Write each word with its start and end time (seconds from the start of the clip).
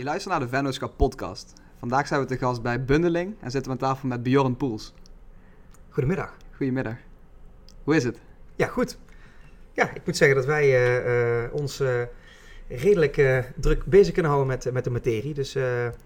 Je 0.00 0.06
luistert 0.06 0.30
naar 0.30 0.42
de 0.42 0.48
Vennootschap 0.48 0.96
podcast. 0.96 1.52
Vandaag 1.78 2.06
zijn 2.06 2.20
we 2.20 2.26
te 2.26 2.36
gast 2.36 2.62
bij 2.62 2.84
Bundeling 2.84 3.34
en 3.40 3.50
zitten 3.50 3.72
we 3.72 3.78
aan 3.78 3.88
tafel 3.88 4.08
met 4.08 4.22
Bjorn 4.22 4.56
Poels. 4.56 4.94
Goedemiddag. 5.88 6.36
Goedemiddag. 6.56 6.96
Hoe 7.84 7.96
is 7.96 8.04
het? 8.04 8.20
Ja, 8.56 8.66
goed. 8.66 8.98
Ja, 9.72 9.90
ik 9.94 10.00
moet 10.06 10.16
zeggen 10.16 10.36
dat 10.36 10.46
wij 10.46 10.64
eh, 10.64 11.44
eh, 11.44 11.54
ons 11.54 11.80
eh, 11.80 12.02
redelijk 12.68 13.44
druk 13.56 13.84
bezig 13.84 14.12
kunnen 14.12 14.30
houden 14.30 14.50
met, 14.56 14.72
met 14.72 14.84
de 14.84 14.90
materie. 14.90 15.34
Dus 15.34 15.54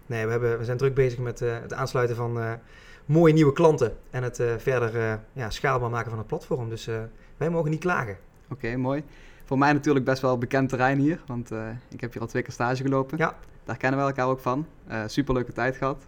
nee, 0.06 0.24
we, 0.24 0.30
hebben, 0.30 0.58
we 0.58 0.64
zijn 0.64 0.79
druk 0.79 0.95
bezig 0.95 1.18
met 1.18 1.40
het 1.40 1.72
aansluiten 1.72 2.16
van 2.16 2.58
mooie 3.04 3.32
nieuwe 3.32 3.52
klanten 3.52 3.96
en 4.11 4.22
het 4.22 4.42
verder 4.56 5.20
ja, 5.32 5.50
schaalbaar 5.50 5.90
maken 5.90 6.08
van 6.08 6.18
het 6.18 6.29
platform. 6.29 6.68
Dus 6.68 6.88
wij 7.36 7.50
mogen 7.50 7.70
niet 7.70 7.80
klagen. 7.80 8.16
Oké, 8.50 8.76
mooi. 8.76 9.04
Voor 9.45 9.58
mij 9.58 9.72
natuurlijk 9.72 10.04
best 10.04 10.22
wel 10.22 10.38
bekend 10.38 10.68
terrein 10.68 10.98
hier, 10.98 11.22
want 11.26 11.50
ik 11.88 12.00
heb 12.00 12.12
hier 12.12 12.22
al 12.22 12.29
twee 12.29 12.42
keer 12.42 12.52
stage 12.52 12.82
gelopen. 12.82 13.18
Ja. 13.18 13.36
Daar 13.64 13.77
kennen 13.77 14.00
we 14.00 14.07
elkaar 14.07 14.27
ook 14.27 14.41
van. 14.41 14.67
Eh 14.86 15.03
superleuke 15.07 15.53
tijd 15.53 15.77
gehad. 15.77 16.07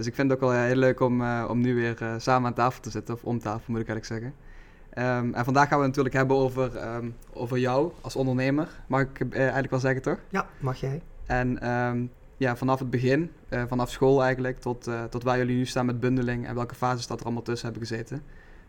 Dus 0.00 0.08
ik 0.08 0.14
vind 0.14 0.30
het 0.30 0.42
ook 0.42 0.50
wel 0.50 0.60
heel 0.60 0.76
leuk 0.76 1.00
om, 1.00 1.22
eh, 1.22 1.46
om 1.48 1.60
nu 1.60 1.74
weer 1.74 2.02
eh, 2.02 2.14
samen 2.18 2.48
aan 2.48 2.54
tafel 2.54 2.82
te 2.82 2.90
zitten, 2.90 3.14
of 3.14 3.24
om 3.24 3.38
tafel 3.38 3.64
moet 3.66 3.80
ik 3.80 3.88
eigenlijk 3.88 4.06
zeggen. 4.06 4.34
Ehm, 4.90 5.34
en 5.34 5.44
vandaag 5.44 5.68
gaan 5.68 5.78
we 5.78 5.84
het 5.84 5.96
natuurlijk 5.96 6.14
hebben 6.14 6.36
over, 6.36 6.76
ehm, 6.76 7.10
over 7.32 7.58
jou 7.58 7.92
als 8.00 8.16
ondernemer, 8.16 8.68
mag 8.86 9.00
ik 9.00 9.34
eigenlijk 9.34 9.70
wel 9.70 9.80
zeggen 9.80 10.02
toch? 10.02 10.18
Ja, 10.28 10.46
mag 10.58 10.80
jij? 10.80 11.02
En 11.26 11.60
ehm, 11.60 12.04
ja, 12.36 12.56
vanaf 12.56 12.78
het 12.78 12.90
begin, 12.90 13.30
vanaf 13.66 13.90
school 13.90 14.22
eigenlijk, 14.22 14.60
tot, 14.60 14.90
tot 15.10 15.22
waar 15.22 15.38
jullie 15.38 15.56
nu 15.56 15.66
staan 15.66 15.86
met 15.86 16.00
bundeling 16.00 16.46
en 16.46 16.54
welke 16.54 16.74
fases 16.74 17.06
dat 17.06 17.18
er 17.18 17.24
allemaal 17.24 17.42
tussen 17.42 17.68
hebben 17.70 17.86
gezeten. 17.86 18.22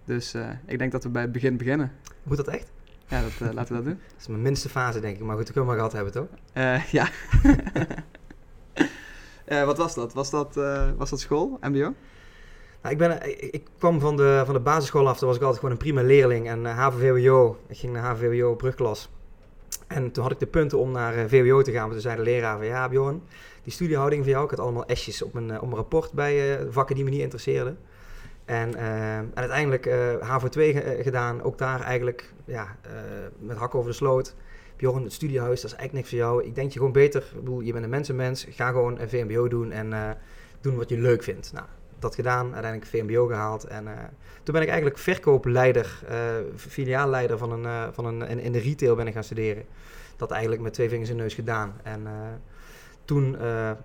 Dus 0.06 0.36
ik 0.66 0.80
denk 0.80 0.92
dat 0.92 1.04
we 1.04 1.10
bij 1.10 1.22
het 1.22 1.32
begin 1.32 1.58
beginnen. 1.58 1.92
Moet 2.24 2.38
dat 2.38 2.48
echt? 2.48 2.72
Ja, 3.08 3.22
dat, 3.22 3.54
laten 3.54 3.76
we 3.76 3.84
dat 3.84 3.84
doen. 3.84 4.00
Dat 4.12 4.22
is 4.22 4.28
mijn 4.28 4.42
minste 4.42 4.70
fase, 4.70 5.00
denk 5.00 5.18
ik. 5.18 5.24
Maar 5.24 5.36
goed, 5.36 5.46
dat 5.46 5.54
kunnen 5.54 5.72
we 5.72 5.78
gehad 5.78 5.94
hebben, 5.94 6.14
toch? 6.14 6.28
Ja. 6.92 7.08
Eh, 9.52 9.64
wat 9.64 9.78
was 9.78 9.94
dat? 9.94 10.14
Was 10.14 10.30
dat, 10.30 10.58
eh, 10.58 10.90
was 10.98 11.10
dat 11.10 11.20
school, 11.20 11.58
MBO? 11.62 11.94
Nou, 12.82 12.94
ik, 12.94 12.98
ben, 12.98 13.30
ik, 13.30 13.40
ik 13.40 13.68
kwam 13.78 14.00
van 14.00 14.18
de, 14.18 14.42
van 14.46 14.54
de 14.54 14.60
basisschool 14.60 15.08
af. 15.08 15.18
Toen 15.18 15.28
was 15.28 15.38
ik 15.38 15.44
altijd 15.44 15.60
gewoon 15.62 15.76
een 15.76 15.84
prima 15.84 16.02
leerling. 16.02 16.48
En 16.48 16.64
uh, 16.64 16.78
HAVO-VWO. 16.78 17.58
Ik 17.68 17.78
ging 17.78 17.94
naar 17.94 18.02
HAVO-VWO 18.02 18.56
brugklas. 18.56 19.10
En 19.88 20.12
toen 20.12 20.24
had 20.24 20.32
ik 20.32 20.40
de 20.40 20.46
punten 20.46 20.78
om 20.78 20.92
naar 20.92 21.30
VWO 21.30 21.62
te 21.62 21.72
gaan. 21.72 21.82
Maar 21.82 21.92
toen 21.92 22.02
zei 22.02 22.16
de 22.16 22.22
leraar 22.22 22.58
van... 22.58 22.66
Ja, 22.66 22.90
Bjorn, 22.90 23.24
die 23.64 23.74
studiehouding 23.74 24.24
van 24.24 24.32
jou... 24.32 24.44
Ik 24.44 24.50
had 24.50 24.60
allemaal 24.60 24.84
S'jes 24.88 25.22
op 25.22 25.34
mijn, 25.34 25.52
op 25.52 25.66
mijn 25.66 25.76
rapport 25.76 26.12
bij 26.12 26.60
vakken 26.70 26.96
die 26.96 27.04
me 27.04 27.10
niet 27.10 27.22
interesseerden. 27.22 27.78
En, 28.46 28.76
en 28.76 29.32
uiteindelijk 29.34 29.86
uh, 29.86 29.94
HAVO 30.20 30.48
2 30.48 30.74
ge 30.74 31.00
gedaan. 31.02 31.42
Ook 31.42 31.58
daar 31.58 31.82
eigenlijk 31.82 32.34
ja, 32.46 32.76
met 33.40 33.58
hak 33.58 33.76
over 33.76 33.90
de 33.90 33.96
sloot. 33.96 34.36
Bjorn, 34.82 35.04
het 35.04 35.14
studiehuis, 35.14 35.62
dat 35.62 35.72
is 35.72 35.78
eigenlijk 35.78 35.94
niks 35.94 36.10
voor 36.10 36.18
jou. 36.18 36.48
Ik 36.48 36.56
denk 36.56 36.72
je 36.72 36.78
gewoon 36.78 36.94
beter... 36.94 37.24
Je 37.60 37.72
bent 37.72 37.84
een 37.84 37.90
mensenmens. 37.90 38.46
Ga 38.50 38.68
gewoon 38.68 39.00
een 39.00 39.10
VMBO 39.10 39.48
doen 39.48 39.72
en 39.72 39.92
uh, 39.92 40.10
doen 40.62 40.76
wat 40.76 40.90
je 40.90 40.98
leuk 40.98 41.24
vindt. 41.24 41.54
Nou, 41.54 41.66
dat 42.00 42.16
gedaan, 42.16 42.54
uiteindelijk 42.54 42.92
VMBO 42.92 43.28
gehaald. 43.28 43.64
En 43.64 43.86
uh, 43.86 43.92
toen 44.44 44.54
ben 44.54 44.62
ik 44.62 44.68
eigenlijk 44.68 44.98
verkoopleider, 44.98 46.02
uh, 46.10 46.18
filiaalleider 46.56 47.38
van 47.38 47.52
een, 47.52 47.94
van 47.94 48.06
een, 48.06 48.22
in, 48.22 48.40
in 48.40 48.52
de 48.52 48.60
retail 48.60 48.96
ben 48.96 49.08
ik 49.08 49.14
gaan 49.14 49.24
studeren. 49.24 49.64
Dat 50.16 50.32
eigenlijk 50.32 50.62
met 50.62 50.74
twee 50.74 50.90
vingers 50.90 51.10
in 51.10 51.16
de 51.16 51.22
neus 51.22 51.34
gedaan. 51.34 51.74
En 51.84 52.08
toen 53.06 53.38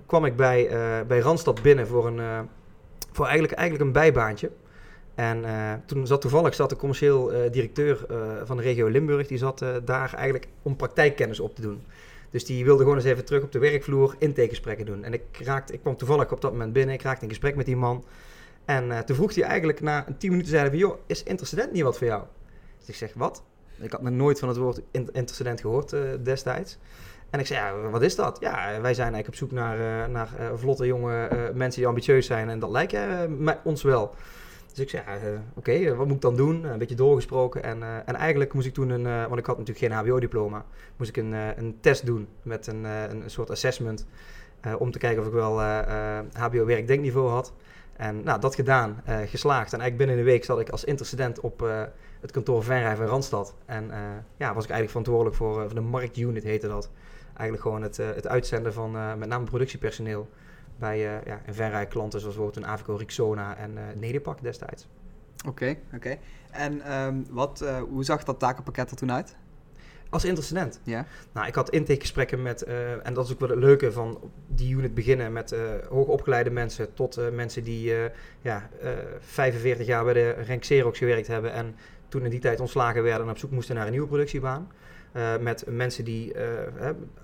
kwam 0.07 0.25
ik 0.25 0.37
bij, 0.37 0.69
bij 1.07 1.19
Randstad 1.19 1.63
binnen 1.63 1.87
voor, 1.87 2.07
een, 2.07 2.49
voor 3.13 3.25
eigenlijk, 3.25 3.55
eigenlijk 3.55 3.89
een 3.89 4.03
bijbaantje. 4.03 4.51
En 5.17 5.45
toen 5.87 6.07
zat 6.07 6.21
toevallig 6.21 6.55
zat 6.55 6.71
de 6.71 6.77
commercieel 6.77 7.51
directeur 7.51 8.07
van 8.45 8.57
de 8.57 8.63
regio 8.63 8.87
Limburg, 8.87 9.27
die 9.27 9.39
zat 9.39 9.65
daar 9.85 10.15
eigenlijk 10.15 10.49
om 10.63 10.77
praktijkkennis 10.77 11.41
op 11.41 11.55
te 11.55 11.63
doen. 11.63 11.85
Dus 12.31 12.45
die 12.45 12.65
wilde 12.65 12.83
gewoon 12.83 12.97
eens 12.97 13.07
even 13.07 13.25
terug 13.25 13.43
op 13.43 13.53
de 13.53 13.59
werkvloer 13.59 14.15
intakegesprekken 14.19 14.87
doen. 14.87 15.05
En 15.05 15.13
ik, 15.13 15.23
raakte, 15.45 15.73
ik 15.73 15.81
kwam 15.81 15.97
toevallig 15.97 16.33
op 16.33 16.41
dat 16.41 16.53
moment 16.53 16.73
binnen, 16.73 16.95
ik 16.95 17.03
raakte 17.03 17.23
in 17.23 17.29
gesprek 17.29 17.57
met 17.57 17.67
die 17.67 17.77
man. 17.77 18.05
En 18.65 19.05
toen 19.05 19.17
vroeg 19.17 19.35
hij 19.35 19.45
eigenlijk 19.45 19.81
na 19.81 20.07
tien 20.19 20.31
minuten, 20.31 20.51
zeiden 20.51 20.71
van, 20.71 20.81
joh, 20.81 20.99
is 21.07 21.23
intercedent 21.23 21.73
niet 21.73 21.83
wat 21.83 21.99
voor 21.99 22.07
jou? 22.07 22.23
Dus 22.79 22.89
ik 22.89 22.95
zeg, 22.95 23.13
wat? 23.15 23.43
Ik 23.81 23.93
had 23.93 24.03
nog 24.03 24.13
nooit 24.13 24.39
van 24.39 24.49
het 24.49 24.57
woord 24.57 24.81
intercedent 25.13 25.61
gehoord 25.61 25.97
destijds. 26.23 26.79
En 27.31 27.41
ik 27.41 27.47
zei, 27.47 27.61
ja, 27.61 27.91
wat 27.91 28.03
is 28.03 28.15
dat? 28.15 28.37
Ja, 28.41 28.81
wij 28.81 28.95
zijn 28.95 29.15
eigenlijk 29.15 29.29
op 29.29 29.35
zoek 29.35 29.51
naar, 29.51 30.11
naar 30.11 30.29
vlotte 30.55 30.87
jonge 30.87 31.29
mensen 31.55 31.81
die 31.81 31.89
ambitieus 31.89 32.27
zijn. 32.27 32.49
En 32.49 32.59
dat 32.59 32.71
lijkt 32.71 32.95
ons 33.65 33.83
wel. 33.83 34.15
Dus 34.77 34.85
ik 34.85 34.91
zei, 34.91 35.03
ja, 35.07 35.41
oké, 35.55 35.71
okay, 35.71 35.95
wat 35.95 36.07
moet 36.07 36.17
ik 36.17 36.23
dan 36.23 36.37
doen? 36.37 36.65
Een 36.65 36.79
beetje 36.79 36.95
doorgesproken. 36.95 37.63
En, 37.63 37.83
en 38.07 38.15
eigenlijk 38.15 38.53
moest 38.53 38.67
ik 38.67 38.75
toen 38.75 38.91
een, 38.91 39.03
want 39.03 39.39
ik 39.39 39.47
had 39.47 39.59
natuurlijk 39.59 39.87
geen 39.87 39.93
HBO-diploma, 39.93 40.65
moest 40.97 41.11
ik 41.11 41.17
een, 41.17 41.33
een 41.33 41.79
test 41.81 42.07
doen 42.07 42.29
met 42.43 42.67
een, 42.67 42.85
een 42.85 43.23
soort 43.27 43.51
assessment. 43.51 44.07
om 44.79 44.91
te 44.91 44.99
kijken 44.99 45.21
of 45.21 45.27
ik 45.29 45.33
wel 45.33 45.61
HBO-werkdenkniveau 46.33 47.29
had. 47.29 47.53
En 47.97 48.23
nou, 48.23 48.41
dat 48.41 48.55
gedaan, 48.55 49.03
geslaagd. 49.07 49.73
En 49.73 49.81
eigenlijk 49.81 49.97
binnen 49.97 50.19
een 50.19 50.33
week 50.33 50.45
zat 50.45 50.61
ik 50.61 50.69
als 50.69 50.85
intercedent 50.85 51.41
op 51.41 51.61
het 52.21 52.31
kantoor 52.31 52.65
Venray 52.65 52.97
van 52.97 53.07
Randstad. 53.07 53.55
En 53.67 53.91
ja, 54.37 54.55
was 54.55 54.65
ik 54.65 54.71
eigenlijk 54.71 54.89
verantwoordelijk 54.89 55.37
voor, 55.37 55.55
voor 55.55 55.75
de 55.75 55.81
marktunit, 55.81 56.45
heette 56.45 56.69
dat. 56.69 56.91
Eigenlijk 57.27 57.63
gewoon 57.63 57.83
het, 57.83 57.97
het 57.97 58.27
uitzenden 58.27 58.73
van 58.73 59.19
met 59.19 59.29
name 59.29 59.45
productiepersoneel 59.45 60.29
bij 60.79 60.99
uh, 60.99 61.25
ja, 61.25 61.41
een 61.47 61.55
verrij 61.55 61.87
klanten 61.87 62.21
zoals 62.21 62.37
bijvoorbeeld 62.37 62.65
een 62.65 62.73
Avico 62.73 62.95
Rixona 62.95 63.57
en 63.57 63.71
uh, 63.73 63.83
Nederpak 63.95 64.43
destijds. 64.43 64.89
Oké, 65.39 65.49
okay, 65.49 65.79
oké. 65.87 65.97
Okay. 65.97 66.19
En 66.51 66.95
um, 66.95 67.27
wat, 67.31 67.61
uh, 67.63 67.79
hoe 67.79 68.05
zag 68.05 68.25
dat 68.25 68.39
takenpakket 68.39 68.91
er 68.91 68.97
toen 68.97 69.13
uit? 69.13 69.37
Als 70.11 70.25
intercedent? 70.25 70.81
Ja. 70.83 71.07
Nou, 71.33 71.47
ik 71.47 71.55
had 71.55 71.71
intakegesprekken 71.71 72.43
met, 72.43 72.63
en 73.03 73.15
dat 73.15 73.25
is 73.25 73.33
ook 73.33 73.41
wel 73.41 73.49
het 73.49 73.59
leuke 73.59 73.93
van 73.93 74.31
die 74.47 74.75
unit 74.75 74.95
beginnen 74.95 75.33
met 75.33 75.57
hoogopgeleide 75.89 76.51
mensen 76.51 76.95
tot 76.95 77.33
mensen 77.33 77.65
die 77.65 77.95
ja, 78.41 78.69
45 79.21 79.87
jaar 79.87 80.05
bij 80.05 80.13
de 80.13 80.31
Renk 80.31 80.61
Xerox 80.61 80.99
gewerkt 80.99 81.27
hebben 81.27 81.53
en 81.53 81.75
toen 82.09 82.25
in 82.25 82.31
die 82.31 82.41
tijd 82.41 82.61
ontslagen 82.61 83.03
werden 83.03 83.25
en 83.25 83.31
op 83.31 83.39
zoek 83.39 83.51
moesten 83.51 83.75
naar 83.75 83.85
een 83.85 83.91
nieuwe 83.91 84.09
productiebaan. 84.09 84.69
Uh, 85.17 85.37
met 85.39 85.65
mensen 85.69 86.05
die 86.05 86.35
uh, 86.35 86.43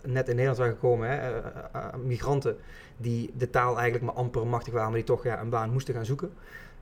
net 0.03 0.29
in 0.29 0.35
Nederland 0.35 0.59
waren 0.59 0.73
gekomen, 0.73 1.09
hè, 1.09 1.37
uh, 1.37 1.95
migranten 2.05 2.57
die 2.97 3.31
de 3.37 3.51
taal 3.51 3.79
eigenlijk 3.79 4.05
maar 4.05 4.25
amper 4.25 4.47
machtig 4.47 4.73
waren, 4.73 4.89
maar 4.89 4.99
die 4.99 5.07
toch 5.07 5.25
ja, 5.25 5.41
een 5.41 5.49
baan 5.49 5.73
moesten 5.73 5.95
gaan 5.95 6.05
zoeken. 6.05 6.33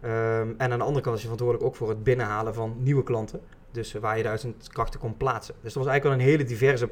Um, 0.04 0.54
en 0.59 0.72
aan 0.72 0.78
de 0.78 0.84
andere 0.84 1.00
kant 1.00 1.16
is 1.16 1.22
je 1.22 1.28
verantwoordelijk 1.28 1.69
ook 1.69 1.76
voor 1.76 1.88
het 1.88 2.03
binnenhalen 2.03 2.54
van 2.54 2.76
nieuwe 2.78 3.03
klanten. 3.03 3.41
Dus 3.71 3.93
waar 3.93 4.16
je 4.16 4.22
de 4.22 4.28
uitzendkrachten 4.28 5.00
kon 5.00 5.16
plaatsen. 5.16 5.54
Dus 5.60 5.72
dat 5.72 5.82
was 5.82 5.93
eigenlijk 5.93 6.04
wel 6.04 6.26
een 6.26 6.32
hele 6.32 6.48
diverse 6.48 6.91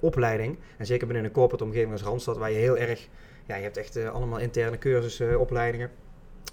opleiding. 0.00 0.58
En 0.76 0.86
zeker 0.86 1.06
binnen 1.06 1.24
een 1.24 1.30
corporate 1.30 1.64
omgeving 1.64 1.92
als 1.92 2.02
Randstad, 2.02 2.36
waar 2.36 2.50
je 2.50 2.56
heel 2.56 2.76
erg, 2.76 3.08
ja, 3.46 3.56
je 3.56 3.62
hebt 3.62 3.76
echt 3.76 3.96
allemaal 3.96 4.38
interne 4.38 4.78
cursussen, 4.78 5.40
opleidingen. 5.40 5.90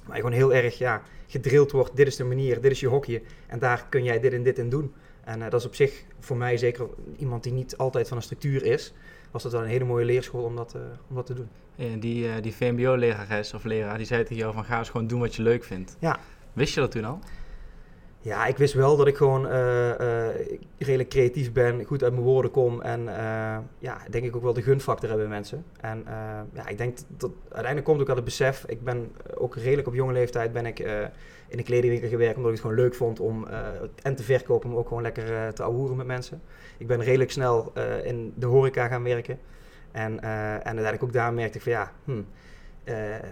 Waar 0.05 0.15
je 0.15 0.21
gewoon 0.21 0.37
heel 0.37 0.53
erg 0.53 0.77
ja, 0.77 1.01
gedrild 1.27 1.71
wordt, 1.71 1.95
dit 1.95 2.07
is 2.07 2.15
de 2.15 2.23
manier, 2.23 2.61
dit 2.61 2.71
is 2.71 2.79
je 2.79 2.87
hokje. 2.87 3.21
En 3.47 3.59
daar 3.59 3.85
kun 3.89 4.03
jij 4.03 4.19
dit 4.19 4.33
en 4.33 4.43
dit 4.43 4.57
in 4.57 4.69
doen. 4.69 4.93
En 5.23 5.39
uh, 5.39 5.49
dat 5.49 5.59
is 5.59 5.65
op 5.65 5.75
zich 5.75 6.03
voor 6.19 6.37
mij, 6.37 6.57
zeker 6.57 6.87
iemand 7.17 7.43
die 7.43 7.53
niet 7.53 7.77
altijd 7.77 8.07
van 8.07 8.17
een 8.17 8.23
structuur 8.23 8.63
is, 8.63 8.93
was 9.31 9.43
dat 9.43 9.51
wel 9.51 9.61
een 9.61 9.67
hele 9.67 9.85
mooie 9.85 10.05
leerschool 10.05 10.43
om 10.43 10.55
dat, 10.55 10.73
uh, 10.75 10.81
om 11.09 11.15
dat 11.15 11.25
te 11.25 11.33
doen. 11.33 11.47
Ja, 11.75 11.95
die, 11.95 12.25
uh, 12.25 12.33
die 12.41 12.55
VMBO-lerares 12.55 13.53
of 13.53 13.63
leraar, 13.63 13.97
die 13.97 14.05
zei 14.05 14.21
tegen 14.21 14.35
jou 14.35 14.53
van 14.53 14.65
ga 14.65 14.77
eens 14.77 14.89
gewoon 14.89 15.07
doen 15.07 15.19
wat 15.19 15.35
je 15.35 15.41
leuk 15.41 15.63
vindt. 15.63 15.95
Ja. 15.99 16.19
Wist 16.53 16.73
je 16.73 16.79
dat 16.79 16.91
toen 16.91 17.05
al? 17.05 17.19
Ja, 18.25 18.45
ik 18.45 18.57
wist 18.57 18.73
wel 18.73 18.97
dat 18.97 19.07
ik 19.07 19.17
gewoon 19.17 19.47
redelijk 20.77 21.09
creatief 21.09 21.51
ben, 21.51 21.85
goed 21.85 22.03
uit 22.03 22.11
mijn 22.11 22.23
woorden 22.23 22.51
kom 22.51 22.81
en 22.81 23.03
ja, 23.79 23.97
denk 24.09 24.25
ik 24.25 24.35
ook 24.35 24.41
wel 24.41 24.53
de 24.53 24.61
gunfactor 24.61 25.09
hebben 25.09 25.29
mensen. 25.29 25.65
En 25.81 26.03
ja, 26.53 26.67
ik 26.67 26.77
denk 26.77 26.97
dat 27.17 27.31
uiteindelijk 27.43 27.85
komt 27.85 28.01
ook 28.01 28.09
al 28.09 28.15
het 28.15 28.23
besef, 28.23 28.63
ik 28.67 28.83
ben 28.83 29.11
ook 29.35 29.55
redelijk 29.55 29.87
op 29.87 29.93
jonge 29.93 30.13
leeftijd 30.13 30.53
ben 30.53 30.65
ik 30.65 30.79
in 31.47 31.57
de 31.57 31.63
kledingwinkel 31.63 32.09
gewerkt 32.09 32.35
omdat 32.35 32.51
ik 32.51 32.57
het 32.57 32.65
gewoon 32.65 32.83
leuk 32.83 32.95
vond 32.95 33.19
om 33.19 33.47
en 34.01 34.15
te 34.15 34.23
verkopen, 34.23 34.69
maar 34.69 34.79
ook 34.79 34.87
gewoon 34.87 35.03
lekker 35.03 35.53
te 35.53 35.63
ouwehoeren 35.63 35.97
met 35.97 36.07
mensen. 36.07 36.41
Ik 36.77 36.87
ben 36.87 37.03
redelijk 37.03 37.31
snel 37.31 37.73
in 38.03 38.33
de 38.35 38.45
horeca 38.45 38.87
gaan 38.87 39.03
werken. 39.03 39.39
En, 39.91 40.19
en 40.19 40.51
uiteindelijk 40.61 41.03
ook 41.03 41.13
daar 41.13 41.33
merkte 41.33 41.57
ik 41.57 41.63
van 41.63 41.71
ja, 41.71 41.91
hmm, 42.03 42.25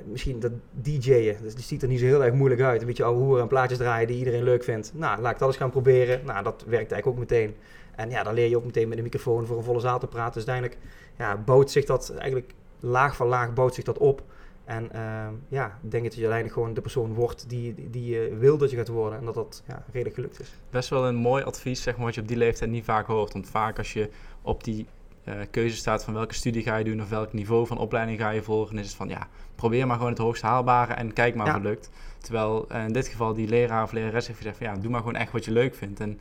misschien 0.05 0.39
dat 0.39 0.51
DJ'en, 0.71 1.35
dus 1.41 1.55
die 1.55 1.63
ziet 1.63 1.81
er 1.81 1.87
niet 1.87 1.99
zo 1.99 2.05
heel 2.05 2.23
erg 2.23 2.33
moeilijk 2.33 2.61
uit. 2.61 2.81
Een 2.81 2.87
beetje 2.87 3.03
ouwehoeren 3.03 3.41
en 3.41 3.47
plaatjes 3.47 3.77
draaien 3.77 4.07
die 4.07 4.17
iedereen 4.17 4.43
leuk 4.43 4.63
vindt. 4.63 4.91
Nou, 4.95 5.21
laat 5.21 5.33
ik 5.33 5.39
dat 5.39 5.47
eens 5.47 5.57
gaan 5.57 5.69
proberen. 5.69 6.25
Nou, 6.25 6.43
dat 6.43 6.63
werkt 6.67 6.91
eigenlijk 6.91 7.07
ook 7.07 7.29
meteen. 7.29 7.55
En 7.95 8.09
ja, 8.09 8.23
dan 8.23 8.33
leer 8.33 8.49
je 8.49 8.57
ook 8.57 8.65
meteen 8.65 8.87
met 8.87 8.97
een 8.97 9.03
microfoon 9.03 9.45
voor 9.45 9.57
een 9.57 9.63
volle 9.63 9.79
zaal 9.79 9.99
te 9.99 10.07
praten. 10.07 10.33
Dus 10.33 10.49
uiteindelijk 10.49 10.89
ja, 11.17 11.37
bouwt 11.37 11.71
zich 11.71 11.85
dat 11.85 12.13
eigenlijk 12.15 12.53
laag 12.79 13.15
van 13.15 13.27
laag 13.27 13.53
bouwt 13.53 13.73
zich 13.73 13.83
dat 13.83 13.97
op. 13.97 14.23
En 14.65 14.89
uh, 14.95 15.27
ja, 15.47 15.79
ik 15.83 15.91
denk 15.91 16.03
dat 16.03 16.13
je 16.13 16.19
uiteindelijk 16.19 16.53
gewoon 16.53 16.73
de 16.73 16.81
persoon 16.81 17.13
wordt 17.13 17.49
die, 17.49 17.73
die, 17.73 17.89
die 17.89 18.05
je 18.05 18.35
wil 18.37 18.57
dat 18.57 18.69
je 18.69 18.77
gaat 18.77 18.87
worden. 18.87 19.19
En 19.19 19.25
dat 19.25 19.33
dat 19.33 19.63
ja, 19.67 19.85
redelijk 19.91 20.15
gelukt 20.15 20.39
is. 20.39 20.53
Best 20.69 20.89
wel 20.89 21.07
een 21.07 21.15
mooi 21.15 21.43
advies, 21.43 21.81
zeg 21.81 21.95
maar, 21.95 22.05
wat 22.05 22.15
je 22.15 22.21
op 22.21 22.27
die 22.27 22.37
leeftijd 22.37 22.71
niet 22.71 22.83
vaak 22.83 23.05
hoort. 23.05 23.33
Want 23.33 23.49
vaak 23.49 23.77
als 23.77 23.93
je 23.93 24.09
op 24.41 24.63
die 24.63 24.87
uh, 25.25 25.33
keuze 25.51 25.75
staat 25.75 26.03
van 26.03 26.13
welke 26.13 26.33
studie 26.33 26.63
ga 26.63 26.75
je 26.75 26.83
doen 26.83 27.01
of 27.01 27.09
welk 27.09 27.33
niveau 27.33 27.67
van 27.67 27.77
opleiding 27.77 28.19
ga 28.19 28.29
je 28.29 28.41
volgen, 28.41 28.77
is 28.77 28.87
het 28.87 28.95
van 28.95 29.09
ja, 29.09 29.27
probeer 29.55 29.87
maar 29.87 29.95
gewoon 29.95 30.11
het 30.11 30.21
hoogst 30.21 30.41
haalbare 30.41 30.93
en 30.93 31.13
kijk 31.13 31.35
maar 31.35 31.45
ja. 31.45 31.51
of 31.51 31.57
het 31.57 31.67
lukt. 31.67 31.89
Terwijl 32.17 32.67
uh, 32.71 32.83
in 32.83 32.93
dit 32.93 33.07
geval 33.07 33.33
die 33.33 33.47
leraar 33.47 33.83
of 33.83 33.91
lerares 33.91 34.27
heeft 34.27 34.37
gezegd 34.37 34.57
van 34.57 34.67
ja, 34.67 34.75
doe 34.75 34.91
maar 34.91 34.99
gewoon 34.99 35.15
echt 35.15 35.31
wat 35.31 35.45
je 35.45 35.51
leuk 35.51 35.75
vindt. 35.75 35.99
En 35.99 36.19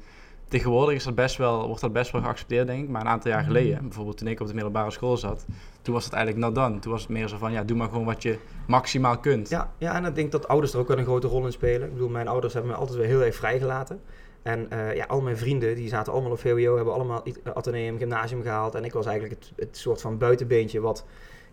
tegenwoordig 0.48 0.94
is 0.94 1.04
dat 1.04 1.14
best 1.14 1.36
wel, 1.36 1.66
wordt 1.66 1.80
dat 1.80 1.92
best 1.92 2.10
wel 2.10 2.22
geaccepteerd, 2.22 2.66
denk 2.66 2.82
ik. 2.82 2.88
Maar 2.88 3.00
een 3.00 3.08
aantal 3.08 3.30
jaar 3.30 3.44
geleden, 3.44 3.82
bijvoorbeeld 3.82 4.16
toen 4.16 4.28
ik 4.28 4.40
op 4.40 4.46
de 4.46 4.54
middelbare 4.54 4.90
school 4.90 5.16
zat, 5.16 5.46
toen 5.82 5.94
was 5.94 6.04
het 6.04 6.12
eigenlijk 6.12 6.44
not 6.44 6.54
done. 6.54 6.78
Toen 6.78 6.92
was 6.92 7.00
het 7.00 7.10
meer 7.10 7.28
zo 7.28 7.36
van, 7.36 7.52
ja, 7.52 7.62
doe 7.62 7.76
maar 7.76 7.88
gewoon 7.88 8.04
wat 8.04 8.22
je 8.22 8.38
maximaal 8.66 9.18
kunt. 9.18 9.48
Ja, 9.48 9.72
ja, 9.78 9.94
en 9.94 10.04
ik 10.04 10.14
denk 10.14 10.32
dat 10.32 10.48
ouders 10.48 10.72
er 10.72 10.78
ook 10.78 10.88
wel 10.88 10.98
een 10.98 11.04
grote 11.04 11.26
rol 11.26 11.46
in 11.46 11.52
spelen. 11.52 11.86
Ik 11.86 11.92
bedoel, 11.92 12.08
mijn 12.08 12.28
ouders 12.28 12.52
hebben 12.52 12.70
me 12.72 12.76
altijd 12.76 12.98
weer 12.98 13.06
heel 13.06 13.22
erg 13.22 13.34
vrijgelaten. 13.34 14.00
En 14.42 14.70
eh, 14.70 14.94
ja, 14.96 15.04
al 15.04 15.20
mijn 15.20 15.36
vrienden, 15.36 15.74
die 15.74 15.88
zaten 15.88 16.12
allemaal 16.12 16.30
op 16.30 16.38
VWO, 16.38 16.76
hebben 16.76 16.94
allemaal 16.94 17.22
i- 17.26 17.34
ateneum, 17.54 17.98
gymnasium 17.98 18.42
gehaald. 18.42 18.74
En 18.74 18.84
ik 18.84 18.92
was 18.92 19.06
eigenlijk 19.06 19.40
het, 19.40 19.52
het 19.56 19.76
soort 19.76 20.00
van 20.00 20.18
buitenbeentje 20.18 20.80
wat, 20.80 21.04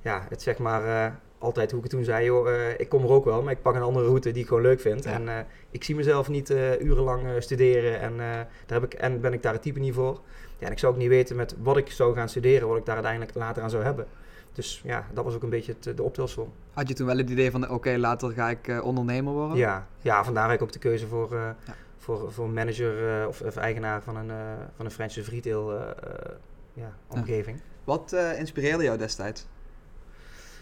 ja, 0.02 0.26
het 0.30 0.42
zeg 0.42 0.58
maar, 0.58 0.86
eh, 1.06 1.12
altijd 1.38 1.70
hoe 1.72 1.80
ik 1.80 1.86
het 1.86 1.94
toen 1.96 2.04
zei, 2.04 2.26
joh, 2.26 2.50
eh, 2.50 2.80
ik 2.80 2.90
kom 2.90 3.04
er 3.04 3.10
ook 3.10 3.26
wel, 3.26 3.42
maar 3.42 3.52
ik 3.54 3.62
pak 3.62 3.76
een 3.76 3.82
andere 3.82 4.06
route 4.06 4.32
die 4.32 4.42
ik 4.42 4.48
gewoon 4.48 4.64
leuk 4.64 4.80
vind. 4.80 5.04
Ja. 5.04 5.12
En 5.12 5.28
eh, 5.30 5.36
ik 5.72 5.84
zie 5.84 5.96
mezelf 5.96 6.30
niet 6.30 6.50
eh, 6.50 6.80
urenlang 6.82 7.26
eh, 7.28 7.32
studeren 7.40 8.00
en, 8.00 8.12
eh, 8.12 8.18
daar 8.66 8.80
heb 8.82 8.84
ik, 8.84 8.94
en 8.94 9.22
ben 9.22 9.34
ik 9.34 9.42
daar 9.44 9.54
het 9.54 9.62
type 9.62 9.80
niet 9.80 9.94
voor. 9.94 10.20
Ja, 10.58 10.66
en 10.66 10.72
ik 10.72 10.80
zou 10.80 10.94
ook 10.94 11.00
niet 11.00 11.08
weten 11.10 11.36
met 11.36 11.56
wat 11.62 11.78
ik 11.78 11.92
zou 11.92 12.16
gaan 12.16 12.30
studeren, 12.30 12.68
wat 12.68 12.78
ik 12.78 12.86
daar 12.86 12.96
uiteindelijk 12.96 13.36
later 13.36 13.64
aan 13.64 13.70
zou 13.70 13.84
hebben. 13.84 14.06
Dus 14.54 14.82
ja, 14.84 15.08
dat 15.14 15.24
was 15.24 15.36
ook 15.36 15.44
een 15.44 15.50
beetje 15.50 15.76
het, 15.80 15.98
de 15.98 16.04
optelsom. 16.04 16.52
Had 16.74 16.88
je 16.88 16.94
toen 16.94 17.06
wel 17.08 17.18
het 17.18 17.30
idee 17.30 17.52
van, 17.52 17.70
oké, 17.70 17.98
later 17.98 18.32
ga 18.32 18.50
ik 18.50 18.68
eh, 18.68 18.84
ondernemer 18.86 19.34
worden? 19.34 19.58
Ja, 19.58 19.88
ja, 20.02 20.24
vandaar 20.24 20.46
heb 20.50 20.56
ik 20.56 20.62
ook 20.64 20.72
de 20.72 20.80
keuze 20.80 21.08
voor, 21.08 21.32
eh, 21.34 21.40
Ja. 21.66 21.74
Voor, 22.00 22.32
voor 22.32 22.50
manager 22.50 23.22
eh, 23.22 23.28
of, 23.28 23.42
of 23.42 23.56
eigenaar 23.56 24.02
van 24.02 24.16
een, 24.16 24.30
eh 24.30 24.38
van 24.76 24.86
een 24.86 24.92
franchise 24.92 25.32
retail 25.32 25.72
eh, 25.72 25.82
eh, 25.82 26.32
ja, 26.74 26.98
omgeving. 27.08 27.62
Wat 27.84 28.16
inspireerde 28.38 28.84
jou 28.84 28.98
destijds? 28.98 29.48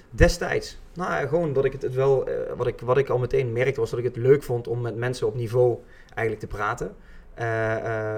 Destijds, 0.10 0.80
nou 0.94 1.28
gewoon 1.28 1.54
dat 1.54 1.66
ik 1.66 1.72
het, 1.72 1.82
het 1.82 1.94
wel, 1.94 2.30
wat, 2.56 2.68
ik, 2.68 2.80
wat 2.80 2.98
ik 2.98 3.10
al 3.10 3.18
meteen 3.18 3.54
merkte 3.54 3.80
was 3.80 3.90
dat 3.90 4.00
ik 4.00 4.06
het 4.06 4.16
leuk 4.16 4.44
vond 4.44 4.68
om 4.68 4.82
met 4.82 4.96
mensen 4.96 5.28
op 5.28 5.36
niveau 5.36 5.78
eigenlijk 6.14 6.40
te 6.40 6.58
praten. 6.58 6.96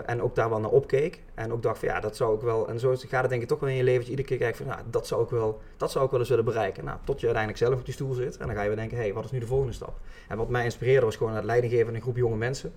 En 0.05 0.21
ook 0.21 0.35
daar 0.35 0.49
wel 0.49 0.59
naar 0.59 0.69
opkeek. 0.69 1.21
En 1.33 1.53
ook 1.53 1.63
dacht 1.63 1.79
van 1.79 1.87
ja, 1.87 1.99
dat 1.99 2.15
zou 2.15 2.35
ik 2.35 2.41
wel. 2.41 2.69
En 2.69 2.79
zo 2.79 2.95
gaat 2.95 3.21
het 3.21 3.29
denk 3.29 3.41
ik 3.41 3.47
toch 3.47 3.59
wel 3.59 3.69
in 3.69 3.75
je 3.75 3.83
leven. 3.83 4.09
Iedere 4.09 4.27
keer 4.27 4.37
kijkt 4.37 4.57
van 4.57 4.65
nou, 4.65 4.79
dat 4.89 5.07
zou 5.07 5.23
ik 5.23 5.29
wel, 5.29 5.61
dat 5.77 5.91
zou 5.91 6.05
ik 6.05 6.11
wel 6.11 6.19
eens 6.19 6.29
willen 6.29 6.45
bereiken. 6.45 6.85
Nou, 6.85 6.97
tot 7.03 7.19
je 7.19 7.25
uiteindelijk 7.25 7.65
zelf 7.65 7.79
op 7.79 7.85
die 7.85 7.93
stoel 7.93 8.13
zit. 8.13 8.37
En 8.37 8.47
dan 8.47 8.55
ga 8.55 8.61
je 8.61 8.67
weer 8.67 8.77
denken, 8.77 8.97
hé, 8.97 9.03
hey, 9.03 9.13
wat 9.13 9.25
is 9.25 9.31
nu 9.31 9.39
de 9.39 9.45
volgende 9.45 9.73
stap? 9.73 9.99
En 10.27 10.37
wat 10.37 10.49
mij 10.49 10.63
inspireerde 10.63 11.05
was 11.05 11.15
gewoon 11.15 11.35
het 11.35 11.43
leiding 11.43 11.73
geven 11.73 11.87
aan 11.87 11.95
een 11.95 12.01
groep 12.01 12.17
jonge 12.17 12.35
mensen. 12.35 12.73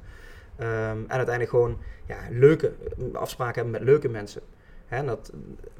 Ehm, 0.63 0.97
en 0.97 1.17
uiteindelijk 1.17 1.51
gewoon 1.51 1.79
ja, 2.07 2.19
leuke 2.31 2.73
eh, 2.99 3.15
afspraken 3.15 3.55
hebben 3.55 3.73
met 3.73 3.83
leuke 3.83 4.09
mensen. 4.09 4.43
Hè, 4.87 5.05
dat, 5.05 5.33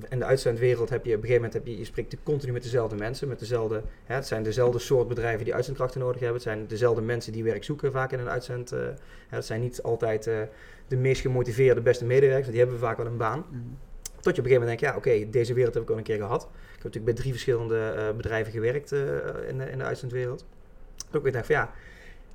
in 0.09 0.19
de 0.19 0.25
uitzendwereld 0.25 0.91
heb 0.91 1.05
je 1.05 1.11
op 1.11 1.23
een 1.23 1.29
gegeven 1.29 1.43
moment, 1.43 1.53
heb 1.53 1.67
je, 1.67 1.79
je 1.79 1.85
spreekt 1.85 2.17
continu 2.23 2.53
met 2.53 2.63
dezelfde 2.63 2.97
mensen, 2.97 3.29
met 3.29 3.39
dezelfde, 3.39 3.83
hè, 4.05 4.15
het 4.15 4.27
zijn 4.27 4.43
dezelfde 4.43 4.79
soort 4.79 5.09
bedrijven 5.09 5.45
die 5.45 5.55
uitzendkrachten 5.55 6.01
nodig 6.01 6.21
hebben, 6.21 6.35
het 6.35 6.43
zijn 6.43 6.67
dezelfde 6.67 7.03
mensen 7.03 7.33
die 7.33 7.45
werk 7.45 7.65
zoeken 7.65 7.93
vaak 7.93 8.13
in 8.13 8.19
een 8.19 8.29
uitzend. 8.29 8.73
eh, 8.73 8.81
hè, 9.29 9.37
het 9.37 9.47
zijn 9.47 9.61
niet 9.61 9.83
altijd 9.83 10.27
eh, 10.27 10.41
de 10.89 10.97
meest 10.97 11.21
gemotiveerde, 11.21 11.81
beste 11.81 12.05
medewerkers, 12.05 12.49
die 12.49 12.59
hebben 12.59 12.79
vaak 12.79 12.97
wel 12.97 13.07
een 13.07 13.17
baan. 13.17 13.45
Mhm. 13.49 13.61
Tot 14.21 14.35
je 14.35 14.41
op 14.41 14.47
een 14.47 14.53
gegeven 14.53 14.61
moment 14.61 14.81
denkt, 14.81 14.81
ja 14.81 14.97
oké, 14.97 15.31
deze 15.31 15.55
wereld 15.55 15.75
heb 15.75 15.83
ik 15.83 15.91
al 15.91 15.97
een 15.97 16.03
keer 16.03 16.17
gehad. 16.17 16.43
Ik 16.43 16.49
heb 16.73 16.83
natuurlijk 16.83 17.05
bij 17.05 17.15
drie 17.15 17.33
verschillende 17.33 18.13
bedrijven 18.17 18.53
gewerkt 18.53 18.93
in, 18.93 19.59
de, 19.59 19.71
in 19.71 19.79
de 19.79 19.85
uitzendwereld. 19.85 20.45
Toen 20.97 21.21
ik 21.21 21.23
weer 21.23 21.33
dacht 21.33 21.47
van 21.47 21.55
ja, 21.55 21.73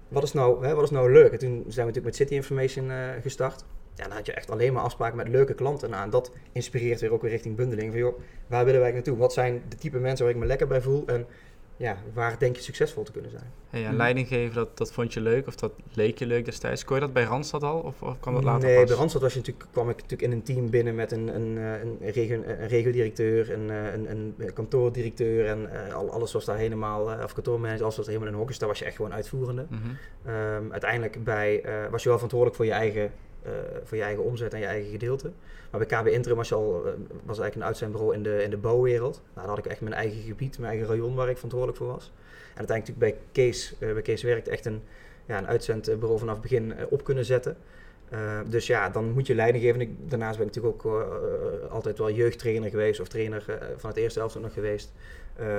wat 0.07 0.23
is 0.23 0.33
nou, 0.33 0.65
hè, 0.65 0.75
wat 0.75 0.83
is 0.83 0.89
nou 0.89 1.11
leuk? 1.11 1.31
En 1.31 1.39
toen 1.39 1.49
zijn 1.49 1.63
we 1.87 1.93
natuurlijk 1.93 2.05
met 2.05 2.15
City 2.15 2.33
Information 2.33 2.91
eh, 2.91 2.97
gestart. 3.21 3.63
Ja, 3.95 4.03
dan 4.03 4.11
had 4.11 4.25
je 4.25 4.33
echt 4.33 4.51
alleen 4.51 4.73
maar 4.73 4.83
afspraken 4.83 5.17
met 5.17 5.27
leuke 5.27 5.53
klanten. 5.53 5.89
Nou, 5.89 6.03
en 6.03 6.09
dat 6.09 6.31
inspireert 6.51 7.01
weer 7.01 7.13
ook 7.13 7.21
weer 7.21 7.31
richting 7.31 7.55
bundeling. 7.55 7.91
Van 7.91 7.99
joh, 7.99 8.19
waar 8.47 8.65
willen 8.65 8.81
wij 8.81 8.91
naartoe? 8.91 9.17
Wat 9.17 9.33
zijn 9.33 9.61
de 9.69 9.75
type 9.75 9.97
mensen 9.97 10.25
waar 10.25 10.33
ik 10.33 10.39
me 10.39 10.47
lekker 10.47 10.67
bij 10.67 10.81
voel? 10.81 11.03
En 11.05 11.25
ja, 11.77 11.97
waar 12.13 12.39
denk 12.39 12.55
je 12.55 12.61
succesvol 12.61 13.03
te 13.03 13.11
kunnen 13.11 13.31
zijn? 13.31 13.51
Hey, 13.69 13.81
en 13.81 13.87
Mhm. 13.87 13.97
leiding 13.97 14.27
geven, 14.27 14.55
dat, 14.55 14.77
dat 14.77 14.91
vond 14.91 15.13
je 15.13 15.21
leuk 15.21 15.47
of 15.47 15.55
dat 15.55 15.71
leek 15.93 16.19
je 16.19 16.25
leuk 16.25 16.45
destijds. 16.45 16.83
Kon 16.83 16.95
je 16.95 17.01
dat 17.01 17.13
bij 17.13 17.23
Randstad 17.23 17.63
al 17.63 17.79
of, 17.79 18.01
of 18.01 18.19
kwam 18.19 18.33
dat 18.33 18.43
later 18.43 18.67
nee, 18.67 18.77
pas? 18.77 18.87
bij 18.87 18.95
Randstad 18.97 19.21
was 19.21 19.33
je 19.33 19.39
natuurlijk, 19.39 19.67
kwam 19.71 19.89
ik 19.89 19.95
natuurlijk 19.95 20.21
in 20.21 20.31
een 20.31 20.43
team 20.43 20.69
binnen 20.69 20.95
met 20.95 21.11
een, 21.11 21.35
een, 21.35 21.57
eh, 21.57 21.81
een, 21.81 21.97
regio, 22.11 22.41
een 22.43 22.67
regiodirecteur, 22.67 23.51
een, 23.51 23.69
eh, 23.69 23.93
een, 23.93 24.09
een 24.37 24.53
kantoordirecteur 24.53 25.45
en 25.47 25.85
eh, 25.87 25.93
al- 25.93 26.11
alles 26.11 26.31
was 26.33 26.45
daar 26.45 26.57
helemaal, 26.57 27.11
eh, 27.11 27.23
of 27.23 27.33
kantoormanager, 27.33 27.83
alles 27.83 27.95
was 27.95 28.05
daar 28.05 28.13
helemaal 28.13 28.33
in 28.33 28.39
hokjes. 28.39 28.59
Daar 28.59 28.69
was 28.69 28.79
je 28.79 28.85
echt 28.85 28.95
gewoon 28.95 29.13
uitvoerende. 29.13 29.65
Mhm. 29.69 29.81
Ehm, 30.25 30.71
uiteindelijk 30.71 31.23
bij, 31.23 31.61
eh, 31.61 31.73
was 31.89 32.03
je 32.03 32.09
wel 32.09 32.17
verantwoordelijk 32.19 32.55
voor 32.55 32.65
je, 32.65 32.71
eigen, 32.71 33.11
eh, 33.43 33.51
voor 33.83 33.97
je 33.97 34.03
eigen 34.03 34.23
omzet 34.23 34.53
en 34.53 34.59
je 34.59 34.65
eigen 34.65 34.91
gedeelte. 34.91 35.31
Maar 35.71 35.87
bij 35.87 36.01
KB 36.01 36.07
Interim 36.07 36.37
was, 36.37 36.53
al, 36.53 36.85
eh, 36.85 36.91
was 37.09 37.39
eigenlijk 37.39 37.55
een 37.55 37.63
uitzendbureau 37.63 38.13
in 38.13 38.23
de, 38.23 38.43
in 38.43 38.49
de 38.49 38.57
bouwwereld. 38.57 39.21
Nou, 39.33 39.47
daar 39.47 39.55
had 39.55 39.65
ik 39.65 39.71
echt 39.71 39.81
mijn 39.81 39.93
eigen 39.93 40.21
gebied, 40.21 40.59
mijn 40.59 40.71
eigen 40.71 40.89
rayon 40.89 41.15
waar 41.15 41.29
ik 41.29 41.35
verantwoordelijk 41.35 41.77
voor 41.77 41.87
was. 41.87 42.11
En 42.53 42.57
uiteindelijk 42.57 42.97
natuurlijk 42.97 43.21
bij 43.33 43.43
Kees, 43.43 43.75
eh, 43.79 43.93
bij 43.93 44.01
Kees 44.01 44.23
werkt 44.23 44.47
echt 44.47 44.65
een, 44.65 44.81
ja, 45.25 45.37
een 45.37 45.47
uitzendbureau 45.47 46.19
vanaf 46.19 46.33
het 46.33 46.41
begin 46.41 46.73
eh, 46.73 46.85
op 46.89 47.03
kunnen 47.03 47.25
zetten. 47.25 47.57
Dus 48.47 48.67
ja, 48.67 48.89
dan 48.89 49.11
moet 49.11 49.27
je 49.27 49.35
leiding 49.35 49.63
geven. 49.63 49.81
Ik, 49.81 49.89
daarnaast 50.09 50.37
ben 50.37 50.47
ik 50.47 50.55
natuurlijk 50.55 50.85
ook 50.85 51.07
altijd 51.69 51.97
wel 51.97 52.11
jeugdtrainer 52.11 52.69
geweest 52.69 52.99
of 52.99 53.07
trainer 53.07 53.43
van 53.77 53.89
het 53.89 53.99
eerste 53.99 54.19
elftal 54.19 54.41
nog 54.41 54.53
geweest. 54.53 54.93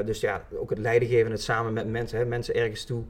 Dus 0.05 0.21
ja, 0.21 0.45
ook 0.55 0.71
het 0.71 0.79
leiding 0.79 1.11
geven, 1.11 1.31
het 1.31 1.43
samen 1.43 1.73
met 1.73 1.89
mensen, 1.89 2.19
hè, 2.19 2.25
mensen 2.25 2.55
ergens 2.55 2.85
toe 2.85 3.05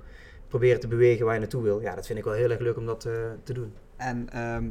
proberen 0.49 0.81
te 0.81 0.89
bewegen 0.89 1.25
waar 1.25 1.35
je 1.35 1.41
naartoe 1.41 1.63
wil. 1.63 1.81
Ja, 1.81 1.95
dat 1.95 2.07
vind 2.07 2.19
ik 2.19 2.25
wel 2.25 2.35
heel 2.35 2.51
erg 2.51 2.61
leuk 2.61 2.77
om 2.77 2.87
dat 2.87 3.01
te 3.45 3.53
doen. 3.53 3.73
En 3.97 4.29
ehm, 4.33 4.65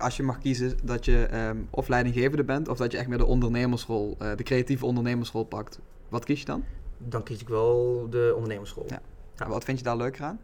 als 0.00 0.16
je 0.16 0.22
mag 0.22 0.38
kiezen 0.38 0.72
dat 0.82 1.04
je 1.04 1.24
ehm, 1.26 1.56
of 1.70 1.88
leidinggevende 1.88 2.44
bent, 2.44 2.68
of 2.68 2.76
dat 2.78 2.92
je 2.92 2.98
echt 2.98 3.08
meer 3.08 3.18
de 3.18 3.24
ondernemersrol, 3.26 4.16
eh, 4.18 4.30
de 4.36 4.42
creatieve 4.42 4.86
ondernemersrol 4.86 5.44
pakt, 5.44 5.80
wat 6.08 6.24
kies 6.24 6.38
je 6.40 6.46
dan? 6.46 6.64
Dan 6.98 7.22
kies 7.22 7.40
ik 7.40 7.48
wel 7.48 8.06
de 8.10 8.32
ondernemerschool. 8.34 8.84
Ja. 8.88 9.00
En 9.36 9.48
wat 9.48 9.64
vind 9.64 9.78
je 9.78 9.84
daar 9.84 9.96
leuker 9.96 10.24
aan? 10.24 10.40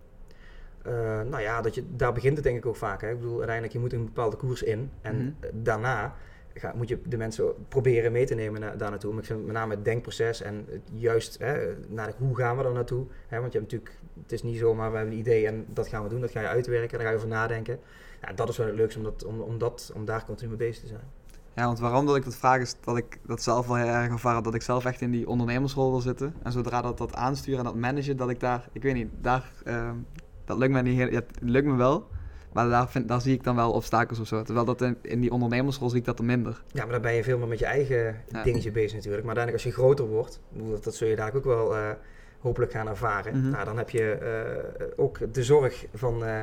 Eh, 0.83 0.93
nou 1.23 1.41
ja, 1.41 1.61
dat 1.61 1.75
je, 1.75 1.85
daar 1.97 2.13
begint 2.13 2.35
het 2.37 2.45
denk 2.45 2.57
ik 2.57 2.67
ook 2.67 2.77
vaak. 2.77 3.01
Hè. 3.01 3.11
Ik 3.11 3.17
bedoel, 3.19 3.35
uiteindelijk, 3.37 3.73
je 3.73 3.79
moet 3.79 3.93
een 3.93 4.05
bepaalde 4.05 4.37
koers 4.37 4.63
in. 4.63 4.91
En 5.01 5.17
Mhm. 5.17 5.27
eh, 5.41 5.51
daarna 5.53 6.15
ga, 6.55 6.73
moet 6.77 6.89
je 6.89 6.99
de 7.07 7.17
mensen 7.17 7.53
proberen 7.69 8.13
mee 8.13 8.27
te 8.27 8.35
nemen 8.35 8.61
na, 8.61 8.77
daar 8.77 8.91
naartoe. 8.91 9.11
Maar 9.13 9.21
ik 9.21 9.27
vind 9.27 9.45
met 9.45 9.55
name 9.55 9.75
het 9.75 9.85
denkproces 9.85 10.43
en 10.43 10.65
het 10.71 10.81
juist 10.93 11.39
hè, 11.39 11.75
naar 11.89 12.07
de- 12.07 12.15
hoe 12.19 12.37
gaan 12.37 12.57
we 12.57 12.65
er 12.65 12.73
naartoe. 12.73 13.07
Hè, 13.29 13.41
want 13.41 13.53
je 13.53 13.59
hebt 13.59 13.73
natuurlijk, 13.73 13.99
het 14.23 14.33
is 14.33 14.43
niet 14.43 14.59
zomaar, 14.59 14.91
we 14.91 14.97
hebben 14.97 15.15
een 15.15 15.21
idee 15.21 15.47
en 15.47 15.65
dat 15.73 15.89
gaan 15.89 16.03
we 16.03 16.09
doen. 16.09 16.21
Dat 16.21 16.31
ga 16.31 16.41
je 16.41 16.47
uitwerken, 16.47 16.91
daar 16.99 17.07
ga 17.07 17.11
je 17.13 17.17
over 17.17 17.29
nadenken. 17.29 17.79
Ja, 18.23 18.33
dat 18.33 18.49
is 18.49 18.57
wel 18.57 18.67
het 18.67 18.77
leukste 18.77 18.99
om, 18.99 19.05
dat, 19.05 19.25
om, 19.25 19.41
om, 19.41 19.59
dat, 19.59 19.93
om 19.95 20.05
daar 20.05 20.25
continu 20.25 20.49
mee 20.49 20.59
bezig 20.59 20.83
te 20.83 20.89
zijn. 20.89 21.01
Ja, 21.55 21.65
want 21.67 21.79
waarom 21.79 22.07
dat 22.07 22.17
ik 22.17 22.25
dat 22.25 22.37
vraag 22.37 22.61
is 22.61 22.75
dat 22.81 22.97
ik 22.97 23.19
dat 23.27 23.43
zelf 23.43 23.67
wel 23.67 23.77
heel 23.77 23.87
erg 23.87 24.11
ervaren 24.11 24.43
dat 24.43 24.55
ik 24.55 24.63
zelf 24.63 24.85
echt 24.85 25.01
in 25.01 25.11
die 25.11 25.29
ondernemersrol 25.29 25.91
wil 25.91 26.01
zitten. 26.01 26.35
En 26.43 26.53
zodra 26.53 26.83
dat 26.83 26.99
dat 26.99 27.15
aansturen 27.15 27.59
en 27.59 27.65
dat 27.65 27.75
managen, 27.75 28.17
dat 28.17 28.31
ik 28.31 28.41
daar, 28.41 28.69
ik 28.73 28.83
weet 28.83 28.95
niet, 28.95 29.09
daar, 29.21 29.53
ehm, 29.65 29.95
dat 30.45 30.59
lukt 30.59 30.73
me 30.73 30.83
niet 30.83 30.97
heel, 30.97 31.11
ja, 31.11 31.15
het 31.15 31.31
lukt 31.41 31.67
me 31.67 31.77
wel. 31.77 32.09
Maar 32.53 32.69
daar, 32.69 32.89
vind, 32.89 33.09
daar 33.09 33.21
zie 33.21 33.35
ik 33.35 33.45
dan 33.45 33.57
wel 33.57 33.73
obstakels 33.73 34.19
of 34.19 34.27
zo. 34.27 34.43
Terwijl 34.43 34.67
dat 34.67 34.81
in, 34.81 34.97
in 35.03 35.21
die 35.21 35.31
ondernemersrol 35.31 35.89
zie 35.89 35.99
ik 35.99 36.05
dat 36.05 36.19
er 36.19 36.25
minder. 36.25 36.63
Ja, 36.67 36.83
maar 36.83 36.93
dan 36.93 37.03
ben 37.03 37.15
je 37.15 37.25
veel 37.25 37.39
meer 37.39 37.49
met 37.49 37.59
je 37.59 37.65
eigen 37.65 38.23
Ja. 38.29 38.43
dingetje 38.43 38.71
bezig 38.71 38.95
natuurlijk. 38.95 39.25
Maar 39.25 39.37
uiteindelijk 39.37 39.65
als 39.65 39.75
je 39.75 39.83
groter 39.83 40.07
wordt, 40.07 40.41
dat, 40.49 40.85
dat 40.85 40.95
zul 40.95 41.09
je 41.09 41.17
daar 41.17 41.35
ook 41.35 41.45
wel 41.45 41.77
eh, 41.77 41.91
hopelijk 42.39 42.73
gaan 42.73 42.89
ervaren. 42.89 43.39
Mhm. 43.39 43.51
Nou, 43.51 43.65
dan 43.65 43.77
heb 43.77 43.91
je 43.91 44.13
eh, 44.13 44.87
ook 44.97 45.35
de 45.35 45.43
zorg 45.45 45.87
van, 45.95 46.25
eh, 46.25 46.41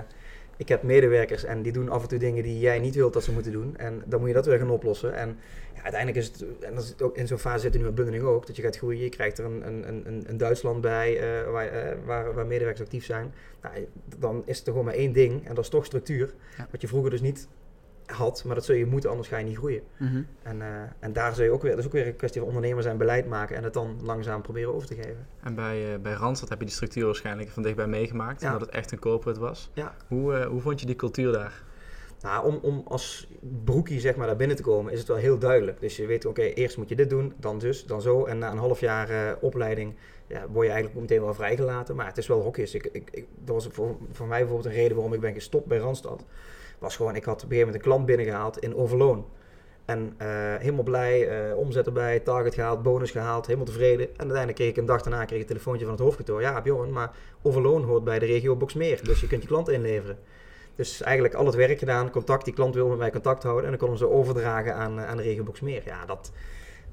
ik 0.60 0.68
heb 0.68 0.84
medewerkers 0.84 1.44
en 1.44 1.62
die 1.62 1.72
doen 1.72 1.90
af 1.90 2.02
en 2.02 2.08
toe 2.08 2.20
dingen 2.20 2.44
die 2.44 2.60
jij 2.60 2.80
niet 2.80 2.96
wilt 2.96 3.14
dat 3.14 3.24
ze 3.24 3.32
moeten 3.32 3.52
doen. 3.52 3.78
En 3.78 4.04
dan 4.06 4.20
moet 4.20 4.28
je 4.28 4.36
dat 4.36 4.46
weer 4.46 4.58
gaan 4.58 4.70
oplossen. 4.70 5.14
En 5.16 5.38
ja, 5.76 5.82
uiteindelijk 5.82 6.18
is 6.18 6.28
het, 6.28 6.46
en 6.60 6.74
dat 6.74 6.84
is 6.84 6.90
het 6.90 7.02
ook 7.02 7.18
in 7.18 7.28
zo'n 7.28 7.38
fase 7.38 7.60
zitten 7.60 7.80
nu 7.80 7.86
met 7.86 7.96
bundeling 7.96 8.24
ook, 8.24 8.48
dat 8.48 8.56
je 8.56 8.62
gaat 8.62 8.78
groeien. 8.78 9.04
Je 9.04 9.10
krijgt 9.10 9.38
er 9.38 9.46
een, 9.46 9.68
een, 9.68 10.08
een, 10.08 10.24
een 10.28 10.38
Duitsland 10.38 10.82
bij 10.82 11.20
eh, 11.20 11.52
waar, 11.52 11.68
eh, 11.68 11.98
waar, 12.06 12.34
waar 12.34 12.46
medewerkers 12.46 12.86
actief 12.86 13.06
zijn. 13.06 13.34
Nou, 13.62 13.88
dan 14.18 14.44
is 14.46 14.60
er 14.60 14.66
gewoon 14.66 14.86
maar 14.86 14.94
één 14.94 15.12
ding 15.12 15.48
en 15.48 15.56
dat 15.56 15.64
is 15.64 15.70
toch 15.70 15.86
structuur. 15.86 16.34
Ja. 16.58 16.68
Wat 16.72 16.82
je 16.82 16.88
vroeger 16.88 17.10
dus 17.10 17.22
niet 17.22 17.48
had, 18.12 18.44
maar 18.46 18.56
dat 18.56 18.66
zul 18.66 18.76
je 18.76 18.86
moeten, 18.86 19.10
anders 19.10 19.28
ga 19.28 19.38
je 19.38 19.46
niet 19.46 19.58
groeien. 19.58 19.82
Mhm. 19.98 20.22
En, 20.44 20.62
eh, 20.62 20.68
en 21.00 21.14
daar 21.14 21.34
zul 21.36 21.44
je 21.44 21.52
ook 21.52 21.62
weer, 21.62 21.72
dat 21.72 21.80
is 21.80 21.86
ook 21.86 21.92
weer 21.92 22.08
een 22.08 22.16
kwestie 22.16 22.40
van 22.42 22.50
ondernemer 22.50 22.84
zijn, 22.84 22.98
beleid 22.98 23.28
maken 23.28 23.56
en 23.56 23.64
het 23.64 23.74
dan 23.74 24.00
langzaam 24.04 24.42
proberen 24.42 24.74
over 24.74 24.88
te 24.88 24.96
geven. 24.96 25.28
En 25.44 25.56
bij, 25.56 25.94
eh, 25.94 26.00
bij 26.00 26.14
Randstad 26.14 26.50
heb 26.50 26.60
je 26.60 26.66
die 26.66 26.74
structuur 26.74 27.06
waarschijnlijk 27.06 27.50
van 27.50 27.64
dichtbij 27.64 27.88
meegemaakt, 27.88 28.42
Ja. 28.42 28.52
omdat 28.52 28.68
het 28.68 28.76
echt 28.76 28.92
een 28.92 29.00
corporate 29.00 29.40
was. 29.40 29.72
Ja. 29.74 29.96
Hoe, 30.08 30.34
eh, 30.34 30.48
hoe 30.48 30.62
vond 30.62 30.80
je 30.80 30.86
die 30.86 30.96
cultuur 30.96 31.32
daar? 31.32 31.64
Nou, 32.22 32.46
om, 32.46 32.60
om 32.62 32.82
als 32.88 33.28
broekie 33.64 34.00
zeg 34.00 34.16
maar 34.16 34.28
daar 34.28 34.36
binnen 34.36 34.58
te 34.58 34.64
komen 34.64 34.92
is 34.94 35.00
het 35.00 35.08
wel 35.08 35.18
heel 35.18 35.38
duidelijk. 35.38 35.80
Dus 35.80 35.98
je 35.98 36.06
weet, 36.06 36.26
oké, 36.26 36.42
eerst 36.42 36.78
moet 36.78 36.90
je 36.90 36.96
dit 36.96 37.10
doen, 37.10 37.34
dan 37.38 37.60
dus, 37.60 37.86
dan 37.86 38.02
zo. 38.02 38.26
En 38.26 38.38
na 38.38 38.52
een 38.52 38.58
half 38.58 38.80
jaar 38.80 39.38
opleiding 39.42 39.96
ja, 40.28 40.48
word 40.48 40.66
je 40.66 40.72
eigenlijk 40.72 41.02
meteen 41.02 41.22
wel 41.22 41.34
vrijgelaten. 41.34 41.96
Maar 41.96 42.06
het 42.06 42.18
is 42.18 42.28
wel 42.28 42.42
hokjes. 42.42 42.74
Ik, 42.74 42.86
ik, 42.92 43.10
ik, 43.12 43.26
dat 43.44 43.56
was 43.56 43.68
voor, 43.72 43.98
voor 44.12 44.28
mij 44.28 44.40
bijvoorbeeld 44.40 44.74
een 44.74 44.80
reden 44.82 44.96
waarom 44.96 45.14
ik 45.14 45.20
ben 45.20 45.34
gestopt 45.34 45.66
bij 45.66 45.78
Randstad. 45.78 46.26
Was 46.80 46.96
gewoon, 46.96 47.16
ik 47.16 47.24
had 47.24 47.36
op 47.36 47.42
een 47.42 47.48
gegeven 47.48 47.66
moment 47.68 47.76
een 47.86 47.92
klant 47.92 48.06
binnengehaald 48.06 48.58
in 48.58 48.76
Overloon. 48.76 49.26
En 49.86 50.14
eh, 50.18 50.28
helemaal 50.56 50.84
blij, 50.84 51.28
eh, 51.50 51.58
omzet 51.58 51.86
erbij, 51.86 52.20
target 52.20 52.54
gehaald, 52.54 52.84
bonus 52.84 53.12
gehaald, 53.12 53.46
helemaal 53.46 53.66
tevreden. 53.68 54.06
En 54.06 54.16
uiteindelijk 54.18 54.56
kreeg 54.56 54.70
ik 54.70 54.78
een 54.78 54.86
dag 54.86 55.02
daarna 55.02 55.26
kreeg 55.26 55.36
ik 55.38 55.42
een 55.42 55.48
telefoontje 55.48 55.86
van 55.86 55.94
het 55.94 56.04
hoofdkantoor. 56.04 56.42
Ja, 56.42 56.62
Bjorn, 56.62 56.92
maar 56.92 57.12
Overloon 57.42 57.84
hoort 57.84 58.04
bij 58.04 58.20
de 58.20 58.26
regio 58.26 58.56
Boxmeer. 58.56 59.04
Dus 59.04 59.22
je 59.22 59.28
kunt 59.28 59.42
je 59.42 59.48
klant 59.48 59.70
inleveren. 59.70 60.18
Dus 60.76 61.02
eigenlijk 61.02 61.34
al 61.34 61.46
het 61.46 61.56
werk 61.56 61.80
gedaan, 61.80 62.12
contact, 62.12 62.46
die 62.46 62.54
klant 62.54 62.76
wil 62.76 62.88
met 62.88 62.98
mij 62.98 63.12
contact 63.12 63.44
houden. 63.44 63.64
En 63.64 63.70
dan 63.70 63.80
kon 63.80 63.90
hem 63.90 63.98
ze 63.98 64.10
overdragen 64.10 64.76
aan, 64.76 65.00
eh, 65.00 65.08
aan 65.08 65.18
de 65.18 65.24
regio 65.24 65.44
Boxmeer. 65.44 65.82
Ja, 65.86 66.06
dat 66.06 66.32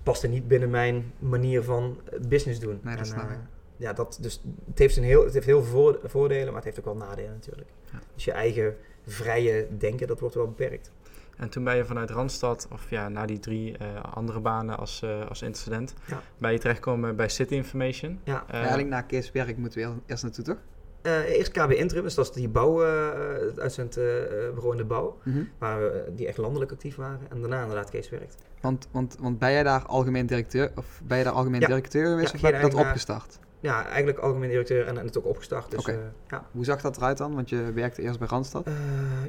paste 0.02 0.28
niet 0.28 0.48
binnen 0.48 0.70
mijn 0.70 1.12
manier 1.18 1.62
van 1.62 2.00
business 2.28 2.60
doen. 2.60 2.80
Nee, 2.82 2.96
dat 2.96 3.06
En, 3.06 3.12
snap 3.12 3.30
ik. 3.30 3.36
ja, 3.76 3.92
dat, 3.92 4.18
dus 4.20 4.42
het 4.68 4.78
heeft, 4.78 4.96
een 4.96 5.02
heel, 5.02 5.24
het 5.24 5.34
heeft 5.34 5.46
heel 5.46 5.62
veel 5.62 5.70
voor- 5.70 6.00
voordelen, 6.04 6.46
maar 6.46 6.54
het 6.54 6.64
heeft 6.64 6.78
ook 6.78 6.84
wel 6.84 6.96
nadelen 6.96 7.32
natuurlijk. 7.32 7.68
Ja. 7.92 7.98
Dus 8.14 8.24
je 8.24 8.32
eigen 8.32 8.76
vrije 9.06 9.66
denken, 9.78 10.06
dat 10.06 10.20
wordt 10.20 10.34
wel 10.34 10.46
beperkt. 10.46 10.90
En 11.36 11.48
toen 11.48 11.64
ben 11.64 11.76
je 11.76 11.84
vanuit 11.84 12.10
Randstad, 12.10 12.68
of 12.72 12.90
ja, 12.90 13.08
na 13.08 13.26
die 13.26 13.38
drie 13.38 13.78
eh, 13.78 13.86
andere 14.14 14.40
banen 14.40 14.78
als, 14.78 15.02
eh, 15.02 15.28
als 15.28 15.42
incident, 15.42 15.94
Ja. 16.04 16.20
ben 16.38 16.52
je 16.52 16.58
terechtgekomen 16.58 17.16
bij 17.16 17.28
City 17.28 17.54
Information. 17.54 18.20
Ja. 18.24 18.44
Eh, 18.48 18.54
Eigenlijk 18.54 18.88
na 18.88 19.00
Kees 19.02 19.32
Werk 19.32 19.56
moeten 19.56 19.80
we 19.80 19.94
eerst 20.06 20.22
naartoe, 20.22 20.44
toch? 20.44 20.56
Eh, 21.02 21.28
eerst 21.36 21.50
KB 21.52 21.70
Interim, 21.70 22.02
dus 22.04 22.14
dat 22.14 22.24
is 22.28 22.32
die 22.32 22.48
bouw, 22.48 22.84
eh, 22.84 23.46
het 23.46 23.60
uitzendbureau 23.60 24.70
in 24.72 24.76
de 24.76 24.84
bouw, 24.84 25.18
Mhm. 25.24 25.42
waar 25.58 25.80
we, 25.80 25.86
eh, 25.88 26.12
die 26.16 26.26
echt 26.26 26.36
landelijk 26.36 26.72
actief 26.72 26.96
waren. 26.96 27.20
En 27.30 27.40
daarna 27.40 27.60
inderdaad 27.62 27.90
Kees 27.90 28.08
werkt. 28.10 28.36
Want, 28.60 28.88
want, 28.90 29.16
want 29.20 29.38
ben 29.38 29.52
jij 29.52 29.62
daar 29.62 29.82
algemeen 29.86 30.26
directeur, 30.26 30.72
of 30.76 31.00
ben 31.04 31.18
je 31.18 31.24
daar 31.24 31.32
algemeen 31.32 31.60
Ja. 31.60 31.66
directeur 31.66 32.06
geweest, 32.08 32.28
Ja, 32.30 32.34
of 32.36 32.40
heb 32.40 32.54
je 32.54 32.60
dat 32.60 32.74
opgestart? 32.74 33.38
Ja, 33.60 33.86
eigenlijk 33.86 34.18
algemeen 34.18 34.48
directeur 34.48 34.86
en, 34.86 34.98
en 34.98 35.06
het 35.06 35.18
ook 35.18 35.26
opgestart. 35.26 35.70
Dus 35.70 35.84
eh, 35.84 35.94
ja. 36.28 36.46
Hoe 36.52 36.64
zag 36.64 36.80
dat 36.80 36.96
eruit 36.96 37.18
dan? 37.18 37.34
Want 37.34 37.48
je 37.48 37.72
werkte 37.72 38.02
eerst 38.02 38.18
bij 38.18 38.28
Randstad. 38.28 38.66
Eh, 38.66 38.72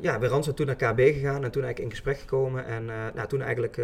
ja, 0.02 0.20
bij 0.20 0.30
Randstad 0.30 0.56
toen 0.56 0.66
naar 0.66 0.76
KB 0.76 1.00
gegaan 1.00 1.44
en 1.44 1.52
toen 1.52 1.64
eigenlijk 1.64 1.80
in 1.80 1.90
gesprek 1.90 2.18
gekomen. 2.20 2.66
En 2.66 2.90
eh, 2.90 2.96
nou, 3.16 3.28
toen 3.28 3.42
eigenlijk 3.42 3.82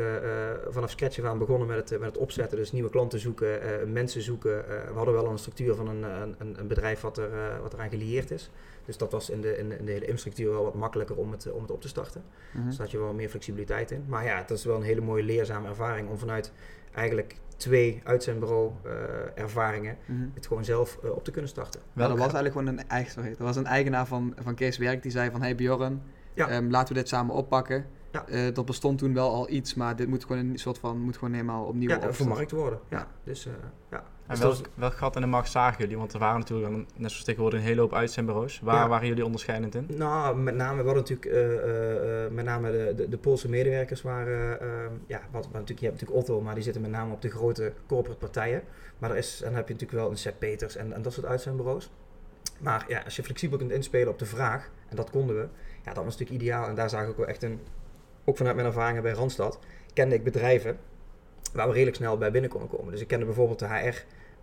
vanaf 0.69 0.89
scratch 0.89 1.23
aan 1.23 1.37
begonnen 1.37 1.67
met 1.67 1.89
het, 1.89 1.99
met 1.99 2.09
het 2.09 2.17
opzetten. 2.17 2.57
Dus 2.57 2.71
nieuwe 2.71 2.89
klanten 2.89 3.19
zoeken, 3.19 3.59
mensen 3.91 4.21
zoeken. 4.21 4.65
We 4.67 4.93
hadden 4.93 5.13
wel 5.13 5.27
een 5.27 5.37
structuur 5.37 5.75
van 5.75 5.87
een, 5.87 6.03
een, 6.03 6.35
een- 6.57 6.67
bedrijf 6.67 7.01
wat, 7.01 7.17
er, 7.17 7.29
wat 7.61 7.73
eraan 7.73 7.89
gelieerd 7.89 8.31
is. 8.31 8.49
Dus 8.85 8.97
dat 8.97 9.11
was 9.11 9.29
in 9.29 9.41
de, 9.41 9.57
in 9.57 9.69
de, 9.69 9.77
in 9.77 9.85
de 9.85 9.91
hele 9.91 10.05
infrastructuur 10.05 10.49
wel 10.51 10.63
wat 10.63 10.73
makkelijker 10.73 11.15
om 11.15 11.31
het, 11.31 11.51
om 11.51 11.61
het 11.61 11.71
op 11.71 11.81
te 11.81 11.87
starten. 11.87 12.23
Mhm. 12.51 12.65
Dus 12.65 12.75
daar 12.75 12.85
had 12.85 12.91
je 12.91 12.99
wel 12.99 13.13
meer 13.13 13.29
flexibiliteit 13.29 13.91
in. 13.91 14.05
Maar 14.07 14.25
ja, 14.25 14.37
het 14.37 14.49
is 14.49 14.65
wel 14.65 14.75
een 14.75 14.81
hele 14.81 15.01
mooie 15.01 15.23
leerzame 15.23 15.67
ervaring 15.67 16.09
om 16.09 16.17
vanuit 16.17 16.51
eigenlijk 16.93 17.35
twee 17.57 18.01
uitzendbureau 18.03 18.71
eh, 18.83 18.91
ervaringen 19.43 19.97
Mhm. 20.05 20.27
het 20.33 20.47
gewoon 20.47 20.65
zelf 20.65 20.99
eh, 21.03 21.09
op 21.11 21.23
te 21.23 21.31
kunnen 21.31 21.49
starten. 21.49 21.79
Dat 21.81 22.07
welk- 22.07 22.09
was 22.09 22.33
eigenlijk 22.33 22.53
gewoon 22.55 22.67
een, 22.67 22.87
eigen, 22.87 23.11
sorry, 23.11 23.29
dat 23.29 23.37
was 23.37 23.55
een 23.55 23.65
eigenaar 23.65 24.05
van, 24.07 24.33
van 24.39 24.55
Kees 24.55 24.77
Werk 24.77 25.01
die 25.01 25.11
zei 25.11 25.31
van... 25.31 25.41
Hey 25.41 25.55
Bjorn, 25.55 26.01
Ja. 26.33 26.47
ehm, 26.47 26.69
laten 26.69 26.93
we 26.93 26.99
dit 26.99 27.09
samen 27.09 27.35
oppakken. 27.35 27.85
Ja. 28.11 28.27
Eh, 28.27 28.53
dat 28.53 28.65
bestond 28.65 28.97
toen 28.97 29.13
wel 29.13 29.33
al 29.33 29.49
iets, 29.49 29.73
maar 29.73 29.95
dit 29.95 30.07
moet 30.07 30.25
gewoon 30.25 30.37
een 30.49 30.57
soort 30.57 30.77
van... 30.77 30.97
Moet 30.99 31.17
gewoon 31.17 31.33
helemaal 31.33 31.63
opnieuw 31.65 31.89
Ja, 31.89 32.13
vermarkt 32.13 32.51
worden. 32.51 32.79
Ja, 32.89 33.07
dus 33.23 33.45
eh, 33.45 33.53
ja. 33.91 34.03
En 34.41 34.55
welk, 34.75 34.93
gat 34.93 35.15
in 35.15 35.21
de 35.21 35.27
markt 35.27 35.49
zagen 35.49 35.79
jullie? 35.79 35.97
Want 35.97 36.13
er 36.13 36.19
waren 36.19 36.39
natuurlijk, 36.39 36.73
net 36.73 36.85
zoals 36.95 37.23
tegenwoordig, 37.23 37.59
een 37.59 37.65
hele 37.65 37.81
hoop 37.81 37.93
uitzendbureaus. 37.93 38.59
Waar 38.59 38.75
Ja. 38.75 38.87
waren 38.87 39.07
jullie 39.07 39.25
onderscheidend 39.25 39.75
in? 39.75 39.87
Nou, 39.89 40.37
met 40.37 40.55
name, 40.55 40.83
we 40.83 40.89
hadden 40.89 41.03
natuurlijk 41.03 41.25
eh, 41.25 41.53
eh, 41.53 42.25
eh, 42.25 42.31
met 42.31 42.45
name 42.45 42.71
de, 42.71 42.93
de, 42.95 43.09
de 43.09 43.17
Poolse 43.17 43.49
medewerkers 43.49 44.01
waren, 44.01 44.61
eh, 44.61 44.67
ja, 45.07 45.21
wat, 45.31 45.43
wat 45.43 45.53
natuurlijk, 45.53 45.79
je 45.79 45.85
hebt 45.85 46.01
natuurlijk 46.01 46.27
Otto, 46.29 46.41
maar 46.41 46.53
die 46.55 46.63
zitten 46.63 46.81
met 46.81 46.91
name 46.91 47.13
op 47.13 47.21
de 47.21 47.29
grote 47.29 47.73
corporate 47.87 48.19
partijen. 48.19 48.61
Maar 48.97 49.09
er 49.09 49.17
is, 49.17 49.39
en 49.41 49.45
dan 49.47 49.55
heb 49.55 49.67
je 49.67 49.73
natuurlijk 49.73 50.01
wel 50.01 50.09
een 50.09 50.17
Sepp 50.17 50.39
Peters 50.39 50.75
en, 50.75 50.93
en 50.93 51.01
dat 51.01 51.13
soort 51.13 51.25
uitzendbureaus. 51.25 51.91
Maar 52.59 52.85
ja, 52.87 53.01
als 53.05 53.15
je 53.15 53.23
flexibel 53.23 53.57
kunt 53.57 53.71
inspelen 53.71 54.09
op 54.09 54.19
de 54.19 54.25
vraag, 54.25 54.69
en 54.89 54.95
dat 54.95 55.09
konden 55.09 55.35
we, 55.35 55.47
ja, 55.85 55.93
dat 55.93 56.03
was 56.03 56.17
natuurlijk 56.17 56.41
ideaal. 56.41 56.67
En 56.67 56.75
daar 56.75 56.89
zag 56.89 57.07
ik 57.07 57.15
wel 57.15 57.27
echt 57.27 57.43
een, 57.43 57.59
ook 58.25 58.37
vanuit 58.37 58.55
mijn 58.55 58.67
ervaringen 58.67 59.01
bij 59.03 59.11
Randstad, 59.11 59.59
kende 59.93 60.15
ik 60.15 60.23
bedrijven 60.23 60.77
waar 61.53 61.67
we 61.67 61.73
redelijk 61.73 61.97
snel 61.97 62.17
bij 62.17 62.31
binnen 62.31 62.49
konden 62.49 62.69
komen. 62.69 62.91
Dus 62.91 63.01
ik 63.01 63.07
kende 63.07 63.25
bijvoorbeeld 63.25 63.59
de 63.59 63.65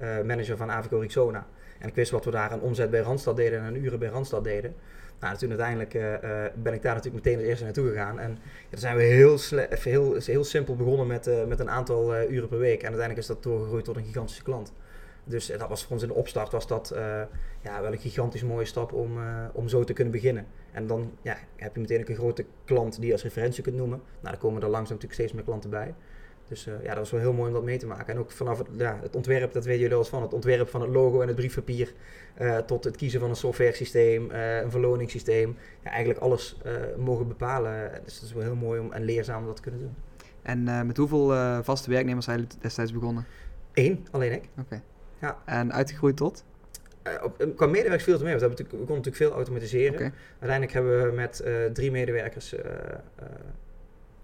HR-manager 0.01 0.57
van 0.57 0.71
Avico 0.71 0.99
Rixona. 0.99 1.47
En 1.79 1.89
ik 1.89 1.95
wist 1.95 2.11
wat 2.11 2.25
we 2.25 2.31
daar 2.31 2.51
aan 2.51 2.61
omzet 2.61 2.91
bij 2.91 3.01
Randstad 3.01 3.37
deden 3.37 3.59
en 3.59 3.65
aan 3.65 3.75
uren 3.75 3.99
bij 3.99 4.09
Randstad 4.09 4.45
deden. 4.45 4.75
Nou, 5.21 5.37
toen 5.37 5.49
uiteindelijk 5.49 5.95
eh, 5.95 6.15
eh, 6.15 6.53
ben 6.55 6.75
ik 6.75 6.83
daar 6.83 6.95
natuurlijk 6.95 7.25
meteen 7.25 7.39
als 7.39 7.49
eerste 7.49 7.65
naartoe 7.65 7.89
gegaan. 7.89 8.19
En 8.19 8.39
ja, 8.71 8.79
zijn 8.79 8.97
we 8.97 9.03
heel, 9.03 9.39
heel, 9.69 10.17
heel 10.25 10.45
simpel 10.45 10.77
begonnen 10.77 11.07
met, 11.07 11.27
eh, 11.27 11.45
met 11.45 11.61
een 11.61 11.71
aantal 11.71 12.15
eh, 12.15 12.31
uren 12.31 12.49
per 12.49 12.59
week. 12.59 12.79
En 12.79 12.89
uiteindelijk 12.89 13.19
is 13.19 13.27
dat 13.27 13.43
doorgegroeid 13.43 13.85
tot 13.85 13.97
een 13.97 14.05
gigantische 14.05 14.43
klant. 14.43 14.73
Dus 15.25 15.51
eh, 15.51 15.59
dat 15.59 15.69
was 15.69 15.83
voor 15.83 15.93
ons 15.93 16.03
in 16.03 16.09
de 16.09 16.15
opstart 16.15 16.53
was 16.53 16.67
dat 16.67 16.91
eh, 16.91 17.23
ja, 17.63 17.81
wel 17.81 17.93
een 17.93 17.99
gigantisch 17.99 18.43
mooie 18.43 18.65
stap 18.65 18.93
om, 18.93 19.19
eh, 19.19 19.45
om 19.53 19.69
zo 19.69 19.85
te 19.85 19.93
kunnen 19.93 20.13
beginnen. 20.13 20.47
En 20.73 20.87
dan 20.87 21.13
ja, 21.23 21.37
heb 21.57 21.75
je 21.75 21.81
meteen 21.81 22.09
een 22.09 22.15
grote 22.15 22.45
klant 22.65 22.97
die 22.97 23.07
je 23.07 23.13
als 23.13 23.23
referentie 23.23 23.63
kunt 23.63 23.77
noemen. 23.77 24.03
Nou, 24.21 24.31
dan 24.35 24.39
komen 24.39 24.63
er 24.63 24.69
langzaam 24.69 24.95
natuurlijk 24.95 25.21
steeds 25.21 25.33
meer 25.33 25.45
klanten 25.45 25.71
bij. 25.71 25.95
Dus 26.51 26.67
eh, 26.67 26.75
ja, 26.83 26.89
dat 26.89 26.99
was 26.99 27.11
wel 27.11 27.21
heel 27.21 27.33
mooi 27.33 27.49
om 27.49 27.55
dat 27.55 27.65
mee 27.65 27.79
te 27.79 27.87
maken. 27.87 28.15
En 28.15 28.21
ook 28.21 28.31
vanaf 28.31 28.59
het, 28.59 28.67
ja, 28.77 28.99
het 29.03 29.17
ontwerp, 29.17 29.53
dat 29.53 29.65
weten 29.65 29.81
jullie 29.81 29.95
al 29.95 30.01
eens 30.01 30.11
van, 30.11 30.23
het 30.23 30.33
ontwerp 30.33 30.69
van 30.69 30.81
het 30.81 30.91
logo 30.91 31.21
en 31.21 31.27
het 31.27 31.37
briefpapier, 31.37 31.93
eh, 32.35 32.59
tot 32.59 32.85
het 32.85 32.97
kiezen 32.97 33.21
van 33.21 33.29
een 33.29 33.37
software 33.37 33.73
systeem, 33.73 34.31
eh, 34.31 34.61
een 34.61 34.71
verloningssysteem. 34.71 35.57
Ja, 35.83 35.91
eigenlijk 35.91 36.21
alles 36.21 36.61
mogen 36.97 37.29
bepalen. 37.29 37.91
Dus 38.05 38.15
het 38.15 38.23
is 38.23 38.33
wel 38.33 38.43
heel 38.43 38.55
mooi 38.55 38.81
om, 38.81 38.93
en 38.93 39.03
leerzaam 39.03 39.41
om 39.41 39.47
dat 39.47 39.57
te 39.57 39.63
kunnen 39.63 39.81
doen. 39.81 39.95
En 40.43 40.87
met 40.87 40.97
hoeveel 40.97 41.63
vaste 41.63 41.91
werknemers 41.91 42.25
zijn 42.25 42.39
jullie 42.39 42.55
destijds 42.61 42.93
begonnen? 42.93 43.27
Eén, 43.73 44.07
alleen 44.11 44.33
ik. 44.33 44.49
Oké. 44.59 44.83
Ja. 45.21 45.39
En 45.45 45.73
uitgegroeid 45.73 46.17
tot? 46.17 46.45
Op, 47.23 47.47
qua 47.57 47.67
medewerkers 47.67 48.05
viel 48.05 48.15
het 48.15 48.23
mee, 48.23 48.39
want 48.39 48.43
we, 48.43 48.49
hebben 48.49 48.49
natuurlijk, 48.49 48.71
we 48.71 48.77
konden 48.77 48.97
natuurlijk 48.97 49.17
veel 49.17 49.33
automatiseren. 49.33 50.13
Uiteindelijk 50.39 50.73
hebben 50.73 51.07
we 51.07 51.13
met 51.13 51.45
drie 51.75 51.91
medewerkers 51.91 52.55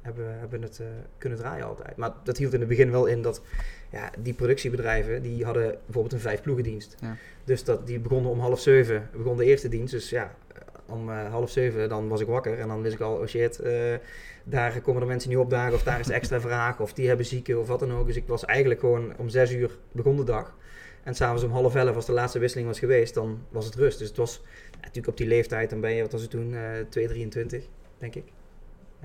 hebben, 0.07 0.39
hebben 0.39 0.63
het 0.63 0.81
eh, 0.81 0.87
kunnen 1.19 1.39
draaien 1.39 1.67
altijd. 1.67 1.97
Maar 1.97 2.13
dat 2.25 2.37
hield 2.37 2.53
in 2.53 2.61
het 2.61 2.69
begin 2.69 2.91
wel 2.91 3.07
in 3.07 3.23
dat 3.23 3.43
ja, 3.91 4.11
die 4.19 4.35
productiebedrijven, 4.35 5.23
die 5.23 5.45
hadden 5.45 5.79
bijvoorbeeld 5.85 6.13
een 6.13 6.21
vijf 6.21 6.43
ploegendienst. 6.43 6.97
Ja. 7.01 7.17
Dus 7.45 7.65
dat, 7.65 7.87
die 7.87 7.99
begonnen 7.99 8.31
om 8.31 8.41
half 8.41 8.61
zeven, 8.61 9.09
begon 9.17 9.37
de 9.37 9.45
eerste 9.45 9.69
dienst. 9.69 9.93
Dus 9.93 10.11
ja, 10.11 10.35
om 10.87 11.11
eh, 11.11 11.31
half 11.31 11.51
zeven 11.51 11.89
dan 11.89 12.09
was 12.09 12.21
ik 12.21 12.27
wakker 12.27 12.59
en 12.59 12.69
dan 12.69 12.83
wist 12.83 12.95
ik 12.95 13.01
al, 13.01 13.17
oh 13.17 13.27
shit, 13.27 13.59
eh, 13.59 13.95
daar 14.45 14.81
komen 14.81 15.03
er 15.03 15.09
mensen 15.09 15.31
niet 15.31 15.39
opdagen 15.39 15.75
of 15.75 15.83
daar 15.83 16.01
is 16.01 16.07
de 16.07 16.15
extra 16.15 16.41
vraag 16.49 16.81
of 16.81 16.93
die 16.93 17.09
hebben 17.09 17.27
zieken 17.27 17.61
of 17.61 17.67
wat 17.67 17.81
dan 17.81 17.93
ook. 17.93 18.07
Dus 18.07 18.17
ik 18.17 18.27
was 18.27 18.45
eigenlijk 18.45 18.81
gewoon 18.81 19.13
om 19.17 19.29
zes 19.29 19.53
uur 19.53 19.79
begon 19.93 20.17
de 20.17 20.25
dag. 20.25 20.55
En 21.03 21.15
s'avonds 21.15 21.43
om 21.43 21.51
half 21.51 21.75
elf, 21.75 21.95
als 21.95 22.07
de 22.07 22.13
laatste 22.13 22.39
wisseling 22.39 22.69
was 22.69 22.79
geweest, 22.79 23.15
dan 23.15 23.43
was 23.49 23.65
het 23.65 23.75
rust. 23.75 23.99
Dus 23.99 24.09
het 24.09 24.17
was 24.17 24.41
ja, 24.71 24.79
natuurlijk 24.81 25.09
op 25.09 25.17
die 25.17 25.27
leeftijd, 25.27 25.71
dan 25.71 25.81
ben 25.81 25.95
je, 25.95 26.03
wat 26.03 26.13
was 26.13 26.21
het 26.21 26.31
toen, 26.31 26.55
eh 26.55 27.09
2,23 27.59 27.65
denk 27.99 28.15
ik. 28.15 28.25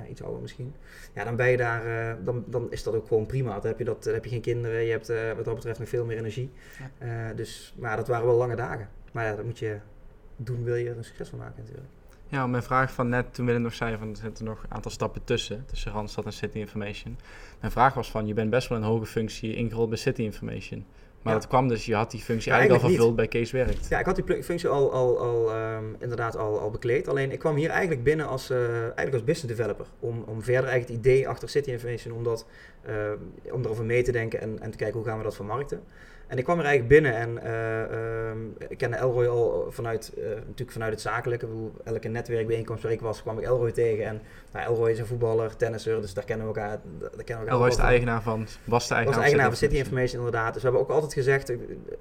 Ja, 0.02 0.10
iets 0.10 0.24
ouder 0.24 0.42
misschien. 0.42 0.74
Ja, 1.14 1.24
dan 1.24 1.36
ben 1.36 1.50
je 1.50 1.58
daar, 1.58 1.86
eh, 1.86 2.16
dan, 2.26 2.44
dan 2.48 2.72
is 2.72 2.84
dat 2.84 2.96
ook 2.96 3.08
gewoon 3.08 3.26
prima. 3.26 3.54
Dan 3.54 3.68
heb 3.68 3.78
je, 3.78 3.84
dat, 3.84 4.04
dan 4.04 4.14
heb 4.14 4.24
je 4.24 4.30
geen 4.30 4.42
kinderen, 4.42 4.84
je 4.84 4.92
hebt 4.92 5.10
eh, 5.10 5.32
wat 5.36 5.46
dat 5.46 5.56
betreft 5.56 5.80
nog 5.80 5.90
veel 5.90 6.06
meer 6.06 6.18
energie. 6.18 6.52
Eh, 6.98 7.10
dus, 7.36 7.74
maar 7.78 7.96
dat 7.96 8.08
waren 8.08 8.26
wel 8.26 8.36
lange 8.36 8.56
dagen. 8.56 8.90
Maar 9.12 9.26
ja, 9.26 9.36
dat 9.36 9.46
moet 9.46 9.60
je 9.60 9.78
doen, 10.36 10.64
wil 10.64 10.76
je 10.76 10.90
er 10.90 10.98
een 10.98 11.04
succes 11.04 11.30
van 11.30 11.40
maken 11.40 11.62
natuurlijk. 11.64 11.88
Ja, 12.28 12.48
mijn 12.48 12.64
vraag 12.64 12.94
van 12.94 13.10
net, 13.10 13.34
toen 13.34 13.46
Willem 13.46 13.62
nog 13.62 13.74
zei 13.74 13.98
van 13.98 14.10
er 14.10 14.16
zitten 14.16 14.46
nog 14.46 14.64
een 14.64 14.72
aantal 14.72 14.92
stappen 14.92 15.24
tussen, 15.24 15.66
tussen 15.66 15.92
Randstad 15.92 16.26
en 16.26 16.34
City 16.34 16.58
Information. 16.58 17.18
Mijn 17.60 17.72
vraag 17.72 17.94
was 17.94 18.12
van, 18.12 18.28
je 18.28 18.34
bent 18.34 18.50
best 18.50 18.70
wel 18.70 18.78
een 18.78 18.84
hoge 18.84 19.06
functie 19.06 19.56
ingerold 19.56 19.90
bij 19.90 19.98
City 19.98 20.22
Information. 20.22 20.86
Maar 21.22 21.34
Ja. 21.34 21.40
dat 21.40 21.48
kwam 21.48 21.68
dus, 21.68 21.86
je 21.86 21.96
had 21.96 22.12
die 22.12 22.20
functie 22.20 22.52
eigenlijk 22.52 22.84
al 22.84 22.90
vervuld 22.90 23.16
bij 23.16 23.28
Kees 23.28 23.52
Werkt. 23.52 23.88
Ja, 23.88 24.00
ik 24.00 24.06
had 24.06 24.16
die 24.16 24.44
functie 24.44 24.70
al, 24.70 24.92
al, 24.92 25.20
al 25.20 25.52
ehm, 25.54 25.84
inderdaad 26.00 26.38
al, 26.38 26.60
al 26.60 26.72
bekleed. 26.72 27.08
Alleen 27.08 27.32
ik 27.32 27.40
kwam 27.40 27.56
hier 27.56 27.70
eigenlijk 27.70 28.04
binnen 28.04 28.28
als, 28.28 28.50
eh, 28.50 28.58
eigenlijk 28.82 29.14
als 29.14 29.24
business 29.24 29.56
developer. 29.56 29.86
Om, 30.00 30.24
om 30.28 30.42
verder 30.44 30.70
eigenlijk 30.70 30.88
het 30.88 31.08
idee 31.08 31.28
achter 31.28 31.50
City 31.50 31.70
Information, 31.72 32.14
om, 32.16 32.24
dat, 32.24 32.46
ehm, 32.86 33.18
om 33.52 33.64
erover 33.64 33.86
mee 33.86 34.04
te 34.04 34.12
denken 34.12 34.42
en, 34.42 34.60
en 34.62 34.72
te 34.72 34.78
kijken 34.78 34.98
hoe 34.98 35.08
gaan 35.08 35.18
we 35.18 35.24
dat 35.24 35.36
vermarkten. 35.36 35.84
En 36.32 36.38
ik 36.38 36.44
kwam 36.44 36.60
er 36.60 36.66
eigenlijk 36.66 37.02
binnen 37.02 37.16
en 37.16 37.44
eh, 37.44 38.30
ehm, 38.30 38.38
ik 38.68 38.78
kende 38.78 38.98
Elroy 38.98 39.28
al 39.28 39.66
vanuit, 39.70 40.14
eh, 40.18 40.24
natuurlijk 40.30 40.72
vanuit 40.72 40.92
het 40.92 41.02
zakelijke. 41.02 41.48
Bedoel, 41.48 41.74
elke 41.84 42.08
netwerkbijeenkomst 42.08 42.84
waar 42.84 42.92
ik 42.92 43.02
was, 43.02 43.22
kwam 43.22 43.38
ik 43.38 43.44
Elroy 43.44 43.72
tegen. 43.72 44.06
En 44.06 44.22
nou, 44.52 44.72
Elroy 44.72 44.92
is 44.92 45.00
een 45.00 45.06
voetballer, 45.06 45.56
tennisser, 45.56 46.02
dus 46.02 46.14
daar 46.14 46.24
kennen 46.24 46.48
we 46.48 46.54
elkaar. 46.54 46.80
Daar 47.00 47.10
kennen 47.10 47.26
we 47.26 47.34
elkaar 47.34 47.54
Elroy 47.54 47.68
is 47.68 47.76
de 47.76 47.82
eigenaar 47.82 48.22
van, 48.22 48.48
was 48.64 48.88
de 48.88 48.94
eigenaar, 48.94 49.06
was 49.06 49.24
eigenaar 49.24 49.48
van 49.48 49.58
City 49.58 49.76
Information 49.76 50.18
inderdaad. 50.18 50.54
Dus 50.54 50.64
we 50.64 50.70
hebben 50.70 50.88
ook 50.88 50.94
altijd 50.94 51.14
gezegd, 51.14 51.54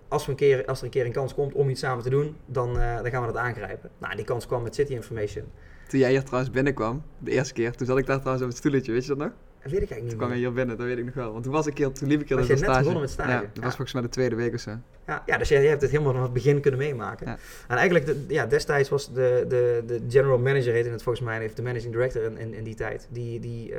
als, 0.09 0.25
we 0.25 0.31
een 0.31 0.37
keer, 0.37 0.65
als 0.65 0.79
er 0.79 0.85
een 0.85 0.91
keer 0.91 1.07
een 1.07 1.13
kans 1.13 1.35
komt 1.35 1.53
om 1.53 1.69
iets 1.69 1.81
samen 1.81 2.03
te 2.05 2.11
doen, 2.11 2.37
dan, 2.47 2.81
eh, 2.81 2.97
dan 2.97 3.11
gaan 3.11 3.21
we 3.21 3.33
dat 3.33 3.43
aangrijpen. 3.43 3.91
Nou, 3.99 4.17
die 4.17 4.25
kans 4.25 4.47
kwam 4.47 4.63
met 4.63 4.75
City 4.75 4.93
Information. 4.93 5.45
Toen 5.89 6.01
jij 6.01 6.11
hier 6.11 6.25
trouwens 6.25 6.53
binnenkwam, 6.53 7.03
de 7.19 7.31
eerste 7.31 7.55
keer, 7.55 7.73
toen 7.73 7.87
zat 7.87 7.99
ik 7.99 8.07
daar 8.07 8.19
trouwens 8.19 8.45
op 8.45 8.51
het 8.51 8.59
stoeltje, 8.59 8.93
weet 8.93 9.03
je 9.03 9.09
dat 9.09 9.19
nog? 9.19 9.33
Dat 9.63 9.73
weet 9.73 9.83
ik 9.83 9.91
eigenlijk 9.91 9.99
Toen 10.01 10.07
niet 10.09 10.17
kwam 10.17 10.31
je 10.31 10.37
hier 10.37 10.53
binnen, 10.53 10.77
dat 10.77 10.87
weet 10.87 10.99
ik 10.99 11.05
nog 11.05 11.15
wel. 11.15 11.33
Want 11.33 11.45
toen 11.45 11.53
was 11.53 11.67
ik 11.67 11.77
hier, 11.79 11.93
toen 11.93 12.09
liep 12.09 12.21
ik 12.21 12.29
hier 12.29 12.37
Was 12.39 12.47
dus 12.47 12.59
je 12.59 12.63
net 12.67 12.71
stage. 12.75 12.79
begonnen 12.79 13.03
met 13.03 13.11
stage? 13.11 13.31
Ja, 13.31 13.41
dat 13.41 13.49
Ja. 13.55 13.61
was 13.63 13.71
volgens 13.75 13.93
mij 13.93 14.03
de 14.03 14.09
tweede 14.09 14.35
week 14.35 14.55
of 14.55 14.61
zo. 14.61 14.71
Ja, 15.07 15.23
ja, 15.27 15.39
dus 15.39 15.49
jij, 15.49 15.61
jij 15.61 15.69
hebt 15.71 15.83
het 15.83 15.91
helemaal 15.91 16.13
van 16.13 16.23
het 16.23 16.33
begin 16.33 16.61
kunnen 16.61 16.81
meemaken. 16.81 17.27
Ja. 17.27 17.39
En 17.69 17.77
eigenlijk, 17.77 18.07
de, 18.07 18.25
ja, 18.29 18.47
destijds 18.47 18.89
was 18.89 19.13
de, 19.13 19.45
de, 19.49 19.83
de 19.87 20.01
general 20.09 20.39
manager, 20.39 20.73
heette 20.73 20.91
het 20.91 21.03
volgens 21.03 21.25
mij, 21.25 21.39
heeft 21.39 21.57
de 21.57 21.63
managing 21.63 21.93
director 21.93 22.23
in, 22.23 22.39
in, 22.39 22.55
in 22.55 22.65
die 22.65 22.75
tijd, 22.75 23.09
die, 23.11 23.41
die, 23.41 23.67
die 23.69 23.75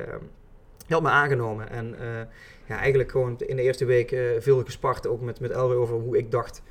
had 0.90 1.02
me 1.02 1.10
aangenomen. 1.10 1.70
En 1.70 2.00
eh, 2.00 2.08
ja, 2.66 2.78
eigenlijk 2.78 3.12
gewoon 3.12 3.36
in 3.40 3.56
de 3.56 3.62
eerste 3.62 3.86
week 3.86 4.12
eh, 4.12 4.22
veel 4.40 4.64
gespart, 4.64 5.08
ook 5.08 5.22
met, 5.22 5.40
met 5.40 5.52
Elroy 5.52 5.76
over 5.76 5.96
hoe 5.96 6.18
ik 6.18 6.32
dacht 6.32 6.62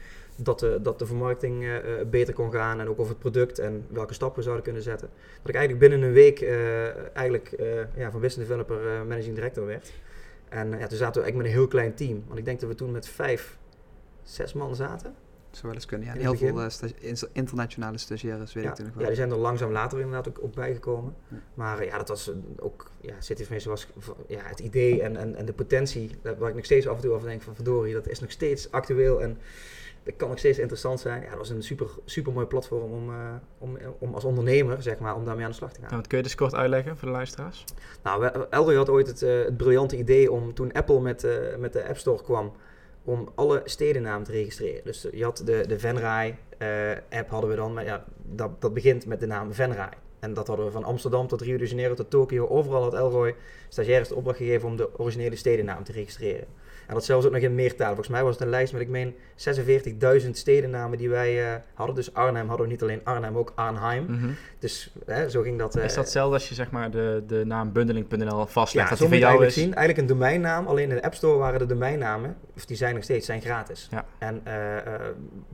dat 0.42 0.60
de, 0.60 0.78
dat 0.82 0.98
de 0.98 1.06
vermarkting 1.06 1.62
eh, 1.62 1.76
eh, 1.76 2.06
beter 2.08 2.34
kon 2.34 2.52
gaan 2.52 2.80
en 2.80 2.88
ook 2.88 2.98
over 2.98 3.12
het 3.12 3.20
product 3.20 3.58
en 3.58 3.86
welke 3.88 4.14
stappen 4.14 4.38
we 4.38 4.42
zouden 4.42 4.64
kunnen 4.64 4.82
zetten. 4.82 5.08
Dat 5.42 5.48
ik 5.48 5.54
eigenlijk 5.54 5.88
binnen 5.88 6.08
een 6.08 6.14
week 6.14 6.40
eh, 6.40 7.16
eigenlijk 7.16 7.54
ja, 7.96 8.10
van 8.10 8.20
business 8.20 8.48
developer 8.48 9.06
managing 9.06 9.34
director 9.34 9.66
werd. 9.66 9.92
En 10.48 10.70
ja, 10.70 10.86
toen 10.86 10.98
zaten 10.98 11.22
we 11.22 11.22
eigenlijk 11.22 11.36
met 11.36 11.46
een 11.46 11.52
heel 11.52 11.68
klein 11.68 11.94
team. 11.94 12.24
Want 12.26 12.38
ik 12.38 12.44
denk 12.44 12.60
dat 12.60 12.68
we 12.68 12.74
toen 12.74 12.90
met 12.90 13.08
vijf, 13.08 13.58
zes 14.22 14.52
man 14.52 14.74
zaten. 14.74 15.14
Zou 15.50 15.66
wel 15.66 15.74
eens 15.74 15.86
kunnen, 15.86 16.06
ja. 16.06 16.14
En 16.14 16.20
heel 16.20 16.34
veel 16.34 16.60
eh, 16.60 16.68
stagi- 16.68 17.26
internationale 17.32 17.98
stagiaires, 17.98 18.52
weet 18.52 18.64
Ja, 18.64 18.70
ik 18.70 18.76
toen 18.76 18.84
nog 18.84 18.94
ja, 18.94 19.00
wel. 19.00 19.08
die 19.08 19.16
zijn 19.16 19.30
er 19.30 19.36
langzaam 19.36 19.72
later 19.72 19.98
inderdaad 19.98 20.28
ook, 20.28 20.38
ook 20.42 20.54
bijgekomen. 20.54 21.14
Ja. 21.28 21.36
Maar 21.54 21.78
eh, 21.78 21.86
ja, 21.86 21.96
dat 21.98 22.08
was 22.08 22.28
eh, 22.30 22.34
ook, 22.58 22.90
ja, 23.00 23.14
City 23.18 23.42
of 23.42 23.50
Mission 23.50 23.74
was 23.74 23.86
ja, 24.26 24.40
het 24.42 24.58
idee 24.60 25.02
en, 25.02 25.16
en, 25.16 25.34
en 25.34 25.44
de 25.44 25.52
potentie, 25.52 26.10
waar 26.38 26.48
ik 26.48 26.54
nog 26.54 26.64
steeds 26.64 26.86
af 26.88 26.96
en 26.96 27.02
toe 27.02 27.12
over 27.12 27.28
denk 27.28 27.42
van 27.42 27.54
verdorie, 27.54 27.94
dat 27.94 28.08
is 28.08 28.20
nog 28.20 28.30
steeds 28.30 28.70
actueel 28.70 29.22
en 29.22 29.38
dat 30.02 30.16
kan 30.16 30.28
nog 30.28 30.38
steeds 30.38 30.58
interessant 30.58 31.00
zijn. 31.00 31.22
Ja, 31.22 31.28
dat 31.28 31.38
was 31.38 31.48
een 31.50 31.62
super, 31.62 31.86
super 32.04 32.32
mooi 32.32 32.46
platform 32.46 32.92
om, 32.92 33.10
eh, 33.10 33.16
om, 33.58 33.78
om 33.98 34.14
als 34.14 34.24
ondernemer, 34.24 34.82
zeg 34.82 34.98
maar, 34.98 35.14
om 35.14 35.24
daarmee 35.24 35.44
aan 35.44 35.50
de 35.50 35.56
slag 35.56 35.70
te 35.72 35.80
gaan. 35.80 35.88
Nou, 35.88 35.96
wat 36.00 36.06
kun 36.06 36.16
je 36.18 36.24
dus 36.24 36.34
kort 36.34 36.54
uitleggen 36.54 36.96
voor 36.96 37.08
de 37.08 37.14
luisteraars? 37.14 37.64
Nou, 38.02 38.30
Elroy 38.50 38.74
had 38.74 38.88
ooit 38.88 39.06
het, 39.06 39.22
eh, 39.22 39.44
het 39.44 39.56
briljante 39.56 39.96
idee 39.96 40.32
om 40.32 40.54
toen 40.54 40.72
Apple 40.72 41.00
met, 41.00 41.24
eh, 41.24 41.56
met 41.58 41.72
de 41.72 41.88
App 41.88 41.96
Store 41.98 42.22
kwam, 42.22 42.52
om 43.04 43.28
alle 43.34 43.62
stedennamen 43.64 44.26
te 44.26 44.32
registreren. 44.32 44.84
Dus 44.84 45.06
je 45.12 45.24
had 45.24 45.42
de, 45.44 45.64
de 45.66 45.78
Venray 45.78 46.38
eh, 46.58 47.20
hadden 47.28 47.50
we 47.50 47.56
dan, 47.56 47.72
maar 47.72 47.84
ja, 47.84 48.04
dat, 48.22 48.60
dat 48.60 48.74
begint 48.74 49.06
met 49.06 49.20
de 49.20 49.26
naam 49.26 49.52
Venray. 49.52 49.92
En 50.20 50.34
dat 50.34 50.46
hadden 50.46 50.66
we 50.66 50.72
van 50.72 50.84
Amsterdam 50.84 51.26
tot 51.26 51.40
Rio 51.40 51.56
de 51.56 51.66
Janeiro 51.66 51.94
tot 51.94 52.10
Tokio. 52.10 52.46
Overal 52.46 52.82
had 52.82 52.94
Elroy 52.94 53.34
stagiaires 53.68 54.08
de 54.08 54.14
opdracht 54.14 54.38
gegeven 54.38 54.68
om 54.68 54.76
de 54.76 54.98
originele 54.98 55.36
stedennaam 55.36 55.84
te 55.84 55.92
registreren. 55.92 56.46
En 56.90 56.96
dat 56.96 57.04
zelfs 57.04 57.26
ook 57.26 57.32
nog 57.32 57.42
in 57.42 57.54
meertalen. 57.54 57.94
Volgens 57.94 58.08
mij 58.08 58.22
was 58.24 58.32
het 58.34 58.42
een 58.42 58.48
lijst 58.48 58.72
met, 58.72 58.82
ik 58.82 58.88
meen, 58.88 59.14
46.000 60.24 60.30
stedennamen 60.30 60.98
die 60.98 61.08
wij 61.10 61.52
eh, 61.52 61.60
hadden. 61.74 61.94
Dus 61.94 62.14
Arnhem 62.14 62.48
hadden 62.48 62.66
we 62.66 62.72
niet 62.72 62.82
alleen 62.82 63.00
Arnhem, 63.04 63.36
ook 63.36 63.52
Arnhem. 63.54 64.04
Mhm. 64.08 64.30
Dus 64.58 64.92
hè, 65.06 65.28
zo 65.30 65.42
ging 65.42 65.58
dat. 65.58 65.76
eh, 65.76 65.84
Is 65.84 65.94
dat 65.94 66.04
hetzelfde 66.04 66.34
als 66.34 66.48
je 66.48 66.54
zeg 66.54 66.70
maar 66.70 66.90
de, 66.90 67.22
de 67.26 67.42
naam 67.46 67.72
bundeling.nl 67.72 68.46
vastlegt? 68.46 68.88
ja, 68.88 68.94
dat 68.94 68.98
zo 68.98 69.04
die 69.04 69.12
moet 69.12 69.22
jou 69.22 69.30
eigenlijk 69.30 69.56
is? 69.56 69.62
zien. 69.62 69.74
Eigenlijk 69.74 69.98
een 69.98 70.16
domeinnaam. 70.18 70.66
Alleen 70.66 70.88
in 70.90 70.96
de 70.96 71.02
App 71.02 71.14
Store 71.14 71.38
waren 71.38 71.58
de 71.58 71.66
domeinnamen, 71.66 72.36
of 72.56 72.64
die 72.64 72.76
zijn 72.76 72.94
nog 72.94 73.04
steeds, 73.04 73.26
zijn 73.26 73.40
gratis. 73.40 73.88
Ja. 73.90 74.04
En 74.18 74.40
eh, 74.44 74.76
eh, 74.76 75.00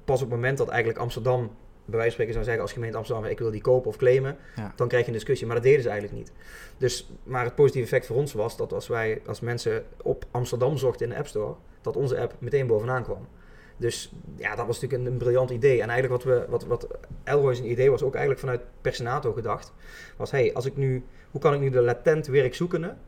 pas 0.04 0.22
op 0.22 0.26
het 0.30 0.36
moment 0.36 0.58
dat 0.58 0.68
eigenlijk 0.68 0.98
Amsterdam, 0.98 1.50
bij 1.86 1.98
wijze 1.98 2.04
van 2.04 2.10
spreken 2.10 2.32
zou 2.32 2.44
zeggen 2.44 2.62
als 2.62 2.72
gemeente 2.72 2.96
Amsterdam, 2.96 3.24
ik 3.24 3.38
wil 3.38 3.50
die 3.50 3.60
kopen 3.60 3.88
of 3.88 3.96
claimen, 3.96 4.36
Ja. 4.56 4.72
dan 4.76 4.88
krijg 4.88 5.02
je 5.04 5.10
een 5.10 5.16
discussie. 5.16 5.46
Maar 5.46 5.56
dat 5.56 5.64
deden 5.64 5.82
ze 5.82 5.88
eigenlijk 5.88 6.18
niet. 6.18 6.32
Dus, 6.78 7.10
maar 7.22 7.44
het 7.44 7.54
positieve 7.54 7.86
effect 7.86 8.06
voor 8.06 8.16
ons 8.16 8.32
was 8.32 8.56
dat 8.56 8.72
als 8.72 8.88
wij 8.88 9.22
als 9.26 9.40
mensen 9.40 9.84
op 10.02 10.24
Amsterdam 10.30 10.76
zochten 10.76 11.06
in 11.06 11.12
de 11.12 11.18
App 11.18 11.26
Store, 11.26 11.54
dat 11.80 11.96
onze 11.96 12.18
app 12.20 12.34
meteen 12.38 12.66
bovenaan 12.66 13.02
kwam. 13.02 13.28
Dus 13.76 14.12
ja, 14.36 14.54
dat 14.54 14.66
was 14.66 14.80
natuurlijk 14.80 15.02
een, 15.08 15.12
een 15.12 15.18
briljant 15.18 15.50
idee. 15.50 15.82
En 15.82 15.88
eigenlijk 15.88 16.24
wat, 16.24 16.34
we, 16.34 16.46
wat, 16.48 16.64
wat 16.64 16.88
Elroy's 17.24 17.60
idee 17.60 17.90
was, 17.90 18.02
ook 18.02 18.12
eigenlijk 18.14 18.40
vanuit 18.40 18.60
Personato 18.80 19.32
gedacht, 19.32 19.72
was 20.16 20.30
hey, 20.30 20.54
als 20.54 20.66
ik 20.66 20.76
nu, 20.76 21.04
hoe 21.30 21.40
kan 21.40 21.54
ik 21.54 21.60
nu 21.60 21.70
de 21.70 21.80
latent 21.80 22.26
werkzoekenden 22.26 22.98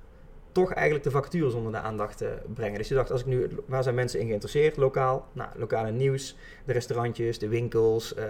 toch 0.59 0.73
eigenlijk 0.73 1.05
de 1.05 1.11
vacatures 1.11 1.55
onder 1.55 1.73
de 1.73 1.79
aandacht 1.79 2.21
eh, 2.21 2.29
brengen. 2.55 2.79
Dus 2.79 2.89
je 2.89 2.95
dacht, 2.95 3.11
als 3.11 3.21
ik 3.21 3.27
nu, 3.27 3.49
waar 3.67 3.83
zijn 3.83 3.95
mensen 3.95 4.21
in 4.21 4.27
geïnteresseerd 4.27 4.77
lokaal? 4.77 5.27
Nou, 5.33 5.49
lokale 5.57 5.91
nieuws, 5.91 6.37
de 6.65 6.73
restaurantjes, 6.73 7.39
de 7.39 7.49
winkels, 7.49 8.15
eh, 8.15 8.25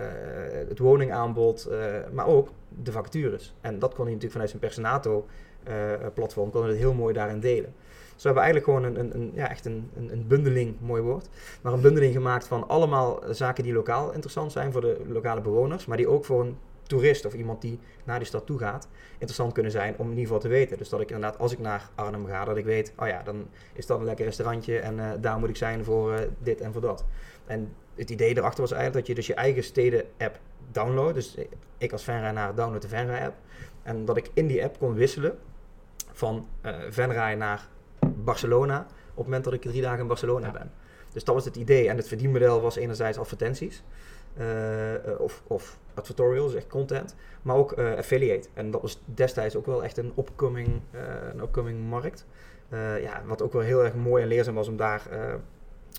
het 0.68 0.78
woningaanbod, 0.78 1.66
eh, 1.66 1.78
maar 2.12 2.26
ook 2.26 2.48
de 2.82 2.92
vacatures. 2.92 3.54
En 3.60 3.78
dat 3.78 3.94
kon 3.94 4.04
hij 4.04 4.14
natuurlijk 4.14 4.32
vanuit 4.32 4.50
zijn 4.50 4.62
Personato-platform, 4.62 6.50
kon 6.50 6.60
hij 6.60 6.70
het 6.70 6.78
heel 6.78 6.94
mooi 6.94 7.14
daarin 7.14 7.40
delen. 7.40 7.74
Dus 8.14 8.26
we 8.26 8.32
hebben 8.32 8.42
eigenlijk 8.42 8.64
gewoon 8.64 8.84
een, 8.84 9.00
een, 9.00 9.20
een, 9.20 9.30
ja, 9.34 9.50
echt 9.50 9.64
een, 9.64 9.90
een 9.96 10.24
bundeling, 10.26 10.74
mooi 10.80 11.02
woord, 11.02 11.28
maar 11.62 11.72
een 11.72 11.80
bundeling 11.80 12.12
gemaakt 12.12 12.46
van 12.46 12.68
allemaal 12.68 13.22
zaken 13.30 13.64
die 13.64 13.72
lokaal 13.72 14.12
interessant 14.12 14.52
zijn 14.52 14.72
voor 14.72 14.80
de 14.80 15.00
lokale 15.08 15.40
bewoners, 15.40 15.86
maar 15.86 15.96
die 15.96 16.08
ook 16.08 16.24
voor 16.24 16.40
een 16.40 16.56
toerist 16.88 17.24
of 17.24 17.34
iemand 17.34 17.60
die 17.60 17.78
naar 18.04 18.18
die 18.18 18.26
stad 18.26 18.46
toe 18.46 18.58
gaat, 18.58 18.88
interessant 19.12 19.52
kunnen 19.52 19.72
zijn 19.72 19.94
om 19.96 20.04
in 20.04 20.10
ieder 20.10 20.24
geval 20.24 20.40
te 20.40 20.48
weten. 20.48 20.78
Dus 20.78 20.88
dat 20.88 21.00
ik 21.00 21.10
inderdaad, 21.10 21.38
als 21.38 21.52
ik 21.52 21.58
naar 21.58 21.90
Arnhem 21.94 22.26
ga, 22.26 22.44
dat 22.44 22.56
ik 22.56 22.64
weet, 22.64 22.92
oh 22.96 23.06
ja, 23.06 23.22
dan 23.22 23.48
is 23.72 23.86
dat 23.86 23.98
een 23.98 24.04
lekker 24.04 24.24
restaurantje 24.24 24.78
en 24.78 24.98
eh, 24.98 25.10
daar 25.20 25.38
moet 25.38 25.48
ik 25.48 25.56
zijn 25.56 25.84
voor 25.84 26.12
eh, 26.12 26.20
dit 26.38 26.60
en 26.60 26.72
voor 26.72 26.80
dat. 26.80 27.04
En 27.46 27.74
het 27.94 28.10
idee 28.10 28.36
erachter 28.36 28.60
was 28.60 28.72
eigenlijk 28.72 29.06
dat 29.06 29.06
je 29.06 29.14
dus 29.14 29.26
je 29.26 29.34
eigen 29.34 29.64
steden-app 29.64 30.38
downloadt. 30.70 31.14
Dus 31.14 31.36
ik 31.78 31.92
als 31.92 32.04
Venray 32.04 32.54
download 32.54 32.82
de 32.82 32.88
Venray-app. 32.88 33.36
En 33.82 34.04
dat 34.04 34.16
ik 34.16 34.30
in 34.34 34.46
die 34.46 34.64
app 34.64 34.78
kon 34.78 34.94
wisselen 34.94 35.38
van 36.12 36.48
eh 36.60 36.74
Venray 36.88 37.34
naar 37.34 37.68
Barcelona 38.16 38.80
op 39.10 39.16
het 39.16 39.24
moment 39.24 39.44
dat 39.44 39.52
ik 39.52 39.60
drie 39.62 39.82
dagen 39.82 40.00
in 40.00 40.06
Barcelona 40.06 40.46
Ja. 40.46 40.52
ben. 40.52 40.70
Dus 41.12 41.24
dat 41.24 41.34
was 41.34 41.44
het 41.44 41.56
idee. 41.56 41.88
En 41.88 41.96
het 41.96 42.08
verdienmodel 42.08 42.60
was 42.60 42.76
enerzijds 42.76 43.18
advertenties. 43.18 43.82
Eh, 44.38 44.94
eh, 44.94 45.20
of, 45.20 45.42
of 45.46 45.78
advertorials, 45.94 46.54
echt 46.54 46.66
content, 46.66 47.14
maar 47.42 47.56
ook 47.56 47.72
eh, 47.72 47.94
affiliate. 47.96 48.48
En 48.54 48.70
dat 48.70 48.82
was 48.82 49.00
destijds 49.04 49.56
ook 49.56 49.66
wel 49.66 49.84
echt 49.84 49.96
een 49.98 50.12
upcoming, 50.18 50.80
eh, 50.90 51.00
een 51.32 51.40
upcoming 51.40 51.88
markt. 51.88 52.26
Ja, 53.00 53.22
wat 53.26 53.42
ook 53.42 53.52
wel 53.52 53.62
heel 53.62 53.84
erg 53.84 53.94
mooi 53.94 54.22
en 54.22 54.28
leerzaam 54.28 54.54
was 54.54 54.68
om 54.68 54.76
daar 54.76 55.02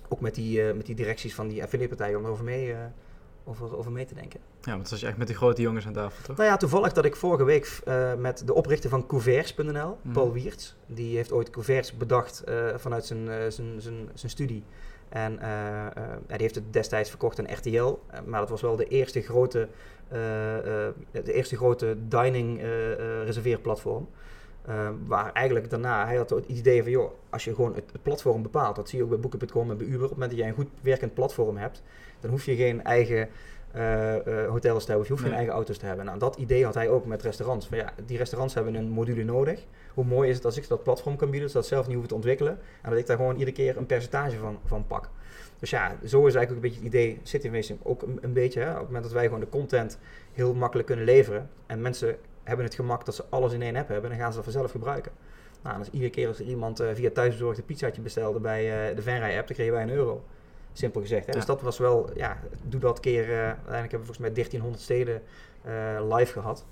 ook 0.09 0.19
met 0.19 0.35
die, 0.35 0.73
met 0.73 0.85
die 0.85 0.95
directies 0.95 1.35
van 1.35 1.47
die 1.47 1.63
affiliate 1.63 1.95
partijen 1.95 2.19
om 2.19 2.25
over 2.25 2.43
mee, 2.43 2.75
over, 3.43 3.77
over 3.77 3.91
mee 3.91 4.05
te 4.05 4.13
denken. 4.13 4.39
Ja, 4.61 4.71
want 4.75 4.89
was 4.89 4.99
je 4.99 5.07
echt 5.07 5.17
met 5.17 5.27
die 5.27 5.35
grote 5.35 5.61
jongens 5.61 5.85
aan 5.87 5.93
tafel, 5.93 6.23
toch? 6.23 6.37
Nou 6.37 6.49
ja, 6.49 6.57
toevallig 6.57 6.93
dat 6.93 7.05
ik 7.05 7.15
vorige 7.15 7.43
week 7.43 7.79
met 8.17 8.47
de 8.47 8.53
oprichter 8.53 8.89
van 8.89 9.05
Couverts.nl, 9.07 9.97
Mhm. 10.01 10.13
Paul 10.13 10.31
Wiertz, 10.31 10.73
die 10.85 11.15
heeft 11.15 11.31
ooit 11.31 11.49
Couverts 11.49 11.97
bedacht 11.97 12.43
vanuit 12.75 13.05
zijn, 13.05 13.51
zijn, 13.51 13.81
zijn, 13.81 14.09
zijn 14.13 14.31
studie. 14.31 14.63
En 15.09 15.39
eh, 15.39 15.85
eh, 15.85 15.91
die 16.27 16.37
heeft 16.37 16.55
het 16.55 16.73
destijds 16.73 17.09
verkocht 17.09 17.39
aan 17.39 17.53
RTL, 17.53 17.97
eh, 18.07 18.19
maar 18.25 18.39
dat 18.39 18.49
was 18.49 18.61
wel 18.61 18.75
de 18.75 18.87
eerste 18.87 19.21
grote, 19.21 19.67
eh, 20.07 20.57
eh, 20.57 20.93
de 21.11 21.33
eerste 21.33 21.55
grote 21.57 21.97
dining 22.07 22.59
eh, 22.59 22.91
eh, 22.91 23.25
reserveerplatform. 23.25 24.07
Eh, 24.65 24.89
waar 25.07 25.31
eigenlijk 25.33 25.69
daarna, 25.69 26.05
hij 26.05 26.15
had 26.15 26.29
het 26.29 26.45
idee 26.47 26.81
van, 26.83 26.91
joh, 26.91 27.11
als 27.29 27.43
je 27.43 27.55
gewoon 27.55 27.75
het, 27.75 27.91
platform 28.01 28.41
bepaalt, 28.41 28.75
dat 28.75 28.89
zie 28.89 28.97
je 28.97 29.03
ook 29.03 29.09
bij 29.09 29.19
Booking.com 29.19 29.71
en 29.71 29.77
bij 29.77 29.85
Uber, 29.87 30.03
op 30.03 30.09
het 30.09 30.11
moment 30.11 30.29
dat 30.29 30.39
jij 30.39 30.49
een 30.49 30.55
goed 30.55 30.69
werkend 30.81 31.13
platform 31.13 31.57
hebt, 31.57 31.81
dan 32.19 32.29
hoef 32.31 32.45
je 32.45 32.55
geen 32.55 32.83
eigen 32.83 33.29
eh, 33.71 34.15
eh, 34.15 34.49
hotels 34.49 34.85
te 34.85 34.91
hebben, 34.91 34.99
of 34.99 35.07
je 35.07 35.11
hoeft 35.13 35.21
Nee. 35.21 35.29
geen 35.29 35.33
eigen 35.39 35.53
auto's 35.53 35.77
te 35.77 35.85
hebben. 35.85 36.05
Nou, 36.05 36.19
dat 36.19 36.35
idee 36.35 36.65
had 36.65 36.73
hij 36.73 36.89
ook 36.89 37.05
met 37.05 37.21
restaurants. 37.21 37.67
Van, 37.67 37.77
ja, 37.77 37.93
die 38.05 38.17
restaurants 38.17 38.53
hebben 38.53 38.75
een 38.75 38.89
module 38.89 39.23
nodig. 39.23 39.65
Hoe 39.93 40.05
mooi 40.05 40.29
is 40.29 40.35
het 40.35 40.45
als 40.45 40.57
ik 40.57 40.67
dat 40.67 40.83
platform 40.83 41.15
kan 41.15 41.29
bieden, 41.29 41.49
zodat 41.49 41.65
ze 41.65 41.73
dat 41.73 41.77
zelf 41.77 41.85
niet 41.85 41.95
hoeven 41.95 42.09
te 42.09 42.15
ontwikkelen, 42.15 42.59
en 42.81 42.89
dat 42.89 42.99
ik 42.99 43.07
daar 43.07 43.17
gewoon 43.17 43.33
iedere 43.33 43.51
keer 43.51 43.77
een 43.77 43.85
percentage 43.85 44.37
van, 44.37 44.59
van 44.65 44.87
pak. 44.87 45.09
Dus 45.59 45.69
ja, 45.69 45.95
zo 46.05 46.25
is 46.25 46.35
eigenlijk 46.35 46.49
ook 46.49 46.55
een 46.55 46.61
beetje 46.61 46.77
het 46.77 46.87
idee 46.87 47.19
City 47.23 47.49
Racing 47.49 47.79
ook 47.83 48.01
een, 48.01 48.17
een 48.21 48.33
beetje. 48.33 48.59
Hè, 48.59 48.69
op 48.69 48.77
het 48.77 48.85
moment 48.85 49.03
dat 49.03 49.13
wij 49.13 49.23
gewoon 49.23 49.39
de 49.39 49.49
content 49.49 49.97
heel 50.33 50.53
makkelijk 50.53 50.87
kunnen 50.87 51.05
leveren 51.05 51.49
en 51.65 51.81
mensen 51.81 52.17
hebben 52.43 52.65
het 52.65 52.75
gemak 52.75 53.05
dat 53.05 53.15
ze 53.15 53.23
alles 53.29 53.53
in 53.53 53.61
één 53.61 53.75
app 53.75 53.87
hebben, 53.87 54.09
dan 54.09 54.19
gaan 54.19 54.29
ze 54.29 54.35
dat 54.35 54.43
vanzelf 54.43 54.71
gebruiken. 54.71 55.11
Nou, 55.61 55.73
en 55.73 55.79
als 55.79 55.89
iedere 55.89 56.11
keer 56.11 56.27
als 56.27 56.39
er 56.39 56.45
iemand 56.45 56.79
eh, 56.79 56.87
via 56.93 57.09
thuisbezorgd 57.09 57.57
een 57.57 57.65
pizzaatje 57.65 58.01
bestelde 58.01 58.39
bij 58.39 58.89
eh, 58.89 58.95
de 58.95 59.01
Venray 59.01 59.37
app, 59.37 59.47
dan 59.47 59.55
kregen 59.55 59.73
wij 59.73 59.83
een 59.83 59.89
euro. 59.89 60.23
Simpel 60.73 61.01
gezegd. 61.01 61.25
Hè? 61.25 61.31
Ja. 61.31 61.37
Dus 61.37 61.47
dat 61.47 61.61
was 61.61 61.77
wel, 61.77 62.09
ja, 62.15 62.39
doe 62.63 62.79
dat 62.79 62.99
keer, 62.99 63.23
eh, 63.23 63.29
uiteindelijk 63.29 63.91
hebben 63.91 63.99
we 63.99 64.05
volgens 64.05 64.17
mij 64.17 64.33
1300 64.33 64.83
steden 64.83 65.21
live 66.15 66.31
gehad. 66.31 66.65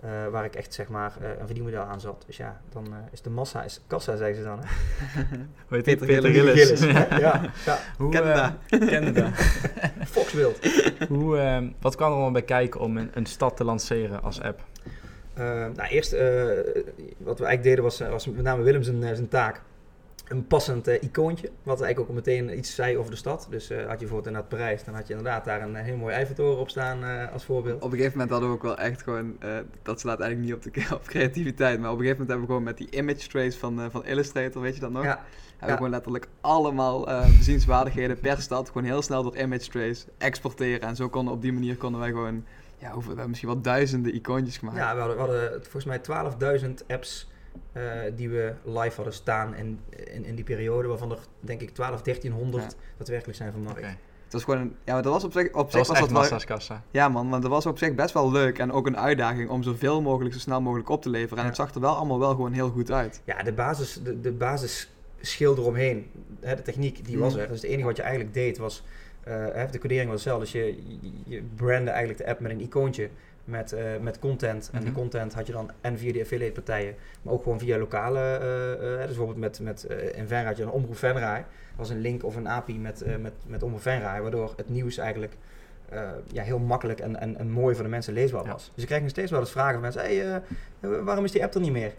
Eh, 0.00 0.26
waar 0.30 0.44
ik 0.44 0.54
echt 0.54 0.74
zeg 0.74 0.88
maar 0.88 1.12
eh, 1.20 1.28
een 1.28 1.46
verdienmodel 1.46 1.82
aan 1.82 2.00
zat. 2.00 2.24
Dus 2.26 2.36
ja, 2.36 2.60
dan 2.72 2.86
eh, 2.86 2.98
is 3.10 3.22
de 3.22 3.30
massa 3.30 3.62
is 3.62 3.80
kassa, 3.86 4.16
zeggen 4.16 4.36
ze 4.36 4.42
dan. 4.42 4.58
Hè? 4.62 4.66
Hoe 5.68 5.76
heet? 5.76 5.84
Peter 5.84 6.06
Peter 6.06 6.30
Gillis. 6.30 6.62
Gillis. 6.62 6.80
hè? 6.98 7.16
ja, 7.16 7.40
ja. 7.64 7.78
Hoe, 7.98 8.12
Canada. 8.12 8.56
Canada. 8.68 9.30
Hoe, 11.08 11.38
eh, 11.38 11.62
wat 11.80 11.94
kan 11.94 12.06
er 12.06 12.12
allemaal 12.12 12.30
bij 12.30 12.42
kijken 12.42 12.80
om 12.80 12.96
een, 12.96 13.10
een 13.14 13.26
stad 13.26 13.56
te 13.56 13.64
lanceren 13.64 14.22
als 14.22 14.40
app? 14.40 14.60
Nou, 15.74 15.88
eerst 15.88 16.12
eh, 16.12 16.24
wat 17.18 17.38
we 17.38 17.44
eigenlijk 17.44 17.62
deden 17.62 17.82
was, 17.84 17.98
was 17.98 18.26
met 18.26 18.44
name 18.44 18.62
Willem 18.62 18.82
zijn, 18.82 19.02
zijn 19.02 19.28
taak. 19.28 19.62
Een 20.30 20.46
passend 20.46 20.88
eh, 20.88 21.02
icoontje, 21.02 21.50
wat 21.62 21.80
eigenlijk 21.80 22.10
ook 22.10 22.16
meteen 22.16 22.58
iets 22.58 22.74
zei 22.74 22.98
over 22.98 23.10
de 23.10 23.16
stad. 23.16 23.46
Dus 23.50 23.70
eh, 23.70 23.76
had 23.76 23.86
je 23.86 23.96
bijvoorbeeld 23.96 24.26
inderdaad 24.26 24.48
Parijs, 24.48 24.84
dan 24.84 24.94
had 24.94 25.06
je 25.06 25.14
inderdaad 25.14 25.44
daar 25.44 25.62
een 25.62 25.76
eh, 25.76 25.84
heel 25.84 25.96
mooi 25.96 26.14
Eiffeltoren 26.14 26.58
op 26.58 26.70
staan 26.70 27.30
als 27.32 27.44
voorbeeld. 27.44 27.82
Op 27.82 27.90
een 27.90 27.96
gegeven 27.96 28.12
moment 28.12 28.30
hadden 28.30 28.48
we 28.48 28.54
ook 28.54 28.62
wel 28.62 28.78
echt 28.78 29.02
gewoon, 29.02 29.38
dat 29.82 30.00
slaat 30.00 30.20
eigenlijk 30.20 30.50
niet 30.50 30.66
op, 30.66 30.74
de, 30.74 30.94
op 30.98 31.06
creativiteit, 31.06 31.80
maar 31.80 31.90
op 31.90 31.98
een 31.98 32.04
gegeven 32.04 32.26
moment 32.26 32.28
hebben 32.28 32.40
we 32.40 32.46
gewoon 32.46 32.62
met 32.62 32.78
die 32.78 32.90
image 32.90 33.28
trace 33.28 33.58
van, 33.58 33.90
van 33.90 34.04
Illustrator, 34.04 34.62
weet 34.62 34.74
je 34.74 34.80
dat 34.80 34.90
nog? 34.90 35.04
Ja, 35.04 35.08
Hebben 35.08 35.26
we 35.58 35.66
ja. 35.66 35.74
gewoon 35.74 35.90
letterlijk 35.90 36.26
allemaal 36.40 37.04
bezienswaardigheden 37.38 38.20
per 38.20 38.40
stad 38.40 38.66
gewoon 38.66 38.84
heel 38.84 39.02
snel 39.02 39.22
door 39.22 39.36
image 39.36 39.68
trace 39.68 40.04
exporteren. 40.18 40.88
En 40.88 40.96
zo 40.96 41.08
konden 41.08 41.34
op 41.34 41.42
die 41.42 41.52
manier 41.52 41.76
konden 41.76 42.00
wij 42.00 42.10
gewoon, 42.10 42.44
ja, 42.78 42.90
hoeveel, 42.90 43.00
we 43.00 43.08
hebben 43.08 43.28
misschien 43.28 43.48
wel 43.48 43.60
duizenden 43.60 44.14
icoontjes 44.14 44.58
gemaakt. 44.58 44.76
ja 44.76 44.94
we, 44.94 45.00
hadden, 45.00 45.16
we 45.16 45.22
hadden 45.22 45.50
volgens 45.62 45.84
mij 45.84 46.00
12.000 46.60 46.86
apps 46.86 47.28
eh, 47.72 47.82
die 48.16 48.28
we 48.28 48.52
live 48.64 48.94
hadden 48.94 49.14
staan 49.14 49.54
in, 49.54 49.80
in, 50.12 50.24
in 50.24 50.34
die 50.34 50.44
periode. 50.44 50.88
Waarvan 50.88 51.10
er 51.10 51.18
denk 51.40 51.60
ik 51.60 51.70
12, 51.70 52.02
1300 52.02 52.62
Ja. 52.64 52.68
daadwerkelijk 52.96 53.38
zijn 53.38 53.52
van 53.52 53.62
markt. 53.62 53.80
Het 54.24 54.32
was 54.32 54.44
gewoon, 54.44 54.60
een- 54.60 54.76
ja, 54.84 54.92
maar 54.92 55.02
dat 55.02 55.12
was 55.12 55.24
op 55.24 55.32
zich, 55.32 55.46
op 55.46 55.52
Dat 55.52 55.70
zich 55.70 55.78
was 55.78 55.86
dat 55.86 55.96
wel, 56.58 56.78
ja 56.90 57.08
man, 57.08 57.28
want 57.30 57.42
dat 57.42 57.50
was 57.50 57.66
op 57.66 57.78
zich 57.78 57.94
best 57.94 58.14
wel 58.14 58.30
leuk 58.30 58.58
en 58.58 58.72
ook 58.72 58.86
een 58.86 58.96
uitdaging 58.98 59.48
om 59.50 59.62
zoveel 59.62 60.02
mogelijk, 60.02 60.34
zo 60.34 60.40
snel 60.40 60.60
mogelijk 60.60 60.88
op 60.88 61.02
te 61.02 61.08
leveren. 61.10 61.36
En 61.36 61.42
Ja. 61.42 61.46
het 61.48 61.56
zag 61.56 61.74
er 61.74 61.80
wel 61.80 61.94
allemaal 61.96 62.18
wel 62.18 62.30
gewoon 62.30 62.52
heel 62.52 62.70
goed 62.70 62.90
uit. 62.90 63.22
Ja, 63.24 63.42
de 63.42 63.52
basis, 63.52 64.00
de, 64.04 64.20
de 64.20 64.32
basis 64.32 64.90
schil 65.20 65.56
eromheen, 65.56 66.06
hè, 66.40 66.54
de 66.56 66.62
techniek, 66.62 67.04
die 67.06 67.18
was 67.18 67.32
Mhm. 67.32 67.42
er. 67.42 67.48
Dus 67.48 67.62
het 67.62 67.70
enige 67.70 67.86
wat 67.86 67.96
je 67.96 68.02
eigenlijk 68.02 68.34
deed 68.34 68.58
was, 68.58 68.82
eh, 69.24 69.34
hè, 69.52 69.66
de 69.70 69.78
codering 69.78 70.10
was 70.10 70.24
hetzelfde. 70.24 70.44
Dus 70.44 70.52
je, 70.52 70.82
je 71.26 71.42
brandde 71.56 71.90
eigenlijk 71.90 72.18
de 72.18 72.26
app 72.30 72.40
met 72.40 72.50
een 72.50 72.60
icoontje 72.60 73.08
met, 73.44 73.72
eh, 73.72 73.82
met 74.00 74.18
content. 74.18 74.70
En 74.72 74.80
die 74.80 74.90
Mhm. 74.90 74.98
content 74.98 75.34
had 75.34 75.46
je 75.46 75.52
dan 75.52 75.70
en 75.80 75.98
via 75.98 76.12
die 76.12 76.22
affiliate 76.22 76.52
partijen, 76.52 76.94
maar 77.22 77.34
ook 77.34 77.42
gewoon 77.42 77.58
via 77.58 77.78
lokale, 77.78 78.18
eh, 78.20 78.72
eh, 78.72 78.78
dus 78.98 79.06
bijvoorbeeld 79.06 79.38
met, 79.38 79.60
met 79.60 79.82
in 80.14 80.26
Venray 80.26 80.44
had 80.46 80.56
je 80.56 80.62
een 80.62 80.70
Omroep 80.70 80.96
Venray. 80.96 81.36
Dat 81.36 81.76
was 81.76 81.90
een 81.90 82.00
link 82.00 82.24
of 82.24 82.36
een 82.36 82.48
API 82.48 82.78
met, 82.78 83.04
met, 83.20 83.32
met 83.46 83.62
Omroep 83.62 83.82
Venray, 83.82 84.20
waardoor 84.22 84.52
het 84.56 84.68
nieuws 84.68 84.98
eigenlijk 84.98 85.32
ja, 86.32 86.42
heel 86.42 86.58
makkelijk 86.58 87.00
en, 87.00 87.20
en, 87.20 87.38
en 87.38 87.50
mooi 87.50 87.74
voor 87.74 87.84
de 87.84 87.90
mensen 87.90 88.12
leesbaar 88.12 88.44
Ja. 88.44 88.52
was. 88.52 88.70
Dus 88.74 88.82
ik 88.82 88.86
krijg 88.86 89.02
nog 89.02 89.10
steeds 89.10 89.30
wel 89.30 89.40
eens 89.40 89.50
vragen 89.50 89.72
van 89.72 89.80
mensen, 89.80 90.02
hey, 90.02 90.42
waarom 91.04 91.24
is 91.24 91.32
die 91.32 91.42
app 91.42 91.54
er 91.54 91.60
niet 91.60 91.72
meer? 91.72 91.92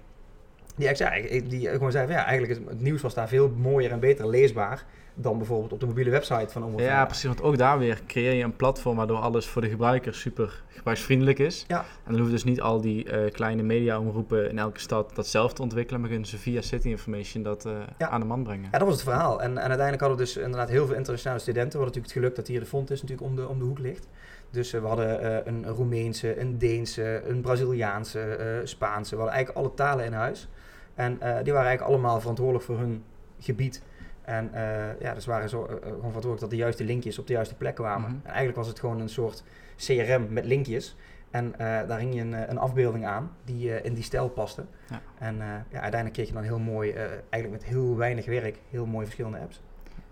Die, 0.76 0.90
ik 0.90 0.96
zei, 0.96 1.48
die 1.48 1.68
gewoon 1.70 1.92
zei 1.92 2.06
van 2.06 2.16
ja, 2.16 2.26
eigenlijk 2.26 2.60
is 2.60 2.66
het 2.68 2.82
nieuws 2.82 3.02
was 3.02 3.14
daar 3.14 3.28
veel 3.28 3.50
mooier 3.50 3.92
en 3.92 4.00
beter 4.00 4.28
leesbaar 4.30 4.86
dan 5.22 5.38
bijvoorbeeld 5.38 5.74
op 5.74 5.80
de 5.80 5.86
mobiele 5.86 6.10
website 6.10 6.48
van 6.50 6.64
Omroep 6.64 6.80
Ja, 6.80 7.06
precies. 7.06 7.24
Want 7.26 7.42
ook 7.42 7.58
daar 7.58 7.80
weer 7.80 8.02
creëer 8.08 8.34
je 8.34 8.44
een 8.44 8.56
platform 8.56 8.96
waardoor 8.96 9.18
alles 9.18 9.46
voor 9.48 9.62
de 9.62 9.70
gebruiker 9.70 10.14
super 10.14 10.64
gebruiksvriendelijk 10.68 11.40
is. 11.40 11.66
Ja. 11.68 11.80
En 11.80 11.86
dan 12.04 12.14
hoeven 12.14 12.32
dus 12.32 12.44
niet 12.44 12.62
al 12.62 12.82
die 12.82 13.06
eh, 13.12 13.32
kleine 13.32 13.64
mediaomroepen 13.64 14.50
in 14.50 14.60
elke 14.60 14.80
stad 14.80 15.16
dat 15.16 15.28
zelf 15.28 15.54
te 15.54 15.62
ontwikkelen, 15.62 16.00
maar 16.00 16.10
kunnen 16.10 16.28
ze 16.28 16.38
via 16.38 16.62
City 16.62 16.88
Information 16.88 17.44
dat 17.44 17.66
eh, 17.66 17.72
Ja. 17.98 18.10
aan 18.10 18.20
de 18.20 18.26
man 18.26 18.44
brengen. 18.44 18.70
Ja, 18.72 18.78
dat 18.78 18.88
was 18.88 18.94
het 18.94 19.04
verhaal. 19.04 19.42
En, 19.42 19.50
en 19.52 19.58
uiteindelijk 19.58 20.00
hadden 20.00 20.18
we 20.18 20.24
dus 20.24 20.38
inderdaad 20.38 20.70
heel 20.70 20.86
veel 20.86 20.96
internationale 20.96 21.40
studenten. 21.40 21.80
We 21.80 21.86
hadden 21.86 22.02
natuurlijk 22.02 22.14
het 22.14 22.24
geluk 22.24 22.36
dat 22.36 22.48
hier 22.48 22.60
de 22.60 22.66
font 22.78 22.92
is 22.92 23.02
natuurlijk 23.02 23.30
om 23.30 23.36
de, 23.36 23.48
om 23.48 23.60
de 23.60 23.66
hoek 23.66 23.80
ligt. 23.80 24.08
Dus 24.50 24.74
eh, 24.74 24.82
we 24.82 24.88
hadden 24.88 25.48
een 25.48 25.66
Roemeense, 25.68 26.40
een 26.40 26.58
Deense, 26.58 27.22
een 27.28 27.42
Braziliaanse, 27.42 28.62
Spaanse. 28.64 29.10
We 29.16 29.22
hadden 29.22 29.36
eigenlijk 29.36 29.66
alle 29.66 29.76
talen 29.76 30.06
in 30.06 30.14
huis. 30.14 30.48
En 30.94 31.12
die 31.14 31.54
waren 31.54 31.68
eigenlijk 31.68 31.82
allemaal 31.82 32.20
verantwoordelijk 32.20 32.66
voor 32.66 32.78
hun 32.78 33.04
gebied. 33.40 33.84
En 34.22 34.54
eh, 34.54 35.00
ja, 35.00 35.14
dus 35.14 35.26
waren 35.26 35.50
zo, 35.50 35.66
eh, 35.66 35.70
gewoon 35.70 35.84
verantwoordelijk 35.84 36.40
dat 36.40 36.50
de 36.50 36.56
juiste 36.56 36.84
linkjes 36.84 37.20
op 37.20 37.28
de 37.28 37.34
juiste 37.34 37.56
plek 37.56 37.76
kwamen. 37.76 38.10
Mhm. 38.10 38.20
En 38.24 38.30
eigenlijk 38.30 38.58
was 38.58 38.68
het 38.68 38.80
gewoon 38.80 39.00
een 39.00 39.10
soort 39.10 39.44
CRM 39.78 40.34
met 40.34 40.46
linkjes. 40.46 40.96
En 41.30 41.54
daar 41.58 42.00
hing 42.00 42.14
je 42.14 42.22
een, 42.22 42.50
een 42.50 42.58
afbeelding 42.58 43.06
aan 43.06 43.32
die 43.44 43.82
in 43.82 43.94
die 43.94 44.04
stijl 44.04 44.30
paste. 44.30 44.66
Ja. 44.90 45.02
En 45.20 45.36
ja, 45.38 45.64
uiteindelijk 45.72 46.14
kreeg 46.14 46.28
je 46.28 46.34
dan 46.34 46.44
heel 46.44 46.60
mooi, 46.60 46.92
eigenlijk 47.30 47.52
met 47.52 47.64
heel 47.64 47.98
weinig 47.98 48.26
werk, 48.26 48.60
heel 48.70 48.86
mooi 48.86 49.06
verschillende 49.06 49.40
apps. 49.40 49.62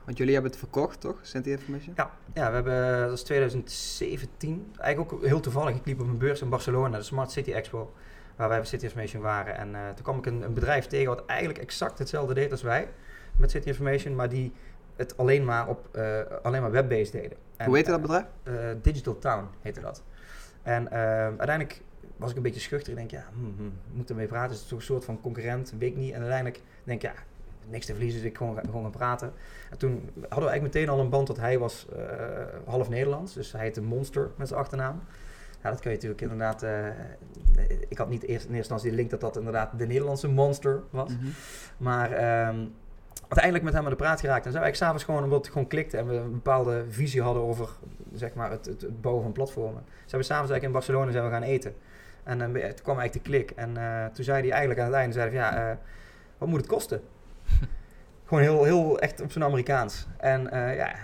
Want 0.05 0.17
jullie 0.17 0.33
hebben 0.33 0.51
het 0.51 0.59
verkocht, 0.59 1.01
toch? 1.01 1.19
Cynthia 1.21 1.51
Information? 1.51 1.93
Ja, 1.97 2.11
ja 2.33 2.47
we 2.49 2.55
hebben, 2.55 3.07
dat 3.07 3.17
is 3.17 3.23
2017, 3.23 4.71
eigenlijk 4.77 5.13
ook 5.13 5.25
heel 5.25 5.39
toevallig. 5.39 5.75
Ik 5.75 5.85
liep 5.85 6.01
op 6.01 6.07
een 6.07 6.17
beurs 6.17 6.41
in 6.41 6.49
Barcelona, 6.49 6.97
de 6.97 7.03
Smart 7.03 7.31
City 7.31 7.51
Expo, 7.51 7.93
waar 8.35 8.49
wij 8.49 8.57
bij 8.57 8.67
City 8.67 8.83
Information 8.83 9.21
waren. 9.21 9.57
En 9.57 9.95
toen 9.95 10.03
kwam 10.03 10.17
ik 10.17 10.25
een, 10.25 10.41
een 10.41 10.53
bedrijf 10.53 10.87
tegen 10.87 11.07
wat 11.07 11.25
eigenlijk 11.25 11.59
exact 11.59 11.99
hetzelfde 11.99 12.33
deed 12.33 12.51
als 12.51 12.61
wij 12.61 12.87
met 13.39 13.51
City 13.51 13.67
Information, 13.67 14.15
maar 14.15 14.29
die 14.29 14.53
het 14.99 15.17
alleen 15.17 15.45
maar 15.45 15.67
op 15.67 15.95
eh, 15.95 16.19
alleen 16.41 16.61
maar 16.61 16.71
web-based 16.71 17.11
deden. 17.11 17.37
En, 17.57 17.65
Hoe 17.65 17.75
heette 17.75 17.91
dat 17.91 17.99
eh, 17.99 18.05
bedrijf? 18.05 18.25
eh, 18.43 18.81
Digital 18.81 19.19
Town 19.19 19.47
heette 19.61 19.79
dat. 19.79 20.03
En 20.63 20.89
uiteindelijk 20.91 21.81
was 22.17 22.31
ik 22.31 22.35
een 22.37 22.43
beetje 22.43 22.59
schuchter. 22.59 22.91
Ik 22.91 22.97
denk, 22.97 23.11
ja, 23.11 23.25
hm, 23.33 23.45
hm, 23.45 23.63
we 23.63 23.95
moeten 23.95 24.15
ermee 24.15 24.29
praten. 24.29 24.51
Het 24.51 24.61
is 24.61 24.67
toch 24.67 24.79
een 24.79 24.85
soort 24.85 25.05
van 25.05 25.21
concurrent, 25.21 25.73
weet 25.79 25.89
ik 25.91 25.95
niet. 25.97 26.11
En 26.13 26.19
uiteindelijk 26.19 26.61
denk 26.83 27.03
ik, 27.03 27.09
ja, 27.09 27.15
niks 27.69 27.85
te 27.85 27.91
verliezen, 27.91 28.21
dus 28.21 28.29
ik 28.29 28.37
gewoon, 28.37 28.59
gewoon 28.65 28.81
gaan 28.81 28.91
praten. 28.91 29.33
En 29.69 29.77
toen 29.77 29.91
hadden 30.13 30.27
we 30.29 30.49
eigenlijk 30.49 30.61
meteen 30.61 30.89
al 30.89 30.99
een 30.99 31.09
band, 31.09 31.27
dat 31.27 31.37
hij 31.37 31.59
was 31.59 31.87
half 32.65 32.89
Nederlands. 32.89 33.33
Dus 33.33 33.51
hij 33.51 33.61
heette 33.61 33.81
Monster 33.81 34.29
met 34.35 34.47
zijn 34.47 34.59
achternaam. 34.59 35.01
Ja, 35.63 35.69
dat 35.69 35.79
kun 35.79 35.89
je 35.91 35.95
natuurlijk 35.95 36.21
inderdaad... 36.21 36.65
ik 37.89 37.97
had 37.97 38.09
niet 38.09 38.23
eerst 38.23 38.45
in 38.45 38.53
eerste 38.55 38.55
instantie 38.55 38.89
de 38.89 38.95
link 38.95 39.09
dat 39.09 39.21
dat 39.21 39.37
inderdaad 39.37 39.77
de 39.77 39.87
Nederlandse 39.87 40.27
Monster 40.27 40.83
was. 40.89 41.11
Mhm. 41.11 41.27
Maar 41.77 42.11
ehm, 42.11 42.65
uiteindelijk 43.29 43.63
met 43.63 43.73
hem 43.73 43.83
aan 43.83 43.89
de 43.89 43.95
praat 43.95 44.19
geraakt. 44.19 44.45
En 44.45 44.51
zijn 44.51 44.63
wij 44.63 44.71
eigenlijk 44.71 44.75
s'avonds 44.75 45.03
gewoon, 45.03 45.23
omdat 45.23 45.39
het 45.39 45.53
gewoon 45.53 45.67
klikte 45.67 45.97
en 45.97 46.07
we 46.07 46.15
een 46.15 46.31
bepaalde 46.31 46.85
visie 46.89 47.21
hadden 47.21 47.43
over 47.43 47.69
zeg 48.13 48.33
maar, 48.33 48.51
het, 48.51 48.65
het, 48.65 48.81
het 48.81 49.01
bouwen 49.01 49.23
van 49.23 49.31
platformen. 49.31 49.83
Zijn 50.05 50.21
we 50.21 50.27
s'avonds 50.27 50.51
eigenlijk 50.51 50.63
in 50.63 50.71
Barcelona 50.71 51.11
zijn 51.11 51.23
we 51.23 51.31
gaan 51.31 51.43
eten. 51.43 51.75
En 52.23 52.41
eh, 52.41 52.47
toen 52.47 52.83
kwam 52.83 52.99
eigenlijk 52.99 53.13
de 53.13 53.31
klik. 53.31 53.51
En 53.51 53.77
eh, 53.77 54.05
toen 54.05 54.23
zei 54.23 54.41
hij 54.41 54.51
eigenlijk 54.51 54.79
aan 54.79 54.85
het 54.85 54.95
einde, 54.95 55.13
zei 55.13 55.29
hij 55.29 55.39
van, 55.39 55.49
ja, 55.49 55.69
eh, 55.69 55.77
wat 56.37 56.49
moet 56.49 56.57
het 56.57 56.67
kosten? 56.67 57.01
gewoon 58.25 58.43
heel, 58.43 58.63
heel 58.63 58.99
echt 58.99 59.21
op 59.21 59.31
zijn 59.31 59.43
Amerikaans. 59.43 60.07
En 60.17 60.41
ja, 60.51 60.95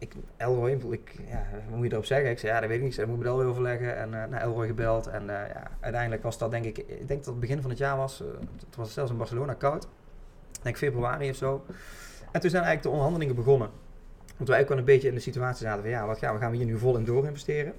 ik, 0.00 0.14
Elroy, 0.36 0.70
ik, 0.90 1.14
ja, 1.26 1.46
wat 1.68 1.76
moet 1.76 1.86
je 1.86 1.92
erop 1.92 2.04
zeggen? 2.04 2.30
Ik 2.30 2.38
zei, 2.38 2.52
ja, 2.52 2.60
dat 2.60 2.68
weet 2.68 2.78
ik 2.78 2.84
niet. 2.84 2.96
Dat 2.96 3.06
moet 3.06 3.16
ik 3.16 3.22
met 3.22 3.32
Elroy 3.32 3.44
overleggen. 3.44 3.96
En 3.96 4.08
uh, 4.08 4.24
naar 4.24 4.40
Elroy 4.40 4.66
gebeld. 4.66 5.06
En 5.06 5.22
uh, 5.22 5.28
ja, 5.28 5.70
uiteindelijk 5.80 6.22
was 6.22 6.38
dat 6.38 6.50
denk 6.50 6.64
ik, 6.64 6.78
ik 6.78 7.08
denk 7.08 7.08
dat 7.08 7.26
het 7.26 7.40
begin 7.40 7.60
van 7.60 7.70
het 7.70 7.78
jaar 7.78 7.96
was. 7.96 8.22
Uh, 8.22 8.28
het 8.66 8.76
was 8.76 8.92
zelfs 8.92 9.10
in 9.10 9.16
Barcelona 9.16 9.54
koud. 9.54 9.88
Denk 10.62 10.76
februari 10.76 11.30
of 11.30 11.36
zo. 11.36 11.64
En 12.32 12.40
toen 12.40 12.50
zijn 12.50 12.62
eigenlijk 12.64 12.82
de 12.82 12.88
onderhandelingen 12.88 13.34
begonnen. 13.34 13.70
Want 14.36 14.48
wij 14.48 14.60
ook 14.60 14.68
wel 14.68 14.78
een 14.78 14.84
beetje 14.84 15.08
in 15.08 15.14
de 15.14 15.20
situatie 15.20 15.66
zaten 15.66 15.82
van, 15.82 15.90
ja, 15.90 16.06
wat 16.06 16.18
gaan 16.18 16.34
we, 16.34 16.40
gaan 16.40 16.50
we 16.50 16.56
hier 16.56 16.66
nu 16.66 16.78
vol 16.78 16.96
in 16.96 17.04
door 17.04 17.26
investeren? 17.26 17.74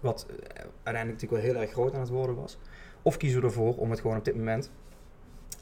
Wat 0.00 0.26
uh, 0.30 0.36
uiteindelijk 0.82 1.22
natuurlijk 1.22 1.42
wel 1.42 1.52
heel 1.52 1.62
erg 1.62 1.70
groot 1.70 1.94
aan 1.94 2.00
het 2.00 2.08
worden 2.08 2.36
was. 2.36 2.58
Of 3.02 3.16
kiezen 3.16 3.40
we 3.40 3.46
ervoor 3.46 3.76
om 3.76 3.90
het 3.90 4.00
gewoon 4.00 4.16
op 4.16 4.24
dit 4.24 4.36
moment 4.36 4.70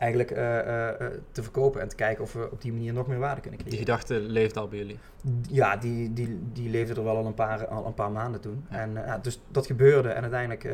eigenlijk 0.02 0.30
uh, 0.30 0.38
uh, 0.38 1.06
te 1.32 1.42
verkopen 1.42 1.80
en 1.80 1.88
te 1.88 1.96
kijken 1.96 2.24
of 2.24 2.32
we 2.32 2.50
op 2.50 2.62
die 2.62 2.72
manier 2.72 2.92
nog 2.92 3.06
meer 3.06 3.18
waarde 3.18 3.40
kunnen 3.40 3.60
creëren. 3.60 3.78
Die 3.78 3.86
gedachte 3.86 4.20
leeft 4.20 4.56
al 4.56 4.68
bij 4.68 4.78
jullie? 4.78 4.98
Ja, 5.48 5.76
die, 5.76 6.12
die, 6.12 6.40
die 6.52 6.70
leefde 6.70 6.94
er 6.94 7.04
wel 7.04 7.16
al 7.16 7.26
een 7.26 7.34
paar, 7.34 7.66
al 7.66 7.86
een 7.86 7.94
paar 7.94 8.10
maanden 8.10 8.40
toen. 8.40 8.64
Ja. 8.70 8.78
En 8.78 8.92
uh, 8.92 9.14
dus 9.22 9.40
dat 9.48 9.66
gebeurde 9.66 10.08
en 10.08 10.22
uiteindelijk 10.22 10.64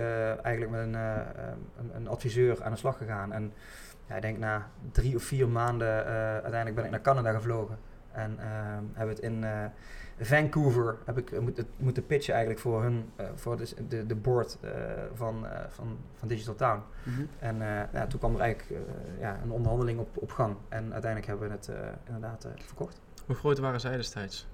eigenlijk 0.43 0.71
met 0.71 0.81
een, 0.81 0.95
een, 0.95 1.91
een, 1.95 2.09
adviseur 2.09 2.62
aan 2.62 2.73
de 2.73 2.79
slag 2.79 2.97
gegaan. 2.97 3.33
En 3.33 3.53
ja, 4.09 4.14
ik 4.14 4.23
denk 4.23 4.38
na 4.38 4.71
drie 4.93 5.17
of 5.17 5.23
vier 5.23 5.49
maanden 5.49 6.05
uiteindelijk 6.05 6.75
ben 6.75 6.85
ik 6.85 6.91
naar 6.91 7.01
Canada 7.01 7.33
gevlogen. 7.33 7.79
En 8.12 8.37
hebben 8.92 9.14
het 9.14 9.25
in 9.25 9.44
Vancouver 10.21 10.97
heb 11.05 11.18
ik 11.18 11.40
moet, 11.40 11.64
moeten 11.77 12.07
pitchen 12.07 12.35
eigenlijk 12.35 12.62
voor 12.62 12.83
hun, 12.83 13.11
voor 13.35 13.57
de, 13.57 13.75
de, 13.88 14.07
de 14.07 14.14
board 14.14 14.59
van, 15.14 15.47
van, 15.68 15.99
van 16.14 16.29
Digital 16.29 16.55
Town. 16.55 16.83
Mm 17.03 17.14
-hmm. 17.14 17.29
En 17.38 17.57
ja, 17.92 18.07
toen 18.07 18.18
kwam 18.18 18.35
er 18.35 18.40
eigenlijk 18.40 18.81
ja, 19.21 19.38
een 19.42 19.51
onderhandeling 19.51 19.99
op, 19.99 20.09
op 20.14 20.31
gang. 20.31 20.57
En 20.68 20.92
uiteindelijk 20.92 21.27
hebben 21.27 21.49
we 21.49 21.55
het 21.55 21.71
inderdaad 22.07 22.47
verkocht. 22.57 23.01
Hoe 23.27 23.37
groot 23.37 23.59
waren 23.59 23.81
zij 23.81 23.97
destijds? 23.97 24.49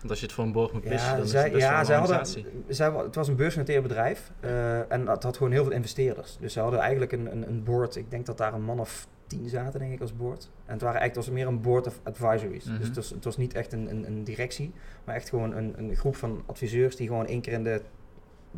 Want 0.00 0.12
als 0.12 0.20
je 0.20 0.26
het 0.26 0.34
voor 0.34 0.44
een 0.44 0.52
board 0.52 0.72
moet 0.72 0.82
pitchen, 0.82 1.10
ja, 1.10 1.16
dan 1.16 1.26
zij, 1.26 1.40
is 1.40 1.44
het 1.44 1.52
best 1.52 1.64
ja, 1.64 1.84
zij 1.84 1.94
een 1.94 2.00
hadden, 2.00 2.18
organisatie. 2.18 2.64
zij, 2.68 2.92
het 2.92 3.14
was 3.14 3.28
een 3.28 3.36
beursgenoteerd 3.36 3.82
bedrijf 3.82 4.30
uh, 4.40 4.92
en 4.92 5.04
dat 5.04 5.22
had 5.22 5.36
gewoon 5.36 5.52
heel 5.52 5.64
veel 5.64 5.72
investeerders. 5.72 6.36
Dus 6.40 6.52
ze 6.52 6.60
hadden 6.60 6.80
eigenlijk 6.80 7.12
een, 7.12 7.32
een, 7.32 7.48
een 7.48 7.64
board, 7.64 7.96
ik 7.96 8.10
denk 8.10 8.26
dat 8.26 8.38
daar 8.38 8.54
een 8.54 8.62
man 8.62 8.80
of 8.80 9.06
tien 9.30 9.48
zaten 9.48 9.80
denk 9.80 9.92
ik 9.92 10.00
als 10.00 10.16
board. 10.16 10.50
En 10.66 10.72
het, 10.72 10.82
waren 10.82 11.00
eigenlijk, 11.00 11.14
het 11.14 11.24
was 11.24 11.34
meer 11.34 11.46
een 11.46 11.60
board 11.60 11.86
of 11.86 12.00
advisories. 12.02 12.64
Mm 12.64 12.70
-hmm. 12.70 12.78
Dus 12.78 12.86
het 12.86 12.96
was, 12.96 13.10
het 13.10 13.24
was 13.24 13.36
niet 13.36 13.54
echt 13.54 13.72
een, 13.72 13.90
een, 13.90 14.06
een, 14.06 14.24
directie, 14.24 14.72
maar 15.04 15.14
echt 15.14 15.28
gewoon 15.28 15.56
een, 15.56 15.74
een 15.78 15.96
groep 15.96 16.16
van 16.16 16.42
adviseurs 16.46 16.96
die 16.96 17.06
gewoon 17.06 17.26
één 17.26 17.40
keer 17.40 17.52
in 17.52 17.64
de 17.64 17.82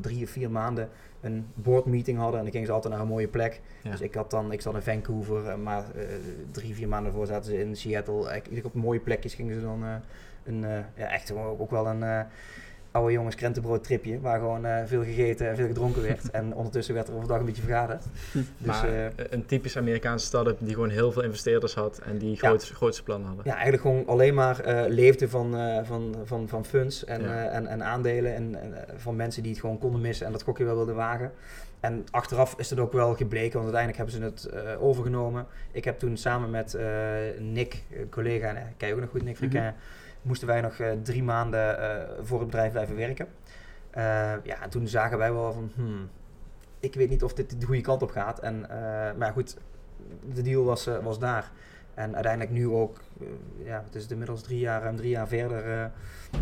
drie 0.00 0.24
of 0.24 0.30
vier 0.30 0.50
maanden 0.50 0.88
een 1.20 1.46
board 1.54 1.84
meeting 1.84 2.18
hadden. 2.18 2.36
En 2.36 2.42
dan 2.42 2.52
gingen 2.52 2.66
ze 2.66 2.72
altijd 2.72 2.92
naar 2.92 3.02
een 3.02 3.08
mooie 3.08 3.28
plek. 3.28 3.60
Ja. 3.82 3.90
Dus 3.90 4.00
ik 4.00 4.14
had 4.14 4.30
dan, 4.30 4.52
ik 4.52 4.60
zat 4.60 4.74
in 4.74 4.82
Vancouver, 4.82 5.58
maar 5.58 5.84
uh, 5.96 6.02
drie, 6.50 6.74
vier 6.74 6.88
maanden 6.88 7.12
voor 7.12 7.26
zaten 7.26 7.50
ze 7.50 7.60
in 7.60 7.76
Seattle. 7.76 8.28
Eigenlijk 8.28 8.66
op 8.66 8.74
mooie 8.74 9.00
plekjes 9.00 9.34
gingen 9.34 9.54
ze 9.54 9.60
dan 9.60 9.84
uh, 9.84 9.94
een, 10.44 10.62
uh, 10.62 10.78
ja, 10.94 11.10
echt 11.10 11.32
ook, 11.32 11.60
ook 11.60 11.70
wel 11.70 11.86
een 11.86 12.26
oude 12.92 13.12
jongens 13.12 13.34
krentenbrood 13.34 13.84
tripje. 13.84 14.20
Waar 14.20 14.38
gewoon 14.38 14.66
uh, 14.66 14.76
veel 14.84 15.02
gegeten 15.02 15.48
en 15.48 15.56
veel 15.56 15.66
gedronken 15.66 16.02
werd. 16.02 16.30
en 16.30 16.54
ondertussen 16.54 16.94
werd 16.94 17.08
er 17.08 17.14
overdag 17.14 17.38
een 17.38 17.44
beetje 17.44 17.62
vergaderd. 17.62 18.04
dus, 18.32 18.44
maar 18.66 19.12
een 19.30 19.46
typisch 19.46 19.76
Amerikaanse 19.76 20.26
start-up 20.26 20.58
die 20.60 20.74
gewoon 20.74 20.90
heel 20.90 21.12
veel 21.12 21.22
investeerders 21.22 21.74
had. 21.74 21.98
En 21.98 22.18
die 22.18 22.36
groot, 22.36 22.66
ja. 22.66 22.74
grootste 22.74 23.02
plannen 23.02 23.26
hadden. 23.26 23.46
Ja, 23.46 23.52
eigenlijk 23.52 23.82
gewoon 23.82 24.06
alleen 24.06 24.34
maar 24.34 24.60
leefde 24.88 25.28
van, 25.28 25.56
van, 25.84 26.14
van, 26.24 26.48
van 26.48 26.64
funds 26.64 27.04
en, 27.04 27.22
ja. 27.22 27.48
en, 27.48 27.66
en 27.66 27.84
aandelen. 27.84 28.34
En, 28.34 28.60
en 28.62 28.74
van 28.96 29.16
mensen 29.16 29.42
die 29.42 29.52
het 29.52 29.60
gewoon 29.60 29.78
konden 29.78 30.00
missen 30.00 30.26
en 30.26 30.32
dat 30.32 30.42
gokje 30.42 30.64
wel 30.64 30.76
wilden 30.76 30.94
wagen. 30.94 31.32
En 31.82 32.04
achteraf 32.10 32.54
is 32.58 32.70
het 32.70 32.78
ook 32.78 32.92
wel 32.92 33.14
gebleken, 33.14 33.60
want 33.60 33.74
uiteindelijk 33.74 33.96
hebben 33.96 34.14
ze 34.14 34.52
het 34.54 34.64
uh, 34.64 34.82
overgenomen. 34.82 35.46
Ik 35.72 35.84
heb 35.84 35.98
toen 35.98 36.16
samen 36.16 36.50
met 36.50 36.74
uh, 36.74 36.82
Nick, 37.38 37.82
collega, 38.10 38.52
nee, 38.52 38.62
ken 38.76 38.88
je 38.88 38.94
ook 38.94 39.00
nog 39.00 39.10
goed, 39.10 39.22
Nick 39.22 39.36
Friquin, 39.36 39.60
mm 39.60 39.66
-hmm. 39.66 39.76
Moesten 40.22 40.48
wij 40.48 40.60
nog 40.60 40.78
uh, 40.78 40.90
drie 41.02 41.22
maanden 41.22 41.76
voor 42.22 42.38
het 42.38 42.48
bedrijf 42.48 42.72
blijven 42.72 42.96
werken. 42.96 43.26
ja, 44.44 44.62
en 44.62 44.70
toen 44.70 44.88
zagen 44.88 45.18
wij 45.18 45.32
wel 45.32 45.52
van, 45.52 45.70
hmm, 45.74 46.08
ik 46.80 46.94
weet 46.94 47.08
niet 47.08 47.22
of 47.22 47.34
dit 47.34 47.60
de 47.60 47.66
goede 47.66 47.80
kant 47.80 48.02
op 48.02 48.10
gaat. 48.10 48.38
En, 48.38 48.66
maar 49.18 49.32
goed, 49.32 49.56
de 50.34 50.42
deal 50.42 50.64
was, 50.64 50.88
was 51.02 51.18
daar. 51.18 51.50
En 51.94 52.14
uiteindelijk 52.14 52.52
nu 52.52 52.68
ook, 52.68 52.96
ja, 53.64 53.82
het 53.86 53.94
is 53.94 54.06
inmiddels 54.06 54.42
drie 54.42 54.58
jaar, 54.58 54.82
ruim 54.82 54.96
drie 54.96 55.10
jaar 55.10 55.28
verder, 55.28 55.90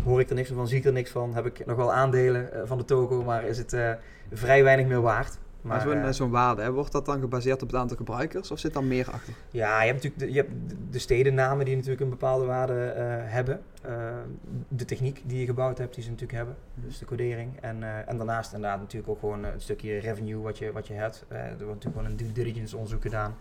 hoor 0.03 0.19
ik 0.19 0.29
er 0.29 0.35
niks 0.35 0.49
van, 0.49 0.67
zie 0.67 0.77
ik 0.77 0.85
er 0.85 0.91
niks 0.91 1.11
van. 1.11 1.35
Heb 1.35 1.45
ik 1.45 1.65
nog 1.65 1.77
wel 1.77 1.93
aandelen 1.93 2.67
van 2.67 2.77
de 2.77 2.85
toko, 2.85 3.23
maar 3.23 3.43
is 3.43 3.57
het 3.57 3.75
vrij 4.31 4.63
weinig 4.63 4.85
meer 4.85 5.01
waard. 5.01 5.39
Maar, 5.61 5.87
maar 5.87 6.13
zo'n 6.13 6.13
zo 6.13 6.29
waarde, 6.29 6.61
hè, 6.61 6.71
wordt 6.71 6.91
dat 6.91 7.05
dan 7.05 7.19
gebaseerd 7.19 7.61
op 7.61 7.67
het 7.67 7.77
aantal 7.77 7.97
gebruikers 7.97 8.51
of 8.51 8.59
zit 8.59 8.73
daar 8.73 8.83
meer 8.83 9.11
achter? 9.11 9.33
Ja, 9.49 9.81
je 9.81 9.91
hebt 9.91 10.03
natuurlijk 10.03 10.19
de, 10.19 10.31
je 10.31 10.41
hebt 10.41 10.51
de 10.91 10.99
stedennamen 10.99 11.65
die 11.65 11.75
natuurlijk 11.75 12.01
een 12.01 12.09
bepaalde 12.09 12.45
waarde 12.45 12.73
uh, 12.73 13.03
hebben. 13.33 13.61
Uh, 13.85 13.91
de 14.67 14.85
techniek 14.85 15.21
die 15.25 15.39
je 15.39 15.45
gebouwd 15.45 15.77
hebt, 15.77 15.93
die 15.93 16.03
ze 16.03 16.09
natuurlijk 16.09 16.37
hebben. 16.37 16.55
Dus 16.75 16.97
de 16.97 17.05
codering. 17.05 17.59
En, 17.59 17.81
uh, 17.81 18.09
en 18.09 18.17
daarnaast 18.17 18.53
inderdaad 18.53 18.79
natuurlijk 18.79 19.11
ook 19.11 19.19
gewoon 19.19 19.43
een 19.43 19.61
stukje 19.61 19.97
revenue 19.97 20.41
wat 20.41 20.57
je, 20.57 20.71
wat 20.71 20.87
je 20.87 20.93
hebt. 20.93 21.25
er 21.29 21.37
wordt 21.47 21.59
natuurlijk 21.59 21.95
gewoon 21.95 22.05
een 22.05 22.15
due 22.15 22.31
diligence 22.31 22.75
onderzoek 22.75 23.01
gedaan 23.01 23.35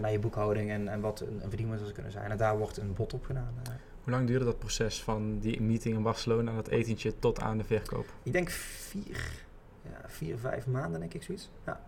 naar 0.00 0.12
je 0.12 0.18
boekhouding 0.18 0.70
en, 0.70 0.88
en 0.88 1.00
wat 1.00 1.20
een, 1.20 1.40
een 1.42 1.48
verdienmodel 1.48 1.82
zou 1.82 1.94
kunnen 1.94 2.12
zijn. 2.12 2.30
En 2.30 2.36
daar 2.36 2.58
wordt 2.58 2.76
een 2.76 2.94
bod 2.94 3.14
op 3.14 3.24
gedaan. 3.24 3.54
Hoe 4.02 4.12
lang 4.12 4.26
duurde 4.26 4.44
dat 4.44 4.58
proces 4.58 5.02
van 5.02 5.38
die 5.38 5.62
meeting 5.62 5.96
in 5.96 6.02
Barcelona, 6.02 6.54
dat 6.54 6.68
etentje, 6.68 7.18
tot 7.18 7.40
aan 7.40 7.58
de 7.58 7.64
verkoop? 7.64 8.06
Ik 8.22 8.32
denk 8.32 8.50
vier 8.50 9.43
ja, 9.90 10.00
vier, 10.06 10.38
vijf 10.38 10.66
maanden 10.66 11.00
denk 11.00 11.14
ik 11.14 11.22
zoiets. 11.22 11.50
Ja, 11.66 11.80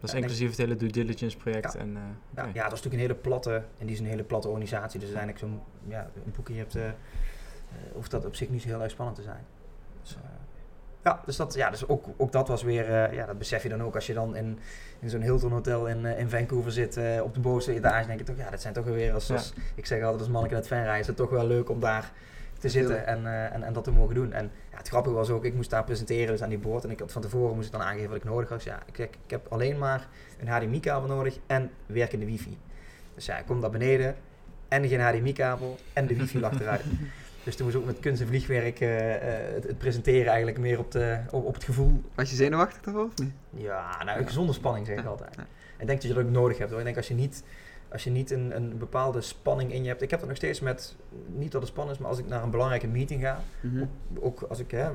Dat 0.00 0.02
is 0.02 0.10
Ja, 0.10 0.18
inclusief 0.18 0.48
het 0.48 0.58
hele 0.58 0.76
due 0.76 0.90
diligence 0.90 1.36
project. 1.36 1.72
Ja. 1.72 1.80
En, 1.80 1.96
eh, 1.96 2.02
ja, 2.36 2.44
ja, 2.44 2.62
dat 2.68 2.78
is 2.78 2.82
natuurlijk 2.82 2.94
een 2.94 2.98
hele 2.98 3.14
platte, 3.14 3.54
en 3.78 3.86
die 3.86 3.94
is 3.94 4.00
een 4.00 4.06
hele 4.06 4.24
platte 4.24 4.48
organisatie. 4.48 5.00
Dus 5.00 5.08
uiteindelijk 5.14 5.38
zo'n 5.38 5.60
ja, 5.88 6.10
een 6.24 6.32
boekje 6.36 6.54
hebt, 6.54 6.74
eh, 6.74 6.88
eh, 6.88 6.94
hoeft 7.92 8.10
dat 8.10 8.24
op 8.24 8.34
zich 8.34 8.48
niet 8.48 8.62
zo 8.62 8.68
heel 8.68 8.82
erg 8.82 8.90
spannend 8.90 9.16
te 9.16 9.22
zijn. 9.22 9.44
Dus, 10.02 10.16
ja, 11.04 11.22
dus, 11.24 11.36
dat, 11.36 11.54
ja, 11.54 11.70
dus 11.70 11.88
ook, 11.88 12.06
ook 12.16 12.32
dat 12.32 12.48
was 12.48 12.62
weer, 12.62 13.14
ja, 13.14 13.26
dat 13.26 13.38
besef 13.38 13.62
je 13.62 13.68
dan 13.68 13.82
ook 13.82 13.94
als 13.94 14.06
je 14.06 14.14
dan 14.14 14.36
in, 14.36 14.58
in 15.00 15.10
zo'n 15.10 15.20
Hilton 15.20 15.52
hotel 15.52 15.86
in, 15.86 16.04
in 16.04 16.28
Vancouver 16.28 16.72
zit 16.72 17.00
op 17.22 17.34
de 17.34 17.40
bovenste 17.40 17.74
etage. 17.74 18.06
denk 18.06 18.18
je 18.18 18.24
toch, 18.24 18.36
ja, 18.36 18.50
dat 18.50 18.60
zijn 18.60 18.74
toch 18.74 18.84
weer, 18.84 19.12
als, 19.12 19.30
als 19.30 19.52
ik 19.74 19.86
zeg 19.86 20.02
altijd 20.02 20.20
als 20.20 20.28
manneke 20.28 20.54
net 20.54 20.66
fanreizen, 20.66 21.00
is 21.00 21.06
het 21.06 21.16
toch 21.16 21.30
wel 21.30 21.46
leuk 21.46 21.70
om 21.70 21.80
daar 21.80 22.12
te 22.62 22.68
zitten 22.68 23.06
en, 23.06 23.26
eh, 23.26 23.54
en, 23.54 23.62
en 23.62 23.72
dat 23.72 23.84
te 23.84 23.90
mogen 23.90 24.14
doen. 24.14 24.32
En 24.32 24.50
ja, 24.70 24.76
het 24.76 24.88
grappige 24.88 25.14
was 25.14 25.30
ook, 25.30 25.44
ik 25.44 25.54
moest 25.54 25.70
daar 25.70 25.84
presenteren 25.84 26.26
dus 26.26 26.42
aan 26.42 26.48
die 26.48 26.58
boord 26.58 26.84
en 26.84 26.90
ik 26.90 26.98
had 26.98 27.12
van 27.12 27.22
tevoren 27.22 27.54
moest 27.54 27.66
ik 27.66 27.72
dan 27.72 27.82
aangeven 27.82 28.08
wat 28.08 28.16
ik 28.16 28.24
nodig 28.24 28.48
had. 28.48 28.58
Dus 28.58 28.66
ja, 28.66 28.82
ik, 28.86 28.96
zeg, 28.96 29.06
ik 29.06 29.30
heb 29.30 29.46
alleen 29.48 29.78
maar 29.78 30.08
een 30.40 30.48
HDMI-kabel 30.48 31.08
nodig 31.08 31.38
en 31.46 31.70
werkende 31.86 32.26
wifi. 32.26 32.58
Dus 33.14 33.26
ja, 33.26 33.38
ik 33.38 33.46
kom 33.46 33.60
daar 33.60 33.70
beneden 33.70 34.16
en 34.68 34.88
geen 34.88 35.00
HDMI-kabel 35.00 35.78
en 35.92 36.06
de 36.06 36.16
wifi 36.16 36.40
lag 36.40 36.60
eruit. 36.60 36.82
Dus 37.44 37.56
toen 37.56 37.64
moest 37.64 37.76
ik 37.76 37.82
ook 37.82 37.88
met 37.88 38.00
kunst 38.00 38.20
en 38.20 38.26
vliegwerk 38.26 38.80
eh, 38.80 39.14
eh, 39.14 39.54
het, 39.54 39.64
het 39.64 39.78
presenteren 39.78 40.26
eigenlijk 40.26 40.58
meer 40.58 40.78
op, 40.78 40.90
de, 40.90 41.18
op, 41.30 41.44
op 41.44 41.54
het 41.54 41.64
gevoel. 41.64 42.02
Was 42.14 42.30
je 42.30 42.36
zenuwachtig 42.36 42.82
daarvoor 42.82 43.04
of 43.04 43.18
niet? 43.18 43.32
Ja, 43.50 44.04
nou, 44.04 44.26
gezonde 44.26 44.52
spanning 44.52 44.86
zeg 44.86 44.98
ik 44.98 45.04
altijd. 45.04 45.34
Ja. 45.36 45.42
Ik 45.78 45.86
denk 45.86 46.00
dat 46.00 46.02
je 46.02 46.14
dat 46.14 46.24
ook 46.24 46.30
nodig 46.30 46.58
hebt 46.58 46.70
hoor. 46.70 46.78
Ik 46.78 46.84
denk 46.84 46.96
als 46.96 47.08
je 47.08 47.14
niet, 47.14 47.44
als 47.92 48.04
je 48.04 48.10
niet 48.10 48.30
een, 48.30 48.56
een 48.56 48.78
bepaalde 48.78 49.20
spanning 49.20 49.72
in 49.72 49.82
je 49.82 49.88
hebt. 49.88 50.02
Ik 50.02 50.10
heb 50.10 50.18
dat 50.18 50.28
nog 50.28 50.36
steeds 50.38 50.60
met, 50.60 50.96
niet 51.26 51.52
dat 51.52 51.60
het 51.60 51.70
spannend 51.70 51.96
is, 51.96 52.02
maar 52.02 52.10
als 52.10 52.20
ik 52.20 52.28
naar 52.28 52.42
een 52.42 52.50
belangrijke 52.50 52.86
meeting 52.86 53.22
ga. 53.22 53.40
Mhm. 53.60 53.84
Ook 54.20 54.42
als 54.42 54.58
ik 54.58 54.70
hè, 54.70 54.88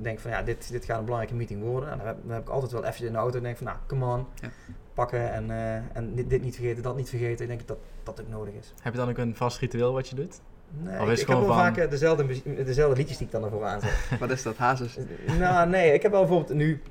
denk 0.00 0.18
van 0.18 0.30
ja, 0.30 0.42
dit, 0.42 0.70
dit 0.70 0.84
gaat 0.84 0.98
een 0.98 1.04
belangrijke 1.04 1.36
meeting 1.36 1.62
worden. 1.62 1.90
En 1.90 1.98
dan, 1.98 2.06
heb, 2.06 2.16
dan 2.22 2.32
heb 2.34 2.42
ik 2.42 2.48
altijd 2.48 2.72
wel 2.72 2.84
even 2.84 3.06
in 3.06 3.12
de 3.12 3.18
auto 3.18 3.36
en 3.36 3.42
denk 3.42 3.56
van 3.56 3.66
nou, 3.66 3.78
come 3.86 4.04
on. 4.06 4.26
Ja. 4.40 4.48
Pakken 4.94 5.32
en, 5.32 5.50
eh, 5.50 5.74
en 5.96 6.14
dit, 6.14 6.30
dit 6.30 6.42
niet 6.42 6.54
vergeten, 6.54 6.82
dat 6.82 6.96
niet 6.96 7.08
vergeten. 7.08 7.42
Ik 7.42 7.48
denk 7.48 7.66
dat 7.68 7.78
dat 8.02 8.20
ook 8.20 8.28
nodig 8.28 8.54
is. 8.54 8.74
Heb 8.82 8.92
je 8.92 8.98
dan 8.98 9.08
ook 9.08 9.18
een 9.18 9.36
vast 9.36 9.58
ritueel 9.58 9.92
wat 9.92 10.08
je 10.08 10.14
doet? 10.14 10.40
Nee, 10.70 10.98
Of 11.00 11.06
ik, 11.06 11.12
is 11.12 11.20
ik 11.20 11.26
heb 11.26 11.36
wel 11.36 11.46
van- 11.46 11.56
vaak 11.56 11.76
eh, 11.76 11.90
dezelfde, 11.90 12.26
dezelfde 12.64 12.96
liedjes 12.96 13.16
die 13.16 13.26
ik 13.26 13.32
dan 13.32 13.44
ervoor 13.44 13.64
aanzet. 13.64 13.90
Wat 14.20 14.30
is 14.30 14.42
dat? 14.42 14.56
Hazes? 14.56 14.98
nou, 15.38 15.68
nee, 15.68 15.92
ik 15.92 16.02
heb 16.02 16.10
wel 16.10 16.20
bijvoorbeeld 16.20 16.54
nu. 16.58 16.82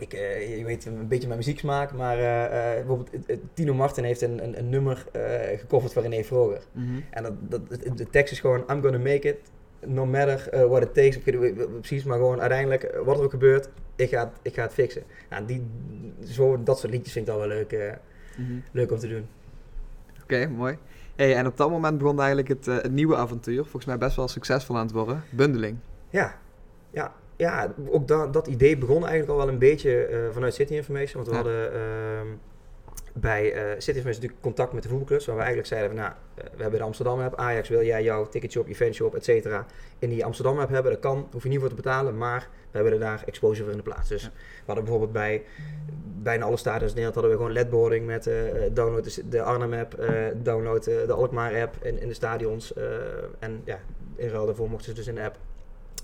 Ik, 0.00 0.12
eh, 0.12 0.58
je 0.58 0.64
weet 0.64 0.84
een 0.86 1.08
beetje 1.08 1.26
mijn 1.26 1.38
muzieksmaak, 1.38 1.92
maar 1.92 2.18
eh, 2.18 2.44
eh, 2.44 2.76
bijvoorbeeld 2.76 3.10
Tino 3.54 3.74
Martin 3.74 4.04
heeft 4.04 4.20
een, 4.22 4.44
een, 4.44 4.58
een 4.58 4.68
nummer 4.68 5.06
eh 5.12 5.58
gecoverd 5.58 5.92
voor 5.92 6.02
René 6.02 6.22
Vroger. 6.24 6.60
Mhm. 6.72 7.00
En 7.10 7.22
dat, 7.22 7.32
dat, 7.48 7.68
de- 7.96 8.10
tekst 8.10 8.32
is 8.32 8.40
gewoon: 8.40 8.64
I'm 8.70 8.82
gonna 8.82 8.98
make 8.98 9.28
it, 9.28 9.36
no 9.86 10.06
matter 10.06 10.66
what 10.68 10.82
it 10.82 10.94
takes. 10.94 11.18
Precies, 11.80 12.04
maar 12.04 12.16
gewoon 12.18 12.40
uiteindelijk, 12.40 13.00
wat 13.04 13.18
er 13.18 13.24
ook 13.24 13.30
gebeurt, 13.30 13.68
ik 13.96 14.08
ga, 14.08 14.18
het- 14.24 14.38
ik 14.42 14.54
ga 14.54 14.62
het 14.62 14.72
fixen. 14.72 15.02
Nou, 15.30 15.44
die, 15.44 15.66
zo, 16.24 16.62
dat 16.62 16.78
soort 16.78 16.92
liedjes 16.92 17.12
vind 17.12 17.26
ik 17.28 17.32
dan 17.34 17.40
wel 17.40 17.48
leuk, 17.56 17.98
Mhm. 18.36 18.52
leuk 18.72 18.92
om 18.92 18.98
te 18.98 19.08
doen. 19.08 19.26
Oké, 20.22 20.46
mooi. 20.46 20.76
Hey, 21.16 21.34
en 21.36 21.46
op 21.46 21.56
dat 21.56 21.70
moment 21.70 21.98
begon 21.98 22.18
eigenlijk 22.18 22.48
het, 22.48 22.66
het 22.66 22.92
nieuwe 22.92 23.16
avontuur. 23.16 23.62
Volgens 23.62 23.84
mij 23.84 23.98
best 23.98 24.16
wel 24.16 24.28
succesvol 24.28 24.76
aan 24.76 24.82
het 24.82 24.92
worden. 24.92 25.22
Bundeling. 25.30 25.76
Ja, 26.10 26.38
ja, 26.90 27.12
ja 27.38 27.74
ook 27.90 28.08
da- 28.08 28.26
dat 28.26 28.46
idee 28.46 28.76
begon 28.78 29.00
eigenlijk 29.00 29.30
al 29.30 29.36
wel 29.36 29.48
een 29.48 29.58
beetje 29.58 30.04
eh, 30.04 30.18
vanuit 30.30 30.54
City 30.54 30.74
Information. 30.74 31.24
Want 31.24 31.26
we 31.26 31.32
Ja. 31.34 31.42
hadden 31.42 31.72
ehm, 31.72 32.26
bij 33.14 33.52
eh, 33.52 33.60
City 33.62 33.78
Information 33.96 34.04
natuurlijk 34.22 34.40
contact 34.40 34.72
met 34.72 34.82
de 34.82 34.88
voetbalclubs. 34.88 35.26
Waar 35.26 35.34
we 35.36 35.40
eigenlijk 35.42 35.70
zeiden 35.70 35.90
van, 35.90 35.98
nou, 36.00 36.12
eh, 36.34 36.44
we 36.56 36.62
hebben 36.62 36.78
de 36.80 36.86
Amsterdam 36.86 37.20
app. 37.20 37.34
Ajax 37.36 37.68
wil 37.68 37.82
jij 37.84 38.02
jouw 38.02 38.28
ticketshop, 38.28 38.68
eventshop, 38.68 39.14
et 39.14 39.24
cetera, 39.24 39.66
in 39.98 40.08
die 40.08 40.24
Amsterdam 40.24 40.58
app 40.58 40.70
hebben. 40.70 40.92
Dat 40.92 41.00
kan, 41.00 41.28
hoef 41.32 41.42
je 41.42 41.48
niet 41.48 41.60
voor 41.60 41.68
te 41.68 41.74
betalen, 41.74 42.18
maar 42.18 42.48
we 42.70 42.76
hebben 42.78 42.92
er 42.92 42.98
daar 43.00 43.22
exposure 43.26 43.62
voor 43.62 43.70
in 43.72 43.76
de 43.76 43.82
plaats. 43.90 44.08
Dus 44.08 44.22
Ja. 44.22 44.28
we 44.34 44.62
hadden 44.66 44.84
bijvoorbeeld 44.84 45.12
bij 45.12 45.42
bijna 46.22 46.44
alle 46.44 46.56
stadions 46.56 46.92
in 46.94 46.98
Nederland 47.00 47.14
hadden 47.14 47.30
we 47.32 47.36
gewoon 47.38 47.52
ledboarding 47.52 48.06
met 48.06 48.26
eh, 48.26 48.34
download 48.72 49.04
de, 49.14 49.28
de 49.28 49.42
Arnhem 49.42 49.72
app, 49.72 49.94
download 50.36 50.84
de 50.84 51.12
Alkmaar 51.12 51.60
app 51.62 51.76
in, 51.82 52.00
in 52.00 52.08
de 52.08 52.14
stadions. 52.14 52.72
en 53.38 53.60
ja, 53.64 53.78
in 54.16 54.28
ruil 54.28 54.46
daarvoor 54.46 54.68
mochten 54.70 54.88
ze 54.88 54.94
dus 54.94 55.06
in 55.06 55.14
de 55.14 55.22
app. 55.22 55.36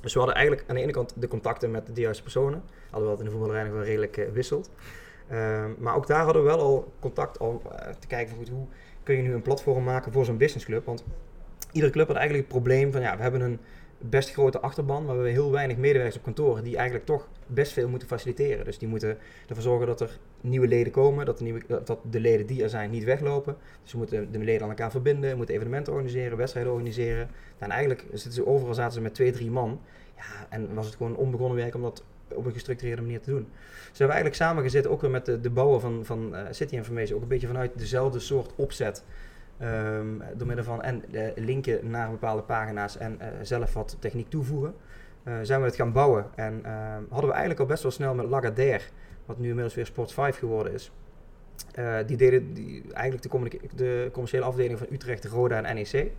Dus 0.04 0.12
we 0.12 0.18
hadden 0.18 0.36
eigenlijk 0.36 0.68
aan 0.68 0.74
de 0.76 0.82
ene 0.82 0.92
kant 0.92 1.12
de 1.16 1.28
contacten 1.28 1.70
met 1.70 1.94
de 1.94 2.00
juiste 2.00 2.22
personen. 2.22 2.62
Hadden 2.90 3.10
we 3.10 3.16
dat 3.16 3.18
in 3.18 3.24
de 3.24 3.30
voetballerij 3.30 3.72
wel 3.72 3.82
redelijk 3.82 4.16
eh, 4.16 4.28
wisseld. 4.32 4.70
Ehm, 5.28 5.70
maar 5.78 5.96
ook 5.96 6.06
daar 6.06 6.24
hadden 6.24 6.42
we 6.42 6.48
wel 6.48 6.60
al 6.60 6.92
contact 7.00 7.38
om 7.38 7.60
eh, 7.70 7.88
te 7.98 8.06
kijken 8.06 8.28
van 8.28 8.38
goed, 8.38 8.48
hoe 8.48 8.66
kun 9.02 9.16
je 9.16 9.22
nu 9.22 9.34
een 9.34 9.42
platform 9.42 9.84
maken 9.84 10.12
voor 10.12 10.24
zo'n 10.24 10.36
businessclub. 10.36 10.84
Want 10.84 11.04
iedere 11.72 11.92
club 11.92 12.06
had 12.06 12.16
eigenlijk 12.16 12.46
het 12.48 12.56
probleem 12.58 12.92
van 12.92 13.00
ja, 13.00 13.16
we 13.16 13.22
hebben 13.22 13.40
een 13.40 13.58
best 14.08 14.32
grote 14.32 14.60
achterban, 14.60 15.04
maar 15.04 15.16
we 15.16 15.22
hebben 15.22 15.42
heel 15.42 15.50
weinig 15.50 15.76
medewerkers 15.76 16.16
op 16.16 16.22
kantoren 16.22 16.64
die 16.64 16.76
eigenlijk 16.76 17.06
toch 17.06 17.28
best 17.46 17.72
veel 17.72 17.88
moeten 17.88 18.08
faciliteren. 18.08 18.64
Dus 18.64 18.78
die 18.78 18.88
moeten 18.88 19.18
ervoor 19.48 19.62
zorgen 19.62 19.86
dat 19.86 20.00
er 20.00 20.18
nieuwe 20.40 20.66
leden 20.66 20.92
komen, 20.92 21.26
dat 21.26 21.38
de, 21.38 21.80
dat 21.84 21.98
de 22.10 22.20
leden 22.20 22.46
die 22.46 22.62
er 22.62 22.68
zijn 22.68 22.90
niet 22.90 23.04
weglopen. 23.04 23.56
Dus 23.82 23.92
we 23.92 23.98
moeten 23.98 24.32
de 24.32 24.38
leden 24.38 24.62
aan 24.62 24.68
elkaar 24.68 24.90
verbinden, 24.90 25.36
moeten 25.36 25.54
evenementen 25.54 25.92
organiseren, 25.92 26.36
wedstrijden 26.36 26.72
organiseren. 26.72 27.28
En 27.58 27.70
eigenlijk 27.70 28.04
zitten 28.12 28.32
ze 28.32 28.46
overal 28.46 28.74
zaten 28.74 28.92
ze 28.92 29.00
met 29.00 29.14
twee, 29.14 29.32
drie 29.32 29.50
man. 29.50 29.80
Ja, 30.16 30.46
en 30.48 30.74
was 30.74 30.86
het 30.86 30.94
gewoon 30.94 31.16
onbegonnen 31.16 31.56
werk 31.56 31.74
om 31.74 31.82
dat 31.82 32.04
op 32.34 32.46
een 32.46 32.52
gestructureerde 32.52 33.02
manier 33.02 33.20
te 33.20 33.30
doen. 33.30 33.48
Dus 33.52 33.98
we 33.98 34.04
hebben 34.04 34.16
eigenlijk 34.16 34.36
samengezet, 34.36 34.86
ook 34.86 35.00
weer 35.00 35.10
met 35.10 35.24
de, 35.24 35.50
bouwer 35.50 35.80
van, 35.80 36.04
van 36.04 36.34
eh, 36.34 36.42
City 36.50 36.74
Information, 36.74 37.16
ook 37.16 37.22
een 37.22 37.28
beetje 37.28 37.46
vanuit 37.46 37.78
dezelfde 37.78 38.18
soort 38.18 38.52
opzet. 38.56 39.04
Ehm, 39.58 40.18
door 40.36 40.46
middel 40.46 40.64
van 40.64 40.82
en 40.82 41.02
eh, 41.12 41.44
linken 41.44 41.90
naar 41.90 42.10
bepaalde 42.10 42.42
pagina's 42.42 42.96
en 42.96 43.20
eh, 43.20 43.28
zelf 43.42 43.72
wat 43.72 43.96
techniek 43.98 44.30
toevoegen. 44.30 44.74
eh, 45.22 45.34
zijn 45.42 45.60
we 45.60 45.66
het 45.66 45.76
gaan 45.76 45.92
bouwen. 45.92 46.26
En 46.34 46.60
ehm, 46.64 47.02
hadden 47.08 47.26
we 47.26 47.30
eigenlijk 47.30 47.60
al 47.60 47.66
best 47.66 47.82
wel 47.82 47.92
snel 47.92 48.14
met 48.14 48.26
Lagardère, 48.26 48.82
wat 49.26 49.38
nu 49.38 49.48
inmiddels 49.48 49.74
weer 49.74 49.86
Sports 49.86 50.14
5 50.14 50.38
geworden 50.38 50.72
is. 50.72 50.92
die 52.06 52.16
deden 52.16 52.54
die, 52.54 52.92
eigenlijk 52.92 53.22
de, 53.76 54.08
commerciële 54.12 54.44
afdeling 54.44 54.78
van 54.78 54.86
Utrecht, 54.90 55.24
Roda 55.24 55.62
en 55.62 55.74
NEC. 55.74 56.10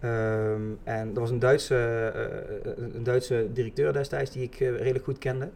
Ehm, 0.00 0.62
en 0.84 1.14
er 1.14 1.20
was 1.20 1.30
een 1.30 1.38
Duitse, 1.38 2.12
een 2.76 3.02
Duitse 3.02 3.48
directeur 3.52 3.92
destijds 3.92 4.30
die 4.30 4.42
ik 4.42 4.54
redelijk 4.58 5.04
goed 5.04 5.18
kende. 5.18 5.50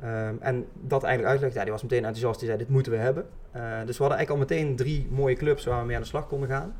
Ehm, 0.00 0.34
en 0.40 0.66
dat 0.80 1.02
eigenlijk 1.02 1.32
uitlegde, 1.32 1.58
ja, 1.58 1.64
die 1.64 1.72
was 1.72 1.82
meteen 1.82 2.04
enthousiast. 2.04 2.38
Die 2.38 2.48
zei, 2.48 2.58
dit 2.58 2.68
moeten 2.68 2.92
we 2.92 2.98
hebben. 2.98 3.26
Eh, 3.50 3.62
dus 3.86 3.96
we 3.96 4.02
hadden 4.04 4.18
eigenlijk 4.18 4.30
al 4.30 4.36
meteen 4.36 4.76
drie 4.76 5.06
mooie 5.10 5.36
clubs 5.36 5.64
waar 5.64 5.80
we 5.80 5.86
mee 5.86 5.96
aan 5.96 6.02
de 6.02 6.08
slag 6.08 6.26
konden 6.26 6.48
gaan. 6.48 6.74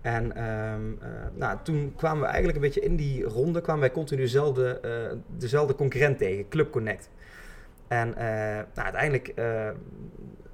En 0.00 0.36
ehm, 0.36 0.92
eh, 1.00 1.08
nou, 1.34 1.58
toen 1.62 1.92
kwamen 1.96 2.20
we 2.20 2.26
eigenlijk 2.26 2.56
een 2.56 2.62
beetje 2.62 2.80
in 2.80 2.96
die 2.96 3.24
ronde, 3.24 3.60
kwamen 3.60 3.82
wij 3.82 3.90
continu 3.90 4.20
dezelfde, 4.20 4.80
eh, 4.80 5.16
dezelfde 5.26 5.74
concurrent 5.74 6.18
tegen, 6.18 6.48
Club 6.48 6.70
Connect. 6.70 7.10
En 7.88 8.14
nou, 8.74 8.86
uiteindelijk 8.86 9.34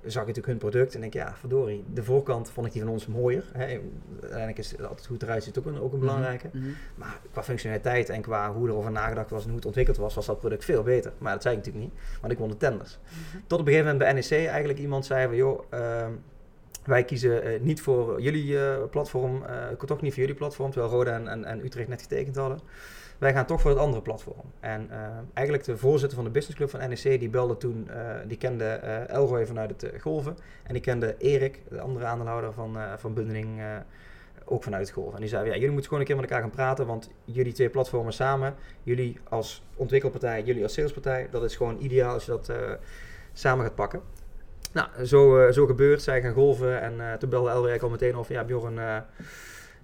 zag 0.02 0.22
ik 0.22 0.28
natuurlijk 0.28 0.46
hun 0.46 0.70
product 0.70 0.94
en 0.94 1.00
denk 1.00 1.12
ja, 1.12 1.34
verdorie, 1.38 1.84
de 1.92 2.04
voorkant 2.04 2.50
vond 2.50 2.66
ik 2.66 2.72
die 2.72 2.82
van 2.82 2.90
ons 2.90 3.06
mooier. 3.06 3.44
Hè. 3.52 3.80
Uiteindelijk 4.20 4.58
is 4.58 4.82
altijd 4.82 5.06
hoe 5.06 5.16
het 5.16 5.22
eruit 5.22 5.44
ziet 5.44 5.58
ook 5.58 5.66
een, 5.66 5.80
ook 5.80 5.92
een 5.92 5.98
belangrijke. 5.98 6.48
Mhm. 6.52 6.68
Maar 6.94 7.20
qua 7.32 7.42
functionaliteit 7.42 8.08
en 8.08 8.22
qua 8.22 8.52
hoe 8.52 8.68
erover 8.68 8.90
nagedacht 8.90 9.30
was 9.30 9.42
en 9.42 9.48
hoe 9.48 9.56
het 9.56 9.66
ontwikkeld 9.66 9.96
was, 9.96 10.14
was 10.14 10.26
dat 10.26 10.38
product 10.38 10.64
veel 10.64 10.82
beter. 10.82 11.12
Maar 11.18 11.32
dat 11.32 11.42
zei 11.42 11.56
ik 11.56 11.64
natuurlijk 11.64 11.92
niet, 11.92 12.02
want 12.20 12.32
ik 12.32 12.38
won 12.38 12.48
de 12.48 12.56
tenders. 12.56 12.98
Tot 13.46 13.60
op 13.60 13.66
een 13.66 13.72
gegeven 13.72 13.96
moment 13.96 13.98
bij 14.28 14.38
NEC 14.38 14.48
eigenlijk 14.48 14.78
iemand 14.78 15.06
zei 15.06 15.26
van, 15.26 15.36
joh, 15.36 15.62
ehm, 15.70 16.12
wij 16.84 17.04
kiezen 17.04 17.42
eh, 17.42 17.60
niet 17.60 17.80
voor 17.80 18.20
jullie 18.20 18.58
eh, 18.58 18.84
platform, 18.90 19.44
eh 19.44 19.68
toch 19.86 20.00
niet 20.00 20.12
voor 20.12 20.20
jullie 20.20 20.36
platform, 20.36 20.70
terwijl 20.70 20.92
Roda 20.92 21.14
en, 21.14 21.28
en, 21.28 21.44
en 21.44 21.64
Utrecht 21.64 21.88
net 21.88 22.02
getekend 22.02 22.36
hadden. 22.36 22.60
Wij 23.20 23.32
gaan 23.32 23.46
toch 23.46 23.60
voor 23.60 23.70
het 23.70 23.78
andere 23.78 24.02
platform. 24.02 24.52
En 24.60 24.90
eh, 24.90 24.98
eigenlijk 25.34 25.66
de 25.66 25.76
voorzitter 25.76 26.16
van 26.16 26.24
de 26.24 26.30
businessclub 26.30 26.70
van 26.70 26.88
NEC, 26.88 27.20
die 27.20 27.28
belde 27.28 27.56
toen, 27.56 27.88
eh, 27.88 28.16
die 28.26 28.36
kende 28.36 28.64
eh 28.64 29.08
Elroy 29.08 29.46
vanuit 29.46 29.70
het 29.70 29.92
golven. 30.00 30.36
En 30.62 30.72
die 30.72 30.82
kende 30.82 31.14
Erik, 31.18 31.62
de 31.68 31.80
andere 31.80 32.04
aandeelhouder 32.04 32.52
van, 32.52 32.78
van 32.96 33.14
Bundeling, 33.14 33.62
ook 34.44 34.62
vanuit 34.62 34.86
het 34.86 34.94
golven. 34.94 35.14
En 35.14 35.20
die 35.20 35.28
zei, 35.28 35.46
ja, 35.46 35.54
jullie 35.54 35.70
moeten 35.70 35.84
gewoon 35.84 36.00
een 36.00 36.06
keer 36.06 36.16
met 36.16 36.24
elkaar 36.24 36.42
gaan 36.42 36.50
praten, 36.50 36.86
want 36.86 37.10
jullie 37.24 37.52
twee 37.52 37.68
platformen 37.68 38.12
samen, 38.12 38.54
jullie 38.82 39.18
als 39.28 39.64
ontwikkelpartij, 39.74 40.42
jullie 40.42 40.62
als 40.62 40.72
salespartij, 40.72 41.28
dat 41.30 41.44
is 41.44 41.56
gewoon 41.56 41.76
ideaal 41.80 42.12
als 42.12 42.24
je 42.24 42.30
dat 42.30 42.52
samen 43.32 43.64
gaat 43.64 43.74
pakken. 43.74 44.00
Nou, 44.72 45.04
zo, 45.04 45.50
zo 45.50 45.66
gebeurt. 45.66 46.02
Zij 46.02 46.22
gaan 46.22 46.32
golven 46.32 46.80
en 46.80 47.18
toen 47.18 47.30
belde 47.30 47.50
Elroy 47.50 47.78
al 47.78 47.88
meteen 47.88 48.16
over, 48.16 48.32
ja 48.32 48.44
Bjorn, 48.44 48.78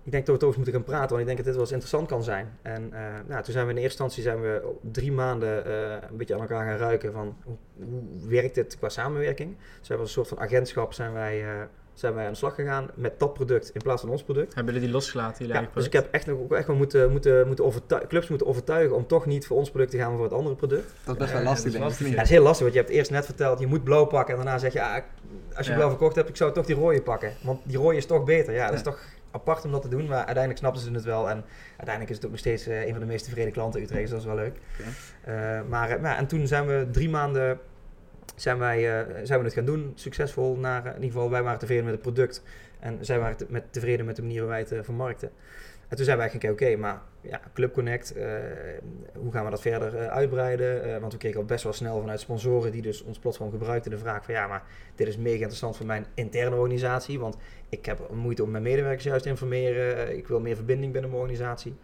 ik 0.07 0.13
denk 0.13 0.27
dat 0.27 0.35
we 0.35 0.41
toch 0.41 0.49
eens 0.49 0.57
moeten 0.57 0.75
gaan 0.75 0.85
praten, 0.85 1.09
want 1.09 1.21
ik 1.21 1.27
denk 1.27 1.37
dat 1.37 1.47
dit 1.47 1.55
wel 1.55 1.65
eens 1.65 1.73
interessant 1.73 2.09
kan 2.09 2.23
zijn. 2.23 2.59
En 2.63 2.93
eh, 2.93 3.01
nou, 3.27 3.43
toen 3.43 3.53
zijn 3.53 3.67
we 3.67 3.73
in 3.73 3.79
eerste 3.79 4.03
instantie 4.03 4.23
zijn 4.23 4.41
we 4.41 4.63
drie 4.81 5.13
maanden 5.13 5.65
eh, 5.67 6.09
een 6.11 6.17
beetje 6.17 6.35
aan 6.35 6.41
elkaar 6.41 6.67
gaan 6.67 6.77
ruiken 6.77 7.13
van 7.13 7.37
hoe, 7.45 7.57
hoe 7.85 8.29
werkt 8.29 8.55
dit 8.55 8.77
qua 8.79 8.89
samenwerking. 8.89 9.57
Dus 9.57 9.65
we 9.81 9.87
hebben 9.87 9.99
als 9.99 10.17
een 10.17 10.25
soort 10.25 10.29
van 10.29 10.39
agentschap 10.41 10.93
zijn 10.93 11.13
wij, 11.13 11.43
eh, 11.43 11.51
zijn 11.95 12.15
wij 12.15 12.25
aan 12.25 12.31
de 12.31 12.37
slag 12.37 12.55
gegaan 12.55 12.91
met 12.95 13.19
dat 13.19 13.33
product 13.35 13.71
in 13.75 13.83
plaats 13.83 14.01
van 14.01 14.11
ons 14.11 14.23
product. 14.23 14.55
Hebben 14.55 14.73
jullie 14.73 14.89
die 14.89 14.97
losgelaten, 14.99 15.37
jullie 15.39 15.53
Ja, 15.53 15.59
eigen 15.59 15.75
dus 15.77 15.87
ik 15.87 15.93
heb 15.93 16.09
echt 16.11 16.27
nog 16.27 16.39
ook 16.39 16.53
echt 16.53 16.67
wel 16.67 16.77
moeten, 16.77 17.11
moeten, 17.11 17.47
moeten 17.47 17.65
overtuigen, 17.65 18.09
clubs 18.09 18.29
moeten 18.29 18.47
overtuigen 18.47 18.97
om 18.97 19.07
toch 19.07 19.27
niet 19.27 19.47
voor 19.47 19.57
ons 19.57 19.71
product 19.71 19.91
te 19.91 19.97
gaan, 19.97 20.09
maar 20.09 20.17
voor 20.17 20.27
het 20.27 20.35
andere 20.37 20.55
product. 20.55 20.93
Dat 21.05 21.15
is 21.15 21.21
best 21.21 21.33
wel 21.33 21.43
lastig, 21.43 21.73
dat 21.73 21.91
is 21.91 21.97
denk 21.97 22.01
ik. 22.01 22.07
Ja, 22.07 22.15
dat 22.15 22.25
is 22.25 22.31
heel 22.31 22.43
lastig, 22.43 22.63
want 22.63 22.73
je 22.75 22.81
hebt 22.81 22.93
eerst 22.93 23.11
net 23.11 23.25
verteld, 23.25 23.59
je 23.61 23.67
moet 23.67 23.85
blauw 23.85 24.05
pakken 24.05 24.35
en 24.35 24.41
daarna 24.43 24.59
zeg 24.59 24.73
je, 24.73 24.83
ah, 24.83 25.03
als 25.57 25.67
je 25.67 25.73
Ja. 25.73 25.79
blauw 25.79 25.91
verkocht 25.91 26.17
hebt, 26.17 26.29
ik 26.29 26.37
zou 26.37 26.53
toch 26.53 26.67
die 26.67 26.77
rode 26.77 27.03
pakken. 27.03 27.33
Want 27.43 27.61
die 27.65 27.77
rode 27.77 27.97
is 27.97 28.07
toch 28.07 28.25
beter. 28.25 28.55
Ja, 28.55 28.67
dat 28.67 28.75
is 28.75 28.83
toch 28.83 29.01
apart 29.37 29.65
om 29.65 29.71
dat 29.71 29.83
te 29.83 29.89
doen, 29.89 30.07
maar 30.07 30.17
uiteindelijk 30.17 30.59
snapten 30.59 30.83
ze 30.83 30.91
het 30.93 31.05
wel. 31.05 31.31
En 31.31 31.45
uiteindelijk 31.69 32.11
is 32.11 32.17
het 32.17 32.25
ook 32.25 32.31
nog 32.31 32.41
steeds 32.41 32.67
eh, 32.67 32.87
een 32.87 32.91
van 32.91 33.01
de 33.01 33.07
meest 33.07 33.25
tevreden 33.25 33.53
klanten 33.53 33.81
Utrecht, 33.83 34.01
dus 34.01 34.11
dat 34.11 34.21
is 34.21 34.27
wel 34.27 34.35
leuk. 34.35 34.57
Eh, 35.25 35.61
maar, 35.69 35.91
eh, 35.91 36.01
maar 36.01 36.17
en 36.17 36.27
toen 36.27 36.47
zijn 36.47 36.67
we 36.67 36.89
drie 36.91 37.09
maanden 37.09 37.59
zijn 38.37 38.59
wij, 38.59 38.81
zijn 39.23 39.39
we 39.39 39.45
het 39.45 39.55
gaan 39.55 39.65
doen, 39.65 39.93
succesvol. 39.95 40.57
Naar, 40.57 40.87
in 40.87 40.95
ieder 40.95 41.11
geval, 41.11 41.31
wij 41.31 41.43
waren 41.43 41.59
tevreden 41.59 41.85
met 41.85 41.93
het 41.93 42.03
product. 42.03 42.43
En 42.81 42.99
zij 43.01 43.19
waren 43.19 43.37
te- 43.37 43.47
met, 43.49 43.65
tevreden 43.71 44.07
met 44.07 44.17
de 44.17 44.23
manier 44.23 44.47
waarop 44.47 44.69
wij 44.69 44.77
het 44.77 44.85
vermarkten. 44.85 45.31
En 45.89 45.97
toen 45.97 46.05
zijn 46.05 46.19
wij 46.19 46.31
gaan 46.31 46.39
kijken, 46.39 46.67
oké, 46.67 46.77
maar 46.77 47.03
ja, 47.21 47.41
Club 47.55 47.73
Connect, 47.73 48.13
eh, 48.13 48.27
hoe 49.15 49.33
gaan 49.33 49.45
we 49.45 49.51
dat 49.51 49.61
verder 49.61 49.97
eh, 49.97 50.07
uitbreiden? 50.07 50.85
Eh, 50.85 51.01
want 51.01 51.13
we 51.13 51.19
kregen 51.19 51.41
al 51.41 51.47
best 51.47 51.65
wel 51.65 51.73
snel 51.73 52.01
vanuit 52.01 52.21
sponsoren 52.21 52.73
die 52.73 52.83
dus 52.83 53.03
ons 53.03 53.19
platform 53.19 53.51
gebruikten 53.51 53.91
de 53.91 53.99
vraag 53.99 54.25
van 54.25 54.35
ja, 54.35 54.47
maar 54.47 54.63
dit 54.95 55.09
is 55.09 55.17
mega 55.17 55.37
interessant 55.37 55.77
voor 55.77 55.87
mijn 55.87 56.07
interne 56.15 56.57
organisatie. 56.57 57.19
Want 57.19 57.37
ik 57.69 57.87
heb 57.87 58.11
moeite 58.13 58.43
om 58.43 58.51
mijn 58.51 58.63
medewerkers 58.63 59.05
juist 59.05 59.23
te 59.23 59.29
informeren. 59.29 60.17
Ik 60.17 60.29
wil 60.29 60.41
meer 60.41 60.57
verbinding 60.57 60.93
binnen 60.93 61.11
mijn 61.11 61.23
organisatie. 61.23 61.75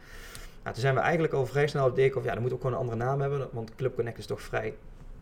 Nou, 0.62 0.74
toen 0.74 0.82
zijn 0.82 0.94
we 0.94 1.00
eigenlijk 1.00 1.32
al 1.32 1.46
vrij 1.46 1.66
snel 1.66 1.86
op 1.86 1.92
idee 1.92 2.06
gekomen, 2.06 2.28
ja, 2.28 2.34
dan 2.34 2.42
moet 2.42 2.52
ook 2.52 2.60
gewoon 2.60 2.74
een 2.74 2.80
andere 2.80 3.04
naam 3.04 3.20
hebben. 3.20 3.48
Want 3.52 3.74
Club 3.74 3.94
Connect 3.94 4.18
is 4.18 4.26
toch 4.26 4.42
vrij 4.42 4.74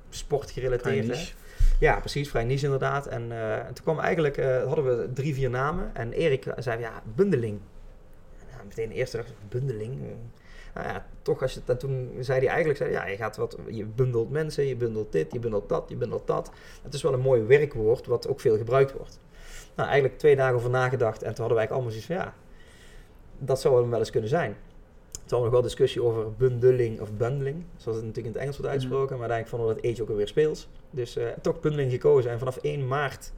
sportgerelateerd. 0.09 1.35
Ja, 1.81 1.99
precies, 1.99 2.31
vrij 2.31 2.45
niche 2.45 2.64
inderdaad. 2.64 3.07
En, 3.07 3.33
en 3.66 3.75
toen 3.75 3.85
kwam 3.85 3.99
eigenlijk, 3.99 4.43
hadden 4.66 4.85
we 4.85 5.12
drie, 5.12 5.35
vier 5.35 5.51
namen. 5.51 5.90
En 5.95 6.12
Erik 6.12 6.47
zei, 6.59 6.81
ja, 6.81 7.03
bundeling. 7.14 7.61
Meteen 8.68 8.88
de 8.88 8.94
eerste 8.94 9.16
dag, 9.16 9.27
bundeling. 9.49 10.03
eh. 10.03 10.09
Nou 10.75 10.87
ja, 10.87 11.07
toch 11.23 11.42
als 11.42 11.55
je, 11.55 11.61
en 11.66 11.79
toen 11.79 12.11
zei 12.20 12.38
hij 12.38 12.49
eigenlijk, 12.49 12.79
zei, 12.79 12.90
ja, 12.90 13.07
je 13.07 13.16
gaat 13.16 13.37
wat, 13.37 13.57
je 13.68 13.85
bundelt 13.85 14.31
mensen, 14.31 14.66
je 14.66 14.77
bundelt 14.77 15.12
dit, 15.12 15.33
je 15.33 15.38
bundelt 15.38 15.68
dat, 15.68 15.85
je 15.88 15.96
bundelt 15.96 16.27
dat. 16.27 16.51
Het 16.83 16.94
is 16.94 17.03
wel 17.03 17.12
een 17.12 17.20
mooi 17.20 17.42
werkwoord, 17.42 18.07
wat 18.07 18.29
ook 18.29 18.40
veel 18.40 18.57
gebruikt 18.57 18.92
wordt. 18.92 19.18
Nou, 19.75 19.88
eigenlijk 19.88 20.18
twee 20.18 20.37
dagen 20.37 20.55
over 20.57 20.70
nagedacht 20.70 21.23
en 21.23 21.35
toen 21.35 21.44
hadden 21.44 21.57
wij 21.57 21.66
eigenlijk 21.66 21.70
allemaal 21.70 21.90
zoiets 21.90 22.07
van, 22.07 22.16
ja, 22.16 22.35
dat 23.38 23.61
zou 23.61 23.81
hem 23.81 23.90
wel 23.90 23.99
eens 23.99 24.11
kunnen 24.11 24.31
zijn. 24.31 24.57
Toen 25.12 25.38
hadden 25.38 25.38
we 25.38 25.44
nog 25.44 25.53
wel 25.53 25.62
discussie 25.62 26.03
over 26.03 26.33
bundeling 26.33 27.01
of 27.01 27.12
bundling, 27.12 27.64
zoals 27.77 27.96
het 27.96 28.07
natuurlijk 28.07 28.27
in 28.27 28.33
het 28.33 28.40
Engels 28.42 28.57
wordt 28.57 28.73
uitgesproken, 28.73 29.18
maar 29.18 29.31
uiteindelijk 29.31 29.49
vonden 29.49 29.68
we 29.68 29.75
dat 29.75 29.85
eetje 29.85 30.03
ook 30.03 30.09
alweer 30.09 30.29
speels. 30.29 30.68
Dus 30.90 31.16
eh, 31.16 31.27
toch 31.42 31.61
bundeling 31.61 31.90
gekozen 31.92 32.31
en 32.31 32.38
vanaf 32.38 32.57
1 32.57 32.87
maart 32.88 33.33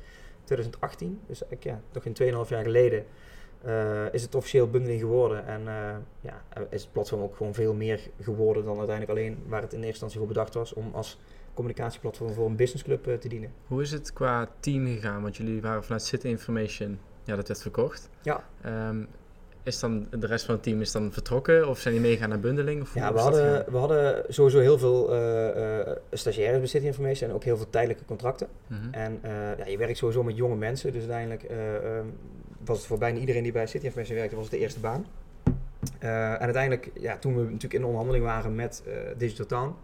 2018, 0.44 1.20
dus 1.26 1.44
eigenlijk 1.44 1.64
ja, 1.64 1.80
toch 1.90 2.04
in 2.04 2.44
2,5 2.44 2.48
jaar 2.48 2.62
geleden, 2.62 3.04
eh, 3.64 4.12
is 4.12 4.22
het 4.22 4.35
officieel 4.35 4.70
bundeling 4.70 5.01
geworden. 5.01 5.46
En 5.46 5.68
eh, 5.68 5.96
ja, 6.20 6.42
is 6.70 6.83
het 6.83 6.92
platform 6.92 7.22
ook 7.22 7.37
gewoon 7.37 7.55
veel 7.55 7.75
meer 7.75 8.01
geworden 8.20 8.64
dan 8.64 8.79
uiteindelijk 8.79 9.18
alleen 9.18 9.38
waar 9.46 9.62
het 9.62 9.72
in 9.72 9.79
eerste 9.79 9.90
instantie 9.90 10.18
voor 10.18 10.29
bedacht 10.29 10.55
was 10.55 10.72
om 10.72 10.90
als 10.92 11.18
communicatieplatform 11.55 12.33
voor 12.33 12.46
een 12.46 12.57
businessclub 12.57 13.07
eh, 13.07 13.14
te 13.14 13.29
dienen. 13.29 13.53
Hoe 13.66 13.83
is 13.83 13.90
het 13.90 14.12
qua 14.12 14.48
team 14.61 14.87
gegaan? 14.87 15.22
Want 15.22 15.37
jullie 15.37 15.61
waren 15.61 15.85
vanuit 15.85 16.03
City 16.03 16.27
Information, 16.27 16.98
ja, 17.25 17.37
dat 17.37 17.48
werd 17.48 17.62
verkocht. 17.62 18.09
Ja. 18.22 18.44
Ehm, 18.62 19.05
is 19.62 19.79
dan 19.79 20.07
de 20.11 20.27
rest 20.27 20.44
van 20.44 20.55
het 20.55 20.62
team 20.62 20.81
is 20.81 20.92
dan 20.92 21.12
vertrokken 21.12 21.68
of 21.68 21.79
zijn 21.79 21.94
die 21.94 22.03
meegegaan 22.03 22.29
naar 22.29 22.40
bundeling? 22.40 22.83
Of 22.83 22.92
hoe 22.92 23.03
Ja, 23.03 23.12
we 23.12 23.18
hadden, 23.18 23.64
we 23.70 23.77
hadden 23.77 24.25
sowieso 24.29 24.59
heel 24.59 24.79
veel 24.79 25.05
stagiaires 26.12 26.59
bij 26.59 26.68
City 26.68 26.87
Information 26.87 27.31
en 27.31 27.35
ook 27.35 27.44
heel 27.44 27.57
veel 27.57 27.70
tijdelijke 27.70 28.05
contracten. 28.05 28.48
Mhm. 28.66 28.92
En 28.92 29.18
ja, 29.59 29.66
je 29.66 29.77
werkt 29.77 29.96
sowieso 29.98 30.22
met 30.22 30.37
jonge 30.37 30.57
mensen, 30.57 30.92
dus 30.92 31.01
uiteindelijk 31.01 31.42
eh, 31.42 31.77
ehm, 31.77 32.07
was 32.64 32.79
het 32.79 32.87
voor 32.87 32.98
bijna 32.98 33.18
iedereen 33.18 33.42
die 33.42 33.53
bij 33.53 33.66
City 33.66 33.90
werkte, 33.92 34.35
was 34.37 34.44
het 34.44 34.55
de 34.55 34.59
eerste 34.59 34.81
baan. 34.81 35.07
Eh, 35.98 36.33
en 36.33 36.38
uiteindelijk, 36.38 36.90
ja, 36.94 37.18
toen 37.18 37.35
we 37.35 37.42
natuurlijk 37.42 37.75
in 37.75 37.85
onderhandeling 37.85 38.25
waren 38.25 38.55
met 38.55 38.83
eh, 38.87 38.94
Digital 39.16 39.46
Town, 39.46 39.75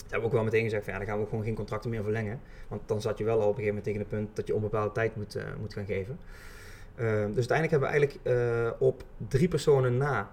hebben 0.00 0.20
we 0.20 0.26
ook 0.26 0.32
wel 0.32 0.44
meteen 0.44 0.62
gezegd 0.62 0.84
van 0.84 0.92
ja, 0.92 0.98
dan 0.98 1.08
gaan 1.08 1.20
we 1.20 1.28
gewoon 1.28 1.44
geen 1.44 1.54
contracten 1.54 1.90
meer 1.90 2.02
verlengen. 2.02 2.40
Want 2.68 2.82
dan 2.86 3.00
zat 3.00 3.18
je 3.18 3.24
wel 3.24 3.40
al 3.40 3.48
op 3.48 3.58
een 3.58 3.62
gegeven 3.62 3.74
moment 3.74 3.84
tegen 3.84 4.00
het 4.00 4.08
punt 4.08 4.36
dat 4.36 4.46
je 4.46 4.54
onbepaalde 4.54 4.92
tijd 4.92 5.16
moet, 5.16 5.34
eh, 5.34 5.44
moet 5.60 5.72
gaan 5.74 5.86
geven. 5.86 6.18
Dus 6.96 7.48
uiteindelijk 7.48 7.70
hebben 7.70 7.90
we 7.90 7.94
eigenlijk 7.94 8.80
op 8.80 9.04
drie 9.28 9.48
personen 9.48 9.96
na 9.96 10.30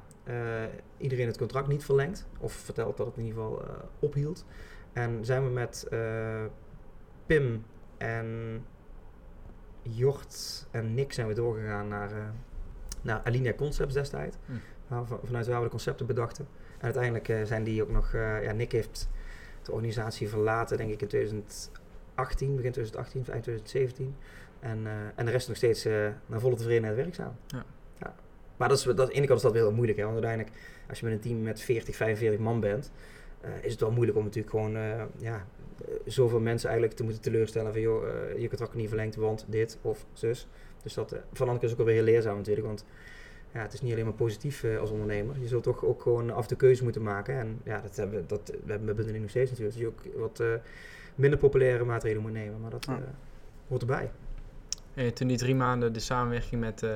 iedereen 0.97 1.27
het 1.27 1.37
contract 1.37 1.67
niet 1.67 1.83
verlengd. 1.83 2.27
Of 2.39 2.51
verteld 2.53 2.97
dat 2.97 3.05
het 3.05 3.17
in 3.17 3.23
ieder 3.25 3.41
geval 3.41 3.61
eh, 3.61 3.67
ophield. 3.99 4.45
En 4.93 5.25
zijn 5.25 5.43
we 5.43 5.49
met 5.49 5.87
Pim 7.25 7.65
en 7.97 8.27
Jort 9.81 10.67
en 10.71 10.93
Nick 10.93 11.13
zijn 11.13 11.27
we 11.27 11.33
doorgegaan 11.33 11.87
naar, 11.87 12.11
eh, 12.11 12.17
naar 13.01 13.21
Alinea 13.23 13.53
Concepts 13.53 13.93
destijds. 13.93 14.37
Hm. 14.45 14.51
Waar 14.87 15.05
we- 15.07 15.17
vanuit 15.23 15.47
waar 15.47 15.57
we 15.57 15.63
de 15.63 15.69
concepten 15.69 16.05
bedachten. 16.05 16.47
En 16.77 16.83
uiteindelijk 16.83 17.29
eh, 17.29 17.43
zijn 17.43 17.63
die 17.63 17.81
ook 17.83 17.89
nog... 17.91 18.13
eh, 18.13 18.43
ja, 18.43 18.51
Nick 18.51 18.71
heeft 18.71 19.09
de 19.63 19.71
organisatie 19.71 20.29
verlaten, 20.29 20.77
denk 20.77 20.91
ik 20.91 21.01
in 21.01 21.07
2018, 21.07 22.55
begin 22.55 22.71
2018 22.71 23.21
of 23.21 23.27
eind 23.27 23.43
2017. 23.43 24.15
En, 24.59 24.87
en 25.15 25.25
de 25.25 25.31
rest 25.31 25.47
nog 25.47 25.57
steeds 25.57 25.83
naar 26.25 26.39
volle 26.39 26.55
tevredenheid 26.55 26.95
werkzaam. 26.95 27.35
Ja. 27.47 27.63
Ja. 27.99 28.15
Maar 28.57 28.69
dat 28.69 28.77
is, 28.77 28.83
dat, 28.83 28.99
aan 28.99 29.05
de 29.05 29.13
ene 29.13 29.25
kant 29.25 29.37
is 29.37 29.43
dat 29.45 29.53
wel 29.53 29.63
heel 29.63 29.71
moeilijk. 29.73 29.97
Hè? 29.97 30.03
Want 30.03 30.15
uiteindelijk, 30.23 30.55
als 30.89 30.99
je 30.99 31.05
met 31.05 31.13
een 31.15 31.21
team 31.21 31.41
met 31.41 31.61
40, 31.61 31.95
45 31.95 32.39
man 32.39 32.59
bent, 32.59 32.91
is 33.61 33.71
het 33.71 33.79
wel 33.79 33.91
moeilijk 33.91 34.17
om 34.17 34.23
natuurlijk 34.23 34.49
gewoon 34.55 34.71
ja, 35.17 35.45
zoveel 36.05 36.39
mensen 36.39 36.69
eigenlijk 36.69 36.97
te 36.97 37.03
moeten 37.03 37.21
teleurstellen 37.21 37.71
van 37.71 37.81
joh, 37.81 38.07
eh, 38.07 38.41
je 38.41 38.47
contract 38.47 38.73
niet 38.73 38.87
verlengd, 38.87 39.15
want 39.15 39.45
dit 39.47 39.77
of 39.81 40.05
zus. 40.13 40.47
Dus 40.83 40.93
dat, 40.93 41.11
eh, 41.11 41.19
van 41.33 41.45
de 41.45 41.51
andere 41.51 41.65
is 41.65 41.71
ook 41.71 41.77
wel 41.77 41.85
weer 41.87 41.95
heel 41.95 42.03
leerzaam 42.13 42.37
natuurlijk, 42.37 42.67
want 42.67 42.85
ja, 43.53 43.61
het 43.61 43.73
is 43.73 43.81
niet 43.81 43.91
alleen 43.93 44.05
maar 44.05 44.13
positief 44.13 44.63
eh, 44.63 44.79
als 44.79 44.89
ondernemer. 44.91 45.35
Je 45.39 45.47
zult 45.47 45.63
toch 45.63 45.85
ook 45.85 46.01
gewoon 46.01 46.29
af 46.31 46.47
de 46.47 46.55
keuze 46.55 46.83
moeten 46.83 47.01
maken. 47.01 47.35
En 47.39 47.59
ja, 47.63 47.81
dat 47.81 47.95
hebben, 47.95 48.23
dat, 48.27 48.41
we 48.45 48.69
hebben 48.71 48.85
bij 48.85 48.95
Bundeling 48.95 49.21
nog 49.21 49.29
steeds 49.29 49.49
natuurlijk. 49.49 49.77
Dat 49.77 49.85
je 49.85 50.11
ook 50.13 50.19
wat 50.19 50.39
eh, 50.39 50.47
minder 51.15 51.39
populaire 51.39 51.83
maatregelen 51.83 52.23
moet 52.23 52.33
nemen, 52.33 52.61
maar 52.61 52.69
dat 52.71 52.85
Ja. 52.85 52.95
eh, 52.97 53.03
hoort 53.67 53.81
erbij. 53.81 54.11
En 54.93 55.13
toen 55.13 55.27
die 55.27 55.37
drie 55.37 55.55
maanden 55.55 55.93
de 55.93 55.99
samenwerking 55.99 56.61
met, 56.61 56.83
eh, 56.83 56.89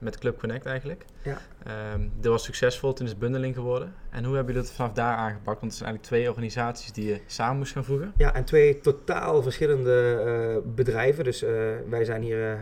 met 0.00 0.18
Club 0.18 0.38
Connect 0.38 0.66
eigenlijk. 0.66 1.04
Ja. 1.22 1.40
Ehm, 1.64 2.00
dat 2.20 2.32
was 2.32 2.44
succesvol, 2.44 2.92
toen 2.92 3.04
is 3.04 3.10
het 3.10 3.20
bundeling 3.20 3.54
geworden. 3.54 3.94
En 4.10 4.24
hoe 4.24 4.34
hebben 4.34 4.54
jullie 4.54 4.68
dat 4.68 4.76
vanaf 4.76 4.92
daar 4.92 5.16
aangepakt? 5.16 5.60
Want 5.60 5.72
het 5.72 5.74
zijn 5.74 5.88
eigenlijk 5.88 6.02
twee 6.02 6.28
organisaties 6.28 6.92
die 6.92 7.06
je 7.06 7.20
samen 7.26 7.56
moest 7.56 7.72
gaan 7.72 7.84
voegen. 7.84 8.12
Ja, 8.16 8.34
en 8.34 8.44
twee 8.44 8.80
totaal 8.80 9.42
verschillende 9.42 10.22
eh, 10.26 10.74
bedrijven. 10.74 11.24
Dus 11.24 11.42
eh, 11.42 11.52
wij 11.88 12.04
zijn 12.04 12.22
hier 12.22 12.50
eh, 12.50 12.58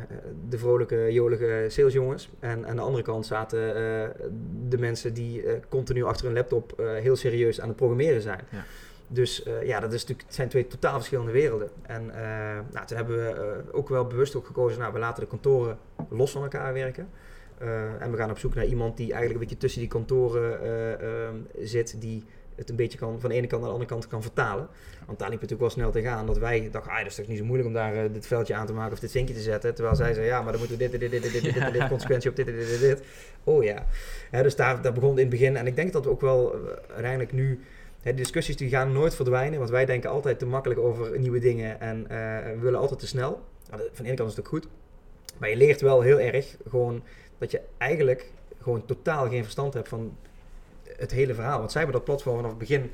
de 0.49 0.59
vrolijke, 0.59 1.13
jolige 1.13 1.67
salesjongens. 1.69 2.29
En 2.41 2.67
aan 2.67 2.77
de 2.77 2.83
andere 2.83 3.03
kant 3.03 3.27
zaten 3.27 3.75
eh, 3.75 4.09
de 4.69 4.79
mensen 4.79 5.15
die 5.15 5.43
eh, 5.43 5.53
continu 5.69 6.05
achter 6.05 6.27
een 6.27 6.33
laptop 6.33 6.81
eh, 6.81 6.87
heel 6.95 7.17
serieus 7.17 7.61
aan 7.61 7.69
het 7.69 7.77
programmeren 7.77 8.23
zijn. 8.23 8.41
Ja. 8.51 8.65
Dus 9.13 9.43
eh, 9.43 9.67
ja, 9.67 9.81
dat 9.81 9.93
is 9.93 10.01
natuurlijk, 10.01 10.27
het 10.27 10.37
zijn 10.37 10.49
twee 10.49 10.67
totaal 10.67 10.97
verschillende 10.97 11.33
werelden. 11.33 11.71
En 11.83 12.11
eh, 12.11 12.59
nou, 12.73 12.87
toen 12.87 12.97
hebben 12.97 13.17
we 13.17 13.33
eh, 13.33 13.77
ook 13.77 13.89
wel 13.89 14.07
bewust 14.07 14.37
ook 14.37 14.47
gekozen, 14.47 14.81
nou, 14.81 14.93
we 14.93 14.99
laten 14.99 15.23
de 15.23 15.29
kantoren 15.29 15.79
los 16.09 16.31
van 16.31 16.43
elkaar 16.43 16.73
werken. 16.73 17.09
Eh, 17.61 18.03
en 18.03 18.11
we 18.11 18.17
gaan 18.17 18.31
op 18.31 18.39
zoek 18.39 18.55
naar 18.55 18.67
iemand 18.67 18.97
die 18.97 19.13
eigenlijk 19.13 19.35
een 19.35 19.41
beetje 19.41 19.57
tussen 19.57 19.81
die 19.81 19.89
kantoren 19.89 20.63
eh, 20.63 20.93
ehm, 20.93 21.35
zit, 21.59 22.01
die 22.01 22.25
het 22.55 22.71
een 22.71 22.77
beetje 22.77 22.99
kan, 22.99 23.21
van 23.21 23.31
de 23.31 23.37
ene 23.37 23.47
kant 23.47 23.63
naar 23.63 23.71
de 23.71 23.77
andere 23.77 23.95
kant 23.95 24.07
kan 24.07 24.23
vertalen. 24.23 24.69
Want 25.07 25.19
daar 25.19 25.31
liep 25.31 25.41
het 25.41 25.51
natuurlijk 25.51 25.61
wel 25.61 25.71
snel 25.71 25.91
tegenaan 25.91 26.27
dat 26.27 26.39
wij 26.39 26.69
dachten, 26.71 26.93
ah, 26.93 26.99
dat 26.99 27.07
is 27.07 27.15
toch 27.15 27.27
niet 27.27 27.39
zo 27.39 27.45
moeilijk 27.45 27.69
om 27.69 27.75
daar 27.75 27.95
eh, 27.95 28.13
dit 28.13 28.27
veldje 28.27 28.55
aan 28.55 28.67
te 28.67 28.73
maken 28.73 28.93
of 28.93 28.99
dit 28.99 29.11
zinkje 29.11 29.35
te 29.35 29.41
zetten. 29.41 29.75
Terwijl 29.75 29.97
zij 29.97 30.15
zei, 30.15 30.27
ja, 30.27 30.43
maar 30.43 30.53
dan 30.53 30.61
moeten 30.61 30.79
we 30.79 30.89
dit, 30.89 31.01
dit, 31.01 31.11
dit, 31.11 31.23
dit, 31.23 31.33
dit, 31.33 31.43
dit, 31.43 31.55
dit, 31.55 31.73
dit, 31.73 31.89
consequentie 31.89 32.31
op 32.31 32.37
dit, 32.37 32.47
dit, 32.47 32.57
dit, 32.57 32.69
dit, 32.69 32.81
dit. 32.81 33.03
Oh 33.45 33.65
ja. 33.65 33.87
Hè, 34.31 34.43
dus 34.43 34.57
daar, 34.57 34.83
daar 34.83 34.93
begon 34.93 35.11
in 35.11 35.19
het 35.19 35.29
begin. 35.29 35.57
En 35.57 35.67
ik 35.67 35.77
denk 35.77 35.93
dat 35.93 36.05
we 36.05 36.11
ook 36.11 36.21
wel 36.21 36.55
eh, 36.55 36.61
uiteindelijk 36.89 37.33
nu, 37.33 37.61
de 38.03 38.15
discussies 38.15 38.57
die 38.57 38.69
gaan 38.69 38.93
nooit 38.93 39.15
verdwijnen. 39.15 39.59
Want 39.59 39.71
wij 39.71 39.85
denken 39.87 40.11
altijd 40.11 40.39
te 40.39 40.47
makkelijk 40.47 40.81
over 40.81 41.19
nieuwe 41.19 41.39
dingen 41.39 41.81
en 41.81 42.09
eh, 42.09 42.53
we 42.53 42.59
willen 42.61 42.81
altijd 42.81 43.01
te 43.01 43.07
snel. 43.07 43.41
Van 43.69 43.79
de 43.79 44.05
ene 44.05 44.15
kant 44.15 44.31
is 44.31 44.37
het 44.37 44.45
ook 44.45 44.51
goed. 44.51 44.69
Maar 45.39 45.49
je 45.49 45.57
leert 45.57 45.81
wel 45.81 46.01
heel 46.01 46.21
erg 46.21 46.57
gewoon 46.69 47.03
dat 47.39 47.51
je 47.51 47.61
eigenlijk 47.79 48.33
gewoon 48.63 48.85
totaal 48.85 49.29
geen 49.29 49.43
verstand 49.43 49.75
hebt 49.75 49.89
van 49.89 50.17
het 50.97 51.11
hele 51.11 51.35
verhaal. 51.35 51.59
Want 51.59 51.73
zij 51.73 51.81
hebben 51.81 51.99
dat 51.99 52.09
platform 52.09 52.37
vanaf 52.37 52.51
het 52.51 52.59
begin 52.59 52.91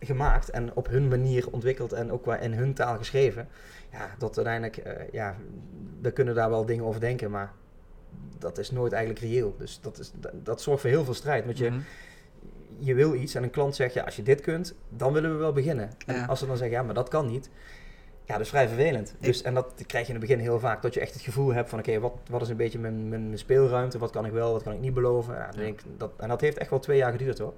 gemaakt 0.00 0.50
en 0.50 0.74
op 0.74 0.88
hun 0.88 1.08
manier 1.08 1.50
ontwikkeld 1.50 1.92
en 1.92 2.12
ook 2.12 2.26
in 2.26 2.52
hun 2.52 2.74
taal 2.74 2.96
geschreven. 2.96 3.48
Ja, 3.92 4.14
dat 4.18 4.36
uiteindelijk, 4.36 4.76
eh, 4.76 4.92
ja, 5.12 5.36
we 6.00 6.10
kunnen 6.10 6.34
daar 6.34 6.50
wel 6.50 6.66
dingen 6.66 6.84
over 6.84 7.00
denken, 7.00 7.30
maar 7.30 7.52
dat 8.38 8.58
is 8.58 8.70
nooit 8.70 8.92
eigenlijk 8.92 9.24
reëel. 9.24 9.54
Dus 9.58 9.78
dat, 9.82 9.98
is, 9.98 10.12
dat, 10.14 10.32
dat 10.42 10.62
zorgt 10.62 10.80
voor 10.80 10.90
heel 10.90 11.04
veel 11.04 11.14
strijd. 11.14 11.44
Want 11.44 11.58
je, 11.58 11.70
Mhm. 11.70 11.78
Je 12.78 12.94
wil 12.94 13.14
iets 13.14 13.34
en 13.34 13.42
een 13.42 13.50
klant 13.50 13.74
zegt, 13.76 13.94
ja, 13.94 14.02
als 14.04 14.16
je 14.16 14.22
dit 14.22 14.40
kunt, 14.40 14.74
dan 14.88 15.12
willen 15.12 15.30
we 15.32 15.36
wel 15.36 15.52
beginnen. 15.52 15.90
En 16.06 16.14
Ja. 16.14 16.24
als 16.26 16.38
ze 16.38 16.46
dan 16.46 16.56
zeggen, 16.56 16.76
ja, 16.76 16.82
maar 16.82 16.94
dat 16.94 17.08
kan 17.08 17.26
niet. 17.26 17.50
Ja, 18.24 18.34
dat 18.34 18.42
is 18.42 18.48
vrij 18.48 18.68
vervelend. 18.68 19.14
Dus, 19.20 19.42
en 19.42 19.54
dat 19.54 19.72
krijg 19.86 20.06
je 20.06 20.12
in 20.12 20.18
het 20.20 20.28
begin 20.28 20.42
heel 20.44 20.58
vaak. 20.60 20.82
Dat 20.82 20.94
je 20.94 21.00
echt 21.00 21.12
het 21.14 21.22
gevoel 21.22 21.52
hebt 21.52 21.68
van, 21.68 21.78
oké, 21.78 21.98
wat, 22.00 22.12
wat 22.30 22.42
is 22.42 22.48
een 22.48 22.56
beetje 22.56 22.78
mijn, 22.78 23.08
mijn 23.08 23.38
speelruimte? 23.38 23.98
Wat 23.98 24.10
kan 24.10 24.24
ik 24.26 24.32
wel, 24.32 24.52
wat 24.52 24.62
kan 24.62 24.72
ik 24.72 24.80
niet 24.80 24.94
beloven? 24.94 25.34
Ja, 25.34 25.46
dan 25.50 25.54
Ja. 25.60 25.60
denk 25.66 25.80
ik, 25.80 25.86
dat, 25.96 26.10
en 26.16 26.28
dat 26.28 26.40
heeft 26.40 26.58
echt 26.58 26.70
wel 26.70 26.78
twee 26.78 26.96
jaar 26.96 27.12
geduurd 27.12 27.38
hoor. 27.38 27.54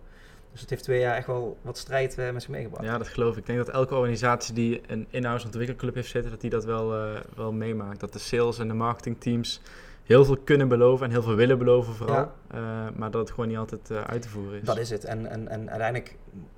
Dus 0.52 0.61
het 0.61 0.70
heeft 0.70 0.83
twee 0.83 1.00
jaar 1.00 1.16
echt 1.16 1.26
wel 1.26 1.56
wat 1.62 1.78
strijd 1.78 2.18
eh, 2.18 2.30
met 2.30 2.42
zich 2.42 2.50
meegebracht. 2.50 2.85
Ja, 2.85 2.98
dat 2.98 3.09
geloof 3.09 3.33
ik. 3.33 3.38
Ik 3.38 3.46
denk 3.46 3.59
dat 3.59 3.68
elke 3.68 3.94
organisatie 3.94 4.54
die 4.54 4.80
een 4.87 5.06
in-house 5.11 5.44
ontwikkelclub 5.46 5.94
heeft 5.94 6.09
zitten, 6.11 6.30
dat 6.30 6.40
die 6.40 6.50
dat 6.50 6.64
wel, 6.64 6.94
eh, 6.94 7.20
wel 7.37 7.52
meemaakt. 7.52 8.00
Dat 8.00 8.12
de 8.12 8.18
sales 8.18 8.59
en 8.59 8.68
de 8.68 8.74
marketingteams 8.74 9.61
heel 10.11 10.25
veel 10.25 10.37
kunnen 10.37 10.68
beloven 10.68 11.07
en 11.07 11.12
heel 11.12 11.23
veel 11.23 11.35
willen 11.35 11.59
beloven 11.59 11.94
vooral. 11.94 12.16
Ja. 12.16 12.33
Eh, 12.51 12.61
maar 12.96 13.11
dat 13.11 13.20
het 13.20 13.31
gewoon 13.31 13.49
niet 13.49 13.59
altijd 13.59 13.90
eh, 13.90 14.01
uit 14.01 14.23
te 14.23 14.29
voeren 14.29 14.61
is. 14.61 14.66
Dat 14.66 14.79
is 14.79 14.90
het. 14.90 15.05
En, 15.05 15.27
en, 15.27 15.49
en 15.49 15.70
uiteindelijk, 15.70 16.16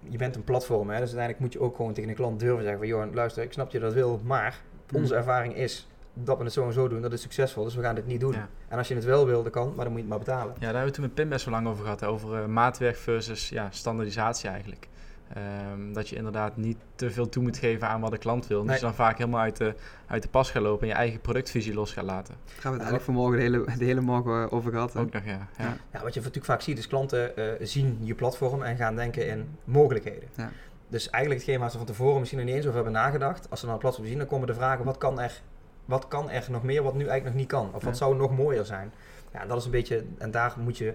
je 0.09 0.19
bent 0.19 0.37
een 0.37 0.45
platform, 0.45 0.89
hè, 0.89 0.99
dus 0.99 1.15
uiteindelijk 1.15 1.39
moet 1.39 1.53
je 1.53 1.61
ook 1.61 1.77
gewoon 1.77 1.93
tegen 1.93 2.09
een 2.11 2.15
klant 2.17 2.41
durven 2.41 2.63
zeggen 2.63 2.79
van, 2.79 2.89
joh, 2.89 3.15
luister, 3.15 3.43
ik 3.43 3.53
snap 3.53 3.65
dat 3.65 3.75
je 3.75 3.81
dat 3.81 3.93
wil, 3.93 4.21
maar 4.25 4.61
onze 4.95 5.15
ervaring 5.15 5.57
is, 5.57 5.89
dat 6.15 6.39
we 6.39 6.45
het 6.45 6.53
zo 6.53 6.67
en 6.67 6.73
zo 6.73 6.89
doen, 6.89 7.03
dat 7.03 7.13
is 7.13 7.21
succesvol, 7.23 7.65
dus 7.65 7.75
we 7.75 7.83
gaan 7.83 7.95
dit 7.95 8.07
niet 8.07 8.21
doen. 8.21 8.33
Ja. 8.33 8.49
En 8.69 8.79
als 8.79 8.89
je 8.89 8.95
het 8.95 9.05
wel 9.05 9.27
wil, 9.27 9.43
dan 9.43 9.53
kan, 9.53 9.73
maar 9.75 9.85
dan 9.85 9.93
moet 9.93 10.03
je 10.03 10.09
het 10.09 10.09
maar 10.09 10.19
betalen. 10.19 10.55
Ja, 10.55 10.61
daar 10.61 10.69
hebben 10.69 10.87
we 10.87 10.95
toen 10.95 11.05
met 11.05 11.15
Pim 11.15 11.29
best 11.29 11.45
wel 11.45 11.55
lang 11.55 11.67
over 11.67 11.83
gehad. 11.83 12.01
hè, 12.01 12.07
Over 12.07 12.43
eh, 12.43 12.47
maatwerk 12.47 12.97
versus 12.97 13.49
ja, 13.49 13.69
standaardisatie 13.71 14.49
eigenlijk. 14.49 14.89
Ehm, 15.35 15.93
dat 15.93 16.09
je 16.09 16.17
inderdaad 16.17 16.57
niet 16.57 16.77
te 16.95 17.11
veel 17.11 17.29
toe 17.29 17.43
moet 17.43 17.57
geven 17.57 17.89
aan 17.89 18.01
wat 18.01 18.11
de 18.11 18.19
klant 18.19 18.47
wil. 18.47 18.59
Dus 18.59 18.67
Nee. 18.67 18.77
je 18.77 18.83
dan 18.83 18.95
vaak 18.95 19.19
helemaal 19.19 19.41
uit 19.41 19.57
de, 19.57 19.75
uit 20.07 20.23
de 20.23 20.29
pas 20.29 20.51
gaat 20.51 20.63
lopen 20.63 20.83
en 20.83 20.89
je 20.89 20.95
eigen 20.95 21.21
productvisie 21.21 21.75
los 21.75 21.93
gaat 21.93 22.05
laten. 22.05 22.35
Daar 22.45 22.55
gaan 22.55 22.73
we 22.73 22.79
het 22.79 22.87
eigenlijk 22.91 23.05
vanmorgen 23.05 23.37
de 23.37 23.43
hele, 23.43 23.79
de 23.79 23.85
hele 23.85 24.01
morgen 24.01 24.51
over 24.53 24.71
gehad. 24.73 24.93
hè. 24.93 25.01
Ook 25.01 25.13
nog, 25.13 25.25
ja. 25.25 25.49
ja. 25.59 25.77
Ja. 25.93 26.03
Wat 26.03 26.15
je 26.15 26.21
natuurlijk 26.21 26.45
vaak 26.45 26.61
ziet 26.61 26.79
is 26.79 26.87
klanten 26.87 27.37
eh, 27.37 27.67
zien 27.67 27.99
je 28.03 28.15
platform 28.15 28.63
en 28.63 28.77
gaan 28.77 28.97
denken 28.97 29.27
in 29.29 29.49
mogelijkheden. 29.65 30.29
Ja. 30.37 30.51
Dus 30.89 31.11
eigenlijk 31.11 31.43
hetgeen 31.45 31.61
waar 31.61 31.71
ze 31.71 31.77
van 31.77 31.87
tevoren 31.87 32.19
misschien 32.19 32.39
nog 32.39 32.47
niet 32.49 32.57
eens 32.57 32.67
over 32.67 32.77
hebben 32.83 33.01
nagedacht, 33.03 33.51
als 33.51 33.61
ze 33.61 33.65
dan 33.67 33.75
een 33.75 33.81
platform 33.81 34.07
zien, 34.07 34.19
dan 34.19 34.27
komen 34.27 34.47
de 34.47 34.55
vragen, 34.55 34.85
wat 34.85 34.99
kan 34.99 35.21
er, 35.21 35.41
wat 35.85 36.09
kan 36.09 36.31
er 36.31 36.47
nog 36.51 36.63
meer 36.63 36.83
wat 36.83 36.95
nu 36.95 36.99
eigenlijk 37.07 37.25
nog 37.25 37.35
niet 37.35 37.49
kan? 37.49 37.67
Of 37.67 37.73
wat 37.73 37.83
Ja. 37.83 37.93
zou 37.93 38.17
nog 38.17 38.37
mooier 38.37 38.65
zijn? 38.65 38.93
Ja, 39.33 39.47
dat 39.47 39.59
is 39.59 39.65
een 39.65 39.71
beetje, 39.71 40.05
en 40.19 40.31
daar 40.31 40.55
moet 40.59 40.79
je 40.79 40.95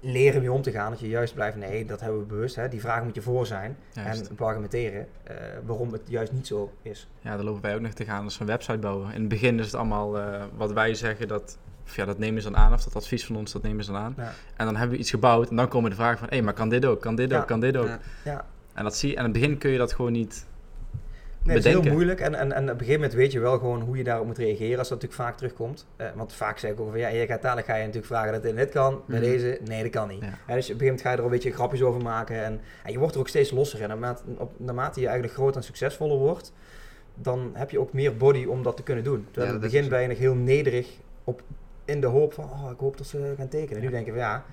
leren 0.00 0.40
mee 0.40 0.52
om 0.52 0.62
te 0.62 0.70
gaan, 0.70 0.90
dat 0.90 1.00
je 1.00 1.08
juist 1.08 1.34
blijft, 1.34 1.56
nee, 1.56 1.84
dat 1.84 2.00
hebben 2.00 2.18
we 2.20 2.26
bewust, 2.26 2.54
hè, 2.56 2.68
die 2.68 2.80
vragen 2.80 3.04
moet 3.04 3.14
je 3.14 3.22
voor 3.22 3.46
zijn 3.46 3.76
Juist. 3.92 4.28
en 4.28 4.38
argumenteren 4.38 5.06
eh, 5.22 5.36
waarom 5.66 5.92
het 5.92 6.02
juist 6.08 6.32
niet 6.32 6.46
zo 6.46 6.72
is. 6.82 7.08
Ja, 7.20 7.36
daar 7.36 7.44
lopen 7.44 7.62
wij 7.62 7.74
ook 7.74 7.80
nog 7.80 7.92
tegenaan 7.92 8.24
als 8.24 8.34
we 8.38 8.40
een 8.40 8.50
website 8.50 8.78
bouwen. 8.78 9.12
In 9.12 9.20
het 9.20 9.28
begin 9.28 9.58
is 9.58 9.64
het 9.66 9.74
allemaal 9.74 10.18
eh, 10.18 10.42
wat 10.56 10.72
wij 10.72 10.94
zeggen, 10.94 11.28
dat, 11.28 11.58
of 11.84 11.96
ja, 11.96 12.04
dat 12.04 12.18
nemen 12.18 12.42
ze 12.42 12.50
dan 12.50 12.60
aan, 12.60 12.72
of 12.72 12.84
dat 12.84 12.96
advies 12.96 13.26
van 13.26 13.36
ons, 13.36 13.52
dat 13.52 13.62
nemen 13.62 13.84
ze 13.84 13.92
dan 13.92 14.00
aan. 14.00 14.14
Ja. 14.16 14.32
En 14.56 14.64
dan 14.64 14.76
hebben 14.76 14.94
we 14.96 15.00
iets 15.02 15.10
gebouwd 15.10 15.50
en 15.50 15.56
dan 15.56 15.68
komen 15.68 15.90
de 15.90 15.96
vragen 15.96 16.18
van, 16.18 16.28
hé, 16.30 16.40
maar 16.40 16.54
kan 16.54 16.68
dit 16.68 16.84
ook, 16.84 17.00
kan 17.00 17.14
dit 17.14 17.30
Ja. 17.30 17.38
ook, 17.40 17.46
kan 17.46 17.60
dit 17.60 17.76
ook? 17.76 17.86
Ja. 17.86 17.98
Ja. 18.24 18.44
En 18.74 18.84
dat 18.84 18.96
zie 18.96 19.08
je, 19.10 19.14
en 19.16 19.24
in 19.24 19.30
het 19.30 19.40
begin 19.40 19.58
kun 19.58 19.70
je 19.70 19.78
dat 19.78 19.92
gewoon 19.92 20.12
niet 20.12 20.46
Nee, 21.48 21.56
het 21.56 21.66
is 21.66 21.72
heel 21.72 21.92
moeilijk 21.92 22.20
en, 22.20 22.34
en, 22.34 22.52
en 22.52 22.62
op 22.62 22.68
een 22.68 22.78
gegeven 22.78 22.94
moment 22.94 23.12
weet 23.12 23.32
je 23.32 23.40
wel 23.40 23.58
gewoon 23.58 23.80
hoe 23.80 23.96
je 23.96 24.04
daarop 24.04 24.26
moet 24.26 24.38
reageren 24.38 24.78
als 24.78 24.88
dat 24.88 25.00
natuurlijk 25.02 25.28
vaak 25.28 25.36
terugkomt. 25.36 25.86
Eh, 25.96 26.06
want 26.14 26.32
vaak 26.32 26.58
zeg 26.58 26.70
ik 26.70 26.80
ook 26.80 26.88
van 26.90 26.98
ja, 26.98 27.08
je 27.08 27.26
gaat 27.26 27.42
dadelijk 27.42 27.66
ga 27.66 27.74
je 27.74 27.80
natuurlijk 27.80 28.06
vragen 28.06 28.32
dat 28.32 28.42
dit 28.42 28.50
en 28.50 28.56
dit 28.56 28.70
kan, 28.70 29.02
bij 29.06 29.18
Mhm. 29.20 29.28
deze, 29.28 29.58
nee 29.64 29.82
dat 29.82 29.90
kan 29.92 30.08
niet. 30.08 30.20
Ja. 30.20 30.26
Dus 30.28 30.36
op 30.36 30.46
een 30.46 30.54
gegeven 30.56 30.84
moment 30.84 31.00
ga 31.00 31.10
je 31.10 31.16
er 31.16 31.24
een 31.24 31.30
beetje 31.30 31.52
grapjes 31.52 31.82
over 31.82 32.02
maken 32.02 32.44
en, 32.44 32.60
en 32.84 32.92
je 32.92 32.98
wordt 32.98 33.14
er 33.14 33.20
ook 33.20 33.28
steeds 33.28 33.50
losser 33.50 33.80
in. 33.80 33.88
Naarmate, 33.88 34.22
op, 34.38 34.52
naarmate 34.56 35.00
je 35.00 35.06
eigenlijk 35.06 35.36
groter 35.36 35.56
en 35.56 35.62
succesvoller 35.62 36.16
wordt, 36.18 36.52
dan 37.14 37.50
heb 37.54 37.70
je 37.70 37.80
ook 37.80 37.92
meer 37.92 38.16
body 38.16 38.44
om 38.44 38.62
dat 38.62 38.76
te 38.76 38.82
kunnen 38.82 39.04
doen. 39.04 39.24
Terwijl 39.30 39.46
Ja, 39.46 39.56
in 39.56 39.62
het 39.62 39.72
begin 39.72 39.88
ben 39.88 40.02
je 40.02 40.08
nog 40.08 40.18
heel 40.18 40.34
nederig 40.34 40.88
op, 41.24 41.42
in 41.84 42.00
de 42.00 42.06
hoop 42.06 42.32
van 42.32 42.44
oh, 42.44 42.70
ik 42.72 42.78
hoop 42.78 42.96
dat 42.96 43.06
ze 43.06 43.34
gaan 43.36 43.48
tekenen. 43.48 43.82
Nu 43.82 43.90
denk 43.90 44.04
je 44.06 44.10
van 44.12 44.20
ja, 44.20 44.44